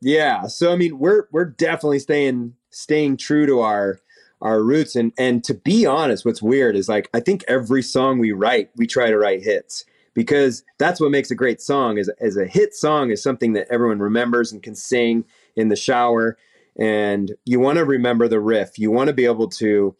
yeah 0.00 0.46
so 0.46 0.72
i 0.72 0.76
mean 0.76 0.98
we're 0.98 1.24
we're 1.32 1.44
definitely 1.44 1.98
staying 1.98 2.54
staying 2.70 3.16
true 3.16 3.46
to 3.46 3.60
our 3.60 3.98
our 4.40 4.62
roots 4.62 4.96
and 4.96 5.12
and 5.18 5.44
to 5.44 5.54
be 5.54 5.84
honest 5.84 6.24
what's 6.24 6.42
weird 6.42 6.76
is 6.76 6.88
like 6.88 7.08
i 7.14 7.20
think 7.20 7.44
every 7.48 7.82
song 7.82 8.18
we 8.18 8.32
write 8.32 8.70
we 8.76 8.86
try 8.86 9.08
to 9.08 9.18
write 9.18 9.42
hits 9.42 9.84
because 10.14 10.64
that's 10.78 11.00
what 11.00 11.10
makes 11.10 11.30
a 11.30 11.34
great 11.34 11.60
song 11.60 11.98
is 11.98 12.10
as 12.20 12.36
a 12.36 12.46
hit 12.46 12.74
song 12.74 13.10
is 13.10 13.22
something 13.22 13.52
that 13.52 13.66
everyone 13.70 14.00
remembers 14.00 14.52
and 14.52 14.62
can 14.62 14.74
sing 14.74 15.24
in 15.56 15.68
the 15.68 15.76
shower 15.76 16.36
and 16.78 17.34
you 17.44 17.60
want 17.60 17.78
to 17.78 17.84
remember 17.84 18.26
the 18.26 18.40
riff. 18.40 18.78
You 18.78 18.90
want 18.90 19.08
to 19.08 19.14
be 19.14 19.26
able 19.26 19.48
to 19.48 19.94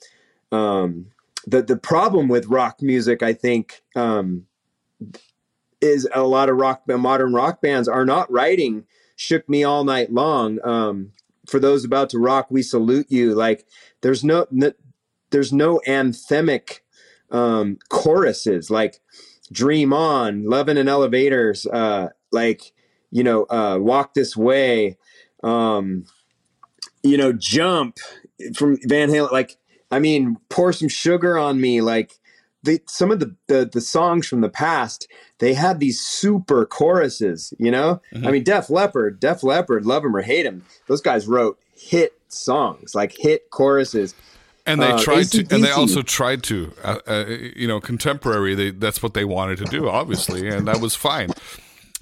um, 0.53 1.07
the 1.47 1.63
the 1.63 1.77
problem 1.77 2.29
with 2.29 2.47
rock 2.47 2.83
music 2.83 3.23
i 3.23 3.33
think 3.33 3.83
um, 3.97 4.47
is 5.81 6.09
a 6.15 6.23
lot 6.23 6.49
of 6.49 6.57
rock 6.57 6.83
modern 6.87 7.33
rock 7.33 7.63
bands 7.63 7.89
are 7.89 8.05
not 8.05 8.31
writing 8.31 8.85
shook 9.21 9.49
me 9.49 9.65
all 9.65 9.85
night 9.85 10.13
long. 10.13 10.59
Um, 10.65 11.13
for 11.47 11.59
those 11.59 11.85
about 11.85 12.11
to 12.11 12.19
rock 12.19 12.47
we 12.51 12.63
salute 12.63 13.07
you. 13.11 13.35
Like 13.35 13.67
there's 14.03 14.25
no, 14.25 14.47
there's 15.31 15.53
no 15.53 15.81
anthemic 15.87 16.81
um, 17.31 17.79
choruses. 17.89 18.71
Like 18.71 19.01
dream 19.53 19.93
on 19.93 20.45
loving 20.45 20.77
in 20.77 20.87
elevators 20.89 21.67
uh 21.67 22.09
like 22.31 22.73
you 23.11 23.25
know 23.25 23.45
uh 23.51 23.77
walk 23.81 24.15
this 24.15 24.37
way 24.37 24.97
um 25.43 26.05
you 27.03 27.17
know 27.17 27.33
jump 27.33 27.99
from 28.55 28.79
van 28.85 29.11
halen. 29.11 29.33
Like 29.33 29.57
i 29.91 29.99
mean 29.99 30.37
pour 30.49 30.73
some 30.73 30.89
sugar 30.89 31.37
on 31.37 31.61
me. 31.61 31.81
Like 31.81 32.20
they, 32.62 32.81
some 32.87 33.11
of 33.11 33.20
the, 33.20 33.35
the, 33.47 33.69
the 33.73 33.81
songs 33.81 34.27
from 34.27 34.41
the 34.41 34.49
past, 34.49 35.09
they 35.39 35.55
had 35.55 35.81
these 35.81 36.01
super 36.01 36.66
choruses. 36.66 37.55
You 37.59 37.70
know, 37.70 38.01
mm-hmm. 38.12 38.27
I 38.27 38.31
mean, 38.31 38.45
Def 38.45 38.70
Leppard, 38.70 39.20
Def 39.20 39.43
Leppard, 39.43 39.87
love 39.87 40.05
him 40.05 40.16
or 40.16 40.23
hate 40.23 40.47
him. 40.47 40.65
Those 40.87 41.01
guys 41.01 41.27
wrote 41.27 41.59
hit 41.74 42.15
songs, 42.28 42.95
like 42.95 43.16
hit 43.16 43.51
choruses. 43.51 44.15
And 44.66 44.81
they 44.81 44.93
uh, 44.93 44.99
tried 44.99 45.24
to, 45.32 45.47
and 45.51 45.65
they 45.65 45.70
also 45.70 46.03
tried 46.03 46.43
to, 46.45 46.73
uh, 46.85 46.99
uh, 47.07 47.24
you 47.27 47.66
know, 47.66 47.81
contemporary. 47.81 48.55
They, 48.55 48.70
that's 48.70 49.03
what 49.03 49.15
they 49.15 49.24
wanted 49.24 49.59
to 49.59 49.65
do, 49.65 49.89
obviously, 49.89 50.49
and 50.49 50.69
that 50.69 50.81
was 50.81 50.95
fine. 50.95 51.31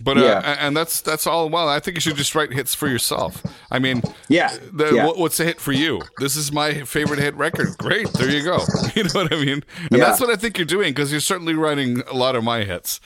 But 0.01 0.17
uh, 0.17 0.21
yeah. 0.23 0.57
and 0.61 0.77
that's 0.77 1.01
that's 1.01 1.27
all 1.27 1.49
well. 1.49 1.69
I 1.69 1.81
think 1.81 1.97
you 1.97 2.01
should 2.01 2.17
just 2.17 2.35
write 2.35 2.53
hits 2.53 2.73
for 2.73 2.87
yourself. 2.87 3.43
I 3.71 3.81
mean, 3.81 4.03
yeah. 4.29 4.57
The, 4.73 4.95
yeah. 4.95 5.07
What, 5.07 5.19
what's 5.19 5.41
a 5.41 5.45
hit 5.45 5.61
for 5.61 5.73
you? 5.73 6.03
This 6.19 6.37
is 6.37 6.53
my 6.53 6.85
favorite 6.85 7.19
hit 7.19 7.35
record. 7.35 7.77
Great, 7.79 8.13
there 8.13 8.31
you 8.31 8.45
go. 8.45 8.59
You 8.95 9.05
know 9.05 9.11
what 9.23 9.33
I 9.33 9.37
mean? 9.37 9.63
And 9.91 9.93
yeah. 9.93 9.99
that's 9.99 10.21
what 10.21 10.31
I 10.31 10.35
think 10.35 10.59
you're 10.59 10.65
doing 10.65 10.93
because 10.93 11.13
you're 11.13 11.21
certainly 11.21 11.55
writing 11.55 12.03
a 12.09 12.15
lot 12.15 12.35
of 12.35 12.43
my 12.43 12.65
hits. 12.65 13.01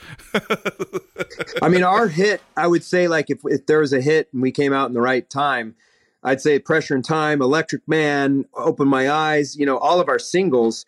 I 1.61 1.69
mean, 1.69 1.83
our 1.83 2.07
hit. 2.07 2.41
I 2.57 2.65
would 2.65 2.83
say 2.83 3.07
like 3.07 3.29
if 3.29 3.39
if 3.45 3.65
there 3.65 3.79
was 3.79 3.93
a 3.93 4.01
hit 4.01 4.29
and 4.33 4.41
we 4.41 4.51
came 4.51 4.73
out 4.73 4.87
in 4.87 4.93
the 4.93 5.01
right 5.01 5.29
time, 5.29 5.75
I'd 6.23 6.41
say 6.41 6.57
Pressure 6.57 6.95
and 6.95 7.03
Time, 7.03 7.41
Electric 7.41 7.87
Man, 7.87 8.45
Open 8.55 8.87
My 8.87 9.09
Eyes. 9.09 9.55
You 9.55 9.65
know, 9.65 9.77
all 9.77 9.99
of 9.99 10.09
our 10.09 10.19
singles 10.19 10.85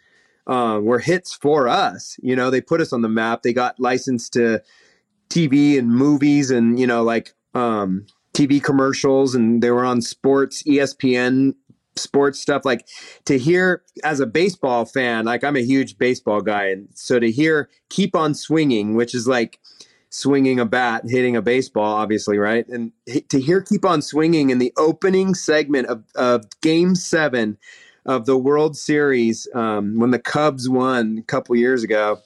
uh, 0.48 0.80
were 0.82 1.00
hits 1.00 1.34
for 1.34 1.68
us. 1.68 2.18
You 2.22 2.36
know, 2.36 2.50
they 2.50 2.62
put 2.62 2.82
us 2.82 2.94
on 2.94 3.02
the 3.02 3.10
map. 3.10 3.44
They 3.44 3.54
got 3.54 3.80
licensed 3.80 4.34
to 4.34 4.62
TV 5.30 5.78
and 5.78 5.90
movies 5.90 6.52
and 6.52 6.80
you 6.80 6.88
know 6.88 7.04
like 7.04 7.34
um, 7.54 8.06
TV 8.34 8.62
commercials 8.62 9.34
and 9.34 9.64
they 9.64 9.72
were 9.72 9.86
on 9.86 10.02
sports 10.02 10.62
ESPN 10.64 11.56
sports 11.96 12.40
stuff. 12.40 12.66
Like 12.66 12.86
to 13.26 13.38
hear 13.38 13.84
as 14.04 14.20
a 14.20 14.26
baseball 14.26 14.86
fan 14.86 15.26
like 15.26 15.44
I'm 15.44 15.56
a 15.56 15.64
huge 15.64 15.98
baseball 15.98 16.42
guy. 16.42 16.66
And 16.68 16.90
so 16.94 17.20
to 17.20 17.32
hear 17.32 17.70
keep 17.90 18.16
on 18.16 18.34
swinging 18.34 18.96
which 18.96 19.16
is 19.16 19.28
like 19.28 19.60
swinging 20.10 20.60
a 20.60 20.66
bat 20.66 21.04
hitting 21.06 21.36
a 21.36 21.42
baseball 21.42 21.96
obviously 21.96 22.38
right? 22.38 22.68
And 22.68 22.92
to 23.30 23.40
hear 23.40 23.62
keep 23.62 23.86
on 23.86 24.02
swinging 24.02 24.50
in 24.50 24.60
the 24.60 24.74
opening 24.78 25.34
segment 25.34 25.88
of, 25.88 26.04
of 26.16 26.46
game 26.62 26.96
7 26.96 27.58
of 28.06 28.26
the 28.26 28.38
World 28.38 28.78
Series 28.78 29.48
um, 29.56 29.98
when 29.98 30.12
the 30.12 30.20
Cubs 30.20 30.70
won 30.70 31.18
a 31.18 31.24
couple 31.24 31.56
years 31.56 31.84
ago 31.84 32.20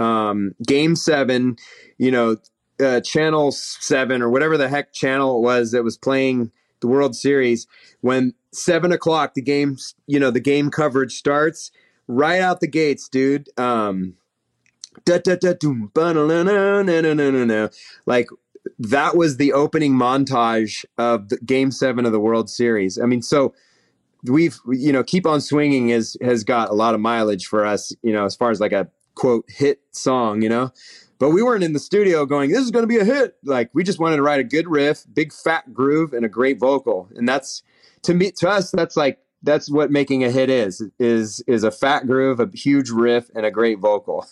um, 0.00 0.52
game 0.66 0.96
7 0.96 1.56
you 2.00 2.10
know, 2.10 2.36
uh, 2.82 3.00
channel 3.02 3.52
seven 3.52 4.22
or 4.22 4.30
whatever 4.30 4.56
the 4.56 4.70
heck 4.70 4.90
channel 4.94 5.36
it 5.36 5.42
was 5.42 5.70
that 5.72 5.84
was 5.84 5.98
playing 5.98 6.50
the 6.80 6.86
World 6.86 7.14
Series 7.14 7.66
when 8.00 8.32
seven 8.52 8.90
o'clock 8.90 9.34
the 9.34 9.42
game, 9.42 9.76
you 10.06 10.18
know, 10.18 10.30
the 10.30 10.40
game 10.40 10.70
coverage 10.70 11.12
starts 11.12 11.70
right 12.08 12.40
out 12.40 12.60
the 12.60 12.66
gates, 12.66 13.06
dude. 13.06 13.50
Um, 13.58 14.14
like 18.06 18.28
that 18.78 19.16
was 19.16 19.36
the 19.36 19.52
opening 19.52 19.92
montage 19.92 20.86
of 20.96 21.28
the 21.28 21.36
game 21.44 21.70
seven 21.70 22.06
of 22.06 22.12
the 22.12 22.20
World 22.20 22.48
Series. 22.48 22.98
I 22.98 23.04
mean, 23.04 23.20
so 23.20 23.52
we've 24.24 24.58
you 24.70 24.92
know 24.92 25.02
keep 25.02 25.26
on 25.26 25.42
swinging 25.42 25.90
is 25.90 26.16
has 26.22 26.44
got 26.44 26.70
a 26.70 26.74
lot 26.74 26.94
of 26.94 27.00
mileage 27.00 27.46
for 27.46 27.64
us 27.64 27.90
you 28.02 28.12
know 28.12 28.26
as 28.26 28.36
far 28.36 28.50
as 28.50 28.60
like 28.60 28.72
a 28.72 28.86
quote 29.20 29.44
hit 29.48 29.80
song 29.92 30.42
you 30.42 30.48
know 30.48 30.72
but 31.20 31.30
we 31.30 31.42
weren't 31.42 31.62
in 31.62 31.74
the 31.74 31.78
studio 31.78 32.24
going, 32.24 32.50
this 32.50 32.60
is 32.60 32.70
going 32.70 32.82
to 32.82 32.88
be 32.88 32.96
a 32.96 33.04
hit. 33.04 33.36
Like 33.44 33.70
we 33.74 33.84
just 33.84 34.00
wanted 34.00 34.16
to 34.16 34.22
write 34.22 34.40
a 34.40 34.44
good 34.44 34.66
riff, 34.66 35.04
big 35.12 35.34
fat 35.34 35.72
groove, 35.72 36.14
and 36.14 36.24
a 36.24 36.30
great 36.30 36.58
vocal. 36.58 37.08
And 37.14 37.28
that's 37.28 37.62
to 38.04 38.14
me, 38.14 38.32
to 38.38 38.48
us, 38.48 38.70
that's 38.70 38.96
like 38.96 39.18
that's 39.42 39.70
what 39.70 39.90
making 39.90 40.24
a 40.24 40.30
hit 40.30 40.48
is 40.48 40.82
is 40.98 41.44
is 41.46 41.62
a 41.62 41.70
fat 41.70 42.06
groove, 42.06 42.40
a 42.40 42.48
huge 42.54 42.88
riff, 42.88 43.30
and 43.34 43.44
a 43.44 43.50
great 43.50 43.78
vocal. 43.78 44.26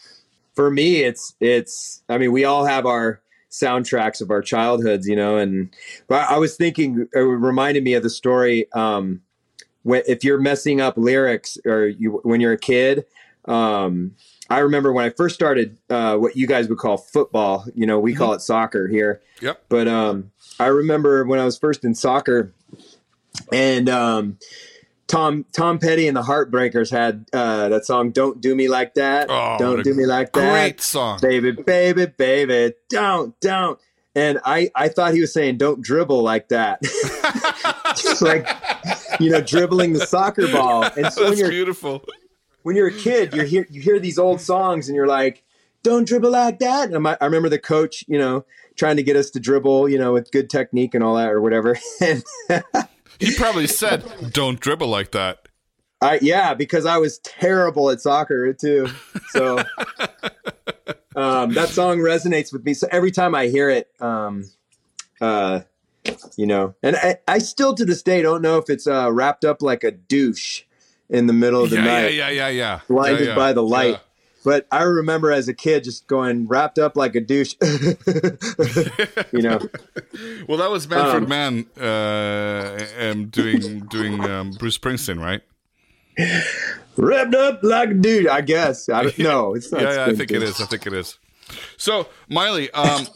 For 0.54 0.70
me, 0.70 1.02
it's 1.02 1.34
it's. 1.40 2.02
I 2.10 2.18
mean, 2.18 2.30
we 2.30 2.44
all 2.44 2.66
have 2.66 2.84
our 2.84 3.22
soundtracks 3.50 4.20
of 4.20 4.30
our 4.30 4.42
childhoods, 4.42 5.08
you 5.08 5.16
know. 5.16 5.38
And 5.38 5.74
but 6.08 6.30
I 6.30 6.36
was 6.36 6.56
thinking, 6.56 7.08
it 7.12 7.18
reminded 7.18 7.82
me 7.82 7.94
of 7.94 8.02
the 8.02 8.10
story. 8.10 8.70
Um, 8.74 9.22
when, 9.82 10.02
if 10.06 10.22
you're 10.22 10.38
messing 10.38 10.82
up 10.82 10.98
lyrics 10.98 11.56
or 11.64 11.86
you 11.86 12.20
when 12.22 12.42
you're 12.42 12.52
a 12.52 12.58
kid, 12.58 13.06
um, 13.46 14.14
I 14.50 14.58
remember 14.58 14.92
when 14.92 15.04
I 15.04 15.10
first 15.10 15.34
started 15.34 15.78
uh, 15.88 16.16
what 16.16 16.36
you 16.36 16.46
guys 16.46 16.68
would 16.68 16.78
call 16.78 16.98
football. 16.98 17.64
You 17.74 17.86
know, 17.86 17.98
we 17.98 18.12
mm-hmm. 18.12 18.18
call 18.18 18.32
it 18.34 18.40
soccer 18.40 18.88
here. 18.88 19.22
Yep. 19.40 19.64
But 19.68 19.88
um, 19.88 20.32
I 20.60 20.66
remember 20.66 21.24
when 21.24 21.40
I 21.40 21.44
was 21.44 21.58
first 21.58 21.84
in 21.84 21.94
soccer, 21.94 22.52
and 23.50 23.88
um, 23.88 24.38
Tom 25.06 25.46
Tom 25.52 25.78
Petty 25.78 26.06
and 26.08 26.16
the 26.16 26.22
Heartbreakers 26.22 26.90
had 26.90 27.26
uh, 27.32 27.70
that 27.70 27.86
song 27.86 28.10
"Don't 28.10 28.40
Do 28.40 28.54
Me 28.54 28.68
Like 28.68 28.94
That." 28.94 29.28
Oh, 29.30 29.56
don't 29.58 29.82
do 29.82 29.94
me 29.94 30.04
like 30.04 30.32
that. 30.34 30.50
Great 30.52 30.80
song, 30.80 31.20
baby, 31.22 31.52
baby, 31.52 32.06
baby. 32.06 32.74
Don't, 32.90 33.38
don't. 33.40 33.78
And 34.14 34.40
I 34.44 34.70
I 34.74 34.88
thought 34.88 35.14
he 35.14 35.20
was 35.20 35.32
saying 35.32 35.56
"Don't 35.56 35.82
dribble 35.82 36.22
like 36.22 36.48
that." 36.48 36.82
Just 37.96 38.22
like 38.22 38.46
you 39.20 39.30
know, 39.30 39.40
dribbling 39.40 39.94
the 39.94 40.06
soccer 40.06 40.46
ball. 40.48 40.84
And 40.84 41.12
so 41.12 41.30
That's 41.34 41.48
beautiful 41.48 42.04
when 42.64 42.76
you're 42.76 42.88
a 42.88 42.92
kid, 42.92 43.34
you 43.34 43.44
hear 43.44 43.66
you 43.70 43.80
hear 43.80 44.00
these 44.00 44.18
old 44.18 44.40
songs 44.40 44.88
and 44.88 44.96
you're 44.96 45.06
like, 45.06 45.44
"Don't 45.84 46.08
dribble 46.08 46.30
like 46.30 46.58
that." 46.58 46.90
And 46.90 47.06
I, 47.06 47.16
I 47.20 47.26
remember 47.26 47.48
the 47.48 47.58
coach, 47.58 48.04
you 48.08 48.18
know, 48.18 48.44
trying 48.74 48.96
to 48.96 49.02
get 49.02 49.16
us 49.16 49.30
to 49.30 49.40
dribble, 49.40 49.88
you 49.90 49.98
know, 49.98 50.14
with 50.14 50.32
good 50.32 50.50
technique 50.50 50.94
and 50.94 51.04
all 51.04 51.14
that 51.14 51.30
or 51.30 51.40
whatever. 51.40 51.78
he 53.20 53.34
probably 53.36 53.66
said, 53.66 54.02
"Don't 54.32 54.58
dribble 54.58 54.88
like 54.88 55.12
that." 55.12 55.46
I 56.00 56.18
yeah, 56.22 56.54
because 56.54 56.86
I 56.86 56.96
was 56.96 57.18
terrible 57.18 57.90
at 57.90 58.00
soccer 58.00 58.52
too. 58.54 58.88
So 59.28 59.58
um, 61.14 61.52
that 61.52 61.68
song 61.68 61.98
resonates 61.98 62.50
with 62.50 62.64
me. 62.64 62.72
So 62.72 62.88
every 62.90 63.10
time 63.10 63.34
I 63.34 63.48
hear 63.48 63.68
it, 63.68 63.90
um, 64.00 64.50
uh, 65.20 65.60
you 66.36 66.46
know, 66.46 66.74
and 66.82 66.96
I, 66.96 67.18
I 67.28 67.38
still 67.38 67.74
to 67.74 67.84
this 67.84 68.02
day 68.02 68.22
don't 68.22 68.40
know 68.40 68.56
if 68.56 68.70
it's 68.70 68.86
uh, 68.86 69.12
wrapped 69.12 69.44
up 69.44 69.60
like 69.60 69.84
a 69.84 69.90
douche 69.90 70.62
in 71.14 71.26
the 71.28 71.32
middle 71.32 71.62
of 71.62 71.70
the 71.70 71.76
yeah, 71.76 71.84
night. 71.84 72.14
Yeah, 72.14 72.28
yeah, 72.28 72.48
yeah, 72.48 72.48
yeah. 72.48 72.80
Blinded 72.88 73.28
yeah, 73.28 73.34
by 73.36 73.52
the 73.52 73.62
light. 73.62 74.00
But 74.44 74.66
I 74.70 74.82
remember 74.82 75.32
as 75.32 75.48
a 75.48 75.54
kid 75.54 75.84
just 75.84 76.06
going 76.06 76.46
wrapped 76.46 76.78
up 76.78 76.96
like 76.96 77.14
a 77.14 77.20
douche. 77.20 77.54
you 79.32 79.42
know. 79.42 79.60
Well, 80.46 80.58
that 80.58 80.70
was 80.70 80.86
Manfred 80.86 81.24
um, 81.24 81.28
Mann 81.28 81.66
uh, 81.80 82.86
um, 83.00 83.28
doing 83.28 83.80
doing 83.86 84.22
um, 84.22 84.50
Bruce 84.52 84.76
Springsteen, 84.76 85.18
right? 85.18 85.40
Wrapped 86.96 87.34
up 87.34 87.60
like 87.62 87.90
a 87.90 87.94
douche, 87.94 88.26
I 88.30 88.42
guess. 88.42 88.88
I 88.88 89.04
don't 89.04 89.18
know. 89.30 89.54
It's 89.54 89.72
not 89.72 89.80
yeah, 89.80 89.94
yeah 89.94 90.04
I 90.04 90.14
think 90.14 90.30
it 90.30 90.42
is. 90.42 90.60
I 90.60 90.66
think 90.66 90.86
it 90.86 90.92
is. 90.92 91.18
So, 91.78 92.08
Miley, 92.28 92.70
um, 92.72 93.06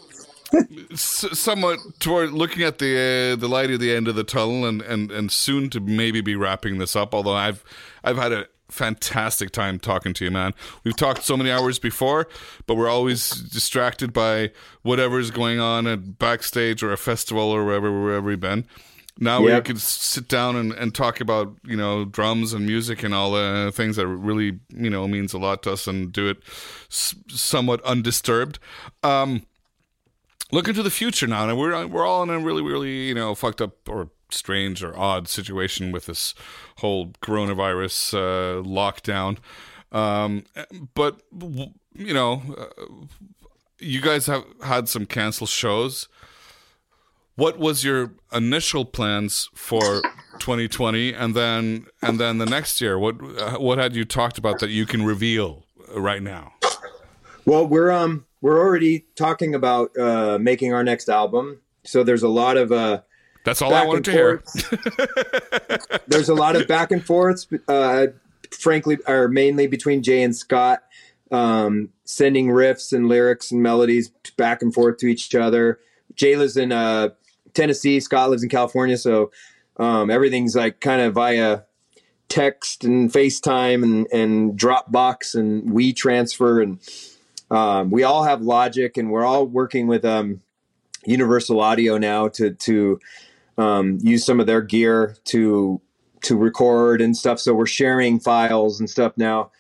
somewhat 0.95 1.79
toward 1.99 2.33
looking 2.33 2.63
at 2.63 2.79
the 2.79 3.35
uh, 3.35 3.37
the 3.37 3.49
light 3.49 3.71
at 3.71 3.81
the 3.81 3.95
end 3.95 4.09
of 4.09 4.15
the 4.15 4.25
tunnel 4.25 4.65
and, 4.65 4.81
and 4.83 5.11
and 5.11 5.31
soon 5.31 5.69
to 5.71 5.81
maybe 5.81 6.21
be 6.21 6.35
wrapping 6.35 6.79
this 6.79 6.97
up 6.97 7.15
although 7.15 7.35
i've 7.35 7.63
i've 8.03 8.17
had 8.17 8.33
a 8.33 8.47
fantastic 8.71 9.51
time 9.51 9.79
talking 9.79 10.13
to 10.13 10.25
you 10.25 10.31
man. 10.31 10.53
We've 10.85 10.97
talked 10.97 11.25
so 11.25 11.37
many 11.37 11.51
hours 11.51 11.79
before 11.79 12.29
but 12.67 12.75
we're 12.75 12.89
always 12.89 13.31
distracted 13.31 14.13
by 14.13 14.53
whatever's 14.83 15.31
going 15.31 15.59
on 15.59 15.87
at 15.87 16.19
backstage 16.19 16.83
or 16.83 16.93
a 16.93 16.99
festival 16.99 17.51
or 17.51 17.65
wherever 17.65 18.03
wherever 18.03 18.27
we've 18.27 18.41
been. 18.41 18.67
Now 19.21 19.45
yep. 19.45 19.65
we 19.65 19.67
can 19.69 19.77
sit 19.79 20.29
down 20.29 20.55
and, 20.55 20.73
and 20.73 20.95
talk 20.95 21.21
about 21.21 21.57
you 21.65 21.77
know 21.77 22.05
drums 22.05 22.53
and 22.53 22.67
music 22.67 23.03
and 23.03 23.15
all 23.15 23.33
the 23.33 23.73
things 23.75 23.97
that 23.97 24.07
really 24.07 24.61
you 24.69 24.91
know 24.91 25.09
means 25.09 25.33
a 25.33 25.39
lot 25.39 25.63
to 25.65 25.73
us 25.73 25.87
and 25.87 26.13
do 26.13 26.29
it 26.29 26.39
s- 26.91 27.15
somewhat 27.29 27.83
undisturbed. 27.83 28.59
Um 29.03 29.45
looking 30.53 30.75
to 30.75 30.83
the 30.83 30.91
future 30.91 31.27
now, 31.27 31.49
and 31.49 31.59
we're 31.59 31.87
we're 31.87 32.07
all 32.07 32.23
in 32.23 32.31
a 32.31 32.39
really 32.39 32.63
really 32.63 33.09
you 33.09 33.15
know 33.15 33.35
fucked 33.35 33.61
up 33.61 33.89
or 33.89 34.11
strange 34.31 34.83
or 34.83 34.97
odd 34.99 35.29
situation 35.29 35.93
with 35.93 36.07
this 36.07 36.35
whole 36.79 37.09
coronavirus 37.23 38.15
uh, 38.15 38.63
lockdown. 38.63 39.39
Um, 39.93 40.45
but 40.95 41.21
you 41.95 42.15
know, 42.15 42.43
uh, 42.57 42.85
you 43.79 44.01
guys 44.01 44.27
have 44.27 44.45
had 44.63 44.89
some 44.89 45.07
canceled 45.07 45.51
shows. 45.51 46.09
What 47.37 47.59
was 47.59 47.85
your 47.85 48.13
initial 48.33 48.85
plans 48.85 49.49
for 49.55 50.03
2020, 50.41 51.15
and 51.15 51.35
then 51.35 51.87
and 52.03 52.19
then 52.19 52.39
the 52.39 52.47
next 52.47 52.81
year? 52.81 52.99
What 52.99 53.61
what 53.61 53.79
had 53.79 53.95
you 53.95 54.05
talked 54.05 54.39
about 54.39 54.59
that 54.59 54.71
you 54.71 54.87
can 54.87 55.05
reveal 55.05 55.65
right 55.95 56.23
now? 56.23 56.55
Well, 57.45 57.67
we're 57.67 57.91
um 57.91 58.27
we're 58.41 58.59
already 58.59 59.05
talking 59.17 59.55
about 59.55 59.97
uh, 59.99 60.39
making 60.41 60.73
our 60.73 60.85
next 60.85 61.09
album. 61.09 61.61
So 61.85 62.03
there's 62.05 62.23
a 62.23 62.29
lot 62.29 62.57
of 62.57 62.73
uh, 62.73 63.03
that's 63.45 63.63
all 63.63 63.75
I 63.75 63.85
wanted 63.85 64.05
to 64.05 64.13
hear. 64.13 64.43
there's 66.07 66.29
a 66.29 66.35
lot 66.35 66.57
of 66.57 66.69
back 66.69 66.91
and 66.91 67.05
forths, 67.05 67.47
uh, 67.67 68.09
frankly, 68.51 68.99
or 69.07 69.29
mainly 69.29 69.67
between 69.67 70.03
Jay 70.03 70.23
and 70.23 70.37
Scott, 70.37 70.83
um, 71.31 71.91
sending 72.05 72.49
riffs 72.49 72.93
and 72.93 73.09
lyrics 73.09 73.51
and 73.51 73.63
melodies 73.63 74.11
back 74.37 74.63
and 74.63 74.75
forth 74.75 74.99
to 74.99 75.07
each 75.07 75.35
other. 75.35 75.81
Jay 76.15 76.37
lives 76.37 76.57
in 76.57 76.73
uh, 76.73 77.11
Tennessee, 77.55 78.01
Scott 78.01 78.31
lives 78.31 78.43
in 78.43 78.49
California, 78.49 78.99
so 78.99 79.31
um, 79.79 80.11
everything's 80.11 80.55
like 80.55 80.81
kind 80.81 81.01
of 81.01 81.15
via 81.15 81.63
text 82.29 82.85
and 82.85 83.11
FaceTime 83.11 83.83
and, 83.83 84.07
and 84.13 84.59
Dropbox 84.59 85.35
and 85.35 85.71
WeTransfer 85.71 86.63
and 86.63 86.81
um, 87.51 87.91
we 87.91 88.03
all 88.03 88.25
have 88.25 88.43
Logic 88.43 88.97
and 88.97 89.11
we're 89.11 89.25
all 89.25 89.47
working 89.47 89.87
with 89.87 90.05
um, 90.05 90.41
Universal 91.07 91.61
Audio 91.61 91.99
now 91.99 92.29
to 92.29 92.55
to 92.55 93.01
um, 93.57 93.99
use 94.03 94.25
some 94.25 94.41
of 94.41 94.47
their 94.47 94.63
gear 94.63 95.17
to 95.27 95.81
to 96.23 96.37
record 96.37 97.01
and 97.01 97.17
stuff. 97.17 97.39
So 97.41 97.55
we're 97.55 97.67
sharing 97.67 98.21
files 98.21 98.81
and 98.81 98.89
stuff 98.89 99.13
now. 99.17 99.51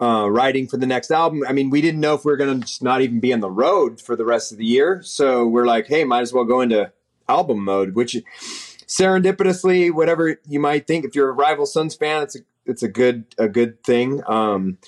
Uh, 0.00 0.28
writing 0.28 0.66
for 0.66 0.78
the 0.78 0.86
next 0.86 1.12
album. 1.12 1.44
I 1.48 1.52
mean, 1.52 1.70
we 1.70 1.80
didn't 1.80 2.00
know 2.00 2.14
if 2.14 2.24
we 2.24 2.32
were 2.32 2.36
going 2.36 2.60
to 2.60 2.84
not 2.84 3.02
even 3.02 3.20
be 3.20 3.32
on 3.32 3.38
the 3.38 3.50
road 3.50 4.00
for 4.00 4.16
the 4.16 4.24
rest 4.24 4.50
of 4.50 4.58
the 4.58 4.64
year. 4.64 5.00
So 5.04 5.46
we're 5.46 5.66
like, 5.66 5.86
hey, 5.86 6.02
might 6.02 6.22
as 6.22 6.32
well 6.32 6.44
go 6.44 6.60
into 6.60 6.90
album 7.28 7.64
mode, 7.64 7.94
which 7.94 8.16
serendipitously, 8.88 9.92
whatever 9.92 10.40
you 10.48 10.58
might 10.58 10.88
think, 10.88 11.04
if 11.04 11.14
you're 11.14 11.28
a 11.28 11.32
Rival 11.32 11.66
Sons 11.66 11.94
fan, 11.94 12.24
it's 12.24 12.34
a 12.34 12.40
it's 12.66 12.82
a 12.82 12.88
good 12.88 13.26
a 13.38 13.48
good 13.48 13.82
thing. 13.84 14.22
Um, 14.26 14.78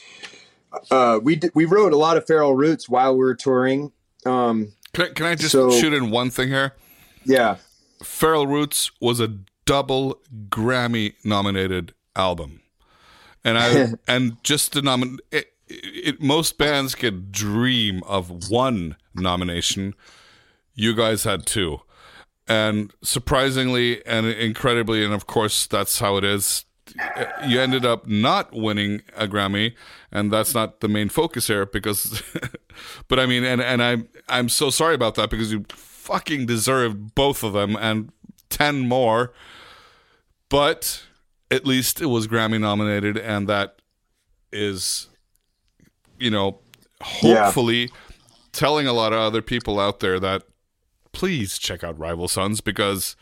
uh, 0.90 1.20
we 1.22 1.36
d- 1.36 1.50
we 1.54 1.64
wrote 1.64 1.92
a 1.92 1.96
lot 1.96 2.16
of 2.16 2.26
Feral 2.26 2.54
Roots 2.56 2.88
while 2.88 3.12
we 3.12 3.18
were 3.18 3.34
touring. 3.34 3.92
Um, 4.26 4.72
Can 4.92 5.06
I, 5.06 5.08
can 5.08 5.26
I 5.26 5.34
just 5.34 5.52
So- 5.52 5.70
shoot 5.70 5.92
in 5.92 6.10
one 6.10 6.30
thing 6.30 6.48
here? 6.48 6.72
yeah, 7.24 7.56
Feral 8.02 8.46
Roots 8.46 8.90
was 9.00 9.20
a 9.20 9.28
double 9.66 10.20
Grammy 10.48 11.14
nominated 11.24 11.94
album. 12.16 12.60
And 13.44 13.58
I 13.58 13.92
and 14.08 14.36
just 14.42 14.72
the 14.72 14.80
nomin 14.80 15.18
it, 15.30 15.52
it, 15.68 16.22
most 16.22 16.58
bands 16.58 16.94
could 16.94 17.32
dream 17.32 18.02
of 18.04 18.50
one 18.50 18.96
nomination. 19.14 19.94
You 20.74 20.94
guys 20.94 21.24
had 21.24 21.46
two. 21.46 21.80
And 22.46 22.92
surprisingly 23.02 24.04
and 24.06 24.26
incredibly 24.26 25.02
and 25.04 25.14
of 25.14 25.26
course 25.26 25.66
that's 25.66 25.98
how 26.00 26.16
it 26.18 26.24
is. 26.24 26.64
Uh, 27.16 27.24
you 27.46 27.60
ended 27.60 27.84
up 27.84 28.06
not 28.06 28.52
winning 28.52 29.02
a 29.16 29.26
Grammy, 29.26 29.74
and 30.12 30.32
that's 30.32 30.54
not 30.54 30.80
the 30.80 30.88
main 30.88 31.08
focus 31.08 31.46
here 31.48 31.66
because 31.66 32.22
but 33.08 33.18
I 33.18 33.26
mean 33.26 33.42
and 33.44 33.60
and 33.60 33.82
I'm 33.82 34.08
I'm 34.28 34.48
so 34.48 34.70
sorry 34.70 34.94
about 34.94 35.14
that 35.16 35.28
because 35.30 35.52
you 35.52 35.64
fucking 35.70 36.46
deserved 36.46 37.14
both 37.14 37.42
of 37.42 37.52
them 37.52 37.76
and 37.76 38.12
10 38.50 38.86
more. 38.88 39.32
But 40.48 41.02
at 41.50 41.66
least 41.66 42.00
it 42.00 42.06
was 42.06 42.28
Grammy 42.28 42.60
nominated, 42.60 43.16
and 43.18 43.48
that 43.48 43.76
is, 44.52 45.08
you 46.18 46.30
know, 46.30 46.60
Yeah. 47.22 47.44
hopefully 47.46 47.90
telling 48.52 48.86
a 48.86 48.92
lot 48.92 49.12
of 49.12 49.18
other 49.18 49.42
people 49.42 49.80
out 49.80 50.00
there 50.00 50.20
that 50.20 50.42
please 51.12 51.58
check 51.58 51.82
out 51.82 51.98
Rival 51.98 52.28
Sons 52.28 52.60
because 52.60 53.16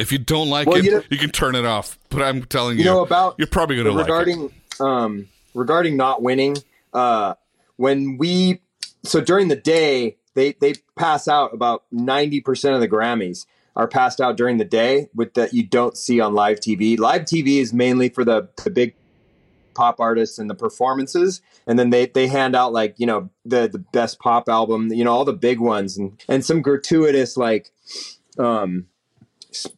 if 0.00 0.10
you 0.10 0.18
don't 0.18 0.48
like 0.48 0.66
Well, 0.66 0.78
it, 0.78 0.84
you 0.84 1.02
you, 1.10 1.18
can 1.18 1.30
turn 1.30 1.54
it 1.54 1.66
off. 1.66 1.98
But 2.08 2.22
I'm 2.22 2.44
telling 2.44 2.78
you, 2.78 2.84
you 2.84 2.90
know 2.90 3.02
about 3.02 3.34
you're 3.38 3.46
probably 3.46 3.76
going 3.76 3.86
to 3.86 3.92
like 3.92 4.08
it. 4.08 4.10
regarding 4.10 4.52
um 4.80 5.28
regarding 5.54 5.96
not 5.96 6.22
winning 6.22 6.56
uh 6.94 7.34
when 7.76 8.16
we 8.18 8.60
so 9.04 9.20
during 9.20 9.48
the 9.48 9.56
day 9.56 10.16
they 10.34 10.54
they 10.60 10.74
pass 10.96 11.28
out 11.28 11.52
about 11.52 11.84
90% 11.92 12.74
of 12.74 12.80
the 12.80 12.88
grammys 12.88 13.46
are 13.76 13.86
passed 13.86 14.20
out 14.20 14.36
during 14.36 14.56
the 14.58 14.64
day 14.64 15.08
with 15.14 15.34
that 15.34 15.52
you 15.52 15.64
don't 15.64 15.96
see 15.96 16.20
on 16.20 16.34
live 16.34 16.60
tv 16.60 16.98
live 16.98 17.22
tv 17.22 17.60
is 17.60 17.72
mainly 17.72 18.08
for 18.08 18.24
the 18.24 18.48
the 18.64 18.70
big 18.70 18.94
pop 19.74 20.00
artists 20.00 20.38
and 20.38 20.50
the 20.50 20.54
performances 20.54 21.40
and 21.66 21.78
then 21.78 21.90
they 21.90 22.06
they 22.06 22.26
hand 22.26 22.56
out 22.56 22.72
like 22.72 22.94
you 22.98 23.06
know 23.06 23.30
the 23.44 23.68
the 23.68 23.78
best 23.78 24.18
pop 24.18 24.48
album 24.48 24.92
you 24.92 25.04
know 25.04 25.12
all 25.12 25.24
the 25.24 25.32
big 25.32 25.60
ones 25.60 25.96
and 25.96 26.22
and 26.28 26.44
some 26.44 26.60
gratuitous 26.60 27.36
like 27.36 27.70
um 28.38 28.86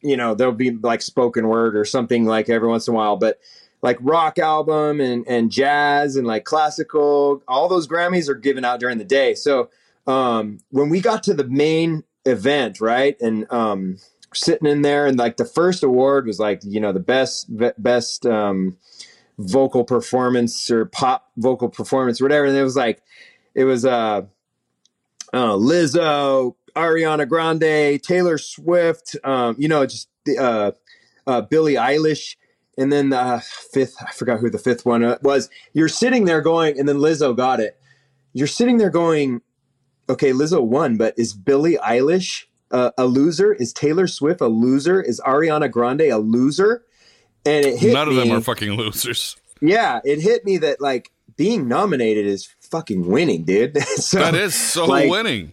you 0.02 0.16
know 0.16 0.34
there'll 0.34 0.52
be 0.52 0.70
like 0.70 1.02
spoken 1.02 1.48
word 1.48 1.76
or 1.76 1.84
something 1.84 2.24
like 2.24 2.48
every 2.48 2.68
once 2.68 2.88
in 2.88 2.94
a 2.94 2.96
while 2.96 3.16
but 3.16 3.38
like 3.82 3.98
rock 4.00 4.38
album 4.38 5.00
and 5.00 5.26
and 5.26 5.50
jazz 5.50 6.16
and 6.16 6.26
like 6.26 6.44
classical 6.44 7.42
all 7.48 7.68
those 7.68 7.88
grammys 7.88 8.28
are 8.28 8.34
given 8.34 8.64
out 8.64 8.80
during 8.80 8.98
the 8.98 9.04
day. 9.04 9.34
So 9.34 9.70
um 10.06 10.58
when 10.70 10.88
we 10.88 11.00
got 11.00 11.24
to 11.24 11.34
the 11.34 11.44
main 11.44 12.04
event 12.24 12.80
right 12.80 13.20
and 13.20 13.50
um 13.52 13.98
sitting 14.32 14.68
in 14.68 14.82
there 14.82 15.06
and 15.06 15.18
like 15.18 15.36
the 15.36 15.44
first 15.44 15.82
award 15.82 16.26
was 16.26 16.38
like 16.38 16.60
you 16.64 16.80
know 16.80 16.92
the 16.92 17.00
best 17.00 17.46
best 17.78 18.24
um 18.24 18.76
vocal 19.38 19.84
performance 19.84 20.70
or 20.70 20.86
pop 20.86 21.30
vocal 21.36 21.68
performance 21.68 22.20
whatever 22.20 22.46
and 22.46 22.56
it 22.56 22.62
was 22.62 22.76
like 22.76 23.02
it 23.54 23.64
was 23.64 23.84
uh 23.84 24.22
uh, 25.32 25.54
Lizzo, 25.54 26.54
Ariana 26.74 27.28
Grande, 27.28 28.02
Taylor 28.02 28.38
Swift, 28.38 29.16
um, 29.24 29.56
you 29.58 29.68
know, 29.68 29.84
just 29.86 30.08
the, 30.24 30.38
uh, 30.38 30.70
uh, 31.26 31.40
Billie 31.42 31.74
Eilish. 31.74 32.36
And 32.78 32.90
then 32.90 33.10
the 33.10 33.44
fifth, 33.72 33.96
I 34.00 34.12
forgot 34.12 34.40
who 34.40 34.48
the 34.48 34.58
fifth 34.58 34.86
one 34.86 35.04
uh, 35.04 35.18
was. 35.22 35.50
You're 35.74 35.88
sitting 35.88 36.24
there 36.24 36.40
going, 36.40 36.78
and 36.78 36.88
then 36.88 36.96
Lizzo 36.96 37.36
got 37.36 37.60
it. 37.60 37.78
You're 38.32 38.46
sitting 38.46 38.78
there 38.78 38.88
going, 38.90 39.42
okay, 40.08 40.32
Lizzo 40.32 40.62
won, 40.64 40.96
but 40.96 41.14
is 41.18 41.34
Billie 41.34 41.76
Eilish 41.76 42.44
uh, 42.70 42.90
a 42.96 43.04
loser? 43.04 43.52
Is 43.52 43.74
Taylor 43.74 44.06
Swift 44.06 44.40
a 44.40 44.46
loser? 44.48 45.02
Is 45.02 45.20
Ariana 45.20 45.70
Grande 45.70 46.02
a 46.02 46.16
loser? 46.16 46.82
And 47.44 47.66
it 47.66 47.78
hit 47.78 47.92
None 47.92 48.08
of 48.08 48.14
me. 48.14 48.20
them 48.20 48.38
are 48.38 48.40
fucking 48.40 48.72
losers. 48.72 49.36
yeah, 49.60 50.00
it 50.04 50.20
hit 50.20 50.44
me 50.46 50.56
that 50.58 50.80
like 50.80 51.10
being 51.36 51.68
nominated 51.68 52.24
is 52.24 52.48
fucking 52.60 53.06
winning, 53.06 53.44
dude. 53.44 53.76
so, 53.96 54.18
That 54.18 54.34
is 54.34 54.54
so 54.54 54.86
like, 54.86 55.10
winning. 55.10 55.52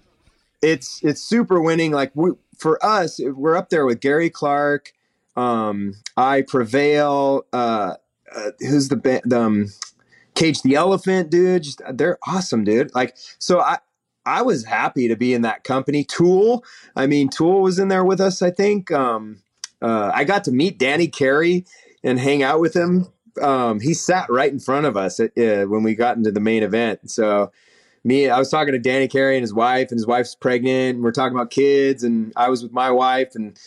It's 0.62 1.02
it's 1.04 1.22
super 1.22 1.62
winning. 1.62 1.92
Like 1.92 2.12
we, 2.16 2.32
for 2.58 2.84
us, 2.84 3.20
we're 3.24 3.56
up 3.56 3.70
there 3.70 3.86
with 3.86 4.00
Gary 4.00 4.30
Clark, 4.30 4.94
um, 5.36 5.96
I 6.18 6.42
Prevail. 6.42 7.46
Uh, 7.54 7.96
uh, 8.36 8.52
who's 8.60 8.90
the 8.90 8.96
band? 8.96 9.34
Um, 9.34 9.68
Cage 10.36 10.62
the 10.62 10.76
Elephant, 10.76 11.30
dude. 11.30 11.64
Just 11.64 11.82
they're 11.94 12.20
awesome, 12.28 12.64
dude. 12.64 12.94
Like 12.94 13.16
so, 13.40 13.60
I 13.60 13.80
I 14.26 14.42
was 14.42 14.66
happy 14.66 15.08
to 15.08 15.16
be 15.16 15.34
in 15.34 15.42
that 15.44 15.64
company. 15.64 16.04
Tool. 16.04 16.64
I 16.96 17.08
mean, 17.08 17.30
Tool 17.30 17.62
was 17.62 17.80
in 17.80 17.88
there 17.88 18.06
with 18.06 18.22
us. 18.22 18.42
I 18.42 18.52
think. 18.52 18.92
Um, 18.92 19.42
uh, 19.82 20.12
I 20.14 20.24
got 20.26 20.44
to 20.44 20.52
meet 20.52 20.78
Danny 20.78 21.08
Carey 21.08 21.66
and 22.04 22.20
hang 22.20 22.44
out 22.44 22.60
with 22.60 22.76
him. 22.76 23.08
Um, 23.42 23.80
he 23.80 23.94
sat 23.94 24.30
right 24.30 24.52
in 24.52 24.60
front 24.60 24.86
of 24.86 24.98
us 24.98 25.20
at, 25.20 25.38
uh, 25.38 25.66
when 25.66 25.84
we 25.84 25.96
got 25.96 26.18
into 26.18 26.32
the 26.32 26.42
main 26.42 26.64
event. 26.64 27.10
So 27.10 27.52
me, 28.04 28.30
I 28.30 28.40
was 28.40 28.50
talking 28.50 28.74
to 28.74 28.80
Danny 28.80 29.08
Carey 29.08 29.36
and 29.36 29.44
his 29.44 29.54
wife, 29.54 29.90
and 29.92 29.98
his 29.98 30.08
wife's 30.08 30.36
pregnant. 30.36 30.96
And 30.96 31.04
we're 31.04 31.12
talking 31.12 31.36
about 31.36 31.50
kids, 31.52 32.04
and 32.04 32.34
I 32.36 32.50
was 32.50 32.64
with 32.64 32.72
my 32.72 32.92
wife, 32.92 33.36
and 33.36 33.58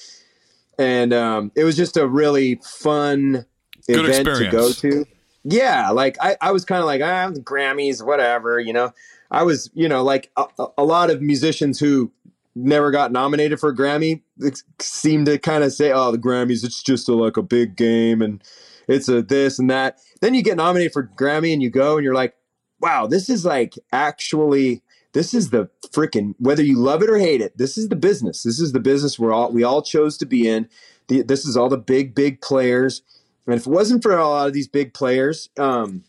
and 0.78 1.12
um, 1.12 1.52
it 1.54 1.64
was 1.64 1.76
just 1.76 1.96
a 1.96 2.06
really 2.06 2.60
fun 2.64 3.44
Good 3.86 4.06
event 4.06 4.26
to 4.38 4.48
go 4.50 4.72
to. 4.72 5.04
Yeah, 5.44 5.90
like 5.90 6.16
I, 6.20 6.36
I 6.40 6.52
was 6.52 6.64
kind 6.64 6.80
of 6.80 6.86
like, 6.86 7.02
ah, 7.02 7.30
the 7.30 7.40
Grammys, 7.40 8.04
whatever, 8.04 8.60
you 8.60 8.72
know. 8.72 8.92
I 9.30 9.42
was, 9.44 9.70
you 9.74 9.88
know, 9.88 10.02
like 10.04 10.30
a, 10.36 10.44
a- 10.76 10.84
lot 10.84 11.10
of 11.10 11.22
musicians 11.22 11.80
who 11.80 12.12
never 12.54 12.90
got 12.90 13.12
nominated 13.12 13.58
for 13.58 13.70
a 13.70 13.74
Grammy 13.74 14.20
ex- 14.44 14.62
seem 14.78 15.24
to 15.24 15.38
kind 15.38 15.64
of 15.64 15.72
say, 15.72 15.90
"Oh, 15.90 16.12
the 16.12 16.18
Grammys, 16.18 16.64
it's 16.64 16.82
just 16.82 17.08
a, 17.08 17.14
like 17.14 17.36
a 17.38 17.42
big 17.42 17.74
game, 17.76 18.20
and 18.22 18.42
it's 18.88 19.08
a 19.08 19.22
this 19.22 19.58
and 19.58 19.70
that." 19.70 19.98
Then 20.20 20.34
you 20.34 20.42
get 20.42 20.56
nominated 20.58 20.92
for 20.92 21.04
Grammy, 21.16 21.52
and 21.52 21.62
you 21.62 21.70
go, 21.70 21.96
and 21.96 22.04
you're 22.04 22.14
like, 22.14 22.34
"Wow, 22.82 23.06
this 23.06 23.30
is 23.30 23.44
like 23.44 23.74
actually." 23.92 24.82
This 25.14 25.34
is 25.34 25.50
the 25.50 25.68
freaking 25.88 26.34
whether 26.38 26.62
you 26.62 26.78
love 26.78 27.02
it 27.02 27.10
or 27.10 27.18
hate 27.18 27.42
it. 27.42 27.58
This 27.58 27.76
is 27.76 27.90
the 27.90 27.96
business. 27.96 28.44
This 28.44 28.58
is 28.58 28.72
the 28.72 28.80
business 28.80 29.18
we're 29.18 29.30
all 29.30 29.52
we 29.52 29.62
all 29.62 29.82
chose 29.82 30.16
to 30.16 30.24
be 30.24 30.48
in. 30.48 30.70
The, 31.08 31.20
this 31.20 31.44
is 31.44 31.54
all 31.54 31.68
the 31.68 31.76
big 31.76 32.14
big 32.14 32.40
players, 32.40 33.02
and 33.46 33.54
if 33.54 33.66
it 33.66 33.70
wasn't 33.70 34.02
for 34.02 34.16
a 34.16 34.26
lot 34.26 34.46
of 34.46 34.54
these 34.54 34.68
big 34.68 34.94
players, 34.94 35.50
um, 35.58 36.04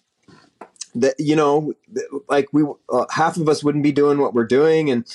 that 0.96 1.16
you 1.20 1.36
know, 1.36 1.74
like 2.30 2.48
we 2.52 2.64
uh, 2.90 3.06
half 3.12 3.38
of 3.38 3.50
us 3.50 3.64
wouldn't 3.64 3.84
be 3.84 3.92
doing 3.92 4.20
what 4.20 4.34
we're 4.34 4.46
doing, 4.46 4.90
and 4.90 5.06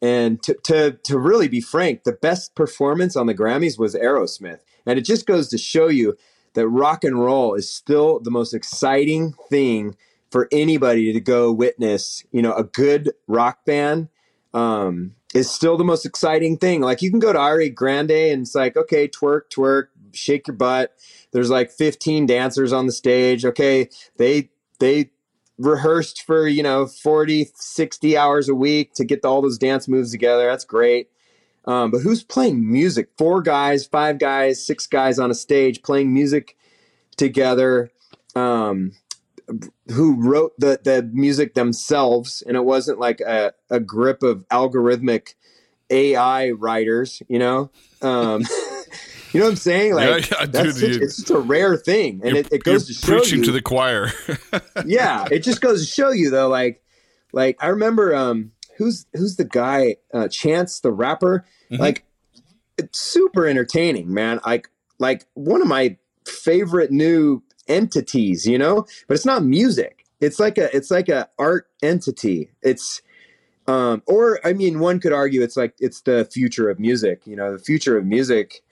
and 0.00 0.42
to, 0.42 0.54
to 0.64 0.92
to 1.04 1.18
really 1.18 1.48
be 1.48 1.60
frank, 1.60 2.04
the 2.04 2.12
best 2.12 2.54
performance 2.54 3.16
on 3.16 3.26
the 3.26 3.34
Grammys 3.34 3.78
was 3.78 3.94
Aerosmith, 3.94 4.60
and 4.86 4.98
it 4.98 5.02
just 5.02 5.26
goes 5.26 5.48
to 5.48 5.58
show 5.58 5.88
you 5.88 6.16
that 6.54 6.68
rock 6.68 7.02
and 7.02 7.18
roll 7.18 7.54
is 7.54 7.70
still 7.70 8.20
the 8.20 8.30
most 8.30 8.52
exciting 8.52 9.34
thing 9.48 9.96
for 10.32 10.48
anybody 10.50 11.12
to 11.12 11.20
go 11.20 11.52
witness. 11.52 12.24
You 12.32 12.42
know, 12.42 12.54
a 12.54 12.64
good 12.64 13.12
rock 13.28 13.64
band 13.64 14.08
um, 14.54 15.14
is 15.34 15.50
still 15.50 15.76
the 15.76 15.84
most 15.84 16.06
exciting 16.06 16.56
thing. 16.56 16.80
Like 16.80 17.02
you 17.02 17.10
can 17.10 17.20
go 17.20 17.32
to 17.32 17.38
Ari 17.38 17.70
Grande 17.70 18.10
and 18.10 18.42
it's 18.42 18.54
like, 18.54 18.76
okay, 18.76 19.06
twerk, 19.06 19.42
twerk, 19.54 19.88
shake 20.12 20.48
your 20.48 20.56
butt. 20.56 20.94
There's 21.32 21.50
like 21.50 21.70
15 21.70 22.26
dancers 22.26 22.72
on 22.72 22.86
the 22.86 22.92
stage. 22.92 23.44
Okay, 23.44 23.88
they 24.16 24.50
they 24.80 25.10
rehearsed 25.58 26.22
for 26.22 26.48
you 26.48 26.62
know 26.62 26.86
40 26.86 27.50
60 27.54 28.16
hours 28.16 28.48
a 28.48 28.54
week 28.54 28.94
to 28.94 29.04
get 29.04 29.24
all 29.24 29.42
those 29.42 29.58
dance 29.58 29.86
moves 29.86 30.10
together 30.10 30.46
that's 30.46 30.64
great 30.64 31.10
um, 31.66 31.90
but 31.90 32.00
who's 32.00 32.24
playing 32.24 32.72
music 32.72 33.10
four 33.18 33.42
guys 33.42 33.86
five 33.86 34.18
guys 34.18 34.64
six 34.64 34.86
guys 34.86 35.18
on 35.18 35.30
a 35.30 35.34
stage 35.34 35.82
playing 35.82 36.12
music 36.12 36.56
together 37.16 37.92
um, 38.34 38.92
who 39.88 40.16
wrote 40.20 40.52
the, 40.58 40.80
the 40.82 41.08
music 41.12 41.54
themselves 41.54 42.42
and 42.46 42.56
it 42.56 42.64
wasn't 42.64 42.98
like 42.98 43.20
a, 43.20 43.52
a 43.70 43.80
grip 43.80 44.22
of 44.22 44.46
algorithmic 44.48 45.34
ai 45.90 46.50
writers 46.50 47.22
you 47.28 47.38
know 47.38 47.70
um, 48.02 48.42
You 49.32 49.40
know 49.40 49.46
what 49.46 49.52
I'm 49.52 49.56
saying? 49.56 49.94
Like, 49.94 50.30
Yeah, 50.30 50.36
yeah, 50.40 50.46
that's 50.46 50.78
dude, 50.78 50.94
such- 50.94 51.02
it's 51.02 51.16
just 51.16 51.30
a 51.30 51.38
rare 51.38 51.78
thing, 51.78 52.20
and 52.22 52.36
it, 52.36 52.52
it 52.52 52.64
goes 52.64 52.86
to 52.88 52.92
show 52.92 53.06
preaching 53.16 53.38
you. 53.38 53.44
to 53.46 53.52
the 53.52 53.62
choir. 53.62 54.12
yeah, 54.84 55.26
it 55.30 55.38
just 55.38 55.62
goes 55.62 55.80
to 55.80 55.90
show 55.90 56.10
you 56.10 56.28
though. 56.28 56.48
Like, 56.50 56.82
like 57.32 57.56
I 57.58 57.68
remember, 57.68 58.14
um, 58.14 58.52
who's 58.76 59.06
who's 59.14 59.36
the 59.36 59.46
guy? 59.46 59.96
Uh, 60.12 60.28
Chance 60.28 60.80
the 60.80 60.92
rapper. 60.92 61.46
Mhm. 61.70 61.78
Like, 61.78 62.04
it's 62.76 63.00
super 63.00 63.46
entertaining, 63.46 64.12
man. 64.12 64.38
Like, 64.44 64.68
like 64.98 65.24
one 65.32 65.62
of 65.62 65.66
my 65.66 65.96
favorite 66.26 66.90
new 66.90 67.42
entities. 67.68 68.46
You 68.46 68.58
know, 68.58 68.86
but 69.08 69.14
it's 69.14 69.26
not 69.26 69.44
music. 69.44 70.04
It's 70.20 70.38
like 70.38 70.58
a 70.58 70.74
it's 70.74 70.90
like 70.90 71.08
a 71.08 71.28
art 71.38 71.68
entity. 71.82 72.50
It's 72.62 73.02
um, 73.66 74.02
or 74.06 74.40
I 74.44 74.52
mean, 74.52 74.80
one 74.80 75.00
could 75.00 75.12
argue 75.12 75.42
it's 75.42 75.56
like 75.56 75.74
it's 75.78 76.00
the 76.02 76.28
future 76.30 76.68
of 76.68 76.78
music. 76.78 77.22
You 77.26 77.36
know, 77.36 77.52
the 77.52 77.62
future 77.62 77.96
of 77.96 78.04
music 78.04 78.62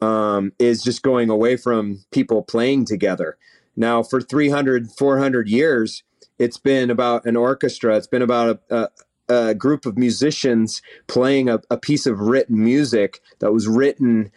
um, 0.00 0.52
is 0.58 0.82
just 0.82 1.02
going 1.02 1.30
away 1.30 1.56
from 1.56 2.04
people 2.10 2.42
playing 2.42 2.84
together. 2.84 3.36
Now, 3.76 4.02
for 4.02 4.20
300, 4.20 4.90
400 4.90 5.48
years, 5.48 6.02
it's 6.38 6.58
been 6.58 6.90
about 6.90 7.24
an 7.24 7.36
orchestra. 7.36 7.96
It's 7.96 8.06
been 8.06 8.22
about 8.22 8.60
a, 8.68 8.90
a, 9.28 9.50
a 9.50 9.54
group 9.54 9.86
of 9.86 9.96
musicians 9.96 10.82
playing 11.06 11.48
a, 11.48 11.60
a 11.70 11.78
piece 11.78 12.06
of 12.06 12.20
written 12.20 12.62
music 12.62 13.20
that 13.38 13.52
was 13.52 13.66
written. 13.66 14.30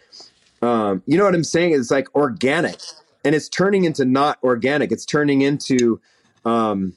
Um, 0.62 1.02
you 1.06 1.18
know 1.18 1.24
what 1.24 1.34
I'm 1.34 1.44
saying? 1.44 1.72
It's 1.72 1.90
like 1.90 2.14
organic, 2.14 2.80
and 3.26 3.34
it's 3.34 3.48
turning 3.48 3.82
into 3.82 4.04
not 4.04 4.38
organic. 4.44 4.92
It's 4.92 5.04
turning 5.04 5.42
into 5.42 6.00
um, 6.44 6.94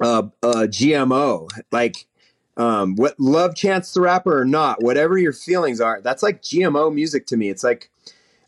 uh, 0.00 0.24
uh, 0.42 0.66
GMO. 0.66 1.48
Like, 1.70 2.08
um, 2.56 2.96
what 2.96 3.14
love 3.20 3.54
Chance 3.54 3.94
the 3.94 4.00
Rapper 4.00 4.40
or 4.40 4.44
not, 4.44 4.82
whatever 4.82 5.16
your 5.16 5.32
feelings 5.32 5.80
are, 5.80 6.00
that's 6.00 6.20
like 6.20 6.42
GMO 6.42 6.92
music 6.92 7.26
to 7.26 7.36
me. 7.36 7.48
It's 7.48 7.62
like, 7.62 7.90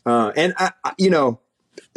uh, 0.05 0.33
and 0.35 0.53
I, 0.57 0.71
I, 0.83 0.91
you 0.97 1.09
know, 1.09 1.39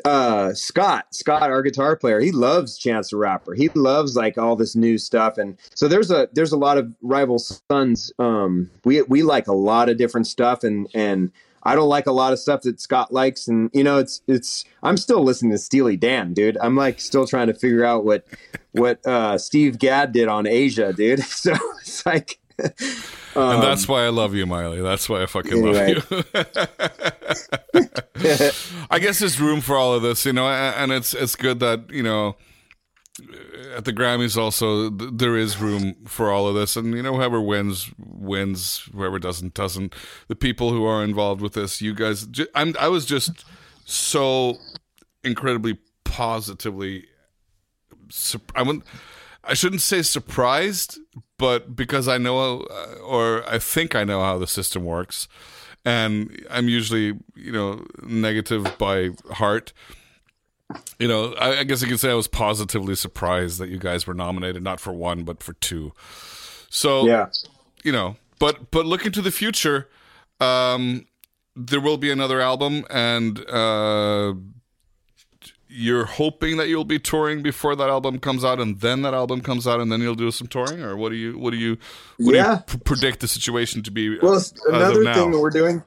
uh, 0.05 0.55
Scott, 0.55 1.07
Scott, 1.11 1.51
our 1.51 1.63
guitar 1.63 1.97
player, 1.97 2.21
he 2.21 2.31
loves 2.31 2.79
Chance 2.79 3.11
the 3.11 3.17
Rapper. 3.17 3.55
He 3.55 3.71
loves 3.71 4.15
like 4.15 4.39
all 4.39 4.55
this 4.55 4.77
new 4.77 4.99
stuff, 4.99 5.37
and 5.37 5.59
so 5.75 5.89
there's 5.89 6.13
a 6.13 6.29
there's 6.33 6.53
a 6.53 6.57
lot 6.57 6.79
of 6.79 6.95
rival 7.03 7.41
sons. 7.41 8.13
Um, 8.21 8.71
we 8.85 9.03
we 9.03 9.25
like 9.25 9.49
a 9.49 9.53
lot 9.53 9.89
of 9.89 9.97
different 9.97 10.29
stuff, 10.29 10.63
and 10.63 10.87
and 10.95 11.33
I 11.69 11.75
don't 11.75 11.91
like 11.91 12.07
a 12.07 12.13
lot 12.13 12.33
of 12.33 12.39
stuff 12.39 12.63
that 12.63 12.81
Scott 12.81 13.13
likes, 13.13 13.47
and 13.47 13.69
you 13.75 13.85
know, 13.85 13.99
it's 13.99 14.23
it's. 14.27 14.65
I'm 14.83 14.97
still 14.97 15.23
listening 15.23 15.53
to 15.53 15.59
Steely 15.59 15.99
Dan, 15.99 16.33
dude. 16.33 16.57
I'm 16.63 16.77
like 16.77 16.99
still 16.99 17.27
trying 17.27 17.49
to 17.49 17.55
figure 17.55 17.85
out 17.85 18.07
what 18.07 18.25
what 18.73 19.07
uh, 19.07 19.37
Steve 19.37 19.79
Gadd 19.79 20.13
did 20.13 20.29
on 20.29 20.47
Aja, 20.47 20.93
dude. 20.93 21.23
So 21.29 21.53
it's 21.81 22.07
like. 22.07 22.39
Um, 23.37 23.57
and 23.57 23.63
that's 23.63 23.87
why 23.87 24.05
I 24.05 24.09
love 24.09 24.35
you, 24.35 24.47
Miley. 24.47 24.81
That's 24.81 25.09
why 25.09 25.23
I 25.23 25.27
fucking 25.27 25.53
anyway. 25.53 25.95
love 25.95 26.27
you. 27.75 27.85
I 28.91 28.99
guess 28.99 29.19
there's 29.19 29.39
room 29.39 29.61
for 29.61 29.77
all 29.77 29.93
of 29.95 30.03
this, 30.03 30.25
you 30.25 30.33
know, 30.33 30.49
and 30.49 30.91
it's 30.91 31.13
it's 31.13 31.37
good 31.37 31.61
that 31.61 31.91
you 31.91 32.03
know 32.03 32.37
at 33.77 33.85
the 33.85 33.93
Grammys 33.93 34.37
also 34.37 34.91
th- 34.91 35.11
there 35.15 35.37
is 35.37 35.61
room 35.61 35.95
for 36.07 36.31
all 36.31 36.47
of 36.49 36.55
this, 36.55 36.77
and 36.77 36.95
you 36.95 37.03
know 37.03 37.15
whoever 37.15 37.41
wins 37.41 37.91
wins, 37.99 38.89
whoever 38.93 39.19
doesn't 39.19 39.55
doesn't. 39.55 39.95
The 40.29 40.37
people 40.37 40.71
who 40.71 40.85
are 40.85 41.03
involved 41.05 41.41
with 41.41 41.53
this, 41.55 41.81
you 41.81 41.95
guys, 41.95 42.27
ju- 42.27 42.49
I'm 42.55 42.75
I 42.79 42.89
was 42.89 43.07
just 43.07 43.45
so 43.85 44.59
incredibly 45.25 45.79
positively. 46.05 47.07
sup- 48.09 48.53
I 48.55 48.63
wouldn't. 48.63 48.85
I 49.45 49.55
shouldn't 49.55 49.81
say 49.83 50.03
surprised, 50.03 50.99
but 51.39 51.75
because 51.75 52.07
I 52.09 52.19
know, 52.19 52.61
uh, 52.63 52.95
or 53.03 53.49
I 53.49 53.59
think 53.59 53.95
I 53.95 54.05
know 54.05 54.21
how 54.21 54.39
the 54.39 54.47
system 54.47 54.85
works, 54.85 55.27
and 55.85 56.45
I'm 56.51 56.69
usually, 56.69 57.19
you 57.35 57.53
know, 57.53 57.85
negative 58.03 58.77
by 58.79 59.11
heart. 59.31 59.73
You 60.99 61.09
know, 61.09 61.33
I, 61.35 61.61
I 61.61 61.65
guess 61.65 61.83
I 61.83 61.89
could 61.89 62.01
say 62.01 62.11
I 62.11 62.15
was 62.15 62.29
positively 62.29 62.95
surprised 62.95 63.59
that 63.59 63.69
you 63.71 63.79
guys 63.79 64.07
were 64.07 64.15
nominated, 64.15 64.63
not 64.63 64.81
for 64.81 64.93
one, 64.93 65.25
but 65.25 65.43
for 65.43 65.55
two. 65.55 65.93
So, 66.69 67.07
yeah. 67.07 67.29
you 67.83 67.93
know, 67.93 68.17
but 68.39 68.71
but 68.71 68.85
looking 68.85 69.13
to 69.13 69.23
the 69.23 69.31
future, 69.31 69.89
um, 70.41 71.07
there 71.57 71.81
will 71.81 71.97
be 71.97 72.11
another 72.11 72.41
album, 72.41 72.85
and 72.91 73.49
uh, 73.49 74.35
you're 75.69 76.05
hoping 76.05 76.57
that 76.59 76.69
you'll 76.69 76.85
be 76.85 76.99
touring 76.99 77.43
before 77.43 77.75
that 77.77 77.89
album 77.89 78.19
comes 78.19 78.45
out, 78.45 78.61
and 78.61 78.81
then 78.81 79.03
that 79.03 79.15
album 79.15 79.41
comes 79.41 79.67
out, 79.67 79.81
and 79.81 79.91
then 79.91 80.01
you'll 80.01 80.15
do 80.15 80.31
some 80.31 80.47
touring, 80.49 80.83
or 80.83 80.97
what 80.97 81.11
do 81.11 81.17
you 81.17 81.39
what 81.39 81.51
do 81.51 81.57
you 81.57 81.79
what 82.19 82.35
Yeah. 82.35 82.45
do 82.45 82.51
you 82.51 82.79
pr- 82.79 82.85
predict 82.85 83.21
the 83.21 83.29
situation 83.29 83.83
to 83.85 83.91
be? 83.91 84.19
Well, 84.19 84.35
as 84.35 84.53
another 84.69 85.03
thing 85.15 85.31
that 85.31 85.39
we're 85.41 85.51
doing, 85.51 85.83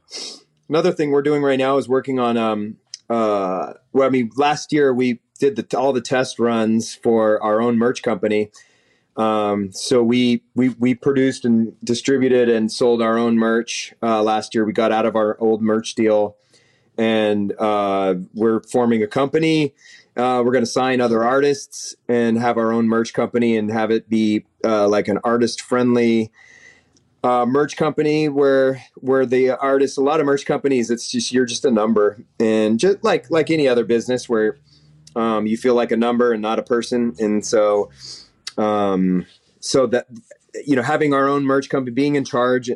another 0.70 0.91
thing 0.91 1.12
we're 1.12 1.22
doing 1.22 1.44
right 1.44 1.60
now 1.60 1.78
is 1.78 1.88
working 1.88 2.18
on. 2.20 2.36
Um, 2.38 2.78
uh, 3.12 3.74
well, 3.92 4.08
I 4.08 4.10
mean, 4.10 4.32
last 4.38 4.72
year 4.72 4.94
we 4.94 5.20
did 5.38 5.58
the, 5.58 5.78
all 5.78 5.92
the 5.92 6.02
test 6.02 6.40
runs 6.40 6.96
for 6.96 7.44
our 7.44 7.62
own 7.62 7.78
merch 7.78 8.02
company. 8.04 8.52
Um, 9.18 9.74
so 9.74 10.02
we 10.02 10.44
we 10.56 10.70
we 10.70 10.96
produced 10.96 11.44
and 11.44 11.76
distributed 11.84 12.48
and 12.48 12.72
sold 12.72 13.02
our 13.02 13.18
own 13.18 13.38
merch 13.38 13.94
uh, 14.02 14.24
last 14.24 14.56
year. 14.56 14.64
We 14.64 14.72
got 14.72 14.94
out 14.94 15.06
of 15.06 15.18
our 15.18 15.38
old 15.42 15.62
merch 15.62 15.94
deal, 15.96 16.38
and 16.98 17.54
uh, 17.60 18.16
we're 18.34 18.64
forming 18.64 19.04
a 19.04 19.08
company. 19.08 19.74
Uh, 20.16 20.42
we're 20.46 20.54
going 20.54 20.64
to 20.64 20.72
sign 20.72 21.02
other 21.02 21.26
artists 21.26 21.94
and 22.08 22.38
have 22.38 22.58
our 22.58 22.72
own 22.72 22.88
merch 22.88 23.14
company 23.14 23.58
and 23.58 23.70
have 23.72 23.92
it 23.92 24.10
be 24.10 24.46
uh, 24.64 24.88
like 24.88 25.10
an 25.10 25.20
artist 25.26 25.62
friendly 25.62 26.32
uh, 27.23 27.45
merch 27.45 27.77
company 27.77 28.30
where 28.30 28.81
where 28.95 29.26
the 29.26 29.52
artists 29.52 29.98
a 29.98 30.02
lot 30.02 30.19
of 30.19 30.26
merch 30.26 30.45
companies 30.45 30.89
it's 30.89 31.10
just 31.10 31.31
you're 31.31 31.45
just 31.45 31.65
a 31.65 31.72
number 31.72 32.23
and 32.39 32.80
just 32.80 33.03
like 33.03 33.30
like 33.30 33.52
any 33.52 33.68
other 33.68 33.85
business 33.85 34.27
where 34.27 34.57
um, 35.15 35.45
you 35.45 35.57
feel 35.57 35.76
like 35.76 35.91
a 35.91 35.98
number 35.98 36.31
and 36.31 36.41
not 36.41 36.57
a 36.57 36.64
person 36.64 37.14
and 37.19 37.45
so 37.45 37.91
um, 38.57 39.26
so 39.60 39.85
that 39.88 40.07
you 40.65 40.76
know 40.76 40.81
having 40.81 41.14
our 41.14 41.27
own 41.27 41.43
merch 41.43 41.69
company 41.69 41.93
being 41.93 42.15
in 42.15 42.26
charge 42.26 42.69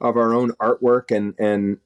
of 0.00 0.16
our 0.16 0.34
own 0.34 0.50
artwork 0.52 1.14
and 1.14 1.34
and 1.38 1.78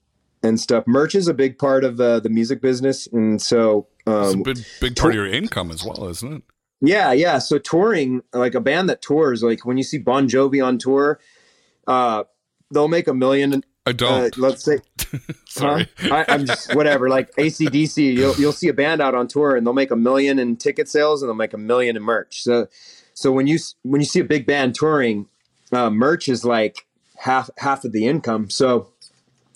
and 0.43 0.59
stuff 0.59 0.85
merch 0.87 1.15
is 1.15 1.29
a 1.29 1.35
big 1.35 1.59
part 1.59 1.85
of 1.85 2.01
uh, 2.01 2.21
the 2.21 2.31
music 2.31 2.61
business 2.63 3.07
and 3.09 3.43
so 3.43 3.87
It's 4.07 4.33
a 4.33 4.37
um, 4.37 4.43
big 4.43 4.59
big 4.81 4.97
part 4.97 5.13
of 5.13 5.17
your 5.17 5.27
income 5.27 5.71
as 5.71 5.85
well, 5.85 6.09
isn't 6.09 6.33
it? 6.33 6.43
yeah, 6.81 7.13
yeah. 7.13 7.39
So 7.39 7.59
touring, 7.59 8.23
like 8.33 8.55
a 8.55 8.61
band 8.61 8.89
that 8.89 9.03
tours, 9.03 9.43
like 9.43 9.65
when 9.65 9.77
you 9.77 9.83
see 9.83 9.99
Bon 9.99 10.29
Jovi 10.29 10.65
on 10.65 10.79
tour, 10.79 11.19
uh, 11.87 12.25
they'll 12.71 12.89
make 12.89 13.09
a 13.09 13.15
million. 13.15 13.63
I 13.87 13.93
Uh, 14.01 14.31
let's 14.37 14.65
say, 14.65 14.81
Sorry. 15.49 15.89
huh? 15.99 16.15
I, 16.29 16.33
I'm 16.35 16.47
just 16.47 16.75
whatever. 16.75 17.09
Like 17.09 17.33
ACDC, 17.37 18.15
you'll 18.15 18.35
you'll 18.35 18.53
see 18.53 18.69
a 18.69 18.75
band 18.75 19.01
out 19.01 19.15
on 19.15 19.29
tour 19.29 19.55
and 19.55 19.67
they'll 19.67 19.75
make 19.75 19.93
a 19.93 19.97
million 19.97 20.39
in 20.39 20.57
ticket 20.57 20.89
sales 20.89 21.23
and 21.23 21.29
they'll 21.29 21.37
make 21.37 21.55
a 21.55 21.59
million 21.59 21.97
in 21.97 22.03
merch. 22.03 22.43
So, 22.43 22.67
so 23.15 23.31
when 23.31 23.47
you 23.47 23.59
when 23.83 24.01
you 24.01 24.07
see 24.07 24.21
a 24.21 24.25
big 24.25 24.45
band 24.47 24.75
touring, 24.75 25.29
uh, 25.73 25.91
merch 25.91 26.29
is 26.29 26.45
like 26.45 26.87
half 27.19 27.49
half 27.59 27.85
of 27.85 27.93
the 27.93 28.07
income. 28.07 28.51
So, 28.51 28.91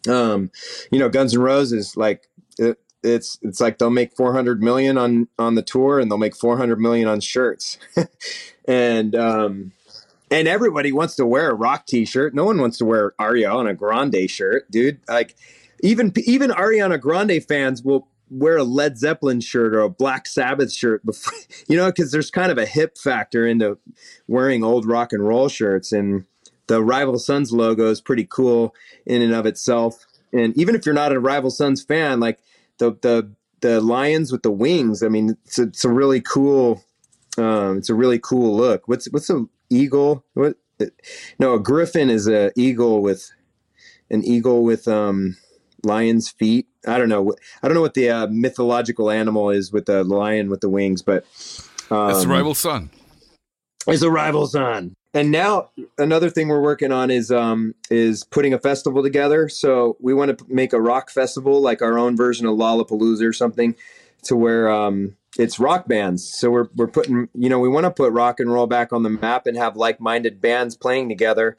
um, 0.08 0.50
you 0.92 0.98
know, 0.98 1.08
Guns 1.08 1.34
N' 1.34 1.42
Roses, 1.42 1.96
like 1.96 2.28
it, 2.58 2.78
it's 3.02 3.38
it's 3.42 3.60
like 3.60 3.78
they'll 3.78 3.90
make 3.90 4.14
400 4.16 4.62
million 4.62 4.96
on 4.96 5.28
on 5.38 5.56
the 5.56 5.62
tour 5.62 5.98
and 5.98 6.10
they'll 6.10 6.18
make 6.18 6.36
400 6.36 6.78
million 6.78 7.08
on 7.08 7.20
shirts, 7.20 7.78
and 8.66 9.14
um, 9.16 9.72
and 10.30 10.46
everybody 10.46 10.92
wants 10.92 11.16
to 11.16 11.26
wear 11.26 11.50
a 11.50 11.54
rock 11.54 11.86
T-shirt. 11.86 12.34
No 12.34 12.44
one 12.44 12.60
wants 12.60 12.78
to 12.78 12.84
wear 12.84 13.12
Ariana 13.20 13.76
Grande 13.76 14.30
shirt, 14.30 14.70
dude. 14.70 15.00
Like 15.08 15.36
even 15.82 16.12
even 16.24 16.50
Ariana 16.50 17.00
Grande 17.00 17.42
fans 17.42 17.82
will 17.82 18.08
wear 18.30 18.58
a 18.58 18.64
Led 18.64 18.96
Zeppelin 18.96 19.40
shirt 19.40 19.74
or 19.74 19.80
a 19.80 19.90
Black 19.90 20.26
Sabbath 20.26 20.72
shirt 20.72 21.04
before, 21.04 21.38
you 21.68 21.76
know, 21.76 21.86
because 21.86 22.12
there's 22.12 22.30
kind 22.30 22.52
of 22.52 22.58
a 22.58 22.66
hip 22.66 22.96
factor 22.96 23.46
into 23.46 23.78
wearing 24.28 24.62
old 24.62 24.86
rock 24.86 25.12
and 25.12 25.26
roll 25.26 25.48
shirts 25.48 25.92
and 25.92 26.24
the 26.68 26.82
Rival 26.82 27.18
Sons 27.18 27.52
logo 27.52 27.90
is 27.90 28.00
pretty 28.00 28.24
cool 28.24 28.74
in 29.04 29.22
and 29.22 29.34
of 29.34 29.44
itself. 29.44 30.06
And 30.32 30.56
even 30.56 30.76
if 30.76 30.86
you're 30.86 30.94
not 30.94 31.12
a 31.12 31.18
Rival 31.18 31.50
Sons 31.50 31.82
fan, 31.82 32.20
like 32.20 32.38
the 32.78 32.92
the 33.02 33.32
the 33.60 33.80
lions 33.80 34.30
with 34.30 34.42
the 34.42 34.52
wings, 34.52 35.02
I 35.02 35.08
mean, 35.08 35.36
it's 35.44 35.58
a, 35.58 35.64
it's 35.64 35.84
a 35.84 35.90
really 35.90 36.20
cool. 36.20 36.84
Um, 37.36 37.78
it's 37.78 37.90
a 37.90 37.94
really 37.94 38.18
cool 38.20 38.56
look. 38.56 38.86
What's 38.86 39.06
what's 39.10 39.28
a 39.30 39.46
eagle? 39.70 40.24
What? 40.34 40.56
No, 41.38 41.54
a 41.54 41.60
griffin 41.60 42.10
is 42.10 42.26
a 42.26 42.50
eagle 42.56 43.02
with 43.02 43.30
an 44.10 44.24
eagle 44.24 44.64
with 44.64 44.88
um 44.88 45.36
lion's 45.84 46.30
feet. 46.30 46.66
I 46.86 46.98
don't 46.98 47.08
know. 47.08 47.34
I 47.62 47.68
don't 47.68 47.74
know 47.74 47.80
what 47.80 47.94
the 47.94 48.10
uh, 48.10 48.26
mythological 48.30 49.10
animal 49.10 49.50
is 49.50 49.72
with 49.72 49.86
the 49.86 50.04
lion 50.04 50.50
with 50.50 50.60
the 50.60 50.68
wings, 50.68 51.02
but 51.02 51.24
um, 51.90 52.10
it's 52.10 52.22
the 52.22 52.28
rival 52.28 52.54
son. 52.54 52.90
is 53.86 54.02
a 54.02 54.10
rival 54.10 54.46
son. 54.46 54.94
And 55.12 55.32
now 55.32 55.70
another 55.98 56.30
thing 56.30 56.48
we're 56.48 56.62
working 56.62 56.92
on 56.92 57.10
is 57.10 57.30
um 57.32 57.74
is 57.90 58.24
putting 58.24 58.54
a 58.54 58.58
festival 58.58 59.02
together. 59.02 59.48
So 59.48 59.96
we 60.00 60.14
want 60.14 60.38
to 60.38 60.44
make 60.48 60.72
a 60.72 60.80
rock 60.80 61.10
festival, 61.10 61.60
like 61.60 61.82
our 61.82 61.98
own 61.98 62.16
version 62.16 62.46
of 62.46 62.56
Lollapalooza 62.56 63.26
or 63.26 63.32
something, 63.32 63.74
to 64.24 64.36
where 64.36 64.70
um 64.70 65.16
it's 65.40 65.58
rock 65.58 65.88
bands. 65.88 66.30
So 66.30 66.50
we're 66.50 66.68
we're 66.76 66.86
putting 66.86 67.28
you 67.34 67.48
know 67.48 67.58
we 67.58 67.68
want 67.68 67.84
to 67.84 67.90
put 67.90 68.12
rock 68.12 68.40
and 68.40 68.52
roll 68.52 68.66
back 68.66 68.92
on 68.92 69.02
the 69.02 69.10
map 69.10 69.46
and 69.46 69.56
have 69.56 69.74
like 69.74 69.98
minded 70.00 70.40
bands 70.40 70.76
playing 70.76 71.08
together, 71.08 71.56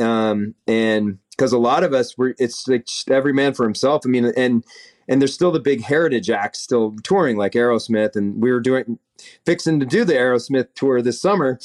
um 0.00 0.54
and 0.66 1.18
because 1.30 1.52
a 1.52 1.58
lot 1.58 1.84
of 1.84 1.94
us 1.94 2.18
were 2.18 2.34
it's 2.38 2.66
like 2.66 2.86
every 3.08 3.32
man 3.32 3.54
for 3.54 3.64
himself. 3.64 4.02
I 4.04 4.08
mean, 4.08 4.24
and 4.36 4.64
and 5.08 5.22
there's 5.22 5.32
still 5.32 5.52
the 5.52 5.60
big 5.60 5.82
heritage 5.82 6.28
acts 6.28 6.58
still 6.58 6.96
touring 7.04 7.36
like 7.36 7.52
Aerosmith, 7.52 8.16
and 8.16 8.42
we 8.42 8.50
were 8.50 8.60
doing 8.60 8.98
fixing 9.46 9.78
to 9.78 9.86
do 9.86 10.04
the 10.04 10.14
Aerosmith 10.14 10.74
tour 10.74 11.00
this 11.00 11.20
summer. 11.20 11.60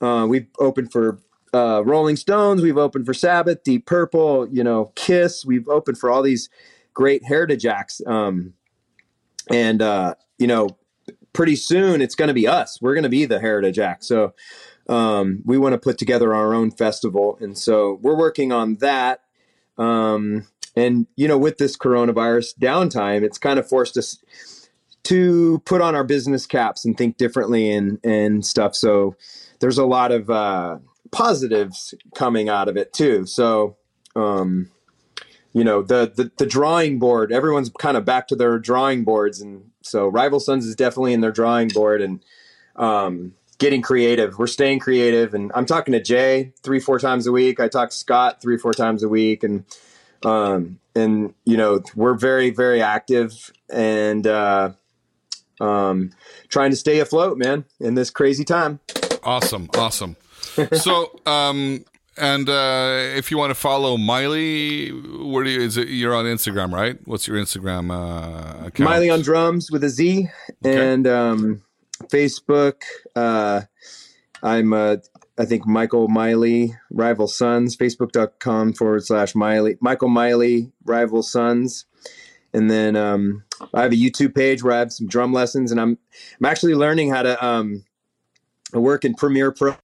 Uh, 0.00 0.26
we've 0.28 0.48
opened 0.58 0.90
for 0.90 1.20
uh, 1.52 1.82
Rolling 1.84 2.16
Stones, 2.16 2.60
we've 2.60 2.76
opened 2.76 3.06
for 3.06 3.14
Sabbath, 3.14 3.62
Deep 3.62 3.86
Purple, 3.86 4.48
you 4.48 4.64
know, 4.64 4.92
Kiss. 4.96 5.44
We've 5.46 5.68
opened 5.68 5.98
for 5.98 6.10
all 6.10 6.22
these 6.22 6.48
great 6.92 7.24
heritage 7.24 7.64
acts, 7.64 8.00
um, 8.04 8.54
and 9.48 9.80
uh, 9.80 10.16
you 10.38 10.48
know, 10.48 10.68
pretty 11.34 11.56
soon 11.56 12.00
it's 12.00 12.14
going 12.14 12.28
to 12.28 12.34
be 12.34 12.48
us. 12.48 12.80
We're 12.80 12.94
going 12.94 13.02
to 13.02 13.10
be 13.10 13.26
the 13.26 13.40
heritage 13.40 13.78
act. 13.78 14.04
So 14.04 14.32
um, 14.88 15.42
we 15.44 15.58
want 15.58 15.74
to 15.74 15.78
put 15.78 15.98
together 15.98 16.34
our 16.34 16.54
own 16.54 16.70
festival, 16.70 17.36
and 17.40 17.58
so 17.58 17.98
we're 18.00 18.16
working 18.16 18.52
on 18.52 18.76
that. 18.76 19.20
Um, 19.76 20.46
and 20.76 21.06
you 21.16 21.28
know, 21.28 21.38
with 21.38 21.58
this 21.58 21.76
coronavirus 21.76 22.58
downtime, 22.58 23.22
it's 23.22 23.38
kind 23.38 23.58
of 23.58 23.68
forced 23.68 23.96
us 23.98 24.18
to 25.04 25.60
put 25.66 25.82
on 25.82 25.94
our 25.94 26.04
business 26.04 26.46
caps 26.46 26.84
and 26.84 26.96
think 26.96 27.18
differently 27.18 27.70
and 27.70 27.98
and 28.02 28.44
stuff. 28.44 28.74
So 28.74 29.16
there's 29.60 29.78
a 29.78 29.86
lot 29.86 30.12
of 30.12 30.30
uh, 30.30 30.78
positives 31.10 31.94
coming 32.14 32.48
out 32.48 32.68
of 32.68 32.76
it 32.76 32.92
too. 32.92 33.26
So 33.26 33.76
um, 34.16 34.70
you 35.52 35.64
know, 35.64 35.82
the, 35.82 36.12
the 36.14 36.30
the 36.36 36.46
drawing 36.46 36.98
board, 36.98 37.32
everyone's 37.32 37.70
kind 37.78 37.96
of 37.96 38.04
back 38.04 38.28
to 38.28 38.36
their 38.36 38.58
drawing 38.58 39.04
boards, 39.04 39.40
and 39.40 39.70
so 39.84 40.08
Rival 40.08 40.40
Sons 40.40 40.66
is 40.66 40.74
definitely 40.74 41.12
in 41.12 41.20
their 41.20 41.32
drawing 41.32 41.68
board 41.68 42.02
and. 42.02 42.24
Um, 42.76 43.34
getting 43.58 43.82
creative. 43.82 44.36
We're 44.36 44.48
staying 44.48 44.80
creative, 44.80 45.32
and 45.32 45.52
I'm 45.54 45.64
talking 45.64 45.92
to 45.92 46.02
Jay 46.02 46.52
three, 46.64 46.80
four 46.80 46.98
times 46.98 47.26
a 47.28 47.32
week. 47.32 47.60
I 47.60 47.68
talk 47.68 47.90
to 47.90 47.96
Scott 47.96 48.42
three, 48.42 48.58
four 48.58 48.72
times 48.72 49.04
a 49.04 49.08
week, 49.08 49.44
and 49.44 49.64
um, 50.24 50.78
and 50.94 51.34
you 51.44 51.56
know 51.56 51.82
we're 51.94 52.14
very, 52.14 52.50
very 52.50 52.82
active 52.82 53.52
and 53.70 54.26
uh, 54.26 54.72
um, 55.60 56.10
trying 56.48 56.70
to 56.70 56.76
stay 56.76 57.00
afloat, 57.00 57.38
man, 57.38 57.64
in 57.80 57.94
this 57.94 58.10
crazy 58.10 58.44
time. 58.44 58.80
Awesome, 59.22 59.68
awesome. 59.76 60.16
so, 60.72 61.18
um, 61.26 61.84
and 62.16 62.48
uh, 62.48 62.96
if 63.16 63.30
you 63.30 63.38
want 63.38 63.50
to 63.50 63.54
follow 63.54 63.96
Miley, 63.96 64.90
where 64.90 65.44
do 65.44 65.50
you, 65.50 65.60
is 65.60 65.76
it? 65.76 65.88
You're 65.88 66.14
on 66.14 66.24
Instagram, 66.26 66.72
right? 66.72 66.98
What's 67.04 67.26
your 67.26 67.36
Instagram 67.36 67.90
uh, 67.90 68.66
account? 68.66 68.88
Miley 68.88 69.10
on 69.10 69.22
drums 69.22 69.70
with 69.70 69.82
a 69.84 69.88
Z, 69.88 70.28
okay. 70.64 70.92
and 70.92 71.06
um, 71.06 71.62
Facebook. 72.04 72.82
Uh, 73.16 73.62
I'm, 74.42 74.72
uh, 74.72 74.96
I 75.38 75.44
think, 75.44 75.66
Michael 75.66 76.08
Miley, 76.08 76.76
Rival 76.90 77.26
Sons, 77.26 77.76
facebook.com 77.76 78.74
forward 78.74 79.04
slash 79.04 79.34
Miley, 79.34 79.76
Michael 79.80 80.08
Miley, 80.08 80.70
Rival 80.84 81.22
Sons. 81.22 81.86
And 82.52 82.70
then 82.70 82.94
um, 82.94 83.42
I 83.72 83.82
have 83.82 83.92
a 83.92 83.96
YouTube 83.96 84.34
page 84.34 84.62
where 84.62 84.74
I 84.74 84.78
have 84.78 84.92
some 84.92 85.08
drum 85.08 85.32
lessons, 85.32 85.72
and 85.72 85.80
I'm 85.80 85.98
I'm 86.38 86.46
actually 86.46 86.74
learning 86.74 87.10
how 87.10 87.22
to 87.22 87.44
um, 87.44 87.84
work 88.72 89.04
in 89.04 89.14
Premiere 89.14 89.50
Pro 89.50 89.76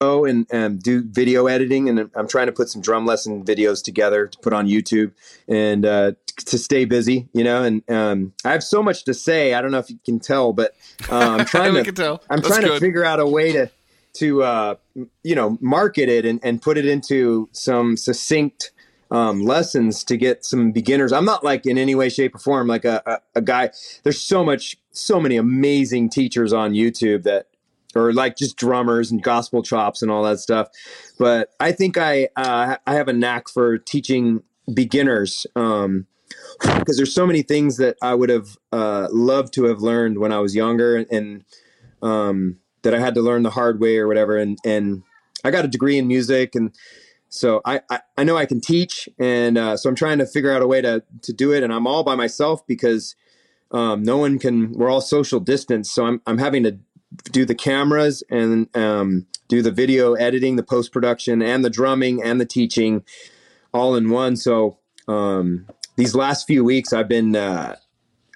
and, 0.00 0.46
and 0.50 0.82
do 0.82 1.02
video 1.02 1.46
editing 1.46 1.88
and 1.88 2.10
i'm 2.14 2.28
trying 2.28 2.46
to 2.46 2.52
put 2.52 2.68
some 2.68 2.82
drum 2.82 3.06
lesson 3.06 3.42
videos 3.42 3.82
together 3.82 4.26
to 4.26 4.38
put 4.40 4.52
on 4.52 4.66
youtube 4.66 5.12
and 5.48 5.86
uh, 5.86 6.12
to 6.36 6.58
stay 6.58 6.84
busy 6.84 7.28
you 7.32 7.42
know 7.42 7.62
and 7.62 7.82
um, 7.90 8.34
i 8.44 8.52
have 8.52 8.62
so 8.62 8.82
much 8.82 9.04
to 9.04 9.14
say 9.14 9.54
i 9.54 9.62
don't 9.62 9.70
know 9.70 9.78
if 9.78 9.88
you 9.88 9.98
can 10.04 10.20
tell 10.20 10.52
but 10.52 10.74
uh, 11.10 11.36
i'm 11.38 11.44
trying 11.46 11.72
to 11.82 11.92
tell. 11.92 12.22
i'm 12.28 12.40
That's 12.40 12.48
trying 12.48 12.66
good. 12.66 12.74
to 12.74 12.80
figure 12.80 13.04
out 13.04 13.20
a 13.20 13.26
way 13.26 13.52
to 13.52 13.70
to 14.14 14.42
uh, 14.42 14.74
you 15.22 15.34
know 15.34 15.56
market 15.60 16.10
it 16.10 16.26
and, 16.26 16.40
and 16.42 16.60
put 16.60 16.76
it 16.76 16.84
into 16.84 17.48
some 17.52 17.96
succinct 17.96 18.72
um, 19.10 19.44
lessons 19.44 20.02
to 20.04 20.16
get 20.16 20.44
some 20.44 20.72
beginners. 20.72 21.12
I'm 21.12 21.24
not 21.24 21.44
like 21.44 21.64
in 21.64 21.78
any 21.78 21.94
way, 21.94 22.08
shape, 22.08 22.34
or 22.34 22.38
form 22.38 22.66
like 22.66 22.84
a, 22.84 23.02
a, 23.06 23.38
a, 23.38 23.40
guy. 23.40 23.70
There's 24.02 24.20
so 24.20 24.44
much, 24.44 24.76
so 24.90 25.20
many 25.20 25.36
amazing 25.36 26.10
teachers 26.10 26.52
on 26.52 26.72
YouTube 26.72 27.22
that 27.22 27.46
or 27.96 28.12
like 28.12 28.36
just 28.36 28.56
drummers 28.56 29.10
and 29.10 29.22
gospel 29.22 29.62
chops 29.62 30.02
and 30.02 30.10
all 30.10 30.22
that 30.24 30.38
stuff. 30.38 30.68
But 31.18 31.50
I 31.60 31.72
think 31.72 31.96
I 31.96 32.28
uh, 32.36 32.76
I 32.86 32.94
have 32.94 33.08
a 33.08 33.12
knack 33.12 33.48
for 33.48 33.78
teaching 33.78 34.42
beginners 34.72 35.46
um, 35.56 36.06
because 36.60 36.96
there's 36.96 37.14
so 37.14 37.26
many 37.26 37.42
things 37.42 37.76
that 37.76 37.96
I 38.02 38.14
would 38.14 38.30
have 38.30 38.56
uh, 38.72 39.08
loved 39.10 39.52
to 39.54 39.64
have 39.64 39.80
learned 39.80 40.18
when 40.18 40.32
I 40.32 40.38
was 40.40 40.54
younger 40.54 41.04
and 41.10 41.44
um, 42.02 42.58
that 42.82 42.94
I 42.94 42.98
had 42.98 43.14
to 43.14 43.20
learn 43.20 43.42
the 43.42 43.50
hard 43.50 43.80
way 43.80 43.98
or 43.98 44.06
whatever. 44.06 44.36
And 44.36 44.58
and 44.64 45.02
I 45.44 45.50
got 45.50 45.64
a 45.64 45.68
degree 45.68 45.98
in 45.98 46.06
music 46.06 46.54
and 46.54 46.74
so 47.28 47.60
I, 47.64 47.80
I, 47.90 48.00
I 48.16 48.24
know 48.24 48.36
I 48.36 48.46
can 48.46 48.60
teach 48.60 49.08
and 49.18 49.58
uh, 49.58 49.76
so 49.76 49.88
I'm 49.88 49.96
trying 49.96 50.18
to 50.18 50.26
figure 50.26 50.52
out 50.52 50.62
a 50.62 50.66
way 50.66 50.80
to 50.80 51.02
to 51.22 51.32
do 51.32 51.52
it 51.52 51.62
and 51.62 51.72
I'm 51.72 51.86
all 51.86 52.02
by 52.02 52.14
myself 52.14 52.66
because 52.66 53.14
um, 53.72 54.02
no 54.02 54.16
one 54.16 54.38
can 54.38 54.72
we're 54.72 54.88
all 54.88 55.00
social 55.00 55.40
distance 55.40 55.90
so 55.90 56.06
I'm 56.06 56.22
I'm 56.26 56.38
having 56.38 56.62
to 56.64 56.78
do 57.30 57.44
the 57.44 57.54
cameras 57.54 58.22
and 58.30 58.74
um, 58.76 59.26
do 59.48 59.62
the 59.62 59.70
video 59.70 60.14
editing, 60.14 60.56
the 60.56 60.62
post 60.62 60.92
production, 60.92 61.42
and 61.42 61.64
the 61.64 61.70
drumming 61.70 62.22
and 62.22 62.40
the 62.40 62.46
teaching 62.46 63.04
all 63.72 63.94
in 63.94 64.10
one. 64.10 64.36
So 64.36 64.78
um, 65.08 65.66
these 65.96 66.14
last 66.14 66.46
few 66.46 66.64
weeks, 66.64 66.92
I've 66.92 67.08
been 67.08 67.36
uh, 67.36 67.76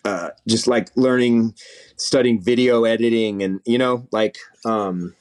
uh, 0.05 0.31
just 0.49 0.67
like 0.67 0.89
learning, 0.97 1.55
studying 1.97 2.41
video 2.41 2.85
editing, 2.85 3.43
and 3.43 3.61
you 3.65 3.79
know, 3.79 4.07
like 4.13 4.39
um, 4.65 5.15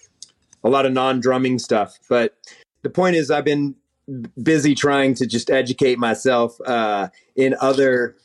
a 0.64 0.69
lot 0.69 0.86
of 0.86 0.94
non 0.94 1.19
drumming 1.19 1.60
stuff. 1.60 1.98
But 2.10 2.36
the 2.81 2.90
point 2.90 3.15
is, 3.15 3.31
I've 3.31 3.45
been 3.45 3.76
busy 4.41 4.73
trying 4.76 5.14
to 5.15 5.27
just 5.27 5.49
educate 5.49 5.99
myself 5.99 6.60
uh, 6.65 7.10
in 7.36 7.56
other 7.61 8.15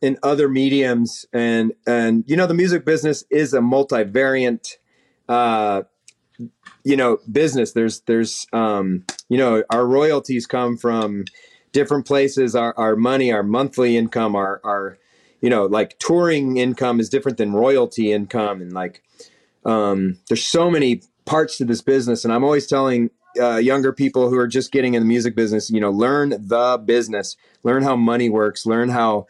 in 0.00 0.18
other 0.22 0.48
mediums 0.48 1.26
and 1.32 1.72
and 1.86 2.24
you 2.26 2.36
know 2.36 2.46
the 2.46 2.54
music 2.54 2.84
business 2.84 3.24
is 3.30 3.52
a 3.52 3.60
multivariant 3.60 4.76
uh 5.28 5.82
you 6.84 6.96
know 6.96 7.18
business. 7.30 7.72
There's 7.72 8.00
there's 8.00 8.46
um 8.52 9.04
you 9.28 9.36
know 9.36 9.64
our 9.70 9.86
royalties 9.86 10.46
come 10.46 10.76
from 10.76 11.24
different 11.72 12.06
places. 12.06 12.54
Our 12.54 12.74
our 12.78 12.96
money 12.96 13.32
our 13.32 13.42
monthly 13.42 13.96
income 13.96 14.36
our 14.36 14.60
our 14.64 14.98
you 15.40 15.50
know 15.50 15.66
like 15.66 15.98
touring 15.98 16.56
income 16.56 17.00
is 17.00 17.08
different 17.08 17.38
than 17.38 17.52
royalty 17.52 18.12
income. 18.12 18.62
And 18.62 18.72
like 18.72 19.02
um 19.64 20.18
there's 20.28 20.44
so 20.44 20.70
many 20.70 21.02
parts 21.24 21.58
to 21.58 21.64
this 21.64 21.82
business. 21.82 22.24
And 22.24 22.32
i'm 22.32 22.44
always 22.44 22.66
telling 22.66 23.10
uh, 23.38 23.56
younger 23.56 23.92
people 23.92 24.30
who 24.30 24.38
are 24.38 24.48
just 24.48 24.72
getting 24.72 24.94
in 24.94 25.02
the 25.02 25.06
music 25.06 25.36
business 25.36 25.70
you 25.70 25.80
know 25.80 25.90
learn 25.90 26.30
the 26.30 26.82
business. 26.84 27.36
Learn 27.62 27.82
how 27.82 27.96
money 27.96 28.30
works. 28.30 28.64
Learn 28.64 28.88
how 28.88 29.26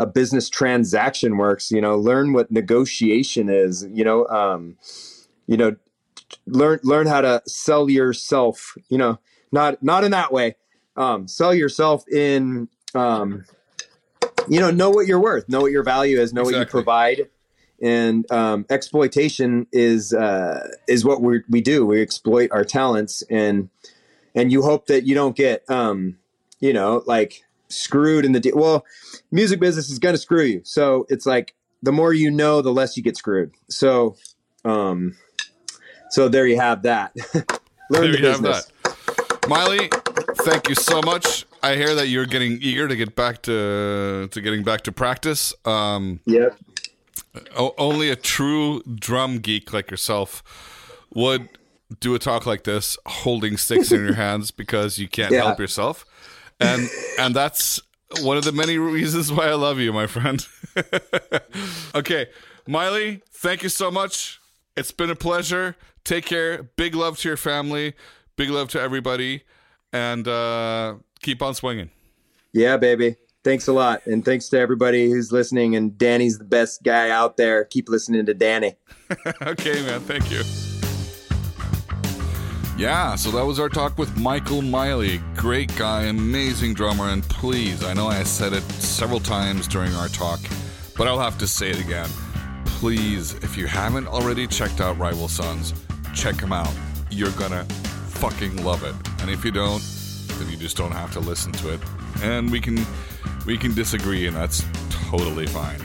a 0.00 0.06
business 0.06 0.48
transaction 0.48 1.36
works 1.36 1.70
you 1.70 1.80
know 1.80 1.96
learn 1.96 2.32
what 2.32 2.50
negotiation 2.50 3.48
is 3.48 3.86
you 3.92 4.02
know 4.02 4.26
um 4.28 4.76
you 5.46 5.56
know 5.56 5.76
learn 6.46 6.80
learn 6.82 7.06
how 7.06 7.20
to 7.20 7.42
sell 7.46 7.88
yourself 7.88 8.76
you 8.88 8.98
know 8.98 9.18
not 9.52 9.82
not 9.82 10.02
in 10.02 10.10
that 10.10 10.32
way 10.32 10.56
um 10.96 11.28
sell 11.28 11.54
yourself 11.54 12.08
in 12.08 12.68
um 12.94 13.44
you 14.48 14.58
know 14.58 14.70
know 14.70 14.90
what 14.90 15.06
you're 15.06 15.20
worth 15.20 15.48
know 15.48 15.60
what 15.60 15.70
your 15.70 15.84
value 15.84 16.18
is 16.18 16.32
know 16.32 16.40
exactly. 16.40 16.58
what 16.58 16.66
you 16.66 16.70
provide 16.70 17.28
and 17.82 18.30
um, 18.30 18.66
exploitation 18.68 19.66
is 19.72 20.12
uh, 20.12 20.68
is 20.86 21.04
what 21.04 21.22
we 21.22 21.42
we 21.48 21.60
do. 21.60 21.86
We 21.86 22.02
exploit 22.02 22.50
our 22.52 22.64
talents, 22.64 23.22
and 23.30 23.70
and 24.34 24.52
you 24.52 24.62
hope 24.62 24.86
that 24.86 25.06
you 25.06 25.14
don't 25.14 25.34
get 25.34 25.64
um, 25.70 26.18
you 26.58 26.72
know 26.72 27.02
like 27.06 27.42
screwed 27.70 28.24
in 28.24 28.32
the 28.32 28.40
de- 28.40 28.52
well 28.54 28.84
music 29.30 29.60
business 29.60 29.90
is 29.90 29.98
going 29.98 30.14
to 30.14 30.18
screw 30.20 30.42
you. 30.44 30.60
So 30.64 31.06
it's 31.08 31.26
like 31.26 31.54
the 31.82 31.92
more 31.92 32.12
you 32.12 32.30
know 32.30 32.60
the 32.62 32.72
less 32.72 32.96
you 32.96 33.02
get 33.02 33.16
screwed. 33.16 33.52
So 33.68 34.16
um 34.64 35.16
so 36.10 36.28
there 36.28 36.46
you 36.46 36.56
have 36.58 36.82
that. 36.82 37.12
Learn 37.90 38.02
there 38.02 38.12
the 38.12 38.18
business. 38.18 38.72
miley 39.48 39.88
thank 40.38 40.68
you 40.68 40.74
so 40.74 41.00
much. 41.02 41.46
I 41.62 41.76
hear 41.76 41.94
that 41.94 42.08
you're 42.08 42.26
getting 42.26 42.58
eager 42.62 42.88
to 42.88 42.96
get 42.96 43.14
back 43.16 43.42
to 43.42 44.28
to 44.30 44.40
getting 44.40 44.62
back 44.64 44.82
to 44.82 44.92
practice. 44.92 45.52
Um 45.64 46.20
yep. 46.26 46.56
only 47.56 48.10
a 48.10 48.16
true 48.16 48.82
drum 48.82 49.38
geek 49.38 49.72
like 49.72 49.90
yourself 49.90 50.42
would 51.14 51.48
do 51.98 52.14
a 52.14 52.18
talk 52.18 52.46
like 52.46 52.64
this 52.64 52.96
holding 53.06 53.56
sticks 53.56 53.90
in 53.90 54.04
your 54.04 54.14
hands 54.26 54.50
because 54.50 54.98
you 54.98 55.08
can't 55.08 55.32
Yeah. 55.32 55.42
help 55.44 55.58
yourself 55.58 56.04
and 56.60 56.88
and 57.18 57.34
that's 57.34 57.80
one 58.22 58.36
of 58.36 58.44
the 58.44 58.52
many 58.52 58.78
reasons 58.78 59.32
why 59.32 59.46
I 59.46 59.54
love 59.54 59.78
you, 59.78 59.92
my 59.92 60.06
friend. 60.06 60.46
okay, 61.94 62.26
Miley, 62.66 63.22
thank 63.30 63.62
you 63.62 63.68
so 63.68 63.90
much. 63.90 64.40
It's 64.76 64.92
been 64.92 65.10
a 65.10 65.16
pleasure. 65.16 65.76
Take 66.04 66.24
care. 66.24 66.62
Big 66.76 66.94
love 66.94 67.18
to 67.18 67.28
your 67.28 67.36
family. 67.36 67.94
Big 68.36 68.50
love 68.50 68.68
to 68.70 68.80
everybody, 68.80 69.42
and 69.92 70.26
uh, 70.26 70.96
keep 71.20 71.42
on 71.42 71.54
swinging. 71.54 71.90
yeah 72.52 72.76
baby 72.76 73.14
thanks 73.44 73.68
a 73.68 73.72
lot 73.72 74.04
and 74.06 74.24
thanks 74.24 74.48
to 74.48 74.58
everybody 74.58 75.08
who's 75.08 75.30
listening 75.30 75.76
and 75.76 75.96
danny's 75.96 76.38
the 76.38 76.44
best 76.44 76.82
guy 76.82 77.10
out 77.10 77.36
there 77.36 77.64
keep 77.64 77.88
listening 77.88 78.26
to 78.26 78.34
danny 78.34 78.74
okay, 79.42 79.82
man. 79.82 80.00
Thank 80.00 80.30
you. 80.30 80.69
Yeah, 82.80 83.14
so 83.14 83.30
that 83.32 83.44
was 83.44 83.60
our 83.60 83.68
talk 83.68 83.98
with 83.98 84.16
Michael 84.16 84.62
Miley. 84.62 85.20
Great 85.36 85.76
guy, 85.76 86.04
amazing 86.04 86.72
drummer, 86.72 87.10
and 87.10 87.22
please, 87.24 87.84
I 87.84 87.92
know 87.92 88.06
I 88.06 88.22
said 88.22 88.54
it 88.54 88.62
several 88.62 89.20
times 89.20 89.68
during 89.68 89.92
our 89.96 90.08
talk, 90.08 90.40
but 90.96 91.06
I'll 91.06 91.18
have 91.18 91.36
to 91.40 91.46
say 91.46 91.68
it 91.68 91.78
again. 91.78 92.08
Please, 92.64 93.34
if 93.44 93.54
you 93.58 93.66
haven't 93.66 94.06
already 94.06 94.46
checked 94.46 94.80
out 94.80 94.96
Rival 94.96 95.28
Sons, 95.28 95.74
check 96.14 96.36
them 96.36 96.54
out. 96.54 96.72
You're 97.10 97.32
gonna 97.32 97.66
fucking 98.12 98.64
love 98.64 98.82
it. 98.82 98.94
And 99.20 99.28
if 99.28 99.44
you 99.44 99.50
don't, 99.50 99.82
then 100.38 100.48
you 100.48 100.56
just 100.56 100.78
don't 100.78 100.92
have 100.92 101.12
to 101.12 101.20
listen 101.20 101.52
to 101.52 101.74
it. 101.74 101.80
And 102.22 102.50
we 102.50 102.62
can 102.62 102.78
we 103.44 103.58
can 103.58 103.74
disagree, 103.74 104.26
and 104.26 104.34
that's 104.34 104.64
totally 104.88 105.46
fine. 105.48 105.82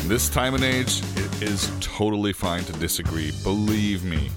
In 0.00 0.08
this 0.08 0.30
time 0.30 0.54
and 0.54 0.64
age, 0.64 1.02
it 1.16 1.42
is 1.42 1.70
totally 1.80 2.32
fine 2.32 2.64
to 2.64 2.72
disagree. 2.72 3.30
Believe 3.42 4.04
me, 4.04 4.30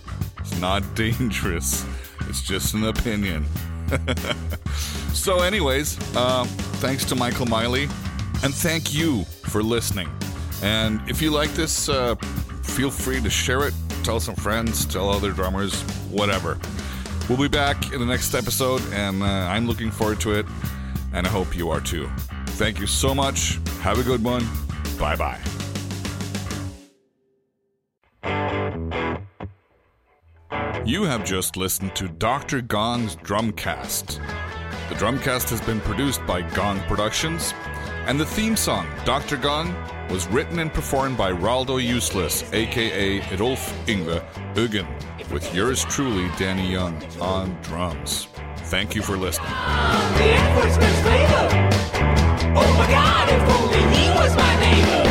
not 0.60 0.84
dangerous. 0.96 1.86
It's 2.30 2.42
just 2.42 2.74
an 2.74 2.86
opinion. 2.86 3.46
so, 5.14 5.40
anyways, 5.42 5.98
uh, 6.16 6.46
thanks 6.80 7.06
to 7.06 7.16
Michael 7.16 7.46
Miley, 7.46 7.84
and 8.44 8.54
thank 8.54 8.94
you 8.94 9.24
for 9.46 9.62
listening. 9.62 10.10
And 10.62 11.02
if 11.10 11.22
you 11.22 11.32
like 11.32 11.52
this, 11.52 11.90
uh, 11.90 12.16
feel 12.64 12.90
free 12.90 13.22
to 13.22 13.30
share 13.30 13.68
it, 13.68 13.74
tell 14.04 14.20
some 14.20 14.36
friends, 14.36 14.86
tell 14.86 15.10
other 15.10 15.32
drummers, 15.32 15.82
whatever. 16.10 16.58
We'll 17.30 17.38
be 17.38 17.48
back 17.48 17.94
in 17.94 18.00
the 18.00 18.06
next 18.06 18.34
episode, 18.34 18.82
and 18.92 19.22
uh, 19.24 19.26
I'm 19.26 19.68
looking 19.68 19.92
forward 19.92 20.20
to 20.22 20.34
it, 20.34 20.46
and 21.14 21.26
I 21.26 21.30
hope 21.30 21.56
you 21.56 21.70
are 21.70 21.82
too. 21.82 22.10
Thank 22.48 22.80
you 22.80 22.88
so 22.88 23.14
much. 23.16 23.60
Have 23.82 24.00
a 24.00 24.04
good 24.04 24.24
one. 24.24 24.48
Bye 25.00 25.16
bye. 25.16 25.63
You 30.86 31.04
have 31.04 31.24
just 31.24 31.56
listened 31.56 31.96
to 31.96 32.10
Dr. 32.10 32.60
Gong's 32.60 33.16
Drumcast. 33.16 34.20
The 34.90 34.96
Drumcast 34.96 35.50
has 35.50 35.62
been 35.62 35.80
produced 35.80 36.26
by 36.26 36.42
Gong 36.42 36.82
Productions, 36.90 37.54
and 38.06 38.20
the 38.20 38.26
theme 38.26 38.58
song, 38.58 38.86
Dr. 39.06 39.38
Gong, 39.38 39.74
was 40.10 40.28
written 40.28 40.60
and 40.60 40.74
performed 40.74 41.18
by 41.18 41.32
Raldo 41.32 41.82
Useless, 41.82 42.44
aka 42.52 43.22
Adolf 43.32 43.74
Ingve 43.88 44.22
Ugen, 44.56 44.86
with 45.32 45.56
yours 45.56 45.86
truly, 45.86 46.30
Danny 46.38 46.70
Young, 46.70 47.02
on 47.22 47.58
drums. 47.62 48.28
Thank 48.66 48.94
you 48.94 49.02
for 49.02 49.16
listening. 49.16 49.48
The. 49.48 49.56
Oh 52.58 52.76
my 52.78 52.88
god, 52.92 53.30
if 53.30 53.42
only 53.56 53.80
he 53.98 54.10
was 54.10 54.36
my 54.36 54.60
neighbor. 54.60 55.04